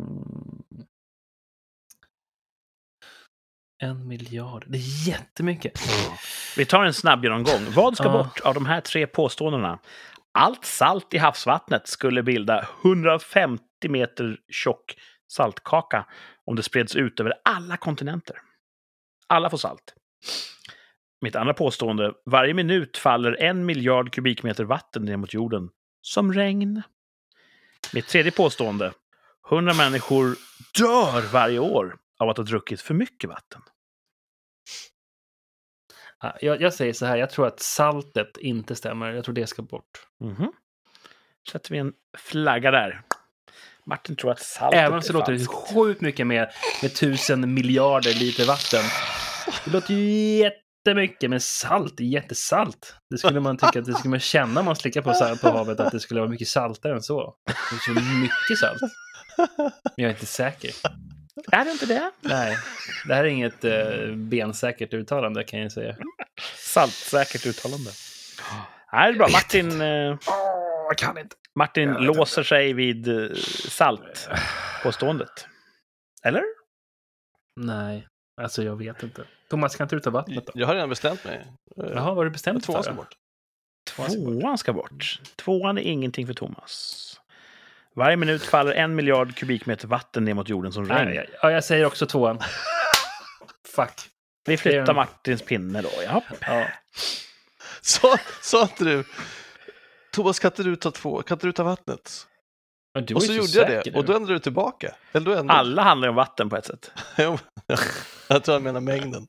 en 3.83 4.07
miljard. 4.07 4.65
Det 4.67 4.77
är 4.77 5.07
jättemycket. 5.07 5.79
Vi 6.57 6.65
tar 6.65 6.83
en 6.83 6.93
snabb 6.93 7.23
genomgång. 7.23 7.65
Vad 7.75 7.97
ska 7.97 8.09
bort 8.09 8.39
av 8.39 8.53
de 8.53 8.65
här 8.65 8.81
tre 8.81 9.07
påståendena? 9.07 9.79
Allt 10.31 10.65
salt 10.65 11.13
i 11.13 11.17
havsvattnet 11.17 11.87
skulle 11.87 12.23
bilda 12.23 12.67
150 12.83 13.63
meter 13.89 14.37
tjock 14.49 14.95
saltkaka 15.31 16.05
om 16.45 16.55
det 16.55 16.63
spreds 16.63 16.95
ut 16.95 17.19
över 17.19 17.33
alla 17.45 17.77
kontinenter. 17.77 18.35
Alla 19.27 19.49
får 19.49 19.57
salt. 19.57 19.93
Mitt 21.21 21.35
andra 21.35 21.53
påstående. 21.53 22.13
Varje 22.25 22.53
minut 22.53 22.97
faller 22.97 23.41
en 23.41 23.65
miljard 23.65 24.13
kubikmeter 24.13 24.63
vatten 24.63 25.05
ner 25.05 25.17
mot 25.17 25.33
jorden. 25.33 25.69
Som 26.05 26.33
regn. 26.33 26.81
Mitt 27.93 28.07
tredje 28.07 28.31
påstående. 28.31 28.93
100 29.51 29.73
människor 29.73 30.35
dör 30.77 31.21
varje 31.31 31.59
år 31.59 31.97
av 32.19 32.29
att 32.29 32.37
ha 32.37 32.43
druckit 32.43 32.81
för 32.81 32.93
mycket 32.93 33.29
vatten. 33.29 33.61
Ja, 36.21 36.37
Jag, 36.41 36.61
jag 36.61 36.73
säger 36.73 36.93
så 36.93 37.05
här, 37.05 37.17
jag 37.17 37.29
tror 37.29 37.47
att 37.47 37.59
saltet 37.59 38.37
inte 38.37 38.75
stämmer. 38.75 39.11
Jag 39.11 39.25
tror 39.25 39.35
det 39.35 39.47
ska 39.47 39.61
bort. 39.61 40.07
Mhm. 40.19 40.51
Sätter 41.51 41.71
vi 41.71 41.77
en 41.77 41.93
flagga 42.17 42.71
där. 42.71 43.01
Martin 43.85 44.15
tror 44.15 44.31
att 44.31 44.39
saltet 44.39 44.79
Även 44.79 45.01
så 45.01 45.13
är 45.13 45.13
låter 45.13 45.33
det 45.33 45.45
sjukt 45.45 46.01
mycket 46.01 46.27
mer 46.27 46.49
med 46.81 46.95
tusen 46.95 47.53
miljarder 47.53 48.13
liter 48.13 48.45
vatten. 48.45 48.83
Det 49.65 49.71
låter 49.71 49.93
ju 49.93 50.51
jättemycket, 50.89 51.29
men 51.29 51.39
salt 51.41 51.99
jättesalt. 51.99 52.95
Det 53.09 53.17
skulle 53.17 53.39
man 53.39 53.57
tycka 53.57 53.79
att 53.79 53.85
det 53.85 53.93
skulle 53.93 54.09
man 54.09 54.19
känna 54.19 54.59
om 54.59 54.65
man 54.65 54.75
slickar 54.75 55.01
på, 55.01 55.13
sal- 55.13 55.37
på 55.37 55.49
havet, 55.49 55.79
att 55.79 55.91
det 55.91 55.99
skulle 55.99 56.19
vara 56.19 56.29
mycket 56.29 56.47
saltare 56.47 56.93
än 56.93 57.01
så. 57.01 57.35
Det 57.45 57.51
är 57.75 57.79
så 57.79 57.91
mycket 58.19 58.57
salt. 58.59 58.81
Men 59.67 59.71
jag 59.95 60.05
är 60.05 60.13
inte 60.13 60.25
säker. 60.25 60.71
Är 61.51 61.65
det 61.65 61.71
inte 61.71 61.85
det? 61.85 62.11
Nej, 62.21 62.57
det 63.07 63.13
här 63.15 63.23
är 63.23 63.27
inget 63.27 63.63
eh, 63.65 64.15
bensäkert 64.15 64.93
uttalande 64.93 65.43
kan 65.43 65.59
jag 65.59 65.71
säga. 65.71 65.95
Saltsäkert 66.57 67.45
uttalande. 67.45 67.91
Nej, 68.93 69.11
det 69.11 69.15
är 69.15 69.17
bra. 69.17 69.27
Martin, 69.31 69.81
eh, 69.81 70.17
jag 70.87 70.97
kan 70.97 71.17
inte. 71.17 71.35
Martin 71.59 71.89
Jag 71.89 72.03
låser 72.03 72.43
sig 72.43 72.73
vid 72.73 73.07
eh, 73.07 73.29
saltpåståendet. 73.69 75.47
Eller? 76.25 76.43
Nej, 77.61 78.07
alltså 78.41 78.63
jag 78.63 78.75
vet 78.75 79.03
inte. 79.03 79.23
Thomas, 79.49 79.75
kan 79.75 79.85
inte 79.85 79.95
du 79.95 79.99
ta 79.99 80.09
vattnet 80.09 80.45
då? 80.45 80.51
Jag 80.55 80.67
har 80.67 80.73
redan 80.73 80.89
bestämt 80.89 81.23
mig. 81.23 81.47
Jaha, 81.75 81.93
vad 82.05 82.15
har 82.15 82.25
du 82.25 82.31
bestämt 82.31 82.63
Tvåan 82.63 82.83
för? 82.83 82.91
ska 82.91 82.93
bort. 82.93 83.13
Tvåan 83.89 84.09
ska 84.09 84.21
bort. 84.21 84.41
Tvåan 84.41 84.57
ska 84.57 84.73
bort. 84.73 85.19
Tvåan 85.35 85.77
är 85.77 85.81
ingenting 85.81 86.27
för 86.27 86.33
Thomas. 86.33 87.01
Varje 87.95 88.17
minut 88.17 88.43
faller 88.43 88.71
en 88.71 88.95
miljard 88.95 89.35
kubikmeter 89.35 89.87
vatten 89.87 90.25
ner 90.25 90.33
mot 90.33 90.49
jorden 90.49 90.71
som 90.73 90.89
regn. 90.89 91.25
Ja, 91.41 91.51
jag 91.51 91.63
säger 91.63 91.85
också 91.85 92.05
tvåan. 92.05 92.39
Fuck. 93.75 94.09
Vi 94.45 94.57
flyttar 94.57 94.89
en- 94.89 94.95
Martins 94.95 95.41
pinne 95.41 95.81
då. 95.81 95.89
Ja. 96.05 96.23
Ja. 96.41 96.67
Sa, 97.81 98.17
sa 98.41 98.61
inte 98.61 98.83
du? 98.83 99.03
Thomas, 100.11 100.39
kan 100.39 100.51
inte 100.51 100.63
du 100.63 100.75
ta 100.75 100.91
två? 100.91 101.21
Kan 101.21 101.35
inte 101.35 101.47
du 101.47 101.51
ta 101.51 101.63
vattnet? 101.63 102.27
Och 103.15 103.23
så 103.23 103.31
ju 103.31 103.37
gjorde 103.37 103.51
jag 103.51 103.67
det. 103.85 103.91
nu. 103.91 103.97
Och 103.97 104.05
då 104.05 104.13
ändrade 104.15 104.33
du 104.33 104.39
tillbaka. 104.39 104.95
Eller 105.11 105.25
då 105.25 105.31
ändrade 105.31 105.59
Alla 105.59 105.81
handlar 105.81 106.07
ju 106.07 106.09
om 106.09 106.15
vatten 106.15 106.49
på 106.49 106.55
ett 106.57 106.65
sätt. 106.65 106.91
Jag 108.29 108.43
tror 108.43 108.53
han 108.55 108.63
menar 108.63 108.81
mängden. 108.81 109.27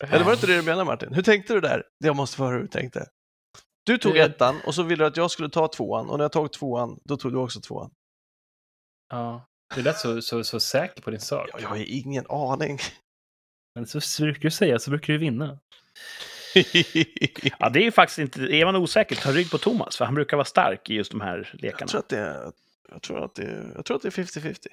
Eller 0.00 0.24
var 0.24 0.30
det 0.30 0.34
inte 0.34 0.46
det 0.46 0.56
du 0.56 0.62
menade 0.62 0.84
Martin? 0.84 1.12
Hur 1.14 1.22
tänkte 1.22 1.54
du 1.54 1.60
där? 1.60 1.82
Jag 1.98 2.16
måste 2.16 2.36
få 2.36 2.44
höra 2.44 2.54
hur 2.54 2.62
du 2.62 2.68
tänkte. 2.68 3.06
Du 3.86 3.98
tog 3.98 4.14
Det- 4.14 4.20
ettan 4.22 4.60
och 4.66 4.74
så 4.74 4.82
ville 4.82 5.04
du 5.04 5.08
att 5.08 5.16
jag 5.16 5.30
skulle 5.30 5.48
ta 5.50 5.68
tvåan 5.68 6.08
och 6.10 6.18
när 6.18 6.24
jag 6.24 6.32
tog 6.32 6.52
tvåan, 6.52 7.00
då 7.04 7.16
tog 7.16 7.32
du 7.32 7.38
också 7.38 7.60
tvåan. 7.60 7.90
Ja. 9.10 9.46
Du 9.74 9.82
lät 9.82 9.98
så, 9.98 10.22
så, 10.22 10.44
så 10.44 10.60
säker 10.60 11.02
på 11.02 11.10
din 11.10 11.20
sak. 11.20 11.48
Jag, 11.52 11.60
jag 11.62 11.68
har 11.68 11.84
ingen 11.86 12.26
aning. 12.28 12.78
Men 13.74 13.86
så 13.86 14.22
brukar 14.22 14.40
du 14.40 14.50
säga, 14.50 14.78
så 14.78 14.90
brukar 14.90 15.12
du 15.12 15.18
vinna. 15.18 15.58
Ja, 17.58 17.68
det 17.68 17.78
är 17.80 17.82
ju 17.84 17.92
faktiskt 17.92 18.18
inte... 18.18 18.40
Är 18.40 18.64
man 18.64 18.76
osäker, 18.76 19.16
ta 19.16 19.32
rygg 19.32 19.50
på 19.50 19.58
Thomas, 19.58 19.96
för 19.96 20.04
han 20.04 20.14
brukar 20.14 20.36
vara 20.36 20.44
stark 20.44 20.90
i 20.90 20.94
just 20.94 21.10
de 21.10 21.20
här 21.20 21.50
jag, 21.52 21.62
lekarna. 21.62 21.86
tror 21.88 21.98
att 22.00 22.08
det 22.08 22.18
är, 22.18 22.52
jag, 22.88 23.02
tror 23.02 23.24
att 23.24 23.34
det 23.34 23.42
är, 23.42 23.72
jag 23.74 23.84
tror 23.84 23.96
att 23.96 24.02
det 24.02 24.08
är 24.08 24.24
50-50. 24.24 24.66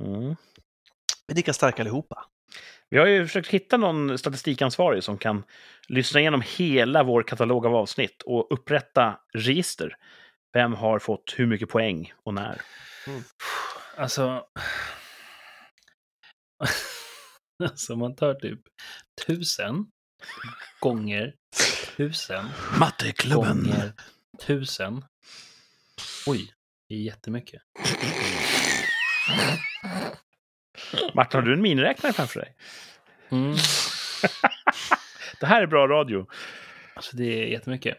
Mm. 0.00 0.36
Vi 1.26 1.32
är 1.32 1.36
lika 1.36 1.52
starka 1.52 1.82
allihopa. 1.82 2.24
Vi 2.90 2.98
har 2.98 3.06
ju 3.06 3.26
försökt 3.26 3.48
hitta 3.48 3.76
någon 3.76 4.18
statistikansvarig 4.18 5.04
som 5.04 5.18
kan 5.18 5.44
lyssna 5.88 6.20
igenom 6.20 6.42
hela 6.56 7.02
vår 7.02 7.22
katalog 7.22 7.66
av 7.66 7.74
avsnitt 7.74 8.22
och 8.22 8.52
upprätta 8.52 9.20
register. 9.32 9.96
Vem 10.52 10.72
har 10.72 10.98
fått 10.98 11.34
hur 11.36 11.46
mycket 11.46 11.68
poäng 11.68 12.12
och 12.24 12.34
när? 12.34 12.60
Alltså... 13.96 14.46
alltså 17.64 17.96
man 17.96 18.16
tar 18.16 18.34
typ 18.34 18.60
tusen 19.26 19.86
gånger 20.80 21.34
tusen 21.96 22.44
gånger 23.56 23.92
tusen. 24.46 25.04
Oj, 26.26 26.52
det 26.88 26.94
är 26.94 26.98
jättemycket. 26.98 27.62
Martin, 31.14 31.40
har 31.40 31.46
du 31.46 31.52
en 31.52 31.62
miniräknare 31.62 32.12
framför 32.12 32.40
dig? 32.40 32.54
Mm. 33.28 33.56
Det 35.40 35.46
här 35.46 35.62
är 35.62 35.66
bra 35.66 35.88
radio. 35.88 36.26
Alltså 36.94 37.16
det 37.16 37.42
är 37.42 37.46
jättemycket. 37.46 37.98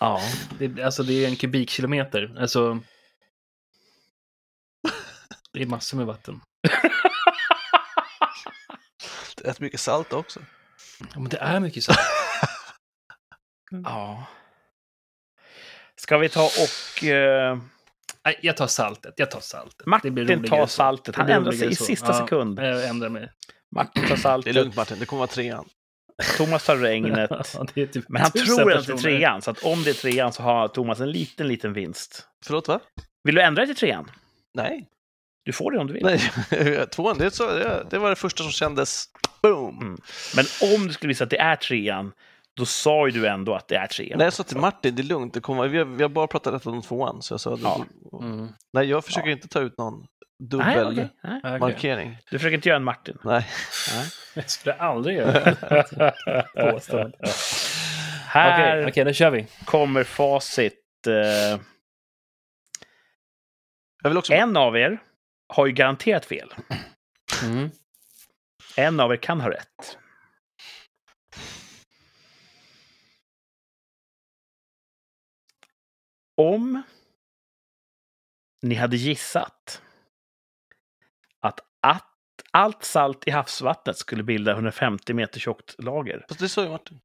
Ja. 0.00 0.20
Det, 0.58 0.82
alltså 0.82 1.02
det 1.02 1.24
är 1.24 1.28
en 1.28 1.36
kubikkilometer. 1.36 2.36
Alltså... 2.38 2.80
Det 5.52 5.62
är 5.62 5.66
massor 5.66 5.96
med 5.96 6.06
vatten. 6.06 6.40
Det 9.36 9.44
är 9.44 9.48
rätt 9.48 9.60
mycket 9.60 9.80
salt 9.80 10.12
också. 10.12 10.40
Ja, 10.98 11.20
men 11.20 11.28
det 11.28 11.36
är 11.36 11.60
mycket 11.60 11.84
salt. 11.84 11.98
ja. 13.84 14.26
Ska 15.96 16.18
vi 16.18 16.28
ta 16.28 16.44
och... 16.44 17.04
eh, 17.04 17.58
Nej, 18.28 18.38
jag 18.42 18.56
tar 18.56 18.66
saltet. 18.66 19.14
Jag 19.16 19.30
tar 19.30 19.40
saltet. 19.40 19.78
Det 19.84 19.90
Martin 19.90 20.44
tar 20.44 20.66
saltet. 20.66 21.16
Han 21.16 21.28
ändrar 21.28 21.52
sig 21.52 21.68
i 21.68 21.74
så. 21.74 21.84
sista 21.84 22.06
Ja, 22.06 22.12
sekund. 22.12 22.58
Jag 22.58 22.88
ändrar 22.88 23.08
mig. 23.08 23.30
Martin 23.74 24.02
tar 24.02 24.08
Det 24.08 24.14
är 24.14 24.16
saltet. 24.16 24.54
lugnt 24.54 24.76
Martin, 24.76 24.96
det 25.00 25.06
kommer 25.06 25.18
vara 25.18 25.26
trean. 25.26 25.64
Thomas 26.36 26.66
tar 26.66 26.76
regnet. 26.76 27.30
Ja, 27.74 27.86
typ 27.86 28.08
Men 28.08 28.22
han 28.22 28.30
tror 28.30 28.72
att 28.72 28.86
det 28.86 28.92
är 28.92 28.96
trean, 28.96 29.42
så 29.42 29.50
att 29.50 29.62
om 29.62 29.82
det 29.82 29.90
är 29.90 29.94
trean 29.94 30.32
så 30.32 30.42
har 30.42 30.68
Thomas 30.68 31.00
en 31.00 31.10
liten, 31.10 31.48
liten 31.48 31.72
vinst. 31.72 32.28
Förlåt 32.44 32.68
va? 32.68 32.80
Vill 33.24 33.34
du 33.34 33.42
ändra 33.42 33.62
det 33.62 33.66
till 33.66 33.76
trean? 33.76 34.10
Nej. 34.54 34.88
Du 35.44 35.52
får 35.52 35.72
det 35.72 35.78
om 35.78 35.86
du 35.86 35.92
vill. 35.92 36.02
Nej, 36.04 36.86
tvåan, 36.90 37.18
det, 37.18 37.26
är 37.26 37.30
så, 37.30 37.46
det, 37.46 37.86
det 37.90 37.98
var 37.98 38.10
det 38.10 38.16
första 38.16 38.42
som 38.42 38.52
kändes 38.52 39.04
boom. 39.42 39.78
Mm. 39.82 39.98
Men 40.36 40.44
om 40.74 40.86
du 40.86 40.92
skulle 40.92 41.08
visa 41.08 41.24
att 41.24 41.30
det 41.30 41.38
är 41.38 41.56
trean, 41.56 42.12
då 42.58 42.64
sa 42.66 43.06
ju 43.06 43.12
du 43.12 43.26
ändå 43.28 43.54
att 43.54 43.68
det 43.68 43.76
är 43.76 43.86
trean. 43.86 44.18
Nej, 44.18 44.24
jag 44.26 44.32
sa 44.32 44.42
till 44.42 44.56
Martin, 44.56 44.94
det 44.94 45.02
är 45.02 45.04
lugnt, 45.04 45.34
det 45.34 45.40
kommer, 45.40 45.68
vi, 45.68 45.78
har, 45.78 45.84
vi 45.84 46.02
har 46.02 46.10
bara 46.10 46.26
pratat 46.26 46.54
rätt 46.54 46.66
om 46.66 46.82
tvåan. 46.82 47.22
Så 47.22 47.34
jag 47.34 47.40
sa, 47.40 47.58
Ja. 47.62 47.84
Mm. 48.22 48.48
Nej, 48.72 48.86
jag 48.86 49.04
försöker 49.04 49.28
Ja. 49.28 49.32
inte 49.32 49.48
ta 49.48 49.60
ut 49.60 49.78
någon 49.78 50.06
Nej, 50.40 50.48
dubbel. 50.76 50.94
Nej. 51.22 51.40
Okej. 51.44 51.58
markering. 51.60 52.18
Du 52.30 52.38
försöker 52.38 52.54
inte 52.54 52.68
göra 52.68 52.76
en 52.76 52.84
Martin. 52.84 53.16
Nej. 53.24 53.46
Nej. 53.94 54.06
Jag 54.34 54.50
skulle 54.50 54.74
aldrig 54.74 55.16
göra 55.16 55.32
det. 55.32 56.14
Påstående. 56.72 57.16
Här 58.26 58.88
okej, 58.88 59.04
då 59.04 59.12
kör 59.12 59.30
vi. 59.30 59.46
kommer 59.64 60.04
facit. 60.04 60.82
Eh, 61.06 61.60
Jag 64.02 64.10
vill 64.10 64.18
också... 64.18 64.32
en 64.32 64.56
av 64.56 64.76
er 64.76 64.98
har 65.48 65.66
ju 65.66 65.72
garanterat 65.72 66.24
fel. 66.24 66.54
Mm. 67.44 67.70
En 68.76 69.00
av 69.00 69.12
er 69.12 69.16
kan 69.16 69.40
ha 69.40 69.50
rätt. 69.50 69.98
Om 76.38 76.82
ni 78.62 78.74
hade 78.74 78.96
gissat 78.96 79.82
att, 81.40 81.60
att 81.80 82.04
allt 82.50 82.84
salt 82.84 83.28
i 83.28 83.30
havsvattnet 83.30 83.96
skulle 83.96 84.22
bilda 84.22 84.52
150 84.52 85.14
meter 85.14 85.40
tjockt 85.40 85.74
lager. 85.78 86.24
Fast 86.28 86.40
det 86.40 86.48
sa 86.48 86.62
ju 86.62 86.68
Martin. 86.68 87.00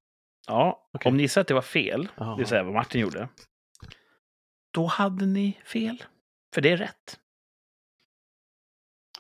Ja, 0.48 0.90
Okej. 0.94 1.10
om 1.10 1.18
ni 1.18 1.24
gissar 1.24 1.42
att 1.42 1.48
det 1.48 1.54
var 1.54 1.62
fel, 1.62 2.08
Jaha. 2.16 2.32
det 2.32 2.38
vill 2.38 2.48
säga 2.48 2.64
vad 2.64 2.74
Martin 2.74 3.02
gjorde, 3.02 3.30
då 4.74 4.86
hade 4.86 5.26
ni 5.26 5.60
fel. 5.66 6.04
För 6.54 6.62
det 6.62 6.70
är 6.72 6.78
rätt. 6.78 7.20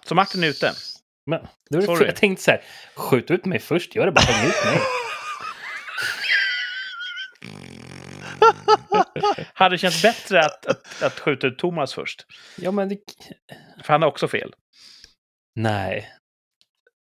Så 0.05 0.16
Martin 0.16 0.43
är 0.43 0.47
ute. 0.47 0.74
Men, 1.26 1.47
då 1.70 1.78
är 1.78 1.99
det, 1.99 2.05
jag 2.05 2.16
tänkte 2.16 2.43
så 2.43 2.51
här, 2.51 2.64
skjut 2.95 3.32
ut 3.32 3.45
mig 3.45 3.59
först, 3.59 3.95
gör 3.95 4.05
det 4.05 4.11
bara, 4.11 4.22
häng 4.22 4.47
ut 4.49 4.66
mig. 4.66 4.78
Hade 9.54 9.74
det 9.74 9.80
känts 9.80 10.02
bättre 10.02 10.46
att, 10.46 10.66
att, 10.66 11.04
att 11.04 11.20
skjuta 11.20 11.48
ut 11.48 11.60
Thomas 11.60 11.94
först? 11.94 12.26
Ja, 12.58 12.72
men 12.72 12.89
det... 12.89 12.98
För 13.84 13.94
han 13.94 14.02
har 14.02 14.10
också 14.10 14.28
fel. 14.28 14.54
Nej. 15.56 16.10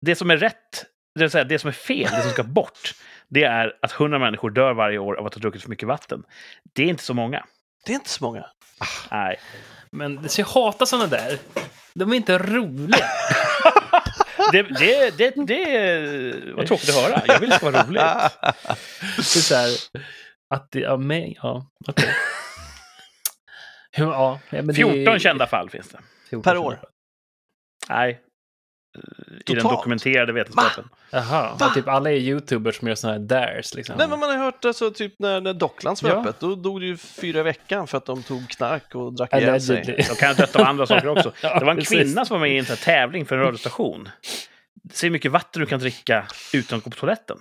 Det 0.01 0.15
som 0.15 0.29
är 0.29 0.37
rätt, 0.37 0.85
det, 1.15 1.21
vill 1.21 1.29
säga, 1.29 1.43
det 1.43 1.59
som 1.59 1.67
är 1.67 1.71
fel, 1.71 2.09
det 2.11 2.21
som 2.21 2.31
ska 2.31 2.43
bort, 2.53 2.93
det 3.29 3.43
är 3.43 3.77
att 3.81 3.91
100 3.91 4.19
människor 4.19 4.49
dör 4.49 4.73
varje 4.73 4.97
år 4.97 5.15
av 5.15 5.25
att 5.25 5.33
ha 5.33 5.39
druckit 5.39 5.61
för 5.61 5.69
mycket 5.69 5.87
vatten. 5.87 6.23
Det 6.73 6.83
är 6.83 6.87
inte 6.87 7.03
så 7.03 7.13
många. 7.13 7.45
Det 7.85 7.91
är 7.91 7.95
inte 7.95 8.09
så 8.09 8.23
många. 8.23 8.45
Nej. 9.11 9.39
Men 9.91 10.29
så 10.29 10.41
jag 10.41 10.45
hatar 10.45 10.85
såna 10.85 11.07
där. 11.07 11.37
De 11.93 12.11
är 12.11 12.15
inte 12.15 12.37
roliga. 12.37 13.05
Det, 14.51 14.61
det, 14.61 15.17
det, 15.17 15.45
det 15.45 16.53
var 16.53 16.65
tråkigt 16.65 16.89
att 16.89 16.95
höra. 16.95 17.21
Jag 17.27 17.39
vill 17.39 17.51
att 17.51 17.61
det 17.61 17.65
ska 17.65 17.71
vara 17.71 17.83
roligt. 17.83 18.01
Det 19.15 19.21
är 19.21 19.41
så 19.41 19.55
här, 19.55 19.69
att 20.53 20.71
det, 20.71 20.79
ja, 20.79 20.97
men, 20.97 21.31
ja, 21.43 21.67
okej. 21.87 22.09
Hur- 23.91 24.05
Ja, 24.05 24.39
men 24.49 24.67
det 24.67 24.71
är- 24.81 24.93
14 24.93 25.19
kända 25.19 25.47
fall 25.47 25.69
finns 25.69 25.89
det. 25.89 25.99
14 26.29 26.43
Per 26.43 26.57
år? 26.57 26.79
Nej. 27.89 28.19
I 28.95 29.53
den 29.53 29.55
Totalt? 29.55 29.75
dokumenterade 29.77 30.33
vetenskapen. 30.33 30.89
Jaha, 31.11 31.55
Va? 31.59 31.69
typ 31.69 31.87
alla 31.87 32.11
är 32.11 32.15
youtubers 32.15 32.75
som 32.79 32.87
gör 32.87 32.95
såna 32.95 33.13
här 33.13 33.19
dares 33.19 33.73
liksom. 33.75 33.95
Nej, 33.97 34.07
men 34.07 34.19
man 34.19 34.29
har 34.29 34.37
hört 34.37 34.65
alltså, 34.65 34.91
typ 34.91 35.13
när, 35.19 35.41
när 35.41 35.53
Docklands 35.53 36.03
var 36.03 36.09
Ja. 36.09 36.19
öppet, 36.21 36.39
då 36.39 36.55
dog 36.55 36.81
det 36.81 36.85
ju 36.87 36.97
fyra 36.97 37.39
i 37.39 37.43
veckan 37.43 37.87
för 37.87 37.97
att 37.97 38.05
de 38.05 38.23
tog 38.23 38.49
knark 38.49 38.95
och 38.95 39.13
drack 39.13 39.33
ihjäl 39.33 39.61
sig. 39.61 39.81
De 40.09 40.15
kan 40.15 40.27
ha 40.27 40.33
dött 40.35 40.55
av 40.55 40.61
andra 40.61 40.85
saker 40.85 41.07
också. 41.07 41.33
Ja, 41.41 41.59
Det 41.59 41.65
var 41.65 41.71
en 41.71 41.77
precis. 41.77 41.97
kvinna 41.99 42.25
som 42.25 42.39
var 42.39 42.47
med 42.47 42.55
i 42.55 42.59
en 42.59 42.65
sån 42.65 42.75
här 42.75 42.83
tävling 42.85 43.25
för 43.25 43.35
en 43.37 43.41
radiostation. 43.43 44.09
Se 44.93 45.07
hur 45.07 45.11
mycket 45.11 45.31
vatten 45.31 45.59
du 45.59 45.65
kan 45.65 45.79
dricka 45.79 46.27
utan 46.53 46.77
att 46.77 46.83
gå 46.83 46.89
på 46.89 46.97
toaletten. 46.97 47.37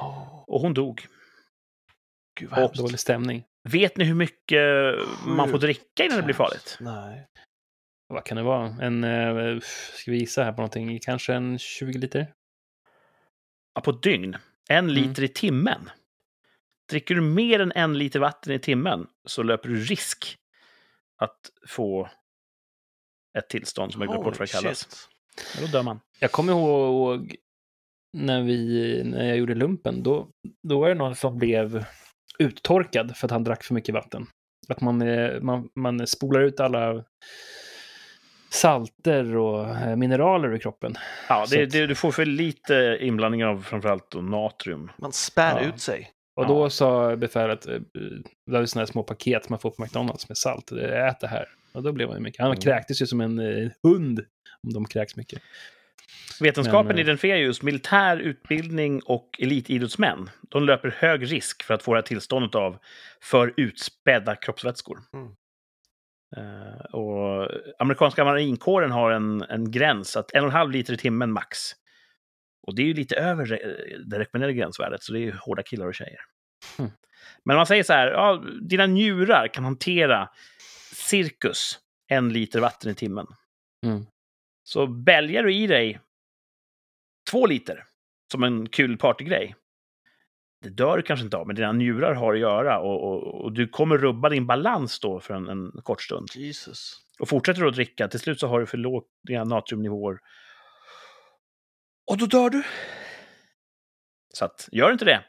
Åh, 0.00 0.44
Och 0.46 0.60
hon 0.60 0.74
dog. 0.74 1.06
Gud 2.36 2.50
vad 2.50 2.58
Och- 2.58 2.62
hemskt. 2.64 2.78
Dålig 2.80 2.98
stämning. 2.98 3.44
Vet 3.68 3.96
ni 3.96 4.04
hur 4.04 4.14
mycket 4.14 4.62
man 5.26 5.50
får 5.50 5.58
dricka 5.58 6.04
innan 6.04 6.16
det 6.16 6.22
blir 6.22 6.34
farligt? 6.34 6.76
Nej. 6.80 7.26
Vad 8.08 8.24
kan 8.24 8.36
det 8.36 8.42
vara? 8.42 8.66
En, 8.80 9.04
eh, 9.04 9.60
ska 9.94 10.10
vi 10.10 10.16
gissa 10.18 10.44
här 10.44 10.52
på 10.52 10.56
någonting? 10.56 10.98
Kanske 11.00 11.34
en 11.34 11.58
20 11.58 11.98
liter? 11.98 12.32
Ja, 13.74 13.80
på 13.80 13.90
ett 13.90 14.02
dygn. 14.02 14.36
En 14.68 14.94
liter 14.94 15.22
i 15.22 15.28
timmen. 15.28 15.90
Dricker 16.90 17.14
du 17.14 17.20
mer 17.20 17.60
än 17.60 17.72
en 17.72 17.98
liter 17.98 18.20
vatten 18.20 18.52
i 18.52 18.58
timmen 18.58 19.06
så 19.24 19.42
löper 19.42 19.68
du 19.68 19.76
risk 19.84 20.36
att 21.18 21.40
få 21.68 22.10
ett 23.38 23.48
tillstånd 23.48 23.92
som 23.92 24.00
jag 24.02 24.08
glömt 24.10 24.24
bort 24.24 24.38
vad 24.38 24.48
det 24.48 24.52
kallas. 24.52 25.08
Ja, 25.54 25.60
Då 25.60 25.66
dör 25.66 25.82
man. 25.82 26.00
Jag 26.18 26.32
kommer 26.32 26.52
ihåg 26.52 27.36
när, 28.12 28.42
vi, 28.42 29.02
när 29.04 29.24
jag 29.28 29.36
gjorde 29.36 29.54
lumpen, 29.54 30.02
då, 30.02 30.30
då 30.62 30.80
var 30.80 30.88
det 30.88 30.94
någon 30.94 31.16
som 31.16 31.38
blev 31.38 31.84
uttorkad 32.38 33.16
för 33.16 33.26
att 33.26 33.30
han 33.30 33.44
drack 33.44 33.64
för 33.64 33.74
mycket 33.74 33.94
vatten. 33.94 34.26
Att 34.68 34.80
man, 34.80 35.02
eh, 35.02 35.40
man, 35.40 35.68
man 35.74 36.06
spolar 36.06 36.40
ut 36.40 36.60
alla 36.60 37.04
salter 38.50 39.36
och 39.36 39.68
eh, 39.68 39.96
mineraler 39.96 40.48
ur 40.54 40.58
kroppen. 40.58 40.94
Ja, 41.28 41.46
det, 41.50 41.62
att- 41.62 41.70
det, 41.70 41.86
du 41.86 41.94
får 41.94 42.10
för 42.12 42.24
lite 42.26 42.98
inblandning 43.00 43.44
av 43.44 43.62
framförallt 43.62 44.10
då 44.10 44.20
natrium. 44.20 44.90
Man 44.98 45.12
spär 45.12 45.60
Ja. 45.62 45.68
ut 45.68 45.80
sig. 45.80 46.10
Och 46.36 46.44
Ja. 46.44 46.48
då 46.48 46.70
sa 46.70 47.16
befälet, 47.16 47.66
eh, 47.66 47.72
det 48.46 48.52
var 48.52 48.64
sådana 48.66 48.82
här 48.86 48.92
små 48.92 49.02
paket 49.02 49.48
man 49.48 49.58
får 49.58 49.70
på 49.70 49.82
McDonalds 49.82 50.28
med 50.28 50.38
salt, 50.38 50.72
ät 50.72 51.20
det 51.20 51.28
här. 51.28 51.44
Och 51.72 51.82
då 51.82 51.92
blev 51.92 52.08
han 52.08 52.16
ju 52.16 52.22
mycket. 52.22 52.40
Han 52.40 52.50
Mm. 52.50 52.60
kräktes 52.60 53.02
ju 53.02 53.06
som 53.06 53.20
en 53.20 53.38
hund 53.82 54.20
om 54.62 54.72
de 54.72 54.84
kräks 54.84 55.16
mycket. 55.16 55.42
Vetenskapen 56.40 56.86
Men, 56.86 56.96
eh, 56.96 57.00
identifierar 57.00 57.38
just 57.38 57.62
militär 57.62 58.16
utbildning 58.16 59.02
och 59.04 59.30
elitidrottsmän. 59.38 60.30
De 60.50 60.64
löper 60.64 60.96
hög 60.98 61.32
risk 61.32 61.62
för 61.62 61.74
att 61.74 61.82
få 61.82 61.94
det 61.94 61.98
här 61.98 62.02
tillståndet 62.06 62.54
av 62.54 62.78
för 63.22 63.54
utspädda 63.56 64.36
kroppsvätskor. 64.36 64.98
Eh, 66.36 66.84
och 66.94 67.48
amerikanska 67.78 68.24
marinkåren 68.24 68.90
har 68.90 69.10
en, 69.10 69.42
en 69.42 69.70
gräns, 69.70 70.16
att 70.16 70.34
en 70.34 70.44
och 70.44 70.50
en 70.50 70.56
halv 70.56 70.70
liter 70.70 70.94
i 70.94 70.96
timmen 70.96 71.32
max. 71.32 71.58
Och 72.66 72.74
det 72.74 72.82
är 72.82 72.86
ju 72.86 72.94
lite 72.94 73.16
över 73.16 73.46
re- 73.46 74.04
det 74.06 74.18
rekommenderade 74.18 74.58
gränsvärdet, 74.58 75.02
så 75.02 75.12
det 75.12 75.18
är 75.18 75.20
ju 75.20 75.32
hårda 75.32 75.62
killar 75.62 75.86
och 75.86 75.94
tjejer. 75.94 76.20
Mm. 76.78 76.90
Men 77.44 77.56
man 77.56 77.66
säger 77.66 77.82
så 77.82 77.92
här, 77.92 78.06
ja, 78.06 78.44
dina 78.62 78.86
njurar 78.86 79.48
kan 79.48 79.64
hantera 79.64 80.28
cirkus 80.92 81.78
en 82.08 82.32
liter 82.32 82.60
vatten 82.60 82.90
i 82.90 82.94
timmen. 82.94 83.26
Mm. 83.86 84.06
Så 84.66 84.86
bälgar 84.86 85.42
du 85.42 85.54
i 85.54 85.66
dig 85.66 86.00
två 87.30 87.46
liter 87.46 87.84
som 88.32 88.42
en 88.42 88.68
kul 88.68 88.96
partygrej, 88.96 89.54
det 90.62 90.68
dör 90.68 90.96
du 90.96 91.02
kanske 91.02 91.24
inte 91.24 91.36
av, 91.36 91.46
men 91.46 91.56
dina 91.56 91.72
njurar 91.72 92.14
har 92.14 92.34
att 92.34 92.40
göra 92.40 92.78
och, 92.78 93.04
och, 93.04 93.44
och 93.44 93.52
du 93.52 93.68
kommer 93.68 93.98
rubba 93.98 94.28
din 94.28 94.46
balans 94.46 95.00
då 95.00 95.20
för 95.20 95.34
en, 95.34 95.48
en 95.48 95.72
kort 95.82 96.02
stund. 96.02 96.28
Jesus. 96.34 97.00
Och 97.18 97.28
fortsätter 97.28 97.60
du 97.60 97.68
att 97.68 97.74
dricka, 97.74 98.08
till 98.08 98.20
slut 98.20 98.40
så 98.40 98.46
har 98.46 98.60
du 98.60 98.66
för 98.66 98.78
låga 98.78 99.44
natriumnivåer. 99.44 100.18
Och 102.10 102.18
då 102.18 102.26
dör 102.26 102.50
du. 102.50 102.62
Så 104.34 104.44
att, 104.44 104.68
gör 104.72 104.92
inte 104.92 105.04
det. 105.04 105.24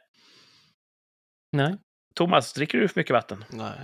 Nej. 1.52 1.78
Thomas, 2.16 2.54
dricker 2.54 2.78
du 2.78 2.88
för 2.88 3.00
mycket 3.00 3.14
vatten? 3.14 3.46
Nej. 3.50 3.80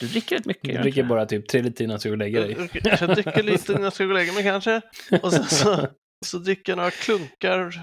Du 0.00 0.06
dricker 0.06 0.36
rätt 0.36 0.46
mycket. 0.46 0.74
Du 0.76 0.82
dricker 0.82 1.02
bara 1.04 1.26
typ 1.26 1.48
tre 1.48 1.62
liter 1.62 1.84
innan 1.84 1.94
du 1.96 2.00
ska 2.00 2.08
gå 2.08 2.12
och 2.12 2.18
lägga 2.18 2.40
dig. 2.40 2.56
Jag, 2.72 2.98
jag 3.00 3.14
dricker 3.14 3.42
lite 3.42 3.72
innan 3.72 3.84
jag 3.84 3.92
ska 3.92 4.04
gå 4.04 4.10
och 4.10 4.14
lägga 4.18 4.32
mig 4.32 4.42
kanske. 4.42 4.80
Och 5.22 5.32
sen 5.32 5.44
så, 5.44 5.88
så 6.26 6.38
dricker 6.38 6.72
jag 6.72 6.76
några 6.76 6.90
klunkar 6.90 7.74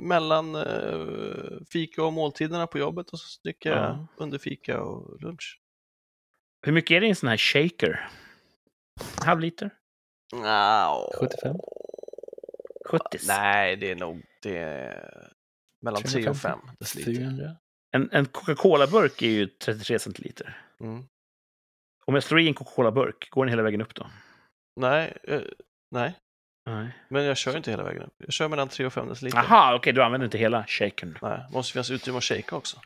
mellan 0.00 0.54
eh, 0.54 1.06
fika 1.72 2.04
och 2.04 2.12
måltiderna 2.12 2.66
på 2.66 2.78
jobbet 2.78 3.10
och 3.10 3.18
så 3.18 3.40
dricker 3.44 3.70
jag 3.70 3.78
Ja. 3.78 4.06
under 4.16 4.38
fika 4.38 4.80
och 4.80 5.22
lunch. 5.22 5.60
Hur 6.66 6.72
mycket 6.72 6.90
är 6.90 7.00
det 7.00 7.06
i 7.06 7.10
en 7.10 7.16
sån 7.16 7.28
här 7.28 7.36
shaker? 7.36 8.08
En 9.20 9.26
halv 9.26 9.40
liter? 9.40 9.70
Nja, 10.34 10.94
75? 11.20 11.56
70? 12.90 13.04
Nej, 13.28 13.76
det 13.76 13.90
är 13.90 13.94
nog 13.96 14.22
det 14.42 14.58
är 14.58 15.32
mellan 15.84 16.02
3 16.02 16.28
och 16.28 16.36
5 16.36 16.58
deciliter. 16.78 17.12
400? 17.12 17.56
En, 17.96 18.08
en 18.12 18.26
Coca-Cola-burk 18.26 19.22
är 19.22 19.30
ju 19.30 19.46
33 19.46 19.98
centiliter. 19.98 20.58
Mm. 20.80 21.04
Om 22.06 22.14
jag 22.14 22.22
slår 22.24 22.40
i 22.40 22.48
en 22.48 22.54
Coca-Cola-burk, 22.54 23.30
går 23.30 23.44
den 23.44 23.50
hela 23.52 23.62
vägen 23.62 23.80
upp 23.80 23.94
då? 23.94 24.06
Nej, 24.80 25.16
eh, 25.28 25.40
nej, 25.90 26.14
Nej. 26.66 26.88
men 27.08 27.24
jag 27.24 27.36
kör 27.36 27.56
inte 27.56 27.70
hela 27.70 27.82
vägen 27.84 28.02
upp. 28.02 28.14
Jag 28.18 28.32
kör 28.32 28.48
mellan 28.48 28.68
3 28.68 28.86
och 28.86 28.92
5 28.92 29.08
deciliter. 29.08 29.38
Aha, 29.38 29.74
okej, 29.74 29.92
du 29.92 30.02
använder 30.02 30.24
inte 30.24 30.38
hela 30.38 30.64
shakern. 30.68 31.18
Nej, 31.22 31.38
det 31.48 31.54
måste 31.56 31.72
finnas 31.72 31.90
utrymme 31.90 32.18
att 32.18 32.24
shaka 32.24 32.56
också. 32.56 32.76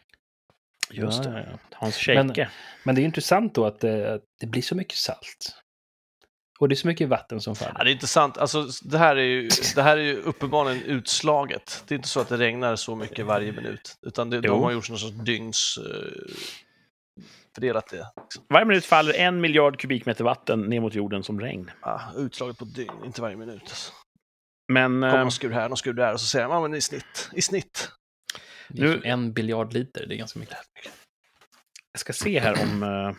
Just 0.91 1.25
Ja, 1.25 1.31
det. 1.31 1.39
ja, 1.41 1.47
ja. 1.53 1.59
Hans 1.77 2.07
Men- 2.09 2.29
shake. 2.29 2.51
Men 2.85 2.95
det 2.95 3.01
är 3.01 3.05
intressant 3.05 3.55
då 3.55 3.67
att 3.67 3.81
det, 3.81 4.15
att 4.15 4.23
det 4.41 4.47
blir 4.47 4.63
så 4.63 4.75
mycket 4.75 4.99
salt. 4.99 5.55
Och 6.61 6.69
det 6.69 6.73
är 6.73 6.77
så 6.77 6.87
mycket 6.87 7.09
vatten 7.09 7.41
som 7.41 7.55
Ja, 7.61 7.67
faller. 7.67 7.85
det 7.85 7.91
är 7.91 7.93
inte 7.93 8.07
sant. 8.07 8.39
Alltså, 8.39 8.67
det, 8.83 8.99
här 8.99 9.17
är 9.17 9.23
ju, 9.25 9.49
det 9.75 9.83
här 9.83 9.97
är 9.97 10.03
ju 10.03 10.17
uppenbarligen 10.17 10.83
utslaget. 10.83 11.85
Det 11.89 11.95
är 11.95 11.97
inte 11.97 12.09
så 12.09 12.21
att 12.21 12.29
det 12.29 12.37
regnar 12.37 12.77
så 12.77 12.97
mycket 12.97 13.27
varje 13.27 13.53
minut. 13.53 13.99
Utan 14.03 14.31
det, 14.31 14.41
de 14.41 14.63
har 14.63 14.71
gjort 14.73 14.89
någon 14.89 14.99
sorts 14.99 15.15
dygns... 15.25 15.79
Fördelat 17.55 17.87
det. 17.91 18.07
Liksom. 18.23 18.45
Varje 18.49 18.65
minut 18.67 18.85
faller 18.85 19.15
en 19.15 19.41
miljard 19.41 19.81
kubikmeter 19.81 20.25
vatten 20.25 20.61
ner 20.61 20.81
mot 20.81 20.95
jorden 20.95 21.23
som 21.23 21.41
regn. 21.41 21.71
Ah, 21.81 22.01
utslaget 22.17 22.59
på 22.59 22.65
dygn, 22.65 23.05
inte 23.05 23.23
varje 23.23 23.37
minut. 23.37 23.61
Alltså. 23.63 23.93
Men 24.73 24.93
Kommer 24.93 25.15
eh, 25.15 25.21
någon 25.21 25.33
skur 25.33 25.51
här, 25.51 25.69
någon 25.69 25.77
skur 25.77 25.93
där 25.93 26.13
och 26.13 26.21
så 26.21 26.27
säger 26.27 26.49
man 26.49 26.57
ja, 26.57 26.69
men 26.69 26.75
i 26.75 26.81
snitt. 26.81 27.31
I 27.33 27.43
snitt. 27.43 27.91
Nu- 28.69 29.01
en 29.05 29.33
biljard 29.33 29.73
liter, 29.73 30.07
det 30.07 30.15
är 30.15 30.19
ganska 30.19 30.39
mycket. 30.39 30.57
jag 31.93 32.01
ska 32.01 32.13
se 32.13 32.41
här 32.41 32.63
om... 32.63 32.83
eh, 32.83 33.15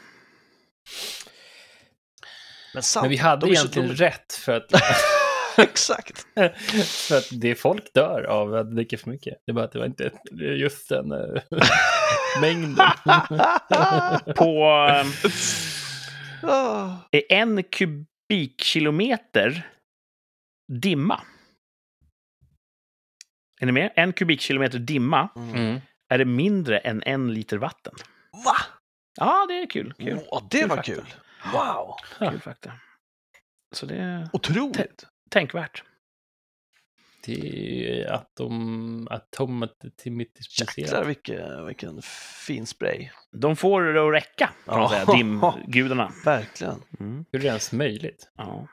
Men 2.74 2.84
sant. 2.84 3.04
Men 3.04 3.10
vi 3.10 3.18
hade 3.18 3.42
så- 3.46 3.52
egentligen 3.52 3.90
rätt 3.96 4.34
för 4.34 4.52
att, 4.58 4.66
Exakt. 5.58 6.28
för 7.08 7.18
att 7.18 7.28
det 7.32 7.56
folk 7.56 7.94
dör 7.94 8.24
av 8.24 8.56
att 8.56 8.76
dricka 8.76 8.98
för 8.98 9.10
mycket. 9.10 9.34
Det 9.46 9.52
är 9.52 9.54
bara 9.54 9.66
att 9.66 9.72
det 9.72 9.80
var 9.80 9.86
inte 9.86 10.12
just 10.58 10.90
den 10.90 11.12
eh, 11.12 11.18
mängden. 12.42 12.76
på 14.36 14.88
eh, 14.90 15.06
Ah. 16.44 16.96
är 17.12 17.24
en 17.34 17.64
kubikkilometer 17.64 19.68
dimma. 20.72 21.22
Är 23.62 23.66
ni 23.66 23.72
med? 23.72 23.94
En 23.96 24.14
kubikkilometer 24.14 24.80
dimma 24.80 25.30
Mm. 25.36 25.80
Är 26.12 26.18
det 26.18 26.26
mindre 26.26 26.78
än 26.78 27.04
en 27.06 27.34
liter 27.34 27.58
vatten. 27.58 27.94
Va? 28.46 28.56
Ja, 29.20 29.46
det 29.50 29.62
är 29.62 29.70
kul. 29.70 29.94
kul. 29.94 30.20
Åh, 30.28 30.44
det 30.52 30.60
Kul 30.60 30.70
var 30.70 30.76
fakta. 30.76 30.94
kul. 30.94 31.14
Wow. 31.54 31.96
Kul 32.32 32.40
fakta. 32.42 32.72
Så 33.76 33.86
det 33.86 33.96
är 33.96 34.30
Otroligt. 34.34 35.06
tänkvärt. 35.30 35.84
Det 37.36 38.02
är 38.02 38.14
atom, 38.14 39.08
atomatimitiserat. 39.12 40.78
Jäklar 40.78 41.04
vilken, 41.04 41.66
vilken 41.66 42.02
fin 42.48 42.66
spray. 42.66 43.10
De 43.32 43.56
får 43.56 43.84
det 43.84 44.08
att 44.08 44.14
räcka, 44.14 44.50
kan 44.66 44.80
man 44.80 44.90
säga, 44.90 45.06
dimgudarna. 45.06 46.12
Verkligen. 46.26 46.84
Mm. 47.00 47.26
Hur 47.32 47.40
är 47.40 47.44
det 47.44 47.48
ens 47.48 47.72
möjligt? 47.72 48.32
Ja. 48.38 48.68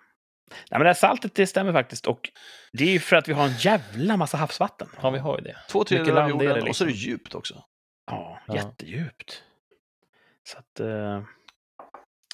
Nej, 0.51 0.55
men 0.71 0.81
det 0.81 0.87
här 0.87 0.95
saltet, 0.95 1.35
det 1.35 1.47
stämmer 1.47 1.73
faktiskt. 1.73 2.07
Och 2.07 2.31
det 2.73 2.85
är 2.85 2.93
ju 2.93 2.99
för 3.01 3.17
att 3.17 3.29
vi 3.29 3.33
har 3.33 3.45
en 3.45 3.57
jävla 3.59 4.17
massa 4.17 4.37
havsvatten. 4.37 4.89
Ja, 5.03 5.11
vi 5.11 5.19
har 5.19 5.39
ju 5.39 5.45
det. 5.45 5.57
Två 5.71 5.85
tredjedelar 5.85 6.23
av 6.23 6.31
jorden 6.31 6.55
det 6.55 6.69
och 6.69 6.77
så 6.77 6.85
är 6.85 6.87
det 6.87 6.93
liksom. 6.93 7.11
djupt 7.11 7.35
också. 7.35 7.65
Ja, 8.07 8.41
Ja. 8.47 8.55
jättedjupt. 8.55 9.43
Så 10.45 10.59
att... 10.59 10.81
eh, 10.81 11.23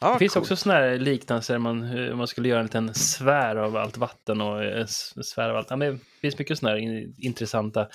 Ja, 0.03 0.13
Det 0.13 0.19
finns 0.19 0.33
coolt. 0.35 0.43
också 0.43 0.57
sådana 0.57 0.81
här 0.81 0.99
liknelser, 0.99 1.59
man, 1.59 1.83
hur 1.83 2.15
man 2.15 2.27
skulle 2.29 2.49
göra 2.49 2.59
en 2.61 2.67
liten 2.67 2.95
sfär 2.95 3.57
av 3.57 3.77
allt 3.77 3.97
vatten 3.97 4.41
och 4.41 4.65
eh, 4.65 4.87
sfär 4.87 5.51
av 5.51 5.57
allt. 5.57 5.71
Ja, 5.71 5.77
men 5.77 5.93
det 5.93 6.01
finns 6.21 6.39
mycket 6.39 6.59
sådana 6.59 6.77
här 6.77 6.83
in- 6.83 7.15
intressanta 7.19 7.89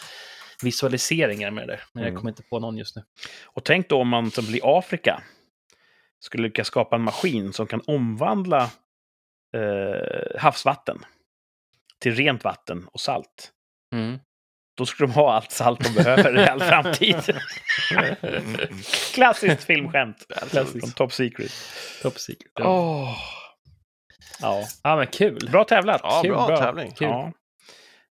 visualiseringar 0.63 1.51
med 1.51 1.67
det 1.67 1.73
där. 1.73 1.83
Men 1.93 2.03
jag 2.03 2.09
Mm. 2.09 2.19
kommer 2.19 2.31
inte 2.31 2.43
på 2.43 2.59
någon 2.59 2.77
just 2.77 2.95
nu. 2.95 3.03
Och 3.45 3.63
tänk 3.63 3.89
då 3.89 4.01
om 4.01 4.07
man 4.07 4.27
exempel 4.27 4.55
i 4.55 4.59
Afrika 4.63 5.23
skulle 6.19 6.43
lyckas 6.43 6.67
skapa 6.67 6.95
en 6.95 7.01
maskin 7.01 7.53
som 7.53 7.67
kan 7.67 7.81
omvandla 7.87 8.71
eh, 9.55 10.39
havsvatten 10.39 10.97
till 11.99 12.15
rent 12.15 12.43
vatten 12.43 12.87
och 12.91 12.99
salt. 13.01 13.51
Mm. 13.93 14.19
Då 14.77 14.85
skulle 14.85 15.07
de 15.07 15.13
ha 15.13 15.33
allt 15.33 15.51
salt 15.51 15.79
de 15.83 15.89
behöver 16.03 16.39
i 16.39 16.47
all 16.47 16.59
framtid. 16.61 17.15
Klassiskt 19.13 19.63
filmskämt. 19.63 20.25
Klassiskt. 20.49 20.79
Från 20.79 20.91
Top 20.91 21.13
Secret. 21.13 21.51
Top 22.01 22.19
secret. 22.19 22.51
Ja. 22.53 22.65
Åh. 22.69 23.17
Ja. 24.41 24.63
ja, 24.83 24.95
men 24.95 25.07
kul. 25.07 25.49
Bra 25.51 25.63
tävlat. 25.63 26.01
Ja, 26.03 26.19
Kul, 26.21 26.31
bra, 26.31 26.47
bra. 26.47 26.57
tävling. 26.57 26.91
Kul. 26.91 27.07
Ja. 27.07 27.31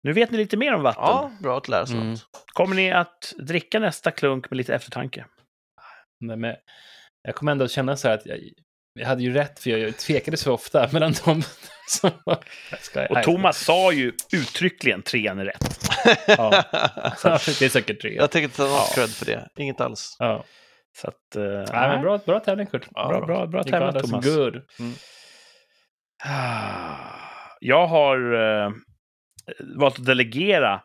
Nu 0.02 0.12
vet 0.12 0.30
ni 0.30 0.38
lite 0.38 0.56
mer 0.56 0.74
om 0.74 0.82
vatten. 0.82 1.02
Ja, 1.02 1.30
bra 1.40 1.56
att 1.58 1.68
lära 1.68 1.86
sig 1.86 1.96
Mm. 1.96 2.10
något. 2.10 2.26
Kommer 2.52 2.76
ni 2.76 2.92
att 2.92 3.32
dricka 3.38 3.78
nästa 3.78 4.10
klunk 4.10 4.50
med 4.50 4.56
lite 4.56 4.74
eftertanke? 4.74 5.24
Men, 6.20 6.40
men, 6.40 6.56
jag 7.22 7.34
kommer 7.34 7.52
ändå 7.52 7.68
känna 7.68 7.96
så 7.96 8.08
här 8.08 8.14
att 8.14 8.26
jag, 8.26 8.38
jag 8.94 9.06
hade 9.06 9.22
ju 9.22 9.32
rätt, 9.32 9.60
för 9.60 9.70
jag, 9.70 9.96
tvekade 9.96 10.36
så 10.36 10.52
ofta 10.52 10.88
mellan 10.92 11.14
dem 11.24 11.42
som 11.88 12.10
var... 12.24 12.38
Och 13.10 13.22
Thomas 13.22 13.64
sa 13.64 13.92
ju 13.92 14.12
uttryckligen 14.32 15.02
trean 15.02 15.38
är 15.38 15.44
rätt. 15.44 15.80
Ja, 16.26 16.50
det 17.58 17.62
är 17.62 17.68
säkert 17.68 18.00
tre. 18.00 18.14
Jag 18.14 18.30
tänker 18.30 18.44
inte 18.44 18.56
ta 18.56 18.62
något 18.64 18.94
cred 18.94 19.10
för 19.10 19.26
det. 19.26 19.48
Inget 19.56 19.80
alls. 19.80 20.16
Ja. 20.18 20.44
Så 20.96 21.08
att... 21.08 21.36
eh, 21.36 21.42
Nej, 21.42 21.88
men 21.88 22.02
bra, 22.02 22.18
bra 22.18 22.40
tävling, 22.40 22.66
Kurt. 22.66 22.88
Ja, 22.94 23.08
bra, 23.08 23.26
bra, 23.26 23.46
bra 23.46 23.62
got 23.62 23.94
us 23.94 24.02
Thomas. 24.10 24.24
Good. 24.24 24.62
Jag 27.60 27.86
har 27.86 28.34
eh, 28.64 28.72
valt 29.76 29.98
att 29.98 30.04
delegera 30.06 30.80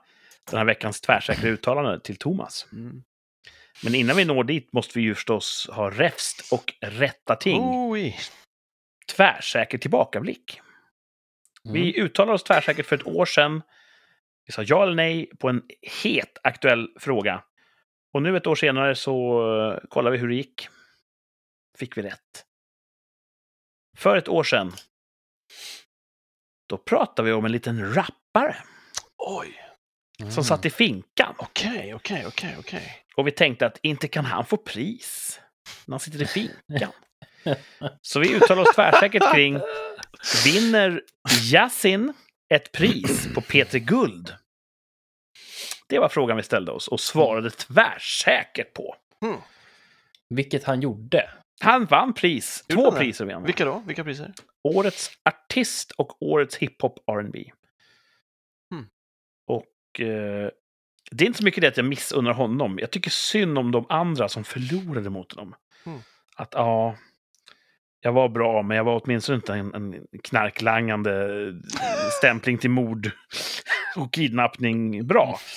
den 0.49 0.57
här 0.57 0.65
veckans 0.65 1.02
tvärsäkra 1.02 1.49
uttalande 1.49 1.99
till 1.99 2.18
Thomas. 2.18 2.68
Mm. 2.73 3.03
Men 3.84 3.96
innan 3.96 4.16
vi 4.16 4.26
når 4.26 4.44
dit 4.44 4.74
måste 4.74 5.00
vi 5.00 5.04
ju 5.04 5.16
förstås 5.16 5.70
ha 5.72 5.90
räfst 5.90 6.54
och 6.54 6.74
rätta 6.82 7.36
ting. 7.36 7.62
Oj. 7.64 8.20
Tvärsäker 9.16 9.78
tillbakablick. 9.78 10.62
Mm. 11.66 11.74
Vi 11.74 12.00
uttalade 12.02 12.36
oss 12.36 12.44
tvärsäkert 12.44 12.86
för 12.86 12.96
ett 12.96 13.08
år 13.08 13.26
sedan. 13.26 13.62
Vi 14.46 14.54
sa 14.54 14.64
ja 14.64 14.84
eller 14.84 14.96
nej 14.96 15.32
på 15.40 15.50
en 15.50 15.64
het 16.06 16.38
aktuell 16.44 16.88
fråga. 17.00 17.44
Och 18.14 18.22
nu 18.22 18.38
ett 18.38 18.48
år 18.48 18.56
senare 18.56 18.96
så 18.96 19.42
eh, 19.62 19.88
kollar 19.90 20.12
vi 20.12 20.18
hur 20.18 20.28
det 20.28 20.36
gick. 20.36 20.68
Fick 21.78 21.98
vi 21.98 22.02
rätt. 22.02 22.46
För 23.98 24.18
ett 24.18 24.28
år 24.28 24.44
sedan. 24.44 24.72
Då 26.70 26.78
pratade 26.78 27.26
vi 27.26 27.34
om 27.34 27.46
en 27.46 27.52
liten 27.52 27.94
rappare 27.94 28.56
Oj. 29.18 29.69
Mm. 30.20 30.32
som 30.32 30.44
satt 30.44 30.66
i 30.66 30.70
finkan. 30.70 31.36
Okej, 31.38 31.94
okej, 31.94 32.24
okej, 32.28 32.56
okej. 32.60 32.96
Och 33.16 33.28
vi 33.28 33.32
tänkte 33.32 33.66
att 33.66 33.80
inte 33.82 34.08
kan 34.08 34.26
han 34.26 34.46
få 34.46 34.58
pris 34.58 35.40
när 35.86 35.94
han 35.94 36.00
sitter 36.00 36.22
i 36.22 36.26
finkan. 36.26 36.91
Så 38.02 38.20
vi 38.20 38.36
uttalar 38.36 38.62
oss 38.62 38.76
tvärsäkert 38.76 39.34
kring 39.34 39.60
vinner 40.46 41.02
Yasin 41.52 42.14
ett 42.54 42.72
pris 42.72 43.34
på 43.34 43.41
Peter 43.41 43.80
Guld? 43.80 44.34
Det 45.88 46.00
var 46.00 46.10
frågan 46.10 46.38
vi 46.38 46.44
ställde 46.44 46.72
oss 46.72 46.88
och 46.88 47.00
svarade 47.00 47.50
tvärsäkert 47.52 48.74
på. 48.74 48.96
Vilket 50.30 50.64
han 50.64 50.82
gjorde. 50.82 51.30
Han 51.62 51.86
vann 51.86 52.14
pris. 52.14 52.64
Gjorde 52.68 52.84
Två 52.84 52.91
priser 52.91 53.26
vann. 53.26 53.44
Vilka 53.44 53.66
då? 53.66 53.84
Vilka 53.88 54.04
priser? 54.04 54.34
Årets 54.64 55.12
artist 55.26 55.91
och 55.91 56.22
årets 56.22 56.56
hiphop 56.58 57.00
R&B. 57.12 57.52
Och 59.90 59.99
eh, 59.99 60.49
det 61.11 61.24
är 61.24 61.28
inte 61.28 61.38
så 61.38 61.45
mycket 61.45 61.61
det 61.61 61.68
att 61.68 61.78
jag 61.78 61.86
missunnar 61.86 62.34
honom. 62.34 62.80
Jag 62.80 62.91
tycker 62.91 63.10
synd 63.11 63.57
om 63.57 63.72
de 63.72 63.86
andra 63.90 64.30
som 64.30 64.44
förlorade 64.44 65.10
mot 65.10 65.34
honom. 65.34 65.56
Hmm. 65.86 65.99
Att 66.36 66.49
ja, 66.52 66.95
jag 68.02 68.11
var 68.11 68.30
bra, 68.30 68.61
men 68.61 68.78
jag 68.78 68.84
var 68.84 69.02
åtminstone 69.03 69.36
inte 69.36 69.53
en, 69.53 69.74
en 69.74 69.95
knarklangande 70.24 71.28
stämpling 72.18 72.57
till 72.57 72.70
mord 72.70 73.11
och 73.95 74.14
kidnappning 74.14 75.07
bra. 75.07 75.40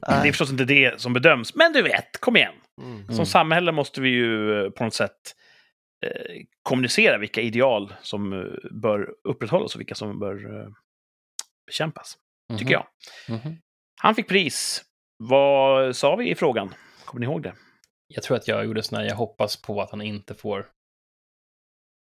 Det 0.00 0.06
är 0.06 0.22
förstås 0.22 0.50
inte 0.50 0.64
det 0.64 1.00
som 1.00 1.12
bedöms, 1.12 1.54
men 1.54 1.72
du 1.72 1.82
vet, 1.82 2.20
kom 2.20 2.36
igen. 2.36 2.54
Mm. 2.82 3.04
Som 3.06 3.14
Mm. 3.14 3.26
samhälle 3.26 3.72
måste 3.72 4.00
vi 4.00 4.08
ju 4.08 4.64
eh, 4.64 4.70
på 4.70 4.84
något 4.84 4.94
sätt 4.94 5.34
eh, 6.06 6.42
kommunicera 6.62 7.18
vilka 7.18 7.40
ideal 7.40 7.94
som 8.02 8.32
eh, 8.32 8.44
bör 8.70 9.08
upprätthållas 9.24 9.74
och 9.74 9.80
vilka 9.80 9.94
som 9.94 10.18
bör 10.18 10.60
eh, 10.60 10.68
bekämpas, 11.72 12.18
tycker 12.58 12.72
jag. 12.72 12.86
Mhm. 13.28 13.56
Han 14.00 14.14
fick 14.14 14.28
pris. 14.28 14.82
Vad 15.18 15.96
sa 15.96 16.16
vi 16.16 16.30
i 16.30 16.34
frågan? 16.34 16.74
Kommer 17.04 17.20
ni 17.20 17.26
ihåg 17.32 17.42
det? 17.42 17.54
Jag 18.06 18.22
tror 18.22 18.36
att 18.36 18.48
jag 18.48 18.64
gjorde 18.64 18.82
sån 18.82 18.98
här, 18.98 19.04
jag 19.04 19.16
hoppas 19.16 19.56
på 19.62 19.82
att 19.82 19.90
han 19.90 20.02
inte 20.02 20.34
får. 20.34 20.66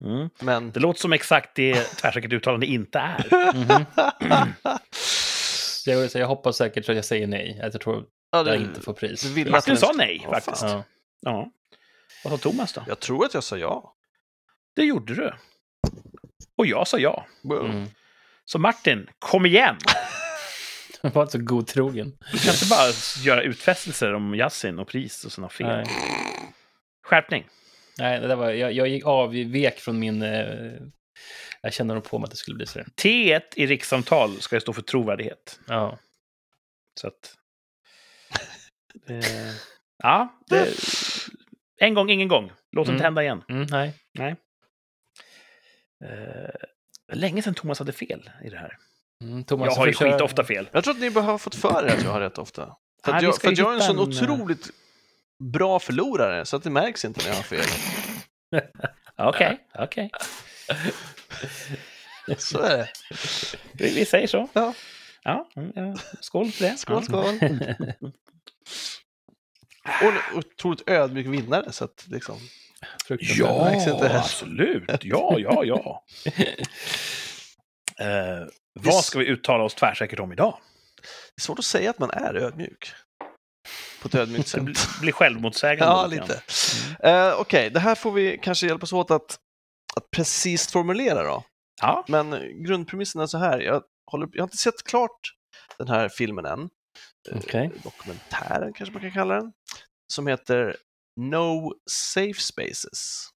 Mm. 0.06 0.30
Men... 0.42 0.72
Det 0.72 0.80
låter 0.80 1.00
som 1.02 1.14
exakt 1.14 1.56
det 1.56 1.84
tvärsäkert 1.84 2.34
uttalande 2.34 2.66
inte 2.66 3.00
är. 3.00 3.54
Mhm. 3.54 3.86
Så 4.92 5.90
jag, 5.92 5.98
här, 5.98 6.20
jag 6.20 6.28
hoppas 6.28 6.58
säkert 6.58 6.90
att 6.90 6.96
jag 6.96 7.06
säger 7.06 7.28
nej, 7.28 7.60
att 7.64 7.74
jag 7.74 7.82
tror 7.82 8.00
att 8.00 8.06
ja, 8.32 8.38
jag 8.38 8.60
du, 8.60 8.66
inte 8.66 8.82
får 8.82 8.94
pris. 8.94 9.22
du 9.22 9.34
vill 9.34 9.48
att 9.48 9.52
Martin 9.52 9.74
den- 9.74 9.82
sa 9.82 9.92
nej, 9.96 10.28
faktiskt. 10.30 10.62
Ja. 10.64 10.84
Ja. 11.22 11.52
Vad 12.24 12.34
sa 12.34 12.50
Thomas 12.50 12.74
då? 12.74 12.84
Jag 12.88 13.00
tror 13.00 13.26
att 13.26 13.34
jag 13.34 13.44
sa 13.44 13.58
ja. 13.58 13.96
Det 14.76 14.84
gjorde 14.84 15.16
du. 15.16 15.34
Och 16.58 16.66
jag 16.66 16.88
sa 16.88 16.98
ja. 17.00 17.26
Mm. 17.44 17.88
Så 18.46 18.60
Martin, 18.60 19.10
kom 19.20 19.46
igen! 19.46 19.76
Var 21.02 21.22
inte 21.22 21.32
så 21.32 21.44
godtrogen. 21.44 22.18
Du 22.32 22.38
kan 22.38 22.54
inte 22.54 22.66
bara 22.70 22.92
göra 23.24 23.42
utfästelser 23.42 24.14
om 24.14 24.36
Yasin 24.36 24.80
och 24.80 24.88
pris 24.88 25.26
och 25.26 25.32
sådana 25.32 25.50
fel. 25.50 25.68
Nej. 25.68 25.86
Skärpning. 27.04 27.48
Nej, 27.98 28.20
det 28.20 28.28
där 28.28 28.36
var, 28.36 28.52
jag, 28.52 28.72
jag 28.74 28.88
gick 28.88 29.06
avvek 29.06 29.80
från 29.80 30.00
min... 30.00 30.22
Eh, 30.22 30.74
jag 31.62 31.74
kände 31.74 31.94
nog 31.94 32.04
på 32.04 32.20
mig 32.20 32.24
att 32.26 32.32
det 32.32 32.38
skulle 32.38 32.58
bli 32.58 32.66
så. 32.66 32.80
T1 32.80 33.42
i 33.56 33.66
rikssamtal 33.68 34.42
ska 34.42 34.56
ju 34.56 34.60
stå 34.60 34.74
för 34.74 34.82
trovärdighet. 34.82 35.60
Ja. 35.68 36.00
Så 37.02 37.08
att... 37.08 37.34
Eh, 39.10 39.54
ja, 40.04 40.40
det, 40.48 40.74
en 41.78 41.94
gång, 41.94 42.10
ingen 42.10 42.28
gång. 42.28 42.52
Låt 42.72 42.88
det 42.88 42.92
inte 42.92 43.04
Mm. 43.04 43.04
hända 43.04 43.24
igen. 43.24 43.44
Mm, 43.50 43.68
nej. 44.14 44.36
Eh, 46.06 46.50
länge 47.14 47.42
sedan 47.42 47.54
Thomas 47.54 47.80
hade 47.80 47.92
fel 47.92 48.30
i 48.44 48.50
det 48.50 48.58
här. 48.58 48.78
Mm, 49.24 49.44
Thomas, 49.44 49.66
jag 49.68 49.76
har 49.76 49.88
ju 49.88 49.94
köra- 49.94 50.12
skitofta 50.12 50.44
fel. 50.44 50.70
Jag 50.72 50.84
tror 50.84 50.94
att 50.94 51.00
ni 51.00 51.10
bara 51.12 51.24
har 51.24 51.38
fått 51.38 51.56
för 51.56 51.88
er 51.88 51.94
att 51.94 52.04
jag 52.04 52.12
har 52.12 52.20
rätt 52.22 52.38
ofta. 52.38 52.76
För 53.06 53.12
Nej, 53.12 53.24
jag, 53.24 53.42
för 53.42 53.60
jag 53.60 53.72
är 53.72 53.76
en 53.76 53.82
sån 53.82 53.98
en, 54.00 54.02
eh, 54.04 54.08
otroligt 54.10 54.70
bra 55.44 55.80
förlorare, 55.80 56.46
så 56.46 56.56
att 56.56 56.64
det 56.64 56.70
märks 56.70 57.06
inte 57.06 57.22
när 57.22 57.28
jag 57.30 57.36
har 57.36 57.44
fel. 57.44 57.66
Okej, 59.18 59.68
okej. 59.80 60.12
Så 62.38 62.60
är 62.60 62.78
det. 62.78 62.90
Vi, 63.72 63.96
vi 63.96 64.06
säger 64.06 64.28
så. 64.28 64.48
Ja. 64.54 64.74
Ja, 65.24 65.50
ja. 65.76 65.96
Skål 66.20 66.52
för 66.52 66.66
det. 66.66 66.78
Skål, 66.78 67.04
skål. 67.04 67.24
Och 70.02 70.12
en 70.12 70.18
otroligt 70.38 70.90
ödmjuk 70.90 71.28
vinnare, 71.28 71.72
så 71.72 71.86
att 71.86 72.06
liksom... 72.08 72.38
Märks 73.10 73.88
inte 73.88 74.08
här. 74.08 74.20
absolut. 74.20 74.90
Ja, 75.02 75.36
ja, 75.40 75.64
ja. 75.64 76.04
Eh, 78.00 78.48
vad 78.74 79.04
ska 79.06 79.20
vi 79.20 79.26
uttala 79.26 79.64
oss 79.64 79.76
tvärsäkert 79.76 80.20
om 80.20 80.32
idag? 80.32 80.58
Det 81.36 81.40
är 81.40 81.42
svårt 81.42 81.60
att 81.60 81.66
säga 81.66 81.90
att 81.90 82.00
man 82.00 82.12
är 82.12 82.36
ödmjuk. 82.36 82.94
På 84.02 84.08
ett 84.08 84.16
ödmjukt 84.16 84.48
sätt. 84.48 84.64
blir, 85.02 85.12
självmotsägande. 85.12 85.94
Ja, 85.94 86.08
lite 86.08 86.22
lite. 86.22 87.10
Eh, 87.10 87.40
Okej, 87.40 87.70
det 87.70 87.80
här 87.80 87.96
får 87.96 88.12
vi 88.12 88.40
kanske 88.42 88.68
hjälpas 88.68 88.94
åt 88.94 89.12
att, 89.12 89.40
att 89.96 90.12
precis 90.12 90.72
formulera 90.72 91.24
då. 91.24 91.44
Ja, 91.82 92.06
Men 92.08 92.40
grundpremissen 92.64 93.22
är 93.22 93.28
så 93.28 93.38
här, 93.38 93.60
jag, 93.60 93.84
håller, 94.12 94.30
jag 94.32 94.42
har 94.42 94.48
inte 94.48 94.58
sett 94.58 94.84
klart 94.86 95.20
den 95.78 95.88
här 95.88 96.10
filmen 96.10 96.46
än. 96.46 96.70
Eh, 97.32 97.38
Okej. 97.38 97.72
Dokumentären 97.84 98.74
kanske 98.74 98.94
man 98.94 99.02
kan 99.02 99.12
kalla 99.12 99.36
den. 99.36 99.54
Som 100.14 100.28
heter 100.28 100.76
No 101.16 101.74
Safe 101.92 102.40
Spaces. 102.40 103.30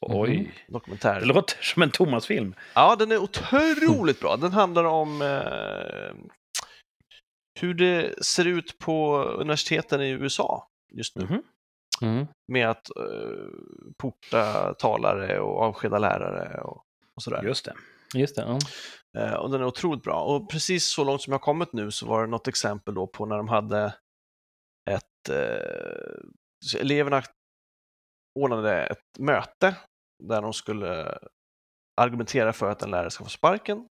oj. 0.00 0.54
Dokumentär. 0.68 1.20
Det 1.20 1.26
låter 1.26 1.62
som 1.62 1.82
en 1.82 1.90
Thomas-film. 1.90 2.54
Ja, 2.74 2.96
den 2.96 3.12
är 3.12 3.18
otroligt 3.18 4.20
bra. 4.20 4.36
Den 4.36 4.52
handlar 4.52 4.84
om 4.84 5.22
eh, 5.22 6.14
hur 7.60 7.74
det 7.74 8.24
ser 8.24 8.46
ut 8.46 8.78
på 8.78 9.18
universiteten 9.22 10.00
i 10.00 10.10
USA 10.10 10.68
just 10.92 11.16
nu. 11.16 11.24
Mhm. 11.24 11.42
Mm. 12.02 12.26
Med 12.52 12.70
att 12.70 12.96
eh, 12.96 13.48
porta 13.98 14.74
talare 14.74 15.40
och 15.40 15.62
avskeda 15.62 15.98
lärare 15.98 16.60
och, 16.60 16.82
och 17.16 17.22
sådär. 17.22 17.42
Just 17.42 17.64
det. 17.64 17.74
Just 18.14 18.36
det. 18.36 18.42
Ja. 18.42 18.58
Eh, 19.20 19.34
och 19.34 19.50
den 19.50 19.60
är 19.60 19.66
otroligt 19.66 20.02
bra. 20.02 20.20
Och 20.20 20.50
precis 20.50 20.88
så 20.88 21.04
långt 21.04 21.22
som 21.22 21.32
jag 21.32 21.42
kommit 21.42 21.72
nu 21.72 21.90
så 21.90 22.06
var 22.06 22.20
det 22.20 22.30
något 22.30 22.48
exempel 22.48 22.94
då 22.94 23.06
på 23.06 23.26
när 23.26 23.36
de 23.36 23.48
hade 23.48 23.94
ett... 24.90 25.28
Så 26.64 26.78
eleverna 26.78 27.22
ordnade 28.38 28.86
ett 28.86 29.18
möte 29.18 29.76
där 30.24 30.42
de 30.42 30.52
skulle 30.52 31.18
argumentera 32.00 32.52
för 32.52 32.70
att 32.70 32.82
en 32.82 32.90
lärare 32.90 33.10
ska 33.10 33.24
få 33.24 33.30
sparken. 33.30 33.88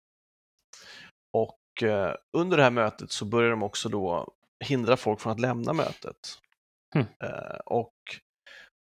Och 1.38 1.84
eh, 1.84 2.16
under 2.38 2.58
det 2.58 2.64
här 2.64 2.72
mötet 2.72 3.12
så 3.12 3.26
börjar 3.26 3.50
de 3.50 3.64
också 3.64 3.90
då 3.90 4.34
hindra 4.66 4.98
folk 4.98 5.22
från 5.22 5.34
att 5.34 5.40
lämna 5.40 5.74
mötet. 5.74 6.40
Eh, 6.96 7.60
och 7.66 7.96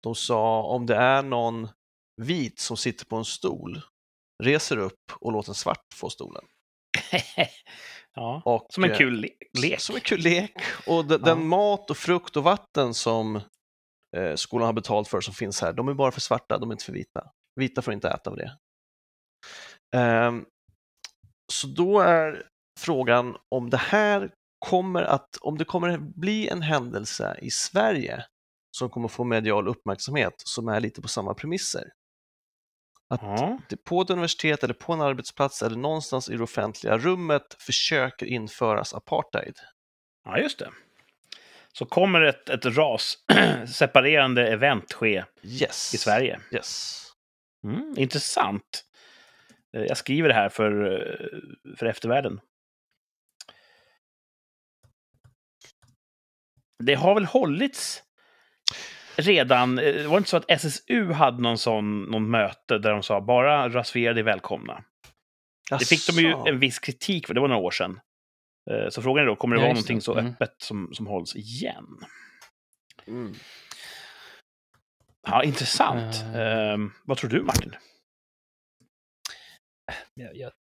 de 0.02 0.14
sa 0.14 0.62
om 0.62 0.86
det 0.86 0.96
är 0.96 1.22
någon 1.22 1.68
vit 2.22 2.58
som 2.58 2.76
sitter 2.76 3.06
på 3.06 3.16
en 3.16 3.24
stol, 3.24 3.80
reser 4.44 4.76
upp 4.76 5.12
och 5.20 5.32
låter 5.32 5.50
en 5.50 5.54
svart 5.54 5.84
få 5.94 6.10
stolen. 6.10 6.44
ja. 8.14 8.42
Och, 8.44 8.66
Som 8.70 8.84
en 8.84 8.90
eh, 8.90 8.96
kul 8.98 9.20
le 9.20 9.28
lek. 9.58 9.80
Som 9.80 9.94
en 9.94 10.00
kul 10.00 10.20
lek. 10.20 10.52
Och 10.86 11.04
de, 11.04 11.16
den 11.16 11.38
Ja. 11.38 11.44
mat 11.44 11.90
och 11.90 11.96
frukt 11.96 12.36
och 12.36 12.42
vatten 12.42 12.94
som 12.94 13.40
eh, 14.16 14.34
skolan 14.34 14.66
har 14.66 14.72
betalt 14.72 15.08
för 15.08 15.20
som 15.20 15.34
finns 15.34 15.60
här, 15.60 15.72
de 15.72 15.88
är 15.88 15.94
bara 15.94 16.10
för 16.10 16.20
svarta, 16.20 16.58
de 16.58 16.70
är 16.70 16.74
inte 16.74 16.84
för 16.84 16.92
vita. 16.92 17.30
Vita 17.56 17.82
får 17.82 17.94
inte 17.94 18.08
äta 18.08 18.30
av 18.30 18.36
det. 18.36 18.58
Ehm, 19.96 20.44
så 21.52 21.66
då 21.66 22.00
är 22.00 22.46
frågan 22.80 23.36
om 23.48 23.70
det 23.70 23.76
här 23.76 24.30
kommer 24.58 25.02
att, 25.02 25.36
om 25.40 25.58
det 25.58 25.64
kommer 25.64 25.88
att 25.88 26.00
bli 26.00 26.48
en 26.48 26.62
händelse 26.62 27.38
i 27.42 27.50
Sverige 27.50 28.24
som 28.70 28.90
kommer 28.90 29.08
få 29.08 29.24
medial 29.24 29.68
uppmärksamhet 29.68 30.34
som 30.36 30.68
är 30.68 30.80
lite 30.80 31.02
på 31.02 31.08
samma 31.08 31.34
premisser. 31.34 31.92
Att 33.10 33.20
det 33.68 33.76
på 33.76 34.02
ett 34.02 34.10
universitet 34.10 34.64
eller 34.64 34.74
på 34.74 34.92
en 34.92 35.00
arbetsplats 35.00 35.62
eller 35.62 35.76
någonstans 35.76 36.30
i 36.30 36.36
det 36.36 36.42
offentliga 36.42 36.98
rummet 36.98 37.56
försöker 37.58 38.26
införas 38.26 38.94
apartheid. 38.94 39.56
ja, 40.24 40.38
just 40.38 40.58
det. 40.58 40.70
Så 41.78 41.86
kommer 41.86 42.20
ett, 42.22 42.48
ett 42.48 42.64
ras 42.66 43.18
separerande 43.74 44.48
event 44.48 44.92
ske 44.92 45.24
Yes. 45.42 45.94
i 45.94 45.98
Sverige. 45.98 46.40
Yes. 46.52 47.02
Mm, 47.64 47.94
intressant. 47.98 48.84
Eh, 49.76 49.82
Jag 49.82 49.96
skriver 49.96 50.28
det 50.28 50.34
här 50.34 50.48
för, 50.48 50.92
eh, 50.92 51.76
för 51.76 51.86
eftervärlden. 51.86 52.40
Det 56.84 56.94
har 56.94 57.14
väl 57.14 57.24
hållits 57.24 58.02
redan, 59.16 59.78
eh, 59.78 59.94
det 59.94 60.06
var 60.08 60.18
inte 60.18 60.30
så 60.30 60.36
att 60.36 60.50
SSU 60.50 61.12
hade 61.12 61.42
någon 61.42 61.58
sån, 61.58 62.02
någon 62.02 62.30
möte 62.30 62.78
där 62.78 62.90
de 62.90 63.02
sa 63.02 63.20
bara 63.20 63.68
rasifierade 63.68 64.20
är 64.20 64.24
välkomna. 64.24 64.84
Det 65.70 65.84
fick 65.88 66.06
de 66.06 66.12
ju 66.22 66.34
en 66.46 66.58
viss 66.58 66.78
kritik 66.78 67.26
för, 67.26 67.34
det 67.34 67.40
var 67.40 67.48
några 67.48 67.62
år 67.62 67.70
sedan. 67.70 68.00
Eh, 68.70 68.88
Så 68.90 69.02
frågan 69.02 69.22
är 69.22 69.26
då, 69.26 69.36
kommer 69.36 69.56
det 69.56 69.60
Ja, 69.60 69.64
vara 69.64 69.68
det. 69.72 69.74
någonting 69.74 70.00
så 70.00 70.18
Mm. 70.18 70.32
öppet 70.32 70.54
som, 70.58 70.94
som 70.94 71.06
hålls 71.06 71.36
igen? 71.36 71.86
Mm. 73.06 73.34
Ja, 75.26 75.44
intressant. 75.44 76.16
Mm. 76.22 76.34
Ehm, 76.34 76.92
vad 77.04 77.18
tror 77.18 77.30
du, 77.30 77.42
Martin? 77.42 77.74
Jag, 80.14 80.36
jag... 80.36 80.52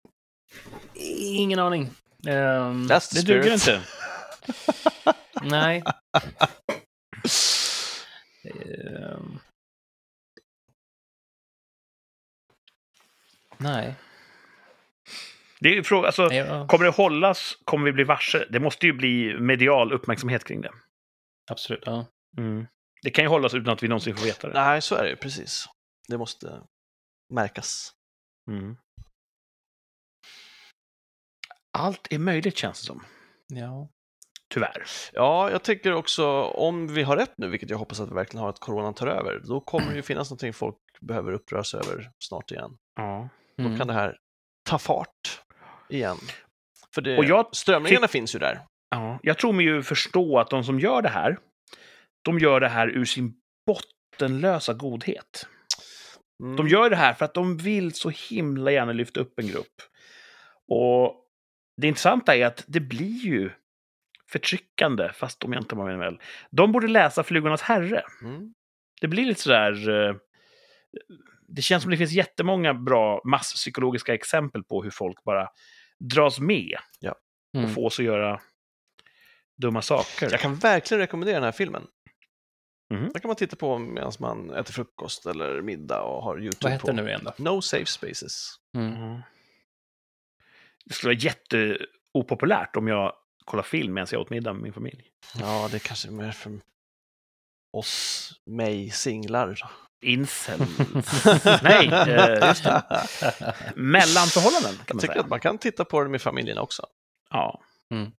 Ingen 0.94 1.58
aning. 1.58 1.90
The 2.22 2.30
Det 2.30 3.22
duger 3.26 3.56
spirit. 3.56 3.68
inte. 3.68 3.82
nej. 5.42 5.82
Ehm. 8.44 9.38
nej. 13.58 13.94
Det 15.60 15.68
är 15.78 15.82
fråga, 15.82 16.06
alltså, 16.06 16.32
Ja, 16.32 16.66
Kommer 16.68 16.84
det 16.84 16.90
hållas? 16.90 17.58
Kommer 17.64 17.84
vi 17.84 17.92
bli 17.92 18.04
varse? 18.04 18.46
Det 18.50 18.60
måste 18.60 18.86
ju 18.86 18.92
bli 18.92 19.38
medial 19.40 19.92
uppmärksamhet 19.92 20.44
kring 20.44 20.60
det. 20.60 20.70
absolut. 21.50 21.82
Ja. 21.86 22.06
Det 23.02 23.10
kan 23.10 23.24
ju 23.24 23.28
hållas 23.28 23.54
utan 23.54 23.72
att 23.72 23.82
vi 23.82 23.88
någonsin 23.88 24.16
får 24.16 24.24
veta 24.24 24.48
det. 24.48 24.54
Nej, 24.54 24.82
så 24.82 24.94
är 24.94 25.02
det 25.02 25.10
ju, 25.10 25.16
precis. 25.16 25.66
Det 26.08 26.18
måste 26.18 26.62
märkas. 27.34 27.92
Mm. 28.50 28.76
Allt 31.78 32.06
är 32.12 32.18
möjligt 32.18 32.56
känns 32.56 32.80
det 32.80 32.86
som. 32.86 33.04
Ja. 33.46 33.88
Tyvärr. 34.54 34.82
Ja, 35.12 35.50
jag 35.50 35.62
tycker 35.62 35.92
också, 35.92 36.26
om 36.42 36.94
vi 36.94 37.02
har 37.02 37.16
rätt 37.16 37.34
nu, 37.36 37.48
vilket 37.48 37.70
jag 37.70 37.78
hoppas 37.78 38.00
att 38.00 38.10
vi 38.10 38.14
verkligen 38.14 38.42
har, 38.42 38.50
att 38.50 38.58
coronan 38.60 38.94
tar 38.94 39.06
över, 39.06 39.40
då 39.44 39.60
kommer 39.60 39.90
det 39.90 39.96
ju 39.96 40.02
finnas 40.02 40.30
någonting 40.30 40.52
folk 40.52 40.76
behöver 41.00 41.32
uppröras 41.32 41.74
över 41.74 42.10
snart 42.18 42.50
igen. 42.50 42.76
Ja. 42.96 43.28
Då 43.56 43.64
Mm. 43.64 43.78
kan 43.78 43.86
det 43.86 43.92
här 43.94 44.16
ta 44.68 44.78
fart 44.78 45.15
igen. 45.88 46.16
För 46.94 47.02
det, 47.02 47.18
Och 47.18 47.24
jag 47.24 47.56
strömningarna 47.56 48.08
finns 48.08 48.34
ju 48.34 48.38
där. 48.38 48.60
Ja, 48.90 49.18
jag 49.22 49.38
tror 49.38 49.52
mig 49.52 49.66
ju 49.66 49.82
förstå 49.82 50.38
att 50.38 50.50
de 50.50 50.64
som 50.64 50.80
gör 50.80 51.02
det 51.02 51.08
här, 51.08 51.38
de 52.22 52.38
gör 52.38 52.60
det 52.60 52.68
här 52.68 52.88
ur 52.88 53.04
sin 53.04 53.34
bottenlösa 53.66 54.74
godhet. 54.74 55.46
Mm. 56.42 56.56
De 56.56 56.68
gör 56.68 56.90
det 56.90 56.96
här 56.96 57.12
för 57.12 57.24
att 57.24 57.34
de 57.34 57.56
vill 57.56 57.94
så 57.94 58.10
himla 58.30 58.70
gärna 58.70 58.92
lyfta 58.92 59.20
upp 59.20 59.38
en 59.38 59.46
grupp. 59.46 59.74
Och 60.68 61.14
det 61.80 61.86
intressanta 61.88 62.36
är 62.36 62.46
att 62.46 62.64
det 62.66 62.80
blir 62.80 63.24
ju 63.24 63.50
förtryckande, 64.30 65.12
fast 65.12 65.40
de 65.40 65.54
inte 65.54 65.74
var 65.74 65.84
med 65.86 65.98
väl. 65.98 66.18
De 66.50 66.72
borde 66.72 66.88
läsa 66.88 67.22
Flugornas 67.22 67.62
herre. 67.62 68.02
Mm. 68.22 68.54
Det 69.00 69.08
blir 69.08 69.24
lite 69.24 69.40
sådär... 69.40 69.88
eh, 69.88 70.16
Det 71.48 71.62
känns 71.62 71.82
som 71.82 71.90
det 71.90 71.96
finns 71.96 72.12
jättemånga 72.12 72.74
bra 72.74 73.20
masspsykologiska 73.24 74.14
exempel 74.14 74.64
på 74.64 74.82
hur 74.82 74.90
folk 74.90 75.24
bara 75.24 75.48
dras 76.04 76.40
med 76.40 76.76
och 77.54 77.60
Mm. 77.60 77.74
fås 77.74 77.98
att 77.98 78.04
göra 78.04 78.40
dumma 79.56 79.82
saker. 79.82 80.28
Jag 80.30 80.40
kan 80.40 80.54
verkligen 80.54 80.98
rekommendera 81.00 81.34
den 81.36 81.44
här 81.44 81.52
filmen. 81.52 81.86
Mhm. 82.94 83.02
Den 83.12 83.20
kan 83.20 83.28
man 83.28 83.36
titta 83.36 83.56
på 83.56 83.78
medan 83.78 84.12
man 84.18 84.50
äter 84.50 84.72
frukost 84.72 85.26
eller 85.26 85.62
middag 85.62 86.02
och 86.02 86.22
har 86.22 86.38
YouTube 86.40 86.58
Vad 86.62 86.72
heter 86.72 86.86
på. 86.86 86.92
nu 86.92 87.08
igen 87.08 87.20
då? 87.24 87.32
No 87.38 87.60
Safe 87.62 87.86
Spaces. 87.86 88.54
Mm. 88.76 88.94
Mm. 88.94 89.20
Det 90.84 90.94
skulle 90.94 91.14
vara 91.14 91.20
jätteopopulärt 91.20 92.76
om 92.76 92.88
jag 92.88 93.12
kollar 93.44 93.62
film 93.64 93.94
medan 93.94 94.06
jag 94.10 94.20
åt 94.20 94.30
middag 94.30 94.52
med 94.52 94.62
min 94.62 94.72
familj. 94.72 95.10
Ja, 95.38 95.68
det 95.72 95.78
kanske 95.78 96.08
är 96.08 96.12
mer 96.12 96.32
för 96.32 96.60
oss, 97.72 98.32
mig, 98.46 98.90
singlar. 98.90 99.60
Incel. 100.02 100.60
Nej, 101.62 101.88
eh, 101.88 102.48
just 102.48 102.64
det. 102.64 102.82
Mellanförhållanden 103.76 104.76
kan 104.76 104.84
Jag 104.86 104.94
man 104.94 105.00
tycker 105.00 105.12
säga. 105.12 105.22
att 105.22 105.28
man 105.28 105.40
kan 105.40 105.58
titta 105.58 105.84
på 105.84 106.02
det 106.02 106.08
med 106.08 106.22
familjen 106.22 106.58
också. 106.58 106.86
Ja. 107.30 107.60
Mm. 107.90 108.10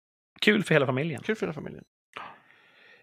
Kul 0.41 0.65
för 0.65 0.75
hela 0.75 0.87
familjen. 0.87 1.23
Kul 1.23 1.37
för 1.37 1.47
hela 1.47 1.55
familjen. 1.55 1.85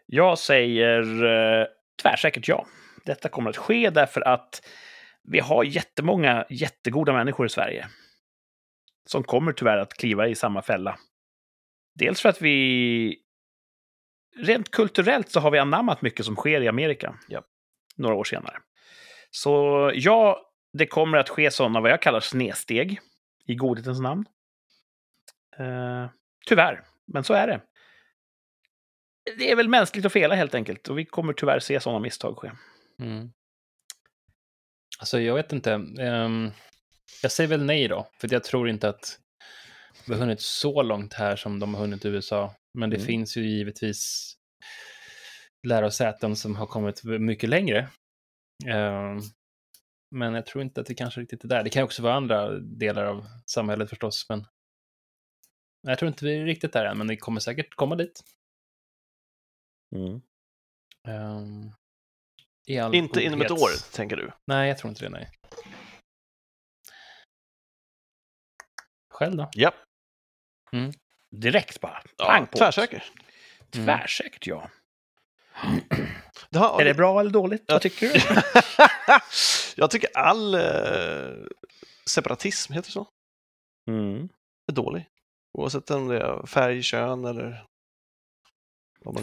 Jag 0.05 0.39
säger 0.39 1.23
eh, 1.23 1.65
tvärsäkert 2.01 2.47
ja. 2.47 2.65
Detta 3.05 3.29
kommer 3.29 3.49
att 3.49 3.57
ske 3.57 3.89
därför 3.89 4.21
att 4.21 4.61
vi 5.23 5.39
har 5.39 5.63
jättemånga 5.63 6.45
jättegoda 6.49 7.13
människor 7.13 7.45
i 7.45 7.49
Sverige. 7.49 7.87
Som 9.05 9.23
kommer 9.23 9.51
tyvärr 9.53 9.77
att 9.77 9.93
kliva 9.93 10.27
i 10.27 10.35
samma 10.35 10.61
fälla. 10.61 10.97
Dels 11.95 12.21
för 12.21 12.29
att 12.29 12.41
vi... 12.41 13.19
Rent 14.35 14.71
kulturellt 14.71 15.29
så 15.29 15.39
har 15.39 15.51
vi 15.51 15.59
anammat 15.59 16.01
mycket 16.01 16.25
som 16.25 16.35
sker 16.35 16.61
i 16.61 16.67
Amerika. 16.67 17.15
Ja. 17.27 17.41
Några 17.97 18.15
år 18.15 18.23
senare. 18.23 18.57
Så 19.31 19.51
ja, 19.95 20.49
det 20.77 20.85
kommer 20.85 21.17
att 21.17 21.29
ske 21.29 21.51
sådana, 21.51 21.81
vad 21.81 21.91
jag 21.91 22.01
kallar 22.01 22.19
snedsteg. 22.19 22.99
I 23.45 23.55
godhetens 23.55 23.99
namn. 23.99 24.25
Eh, 25.59 26.09
tyvärr, 26.47 26.83
men 27.07 27.23
så 27.23 27.33
är 27.33 27.47
det. 27.47 27.61
Det 29.37 29.51
är 29.51 29.55
väl 29.55 29.69
mänskligt 29.69 30.05
att 30.05 30.13
fela 30.13 30.35
helt 30.35 30.55
enkelt. 30.55 30.87
Och 30.87 30.97
vi 30.99 31.05
kommer 31.05 31.33
tyvärr 31.33 31.59
se 31.59 31.79
sådana 31.79 31.99
misstag 31.99 32.37
ske. 32.37 32.51
Mm. 32.99 33.29
Alltså, 34.99 35.19
jag 35.19 35.35
vet 35.35 35.53
inte. 35.53 35.71
Ehm, 35.99 36.51
jag 37.21 37.31
säger 37.31 37.47
väl 37.47 37.63
nej 37.65 37.87
då, 37.87 38.07
för 38.19 38.33
jag 38.33 38.43
tror 38.43 38.69
inte 38.69 38.89
att 38.89 39.19
vi 40.07 40.13
har 40.13 40.19
hunnit 40.19 40.41
så 40.41 40.81
långt 40.81 41.13
här 41.13 41.35
som 41.35 41.59
de 41.59 41.73
har 41.73 41.81
hunnit 41.81 42.05
i 42.05 42.07
USA. 42.07 42.55
Men 42.73 42.89
det 42.89 42.95
Mm. 42.95 43.07
finns 43.07 43.37
ju 43.37 43.47
givetvis 43.47 44.33
lärosäten 45.63 46.35
som 46.35 46.55
har 46.55 46.67
kommit 46.67 47.03
mycket 47.03 47.49
längre. 47.49 47.89
Ehm, 48.67 49.19
men 50.11 50.33
jag 50.33 50.45
tror 50.45 50.63
inte 50.63 50.81
att 50.81 50.87
det 50.87 50.95
kanske 50.95 51.21
riktigt 51.21 51.43
är 51.43 51.47
där. 51.47 51.63
Det 51.63 51.69
kan 51.69 51.83
också 51.83 52.03
vara 52.03 52.13
andra 52.13 52.49
delar 52.59 53.05
av 53.05 53.25
samhället 53.45 53.89
förstås, 53.89 54.25
men 54.29 54.45
jag 55.81 55.99
tror 55.99 56.07
inte 56.07 56.25
vi 56.25 56.37
är 56.37 56.45
riktigt 56.45 56.73
där 56.73 56.85
än, 56.85 56.97
men 56.97 57.07
det 57.07 57.17
kommer 57.17 57.39
säkert 57.39 57.75
komma 57.75 57.95
dit. 57.95 58.23
Ehm, 61.07 61.71
i 62.65 62.79
all 62.79 62.95
Inte 62.95 63.23
inom 63.23 63.41
ett 63.41 63.51
år, 63.51 63.93
tänker 63.93 64.15
du? 64.15 64.31
Nej, 64.45 64.67
jag 64.67 64.77
tror 64.77 64.89
inte 64.89 65.05
det, 65.05 65.09
nej. 65.09 65.29
Själv 69.09 69.35
då? 69.35 69.49
Ja, 69.53 69.73
Direkt 71.29 71.81
bara. 71.81 72.03
ja 72.17 72.47
tvärsäker. 72.57 73.03
Tvärsäkert 73.69 74.47
ja. 74.47 74.69
Det 76.49 76.59
har, 76.59 76.81
Är 76.81 76.85
det 76.85 76.93
bra 76.93 77.19
eller 77.19 77.31
dåligt? 77.31 77.63
Vad 77.67 77.81
tycker 77.81 78.07
du? 78.13 78.19
jag 79.81 79.91
tycker 79.91 80.17
all 80.17 80.55
eh, 80.55 81.45
separatism, 82.05 82.73
heter 82.73 82.87
det 82.87 82.91
så? 82.93 83.07
Mm. 83.89 84.29
är 84.71 84.73
dålig. 84.73 85.05
Oavsett 85.57 85.91
om 85.91 86.07
det 86.07 86.17
är 86.19 86.45
färg, 86.45 86.83
kön 86.83 87.25
eller 87.25 87.65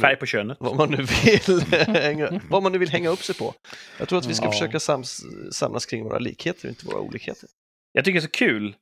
Färg 0.00 0.12
nu, 0.12 0.16
på 0.16 0.26
könet. 0.26 0.56
vad 0.60 0.76
man, 0.76 0.90
nu 0.90 0.96
vill 0.96 1.60
hänga, 1.94 2.40
vad 2.50 2.62
man 2.62 2.72
nu 2.72 2.78
vill 2.78 2.88
hänga 2.90 3.08
upp 3.08 3.22
sig 3.24 3.34
på. 3.34 3.54
Jag 3.98 4.08
tror 4.08 4.18
att 4.18 4.26
vi 4.26 4.34
ska 4.34 4.44
Ja. 4.44 4.52
försöka 4.52 4.80
sams, 4.80 5.20
samlas 5.52 5.86
kring 5.86 6.04
våra 6.04 6.18
likheter, 6.18 6.68
inte 6.68 6.86
våra 6.86 6.98
olikheter. 7.00 7.48
Jag 7.92 8.04
tycker 8.04 8.20
det 8.20 8.24
är 8.24 8.26
så 8.26 8.30
kul 8.30 8.76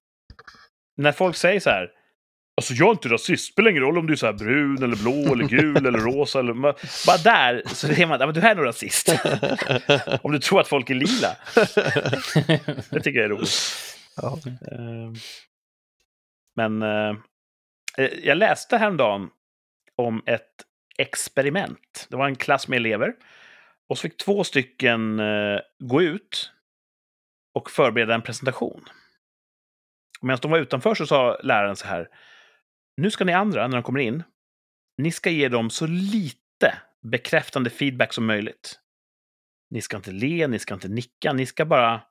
när 0.97 1.13
folk 1.13 1.37
säger 1.37 1.61
så 1.61 1.71
här. 1.71 1.93
Alltså 2.59 2.75
jag 2.75 2.87
är 2.87 2.91
inte 2.91 3.09
rasist, 3.09 3.53
spelar 3.53 3.71
ingen 3.71 3.83
roll 3.83 3.99
om 3.99 4.07
du 4.07 4.13
är 4.13 4.17
så 4.17 4.27
här 4.27 4.33
brun 4.33 4.83
eller 4.83 4.97
blå 4.97 5.33
eller 5.33 5.45
gul 5.45 5.87
eller 5.87 5.99
rosa. 5.99 6.39
Eller... 6.39 6.55
Bara 7.07 7.17
där 7.17 7.63
så 7.67 7.95
ser 7.95 8.07
man 8.07 8.23
att 8.23 8.35
du 8.35 8.41
här 8.41 8.51
är 8.51 8.55
nog 8.55 8.67
rasist. 8.67 9.09
om 10.23 10.33
du 10.33 10.39
tror 10.39 10.61
att 10.61 10.69
folk 10.69 10.91
är 10.91 10.95
lila. 10.95 11.37
Det 12.91 13.01
tycker 13.01 13.19
jag 13.19 13.25
är 13.25 13.29
roligt. 13.29 13.51
Ja. 14.17 14.39
Eh, 14.47 15.13
Men 16.57 16.83
eh, 16.83 17.17
eh, 17.99 18.11
jag 18.23 18.39
läste 18.39 18.77
häromdagen 18.77 19.31
om 19.97 20.23
ett 20.27 20.65
experiment. 20.99 22.07
Det 22.11 22.17
var 22.17 22.27
en 22.27 22.37
klass 22.37 22.69
med 22.69 22.77
elever. 22.77 23.15
Och 23.89 23.99
så 23.99 24.03
fick 24.03 24.17
två 24.17 24.45
stycken 24.45 25.21
eh, 25.21 25.61
gå 25.79 26.03
ut 26.03 26.53
och 27.55 27.71
förbereda 27.71 28.15
en 28.15 28.23
presentation. 28.23 28.85
Och 30.21 30.27
medan 30.27 30.39
de 30.43 30.51
var 30.51 30.59
utanför 30.59 30.95
så 30.95 31.07
sa 31.07 31.39
läraren 31.43 31.77
så 31.77 31.87
här. 31.87 32.09
Nu 32.99 33.11
ska 33.11 33.25
ni 33.25 33.33
andra, 33.33 33.69
när 33.69 33.77
de 33.77 33.83
kommer 33.83 34.01
in, 34.01 34.23
ni 34.97 35.12
ska 35.12 35.31
ge 35.31 35.49
dem 35.49 35.70
så 35.70 35.87
lite 35.87 36.79
bekräftande 37.03 37.70
feedback 37.70 38.12
som 38.12 38.27
möjligt. 38.27 38.81
Ni 39.70 39.81
ska 39.81 39.97
inte 39.97 40.11
le, 40.11 40.47
ni 40.47 40.59
ska 40.59 40.75
inte 40.75 40.89
nicka, 40.89 41.33
ni 41.33 41.47
ska 41.47 41.65
bara 41.65 42.03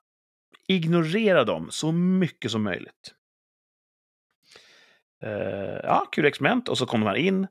ignorera 0.68 1.44
dem 1.44 1.72
så 1.72 1.92
mycket 1.92 2.52
som 2.52 2.64
möjligt. 2.64 3.14
Uh, 5.24 5.80
ja, 5.84 6.10
kul 6.12 6.26
experiment. 6.26 6.70
Och 6.70 6.78
så 6.78 6.86
kom 6.86 7.00
de 7.00 7.08
här 7.08 7.16
in 7.16 7.48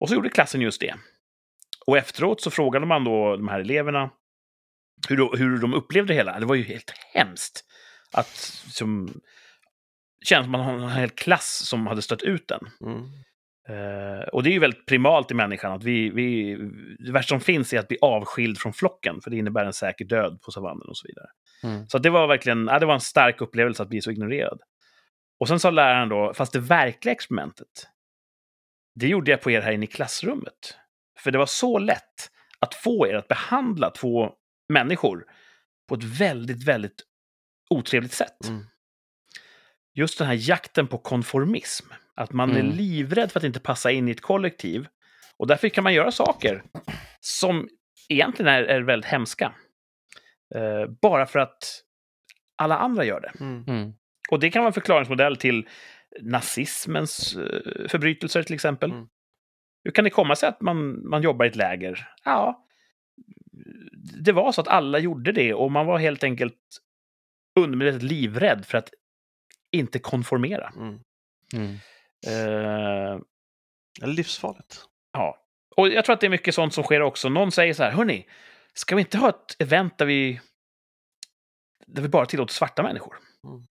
och 0.00 0.08
så 0.08 0.14
gjorde 0.14 0.28
klassen 0.28 0.60
just 0.60 0.80
det. 0.80 0.94
Och 1.86 1.98
efteråt 1.98 2.40
så 2.40 2.50
frågade 2.50 2.86
man 2.86 3.04
då 3.04 3.36
de 3.36 3.48
här 3.48 3.60
eleverna 3.60 4.10
hur, 5.08 5.16
då, 5.16 5.36
hur 5.36 5.58
de 5.58 5.74
upplevde 5.74 6.12
det 6.12 6.16
hela. 6.16 6.40
Det 6.40 6.46
var 6.46 6.54
ju 6.54 6.62
helt 6.62 6.90
hemskt. 7.14 7.64
Att 8.12 8.36
som, 8.70 9.20
känns 10.24 10.44
som 10.44 10.54
att 10.54 10.66
man 10.66 10.80
har 10.80 10.88
en 10.88 10.96
hel 10.96 11.10
klass 11.10 11.62
som 11.66 11.86
hade 11.86 12.02
stött 12.02 12.22
ut 12.22 12.48
den. 12.48 12.60
Mm. 12.80 13.02
Eh, 13.68 14.22
och 14.22 14.42
det 14.42 14.50
är 14.50 14.52
ju 14.52 14.58
väldigt 14.58 14.86
primalt 14.86 15.30
i 15.30 15.34
människan 15.34 15.72
att 15.72 15.84
vi, 15.84 16.10
vi, 16.10 16.56
det 16.98 17.12
värsta 17.12 17.28
som 17.28 17.40
finns 17.40 17.72
är 17.72 17.78
att 17.78 17.88
bli 17.88 17.98
avskild 18.00 18.58
från 18.58 18.72
flocken, 18.72 19.20
för 19.20 19.30
det 19.30 19.36
innebär 19.36 19.64
en 19.64 19.72
säker 19.72 20.04
död 20.04 20.40
på 20.44 20.50
savannen 20.50 20.88
och 20.88 20.96
så 20.96 21.06
vidare. 21.08 21.26
Mm. 21.64 21.88
Så 21.88 21.98
det 21.98 22.10
var 22.10 22.26
verkligen 22.26 22.66
ja, 22.66 22.78
det 22.78 22.86
var 22.86 22.94
en 22.94 23.00
stark 23.00 23.40
upplevelse 23.40 23.82
att 23.82 23.88
bli 23.88 24.00
så 24.00 24.10
ignorerad. 24.10 24.60
Och 25.40 25.48
sen 25.48 25.60
sa 25.60 25.70
läraren 25.70 26.08
då, 26.08 26.34
fast 26.34 26.52
det 26.52 26.58
verkliga 26.58 27.12
experimentet, 27.12 27.88
det 28.94 29.08
gjorde 29.08 29.30
jag 29.30 29.40
på 29.40 29.50
er 29.50 29.60
här 29.60 29.72
inne 29.72 29.84
i 29.84 29.88
klassrummet. 29.88 30.76
För 31.18 31.30
det 31.30 31.38
var 31.38 31.46
så 31.46 31.78
lätt 31.78 32.30
att 32.58 32.74
få 32.74 33.06
er 33.06 33.14
att 33.14 33.28
behandla 33.28 33.90
två 33.90 34.32
människor 34.68 35.24
på 35.88 35.94
ett 35.94 36.04
väldigt, 36.04 36.68
väldigt 36.68 37.02
otrevligt 37.70 38.12
sätt. 38.12 38.48
Mm. 38.48 38.64
Just 39.94 40.18
den 40.18 40.26
här 40.26 40.38
jakten 40.48 40.86
på 40.86 40.98
konformism. 40.98 41.86
Att 42.14 42.32
man 42.32 42.50
är 42.50 42.60
Mm. 42.60 42.76
livrädd 42.76 43.32
för 43.32 43.40
att 43.40 43.44
inte 43.44 43.60
passa 43.60 43.90
in 43.90 44.08
i 44.08 44.10
ett 44.10 44.20
kollektiv. 44.20 44.86
Och 45.36 45.46
därför 45.46 45.68
kan 45.68 45.84
man 45.84 45.94
göra 45.94 46.10
saker 46.12 46.62
som 47.20 47.68
egentligen 48.08 48.52
är, 48.52 48.62
är 48.62 48.80
väldigt 48.80 49.10
hemska. 49.10 49.54
Eh, 50.54 50.86
bara 51.02 51.26
för 51.26 51.38
att 51.38 51.82
alla 52.56 52.78
andra 52.78 53.04
gör 53.04 53.20
det. 53.20 53.32
Mm. 53.44 53.64
Mm. 53.68 53.92
Och 54.30 54.40
det 54.40 54.50
kan 54.50 54.62
vara 54.62 54.68
en 54.68 54.72
förklaringsmodell 54.74 55.36
till 55.36 55.68
nazismens 56.20 57.36
eh, 57.36 57.88
förbrytelser 57.88 58.42
till 58.42 58.54
exempel. 58.54 58.90
Mm. 58.90 59.06
Hur 59.84 59.90
kan 59.92 60.04
det 60.04 60.10
komma 60.10 60.36
sig 60.36 60.48
att 60.48 60.60
man, 60.60 61.08
man 61.08 61.22
jobbar 61.22 61.44
i 61.44 61.48
ett 61.48 61.56
läger? 61.56 62.08
Ja, 62.24 62.66
det 64.24 64.32
var 64.32 64.52
så 64.52 64.60
att 64.60 64.68
alla 64.68 64.98
gjorde 64.98 65.32
det 65.32 65.54
och 65.54 65.72
man 65.72 65.86
var 65.86 65.98
helt 65.98 66.24
enkelt 66.24 66.58
undermedvetet 67.60 68.02
livrädd 68.02 68.64
för 68.66 68.78
att 68.78 68.90
inte 69.72 69.98
konformera. 69.98 70.72
Mm. 70.76 71.00
Mm. 71.54 71.78
Eh, 72.26 73.20
livsfarligt. 74.08 74.84
ja. 75.12 75.38
Och 75.76 75.88
jag 75.88 76.04
tror 76.04 76.14
att 76.14 76.20
det 76.20 76.26
är 76.26 76.30
mycket 76.30 76.54
sånt 76.54 76.74
som 76.74 76.84
sker 76.84 77.02
också. 77.02 77.28
Någon 77.28 77.52
säger 77.52 77.74
så 77.74 77.82
här, 77.82 77.90
hörni, 77.90 78.28
ska 78.74 78.94
vi 78.96 79.00
inte 79.02 79.18
ha 79.18 79.28
ett 79.28 79.56
event 79.58 79.98
där 79.98 80.06
vi, 80.06 80.40
där 81.86 82.02
vi 82.02 82.08
bara 82.08 82.26
tillåter 82.26 82.54
svarta 82.54 82.82
människor? 82.82 83.16
Mm. 83.44 83.66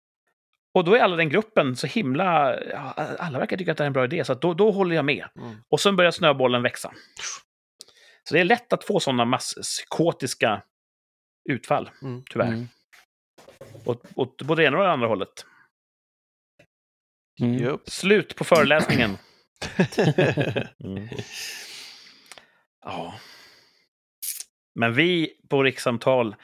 Och 0.74 0.84
då 0.84 0.96
är 0.96 1.00
alla 1.00 1.16
den 1.16 1.30
gruppen 1.30 1.76
så 1.76 1.88
himla... 1.88 2.60
Ja, 2.64 2.94
alla 3.20 3.40
verkar 3.40 3.58
tycka 3.58 3.72
att 3.72 3.78
det 3.78 3.84
är 3.84 3.88
en 3.88 3.94
bra 3.94 4.04
idé, 4.04 4.24
så 4.26 4.34
att 4.34 4.42
då, 4.42 4.54
då 4.54 4.72
håller 4.72 4.96
jag 4.96 5.06
med. 5.06 5.28
Mm. 5.36 5.56
Och 5.70 5.80
sen 5.80 5.96
börjar 5.96 6.12
snöbollen 6.12 6.62
växa. 6.64 6.94
Så 8.24 8.34
det 8.34 8.40
är 8.40 8.44
lätt 8.46 8.74
att 8.74 8.84
få 8.84 9.00
sådana 9.00 9.26
masspsykotiska 9.26 10.62
utfall, 11.50 11.90
Mm. 12.02 12.24
tyvärr. 12.30 12.48
Mm. 12.48 12.68
Åt, 13.86 14.04
åt 14.16 14.42
både 14.42 14.62
det 14.62 14.68
ena 14.68 14.78
och 14.78 14.84
det 14.84 14.92
andra 14.92 15.08
hållet. 15.08 15.46
Mm. 17.40 17.58
Jupp. 17.58 17.90
Slut 17.90 18.36
på 18.36 18.44
föreläsningen. 18.44 19.18
Mm. 20.84 21.08
Ja. 22.86 23.14
Men 24.76 24.94
vi 24.94 25.34
på 25.50 25.64
rikssamtal, 25.64 26.36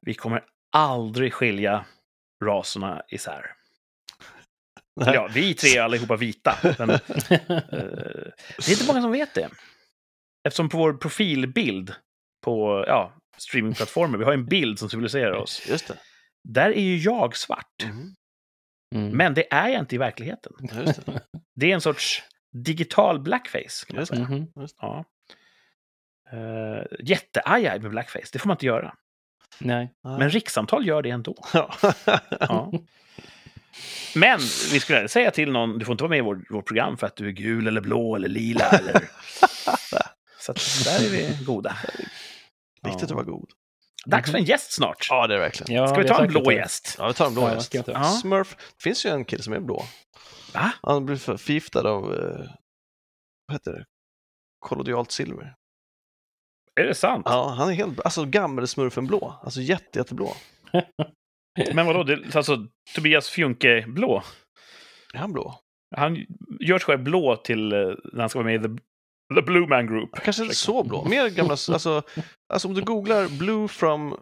vi 0.00 0.14
kommer 0.14 0.44
aldrig 0.72 1.32
skilja 1.32 1.84
raserna 2.44 3.02
isär. 3.08 3.46
Nej. 5.00 5.14
Ja, 5.14 5.28
vi 5.34 5.54
tre 5.54 5.76
är 5.76 5.82
allihopa 5.82 6.16
vita. 6.16 6.58
Men, 6.78 6.90
eh, 6.90 6.98
det 7.08 8.68
är 8.68 8.70
inte 8.70 8.86
många 8.86 9.02
som 9.02 9.12
vet 9.12 9.34
det. 9.34 9.50
Eftersom 10.44 10.68
på 10.68 10.78
vår 10.78 10.92
profilbild 10.92 11.94
på 12.44 12.84
ja, 12.86 13.12
streamingplattformar, 13.36 14.18
vi 14.18 14.24
har 14.24 14.32
en 14.32 14.46
bild 14.46 14.78
som 14.78 14.90
symboliserar 14.90 15.32
oss. 15.32 15.66
Just 15.68 15.88
det. 15.88 15.98
Där 16.48 16.70
är 16.70 16.82
ju 16.82 16.96
jag 16.96 17.36
svart. 17.36 17.82
Mm. 17.82 18.14
Mm. 18.94 19.16
Men 19.16 19.34
det 19.34 19.52
är 19.52 19.68
jag 19.68 19.80
inte 19.80 19.94
i 19.94 19.98
verkligheten. 19.98 20.52
Just 20.86 21.06
det. 21.06 21.20
Det 21.56 21.70
är 21.70 21.74
en 21.74 21.80
sorts 21.80 22.22
digital 22.52 23.20
blackface. 23.20 23.86
Kan 23.86 23.96
man 23.96 24.00
Just 24.00 24.10
det. 24.12 24.16
säga. 24.16 24.28
Mhm. 24.28 24.48
Ja. 24.80 25.04
Uh, 26.32 26.82
jättearg 27.00 27.82
med 27.82 27.90
blackface, 27.90 28.28
det 28.32 28.38
får 28.38 28.48
man 28.48 28.54
inte 28.54 28.66
göra. 28.66 28.94
Nej. 29.58 29.92
Men 30.02 30.30
rikssamtal 30.30 30.86
gör 30.86 31.02
det 31.02 31.10
ändå. 31.10 31.36
Ja. 31.52 31.70
Ja. 32.40 32.72
Men 34.14 34.38
vi 34.72 34.80
skulle 34.80 35.08
säga 35.08 35.30
till 35.30 35.52
någon, 35.52 35.78
du 35.78 35.84
får 35.84 35.92
inte 35.92 36.04
vara 36.04 36.10
med 36.10 36.18
i 36.18 36.22
vårt, 36.22 36.50
vårt 36.50 36.66
program 36.66 36.96
för 36.96 37.06
att 37.06 37.16
du 37.16 37.26
är 37.28 37.32
gul 37.32 37.66
eller 37.66 37.80
blå 37.80 38.16
eller 38.16 38.28
lila. 38.28 38.64
Eller... 38.64 38.92
Så 40.40 40.52
att 40.52 40.84
där 40.84 41.06
är 41.06 41.10
vi 41.10 41.44
goda. 41.44 41.76
Viktigt 42.82 43.04
att 43.04 43.10
vara 43.10 43.24
god. 43.24 43.50
Dags 44.06 44.30
för 44.30 44.38
en 44.38 44.44
gäst 44.44 44.72
snart. 44.72 45.06
Ja, 45.10 45.26
det 45.26 45.34
är 45.34 45.38
verkligen. 45.38 45.74
Ja, 45.82 45.88
Ska 45.88 46.00
vi 46.00 46.08
ta 46.08 46.22
en 46.22 46.28
blå 46.28 46.40
det. 46.42 46.54
gäst? 46.54 46.94
Ja, 46.98 47.08
vi 47.08 47.14
tar 47.14 47.26
en 47.26 47.34
blå 47.34 47.42
Ja, 47.48 47.54
gäst. 47.54 47.74
Ja. 47.86 48.04
Smurf. 48.04 48.56
Det 48.56 48.82
finns 48.82 49.06
ju 49.06 49.10
en 49.10 49.24
kille 49.24 49.42
som 49.42 49.52
är 49.52 49.60
blå. 49.60 49.84
Va? 50.54 50.72
Han 50.82 51.06
blev 51.06 51.16
för- 51.16 51.36
förgiftad 51.36 51.88
av, 51.88 52.14
eh, 52.14 52.46
vad 53.46 53.54
heter 53.54 53.72
det, 53.72 53.84
kollodialt 54.58 55.10
silver. 55.10 55.54
Är 56.80 56.84
det 56.84 56.94
sant? 56.94 57.22
Ja, 57.28 57.48
han 57.58 57.68
är 57.68 57.72
helt, 57.72 58.00
alltså 58.00 58.24
gammelsmurfen 58.24 59.06
blå. 59.06 59.40
Alltså 59.42 59.60
jätte, 59.60 59.98
jätteblå. 59.98 60.34
Men 61.74 61.86
vadå, 61.86 62.02
det, 62.02 62.36
alltså 62.36 62.66
Tobias 62.94 63.28
Fjunke 63.28 63.84
blå? 63.88 64.22
Är 65.14 65.18
han 65.18 65.32
blå? 65.32 65.60
Han 65.96 66.16
gör 66.60 66.78
sig 66.78 66.86
själv 66.86 67.02
blå 67.02 67.36
till 67.36 67.72
eh, 67.72 67.78
när 68.12 68.20
han 68.20 68.28
ska 68.28 68.38
vara 68.38 68.46
med 68.46 68.54
i 68.64 68.68
The, 68.68 68.82
the 69.34 69.42
Blue 69.42 69.66
Man 69.66 69.86
Group. 69.86 70.10
Kanske 70.24 70.42
inte 70.42 70.54
så 70.54 70.82
blå. 70.82 71.04
Mer 71.04 71.28
gamla, 71.28 71.52
alltså, 71.52 72.02
alltså 72.48 72.68
om 72.68 72.74
du 72.74 72.82
googlar 72.82 73.28
blue 73.38 73.68
from 73.68 74.16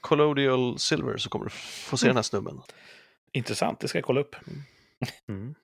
collodial 0.00 0.78
silver 0.78 1.16
så 1.16 1.28
kommer 1.30 1.44
du 1.44 1.50
få 1.50 1.96
se 1.96 2.06
den 2.06 2.16
här 2.16 2.22
snubben. 2.22 2.60
Intressant, 3.32 3.80
det 3.80 3.88
ska 3.88 3.98
jag 3.98 4.04
kolla 4.04 4.20
upp. 4.20 4.36
Mm. 5.28 5.54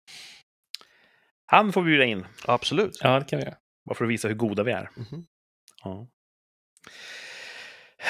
Han 1.47 1.73
får 1.73 1.83
vi 1.83 1.91
bjuda 1.91 2.05
in, 2.05 2.27
Absolut. 2.47 2.99
Ja, 3.03 3.19
det 3.19 3.25
kan 3.25 3.39
vi 3.39 3.45
göra. 3.45 3.57
bara 3.85 3.95
för 3.95 4.05
att 4.05 4.11
visa 4.11 4.29
hur 4.29 4.35
goda 4.35 4.63
vi 4.63 4.73
är. 4.73 4.91
Mhm. 4.97 5.27
Ja. 5.85 6.07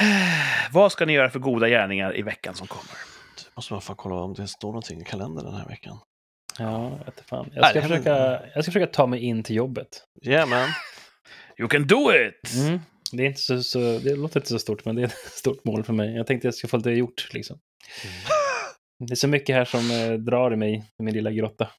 Vad 0.73 0.93
ska 0.93 1.07
ni 1.07 1.13
göra 1.13 1.31
för 1.31 1.39
goda 1.39 1.69
gärningar 1.69 2.17
i 2.17 2.23
veckan 2.23 2.55
som 2.55 2.67
kommer? 2.67 2.95
Måste 3.57 3.73
man 3.73 3.83
fan 3.83 3.97
kolla 3.97 4.15
om 4.15 4.35
det 4.35 4.49
står 4.49 4.69
någonting 4.69 5.01
i 5.01 5.05
kalendern 5.05 5.45
den 5.45 5.55
här 5.55 5.67
veckan. 5.69 5.99
Ja, 6.61 6.91
jag 6.99 7.05
vet 7.05 7.21
fan. 7.21 7.47
Nej, 7.49 7.57
Jag 7.57 7.71
ska, 7.71 7.81
händer 7.81 7.97
försöka, 7.97 8.43
jag 8.55 8.65
ska 8.65 8.73
försöka 8.73 8.87
ta 8.87 9.07
mig 9.07 9.21
in 9.21 9.43
till 9.43 9.57
jobbet. 9.57 10.05
Yeah 10.23 10.49
man. 10.49 10.69
You 11.59 11.69
can 11.69 11.87
do 11.87 12.13
it! 12.13 12.55
Mm. 12.55 12.81
Det, 13.13 13.23
är 13.23 13.27
inte 13.27 13.41
så, 13.41 13.63
så, 13.63 13.79
det 13.79 14.17
låter 14.17 14.41
inte 14.41 14.49
så 14.49 14.59
stort, 14.59 14.85
men 14.85 14.97
det 14.97 15.03
är 15.03 15.07
ett 15.07 15.13
stort 15.33 15.65
mål 15.65 15.85
för 15.85 15.93
mig. 15.93 16.17
Jag 16.17 16.27
tänkte 16.27 16.47
jag 16.47 16.55
ska 16.55 16.69
få 16.69 16.77
det 16.77 16.93
gjort. 16.93 17.29
Liksom. 17.33 17.59
Det 18.99 19.13
är 19.13 19.17
så 19.17 19.29
mycket 19.29 19.57
här 19.57 19.65
som 19.65 19.91
eh, 19.91 20.13
drar 20.13 20.53
i 20.53 20.57
mig, 20.57 20.85
i 20.99 21.03
min 21.03 21.15
lilla 21.15 21.31
grotta. 21.31 21.71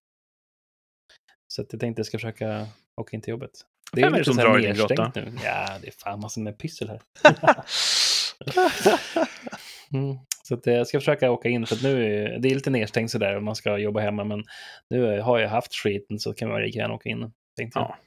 Så 1.48 1.62
att 1.62 1.74
jag 1.74 1.80
tänkte 1.80 2.00
jag 2.00 2.06
ska 2.06 2.18
försöka 2.18 2.68
åka 3.02 3.16
in 3.16 3.22
till 3.22 3.32
jobbet. 3.32 3.52
Det 3.92 4.02
Vem 4.02 4.08
är 4.08 4.12
det 4.12 4.18
lite 4.18 4.34
som 4.34 4.38
drar 4.38 4.60
i 4.60 4.62
din 4.62 4.76
grotta? 4.76 5.12
Nu. 5.16 5.34
Ja, 5.44 5.78
det 5.82 5.88
är 5.88 5.94
fan 6.04 6.20
massor 6.20 6.42
med 6.42 6.58
pyssel 6.58 6.90
här. 6.90 7.02
Mm. 9.94 10.18
Så 10.52 10.56
att 10.56 10.68
eh, 10.68 10.74
jag 10.74 10.88
ska 10.88 11.00
försöka 11.00 11.32
åka 11.32 11.50
in, 11.50 11.66
för 11.66 11.76
att 11.76 11.84
nu 11.84 12.06
är 12.06 12.40
det 12.40 12.48
är 12.52 12.56
lite 12.56 12.70
nedstängt 12.70 13.12
sådär 13.12 13.38
om 13.38 13.46
man 13.46 13.56
ska 13.56 13.78
jobba 13.78 14.00
hemma, 14.00 14.24
men 14.24 14.44
nu 14.90 15.20
har 15.22 15.40
jag 15.40 15.50
haft 15.50 15.76
skiten 15.76 16.20
så 16.20 16.34
kan 16.34 16.50
man 16.50 16.62
lika 16.62 16.80
gärna 16.80 16.94
åka 16.94 17.10
in. 17.10 17.32
Tänkte 17.58 17.80
jag. 17.80 17.88
Ja. 17.90 17.98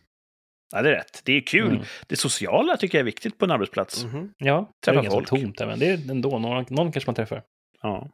Ja, 0.72 0.82
det 0.82 0.88
är 0.88 0.92
rätt. 0.94 1.22
Det 1.24 1.32
är 1.32 1.40
kul. 1.40 1.70
Mm. 1.72 1.82
Det 2.06 2.16
sociala 2.16 2.76
tycker 2.76 2.98
jag 2.98 3.00
är 3.00 3.04
viktigt 3.04 3.38
på 3.38 3.44
en 3.44 3.50
arbetsplats. 3.50 4.04
Mhm. 4.04 4.34
Ja, 4.38 4.70
det 4.80 4.84
Träffa 4.86 4.98
är 5.00 5.02
ganska 5.04 5.18
folk. 5.18 5.28
tomt 5.42 5.58
där, 5.58 5.66
men 5.66 5.78
det 5.78 5.86
är 5.86 6.10
ändå 6.10 6.38
någon, 6.38 6.64
någon 6.70 6.92
kanske 6.92 7.08
man 7.08 7.14
träffar. 7.14 7.42
Ja, 7.82 8.08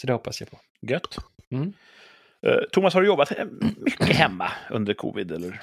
Så 0.00 0.06
det 0.06 0.12
hoppas 0.12 0.40
jag 0.40 0.50
på. 0.50 0.58
gött. 0.82 1.16
Mm. 1.50 1.72
Eh, 2.46 2.58
Thomas, 2.72 2.94
har 2.94 3.00
du 3.00 3.06
jobbat 3.06 3.32
mycket 3.76 4.16
hemma 4.16 4.52
under 4.70 4.94
covid? 4.94 5.32
Eller? 5.32 5.60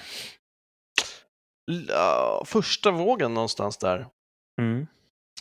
L- 1.72 1.88
ja, 1.89 2.43
Första 2.47 2.91
vågen 2.91 3.34
någonstans 3.34 3.77
där 3.77 4.05
Mm. 4.61 4.88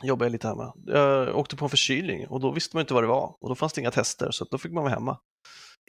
Jobbade 0.03 0.25
jag 0.27 0.33
lite 0.33 0.49
hemma. 0.49 0.75
Jag 0.87 1.37
åkte 1.37 1.57
på 1.57 1.65
en 1.65 1.69
förkylning 1.69 2.27
och 2.29 2.41
då 2.41 2.51
visste 2.53 2.77
man 2.77 2.81
inte 2.81 2.95
vad 2.95 3.03
det 3.03 3.07
var 3.09 3.37
och 3.41 3.49
då 3.49 3.55
fanns 3.55 3.73
det 3.73 3.81
inga 3.81 3.91
tester 3.91 4.31
så 4.31 4.45
då 4.45 4.59
fick 4.59 4.73
man 4.73 4.83
vara 4.85 4.95
hemma. 4.95 5.19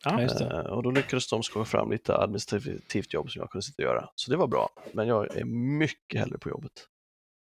Ja, 0.03 0.21
just 0.21 0.38
det. 0.39 0.45
Eh, 0.45 0.59
Och 0.65 0.84
då 0.84 0.91
lyckades 0.91 1.30
de 1.30 1.43
skaka 1.43 1.65
fram 1.65 1.91
lite 1.91 2.17
administrativt 2.17 3.13
jobb 3.13 3.31
som 3.31 3.39
jag 3.39 3.49
kunde 3.49 3.63
sitta 3.63 3.84
och 3.84 3.88
göra. 3.89 4.09
Så 4.15 4.31
det 4.31 4.38
var 4.38 4.47
bra. 4.47 4.69
Men 4.93 5.07
jag 5.07 5.38
är 5.38 5.45
mycket 5.80 6.19
hellre 6.19 6.38
på 6.38 6.49
jobbet. 6.49 6.71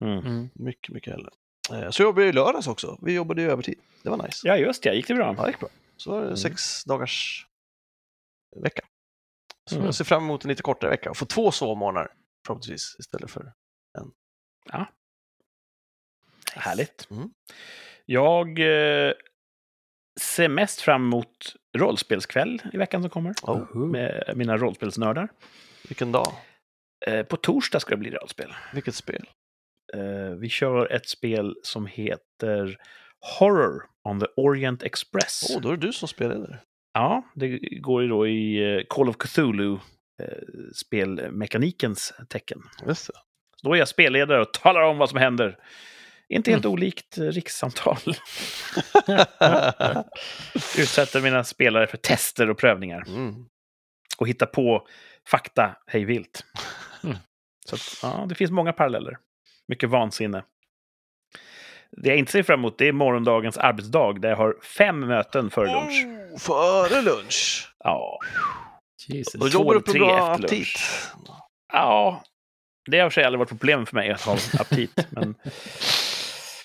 Mm. 0.05 0.17
Mm. 0.19 0.49
Mycket, 0.55 0.93
mycket 0.93 1.13
hellre. 1.13 1.29
Eh, 1.73 1.89
Så 1.89 2.03
jobbade 2.03 2.21
jag 2.21 2.29
i 2.29 2.33
lördags 2.35 2.67
också. 2.67 2.97
Vi 3.01 3.13
jobbade 3.13 3.41
ju 3.41 3.51
övertid. 3.51 3.79
Det 4.03 4.09
var 4.09 4.17
nice. 4.17 4.47
Ja, 4.47 4.57
just 4.57 4.83
det. 4.83 4.95
Gick 4.95 5.07
det 5.07 5.13
bra? 5.15 5.35
Ja, 5.37 5.43
det 5.43 5.49
gick 5.49 5.59
bra. 5.59 5.69
Så 5.97 6.11
var 6.11 6.19
det 6.19 6.25
Mm. 6.25 6.37
sex 6.37 6.83
dagars 6.83 7.45
vecka. 8.63 8.81
Så 9.69 9.75
Mm. 9.75 9.85
jag 9.85 9.95
ser 9.95 10.05
fram 10.05 10.23
emot 10.23 10.43
en 10.43 10.49
lite 10.49 10.61
kortare 10.63 10.91
vecka 10.91 11.09
och 11.09 11.17
få 11.17 11.25
två 11.25 11.51
sovmorgnar 11.51 12.11
förhoppningsvis 12.47 12.95
istället 12.99 13.31
för 13.31 13.53
Härligt. 16.55 17.07
Mm. 17.11 17.29
Jag 18.05 18.47
eh, 18.59 19.13
ser 20.21 20.49
mest 20.49 20.81
fram 20.81 21.03
emot 21.03 21.55
rollspelskväll 21.77 22.61
i 22.73 22.77
veckan 22.77 23.01
som 23.01 23.09
kommer. 23.09 23.33
oh. 23.41 23.75
Med 23.75 24.33
mina 24.35 24.57
rollspelsnördar. 24.57 25.29
vilken 25.87 26.11
dag. 26.11 26.33
Eh, 27.05 27.23
på 27.23 27.37
torsdag 27.37 27.79
ska 27.79 27.89
det 27.95 27.97
bli 27.99 28.09
rollspel. 28.11 28.53
Vilket 28.73 28.95
spel. 28.95 29.29
Eh, 29.93 30.35
vi 30.39 30.49
kör 30.49 30.91
ett 30.91 31.09
spel 31.09 31.55
som 31.63 31.85
heter 31.85 32.77
Horror 33.39 33.83
on 34.03 34.19
the 34.19 34.25
Orient 34.35 34.83
Express. 34.83 35.47
Åh, 35.49 35.57
oh, 35.57 35.61
då 35.61 35.69
är 35.69 35.77
det 35.77 35.87
du 35.87 35.93
som 35.93 36.07
spelledare. 36.07 36.59
Ja, 36.93 37.23
det 37.35 37.59
går 37.81 38.01
ju 38.01 38.07
då 38.07 38.27
i 38.27 38.75
eh, 38.75 38.81
Call 38.89 39.09
of 39.09 39.17
Cthulhu 39.17 39.73
eh, 40.23 40.27
spelmekanikens 40.75 42.13
tecken. 42.29 42.61
Just 42.87 43.07
det. 43.07 43.13
Så 43.61 43.67
då 43.67 43.73
är 43.73 43.79
jag 43.79 43.87
spelledare 43.87 44.41
och 44.41 44.53
talar 44.53 44.81
om 44.81 44.97
vad 44.97 45.09
som 45.09 45.19
händer. 45.19 45.57
Inte 46.29 46.51
helt 46.51 46.65
olikt 46.65 47.17
eh, 47.17 47.23
rikssamtal. 47.23 47.97
Utsätter 50.77 51.21
mina 51.21 51.43
spelare 51.43 51.87
för 51.87 51.97
tester 51.97 52.49
och 52.49 52.57
prövningar. 52.57 53.03
Mm. 53.07 53.45
Och 54.17 54.27
hittar 54.27 54.45
på 54.45 54.87
fakta 55.27 55.75
hej 55.87 56.05
vilt. 56.05 56.45
Mm. 57.03 57.17
Så 57.65 57.75
att, 57.75 57.81
ja, 58.01 58.25
det 58.29 58.35
finns 58.35 58.51
många 58.51 58.73
paralleller. 58.73 59.17
Mycket 59.67 59.89
vansinne. 59.89 60.43
Det 61.91 62.09
jag 62.09 62.17
inte 62.17 62.31
ser 62.31 62.43
fram 62.43 62.59
emot 62.59 62.77
det 62.77 62.87
är 62.87 62.91
morgondagens 62.91 63.57
arbetsdag 63.57 64.13
där 64.13 64.29
jag 64.29 64.37
har 64.37 64.55
fem 64.77 64.99
möten 64.99 65.49
före 65.49 65.71
lunch. 65.71 66.05
Oh, 66.05 66.37
före 66.39 67.01
lunch. 67.01 67.71
Ja, 67.83 68.19
Jesus. 69.07 69.33
Då 69.33 69.39
Två 69.39 69.53
jobbar 69.53 69.73
du 69.73 69.77
eller 69.77 69.85
på 69.85 69.91
tre 69.91 69.99
bra 69.99 70.31
efter 70.31 70.41
lunch. 70.41 70.45
aptit. 70.45 70.79
ja, 71.73 72.23
det 72.91 72.99
har 72.99 73.05
i 73.05 73.09
och 73.09 73.13
för 73.13 73.21
sig 73.21 73.23
aldrig 73.23 73.39
varit 73.39 73.49
problem 73.49 73.85
för 73.85 73.95
mig 73.95 74.09
att 74.11 74.21
ha 74.21 74.37
aptit. 74.59 74.91
men 75.09 75.35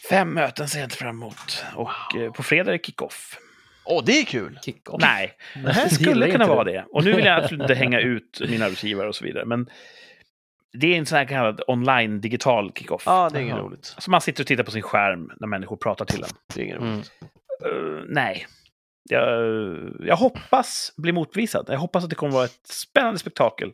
fem 0.08 0.34
möten 0.34 0.68
ser 0.68 0.78
jag 0.78 0.86
inte 0.86 0.96
fram 0.96 1.08
emot. 1.16 1.64
Och 1.74 2.16
eh, 2.16 2.32
på 2.32 2.42
fredag 2.42 2.70
är 2.70 2.78
det 2.78 2.84
kick-off. 2.86 3.38
Åh, 3.84 4.04
det 4.06 4.12
är 4.20 4.24
kul! 4.24 4.58
Kick-off. 4.64 5.00
Nej, 5.00 5.32
det 5.64 5.90
skulle 5.94 6.30
kunna 6.30 6.46
vara 6.46 6.64
det. 6.64 6.84
Och 6.90 7.04
nu 7.04 7.12
vill 7.12 7.24
jag 7.24 7.38
absolut 7.44 7.62
inte 7.62 7.74
hänga 7.74 8.00
ut 8.00 8.40
min 8.48 8.62
arbetsgivare 8.62 9.08
och 9.08 9.14
så 9.16 9.24
vidare. 9.24 9.44
Men 9.44 9.68
det 10.72 10.94
är 10.94 10.98
en 10.98 11.06
sån 11.06 11.18
här 11.18 11.24
kallad 11.24 11.60
online 11.66 12.20
digital 12.20 12.72
kickoff. 12.74 13.02
Ja, 13.06 13.30
det 13.32 13.38
är 13.38 13.42
inget 13.42 13.56
roligt. 13.56 13.94
Så 13.98 14.10
man 14.10 14.20
sitter 14.20 14.42
och 14.42 14.46
tittar 14.46 14.64
på 14.64 14.70
sin 14.70 14.82
skärm 14.82 15.30
när 15.40 15.48
människor 15.48 15.76
pratar 15.76 16.04
till 16.04 16.22
en. 16.22 16.28
Det 16.54 16.60
är 16.60 16.64
inget 16.64 16.78
Mm. 16.78 16.92
roligt. 16.94 17.12
Eh, 17.66 18.04
nej. 18.08 18.46
Jag, 19.10 19.28
jag 20.00 20.16
hoppas 20.16 20.92
bli 20.96 21.12
motbevisad. 21.12 21.66
Jag 21.68 21.78
hoppas 21.78 22.04
att 22.04 22.10
det 22.10 22.16
kommer 22.16 22.32
vara 22.32 22.44
ett 22.44 22.66
spännande 22.66 23.18
spektakel. 23.18 23.72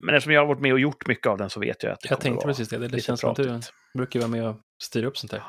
Men 0.00 0.14
eftersom 0.14 0.32
jag 0.32 0.40
har 0.40 0.46
varit 0.46 0.60
med 0.60 0.72
och 0.72 0.80
gjort 0.80 1.06
mycket 1.06 1.26
av 1.26 1.38
den 1.38 1.50
så 1.50 1.60
vet 1.60 1.82
jag 1.82 1.92
att 1.92 2.00
det 2.00 2.08
Jag 2.08 2.18
kommer 2.18 2.22
tänkte 2.22 2.46
vara 2.46 2.54
precis 2.54 2.68
det. 2.68 2.78
Det 2.78 2.88
lite 2.88 3.00
känns 3.00 3.20
som 3.20 3.30
att 3.30 3.36
du 3.36 3.60
brukar 3.94 4.20
vara 4.20 4.30
med 4.30 4.48
och 4.48 4.56
styra 4.82 5.06
upp 5.06 5.18
sånt 5.18 5.30
där. 5.30 5.42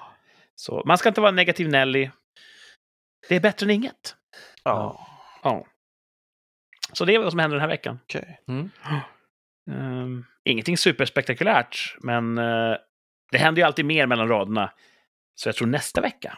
Så 0.55 0.83
man 0.85 0.97
ska 0.97 1.09
inte 1.09 1.21
vara 1.21 1.31
negativ 1.31 1.69
Nelly. 1.69 2.09
Det 3.29 3.35
är 3.35 3.39
bättre 3.39 3.65
än 3.65 3.71
inget. 3.71 4.15
Ja, 4.63 5.07
Ja. 5.45 5.65
Så 6.93 7.05
det 7.05 7.15
är 7.15 7.19
vad 7.19 7.31
som 7.31 7.39
händer 7.39 7.55
den 7.55 7.61
här 7.61 7.67
veckan. 7.67 7.99
okej. 8.03 8.39
Mm. 8.47 8.69
Um, 9.71 10.25
ingenting 10.43 10.77
superspektakulärt, 10.77 11.97
men 11.99 12.37
eh, 12.37 12.75
det 13.31 13.37
händer 13.37 13.61
ju 13.61 13.65
alltid 13.65 13.85
mer 13.85 14.07
mellan 14.07 14.27
raderna. 14.27 14.71
Så 15.35 15.49
jag 15.49 15.55
tror 15.55 15.67
nästa 15.67 16.01
vecka, 16.01 16.37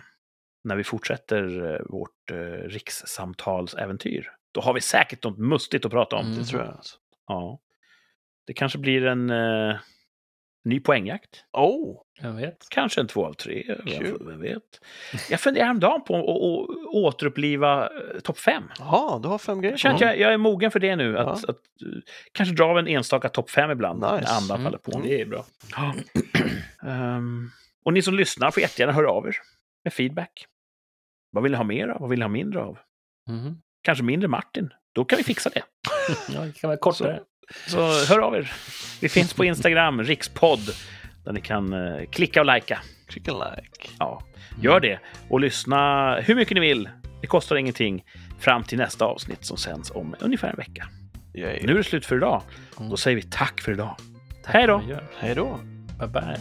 när 0.63 0.75
vi 0.75 0.83
fortsätter 0.83 1.73
eh, 1.73 1.79
vårt 1.89 2.31
uh, 2.31 2.37
rikssamtalsäventyr, 2.69 4.31
då 4.53 4.61
har 4.61 4.73
vi 4.73 4.81
säkert 4.81 5.23
något 5.23 5.37
mustigt 5.37 5.85
att 5.85 5.91
prata 5.91 6.15
om. 6.15 6.25
Mm. 6.25 6.37
Det 6.39 6.45
tror 6.45 6.61
jag. 6.61 6.73
Alltså. 6.73 6.97
Ja. 7.27 7.59
Det 8.47 8.53
kanske 8.53 8.77
blir 8.77 9.05
en 9.05 9.29
eh, 9.29 9.75
ny 10.63 10.79
poängjakt. 10.79 11.43
Oh, 11.53 12.01
Jag 12.21 12.31
vet. 12.33 12.67
Kanske 12.69 13.01
en 13.01 13.07
två 13.07 13.25
av 13.25 13.33
tre. 13.33 13.63
Kul. 13.87 14.17
Vem 14.27 14.41
vet? 14.41 14.61
Jag 15.29 15.39
funderade 15.39 15.65
häromdagen 15.65 16.01
på 16.03 16.15
att 16.15 16.93
återuppliva 16.95 17.83
eh, 17.85 18.19
topp 18.23 18.37
fem. 18.39 18.63
jaha, 18.79 19.19
du 19.19 19.27
har 19.27 19.37
fem 19.37 19.61
grejer. 19.61 19.73
Jag 19.73 19.79
känner 19.79 19.95
att 19.95 20.01
jag, 20.01 20.19
jag 20.19 20.33
är 20.33 20.37
mogen 20.37 20.71
för 20.71 20.79
det 20.79 20.95
nu. 20.95 21.11
Ja. 21.11 21.19
Att, 21.19 21.43
att, 21.43 21.49
eh, 21.49 21.99
kanske 22.31 22.55
dra 22.55 22.65
av 22.65 22.77
en 22.77 22.87
enstaka 22.87 23.29
topp 23.29 23.49
fem 23.49 23.71
ibland. 23.71 23.99
Nice. 23.99 24.11
När 24.15 24.37
andan 24.37 24.59
Mm. 24.59 24.63
faller 24.63 24.77
på. 24.77 24.99
Det 25.07 25.21
är 25.21 25.25
bra. 25.25 25.45
Ja. 25.75 25.93
Ehm, 26.89 27.49
och 27.85 27.93
ni 27.93 28.01
som 28.01 28.13
lyssnar 28.13 28.51
får 28.51 28.61
jättegärna 28.61 28.93
höra 28.93 29.11
av 29.11 29.27
er 29.27 29.35
med 29.83 29.93
feedback. 29.93 30.45
Vad 31.31 31.43
vill 31.43 31.51
ni 31.51 31.57
ha 31.57 31.63
mer 31.63 31.87
av? 31.87 32.01
Vad 32.01 32.09
vill 32.09 32.19
ni 32.19 32.23
ha 32.23 32.29
mindre 32.29 32.61
av? 32.61 32.77
Mhm. 33.29 33.61
Kanske 33.83 34.03
mindre 34.03 34.27
Martin? 34.27 34.73
Då 34.93 35.05
kan 35.05 35.17
vi 35.17 35.23
fixa 35.23 35.49
det. 35.49 35.61
Ja, 36.29 36.39
det 36.41 36.59
kan 36.59 36.67
vara 36.67 36.77
kortare. 36.77 37.19
Så 37.67 38.05
hör 38.05 38.19
av 38.19 38.35
er. 38.35 38.51
Vi 39.01 39.09
finns 39.09 39.33
på 39.33 39.45
Instagram, 39.45 40.03
rikspodd, 40.03 40.59
där 41.25 41.33
ni 41.33 41.41
kan 41.41 41.73
eh, 41.73 42.05
klicka 42.11 42.39
och 42.39 42.45
likea. 42.45 42.79
Click 43.07 43.27
and 43.27 43.37
like. 43.37 43.89
Ja, 43.99 44.21
gör 44.61 44.79
det. 44.79 44.99
Och 45.29 45.39
lyssna 45.39 46.15
hur 46.15 46.35
mycket 46.35 46.55
ni 46.55 46.59
vill. 46.59 46.89
Det 47.21 47.27
kostar 47.27 47.55
ingenting. 47.55 48.03
Fram 48.39 48.63
till 48.63 48.77
nästa 48.77 49.05
avsnitt 49.05 49.45
som 49.45 49.57
sänds 49.57 49.91
om 49.91 50.15
ungefär 50.19 50.49
en 50.49 50.55
vecka. 50.55 50.87
Yay. 51.33 51.59
Nu 51.63 51.71
är 51.71 51.77
det 51.77 51.83
slut 51.83 52.05
för 52.05 52.15
idag. 52.15 52.41
Mm. 52.77 52.89
Då 52.89 52.97
säger 52.97 53.15
vi 53.15 53.23
tack 53.23 53.61
för 53.61 53.71
idag. 53.71 53.95
Tack 54.43 54.53
Hej 54.53 54.67
då. 54.67 54.81
Hej 55.19 55.35
då. 55.35 55.59
Bye 55.99 56.07
bye. 56.07 56.37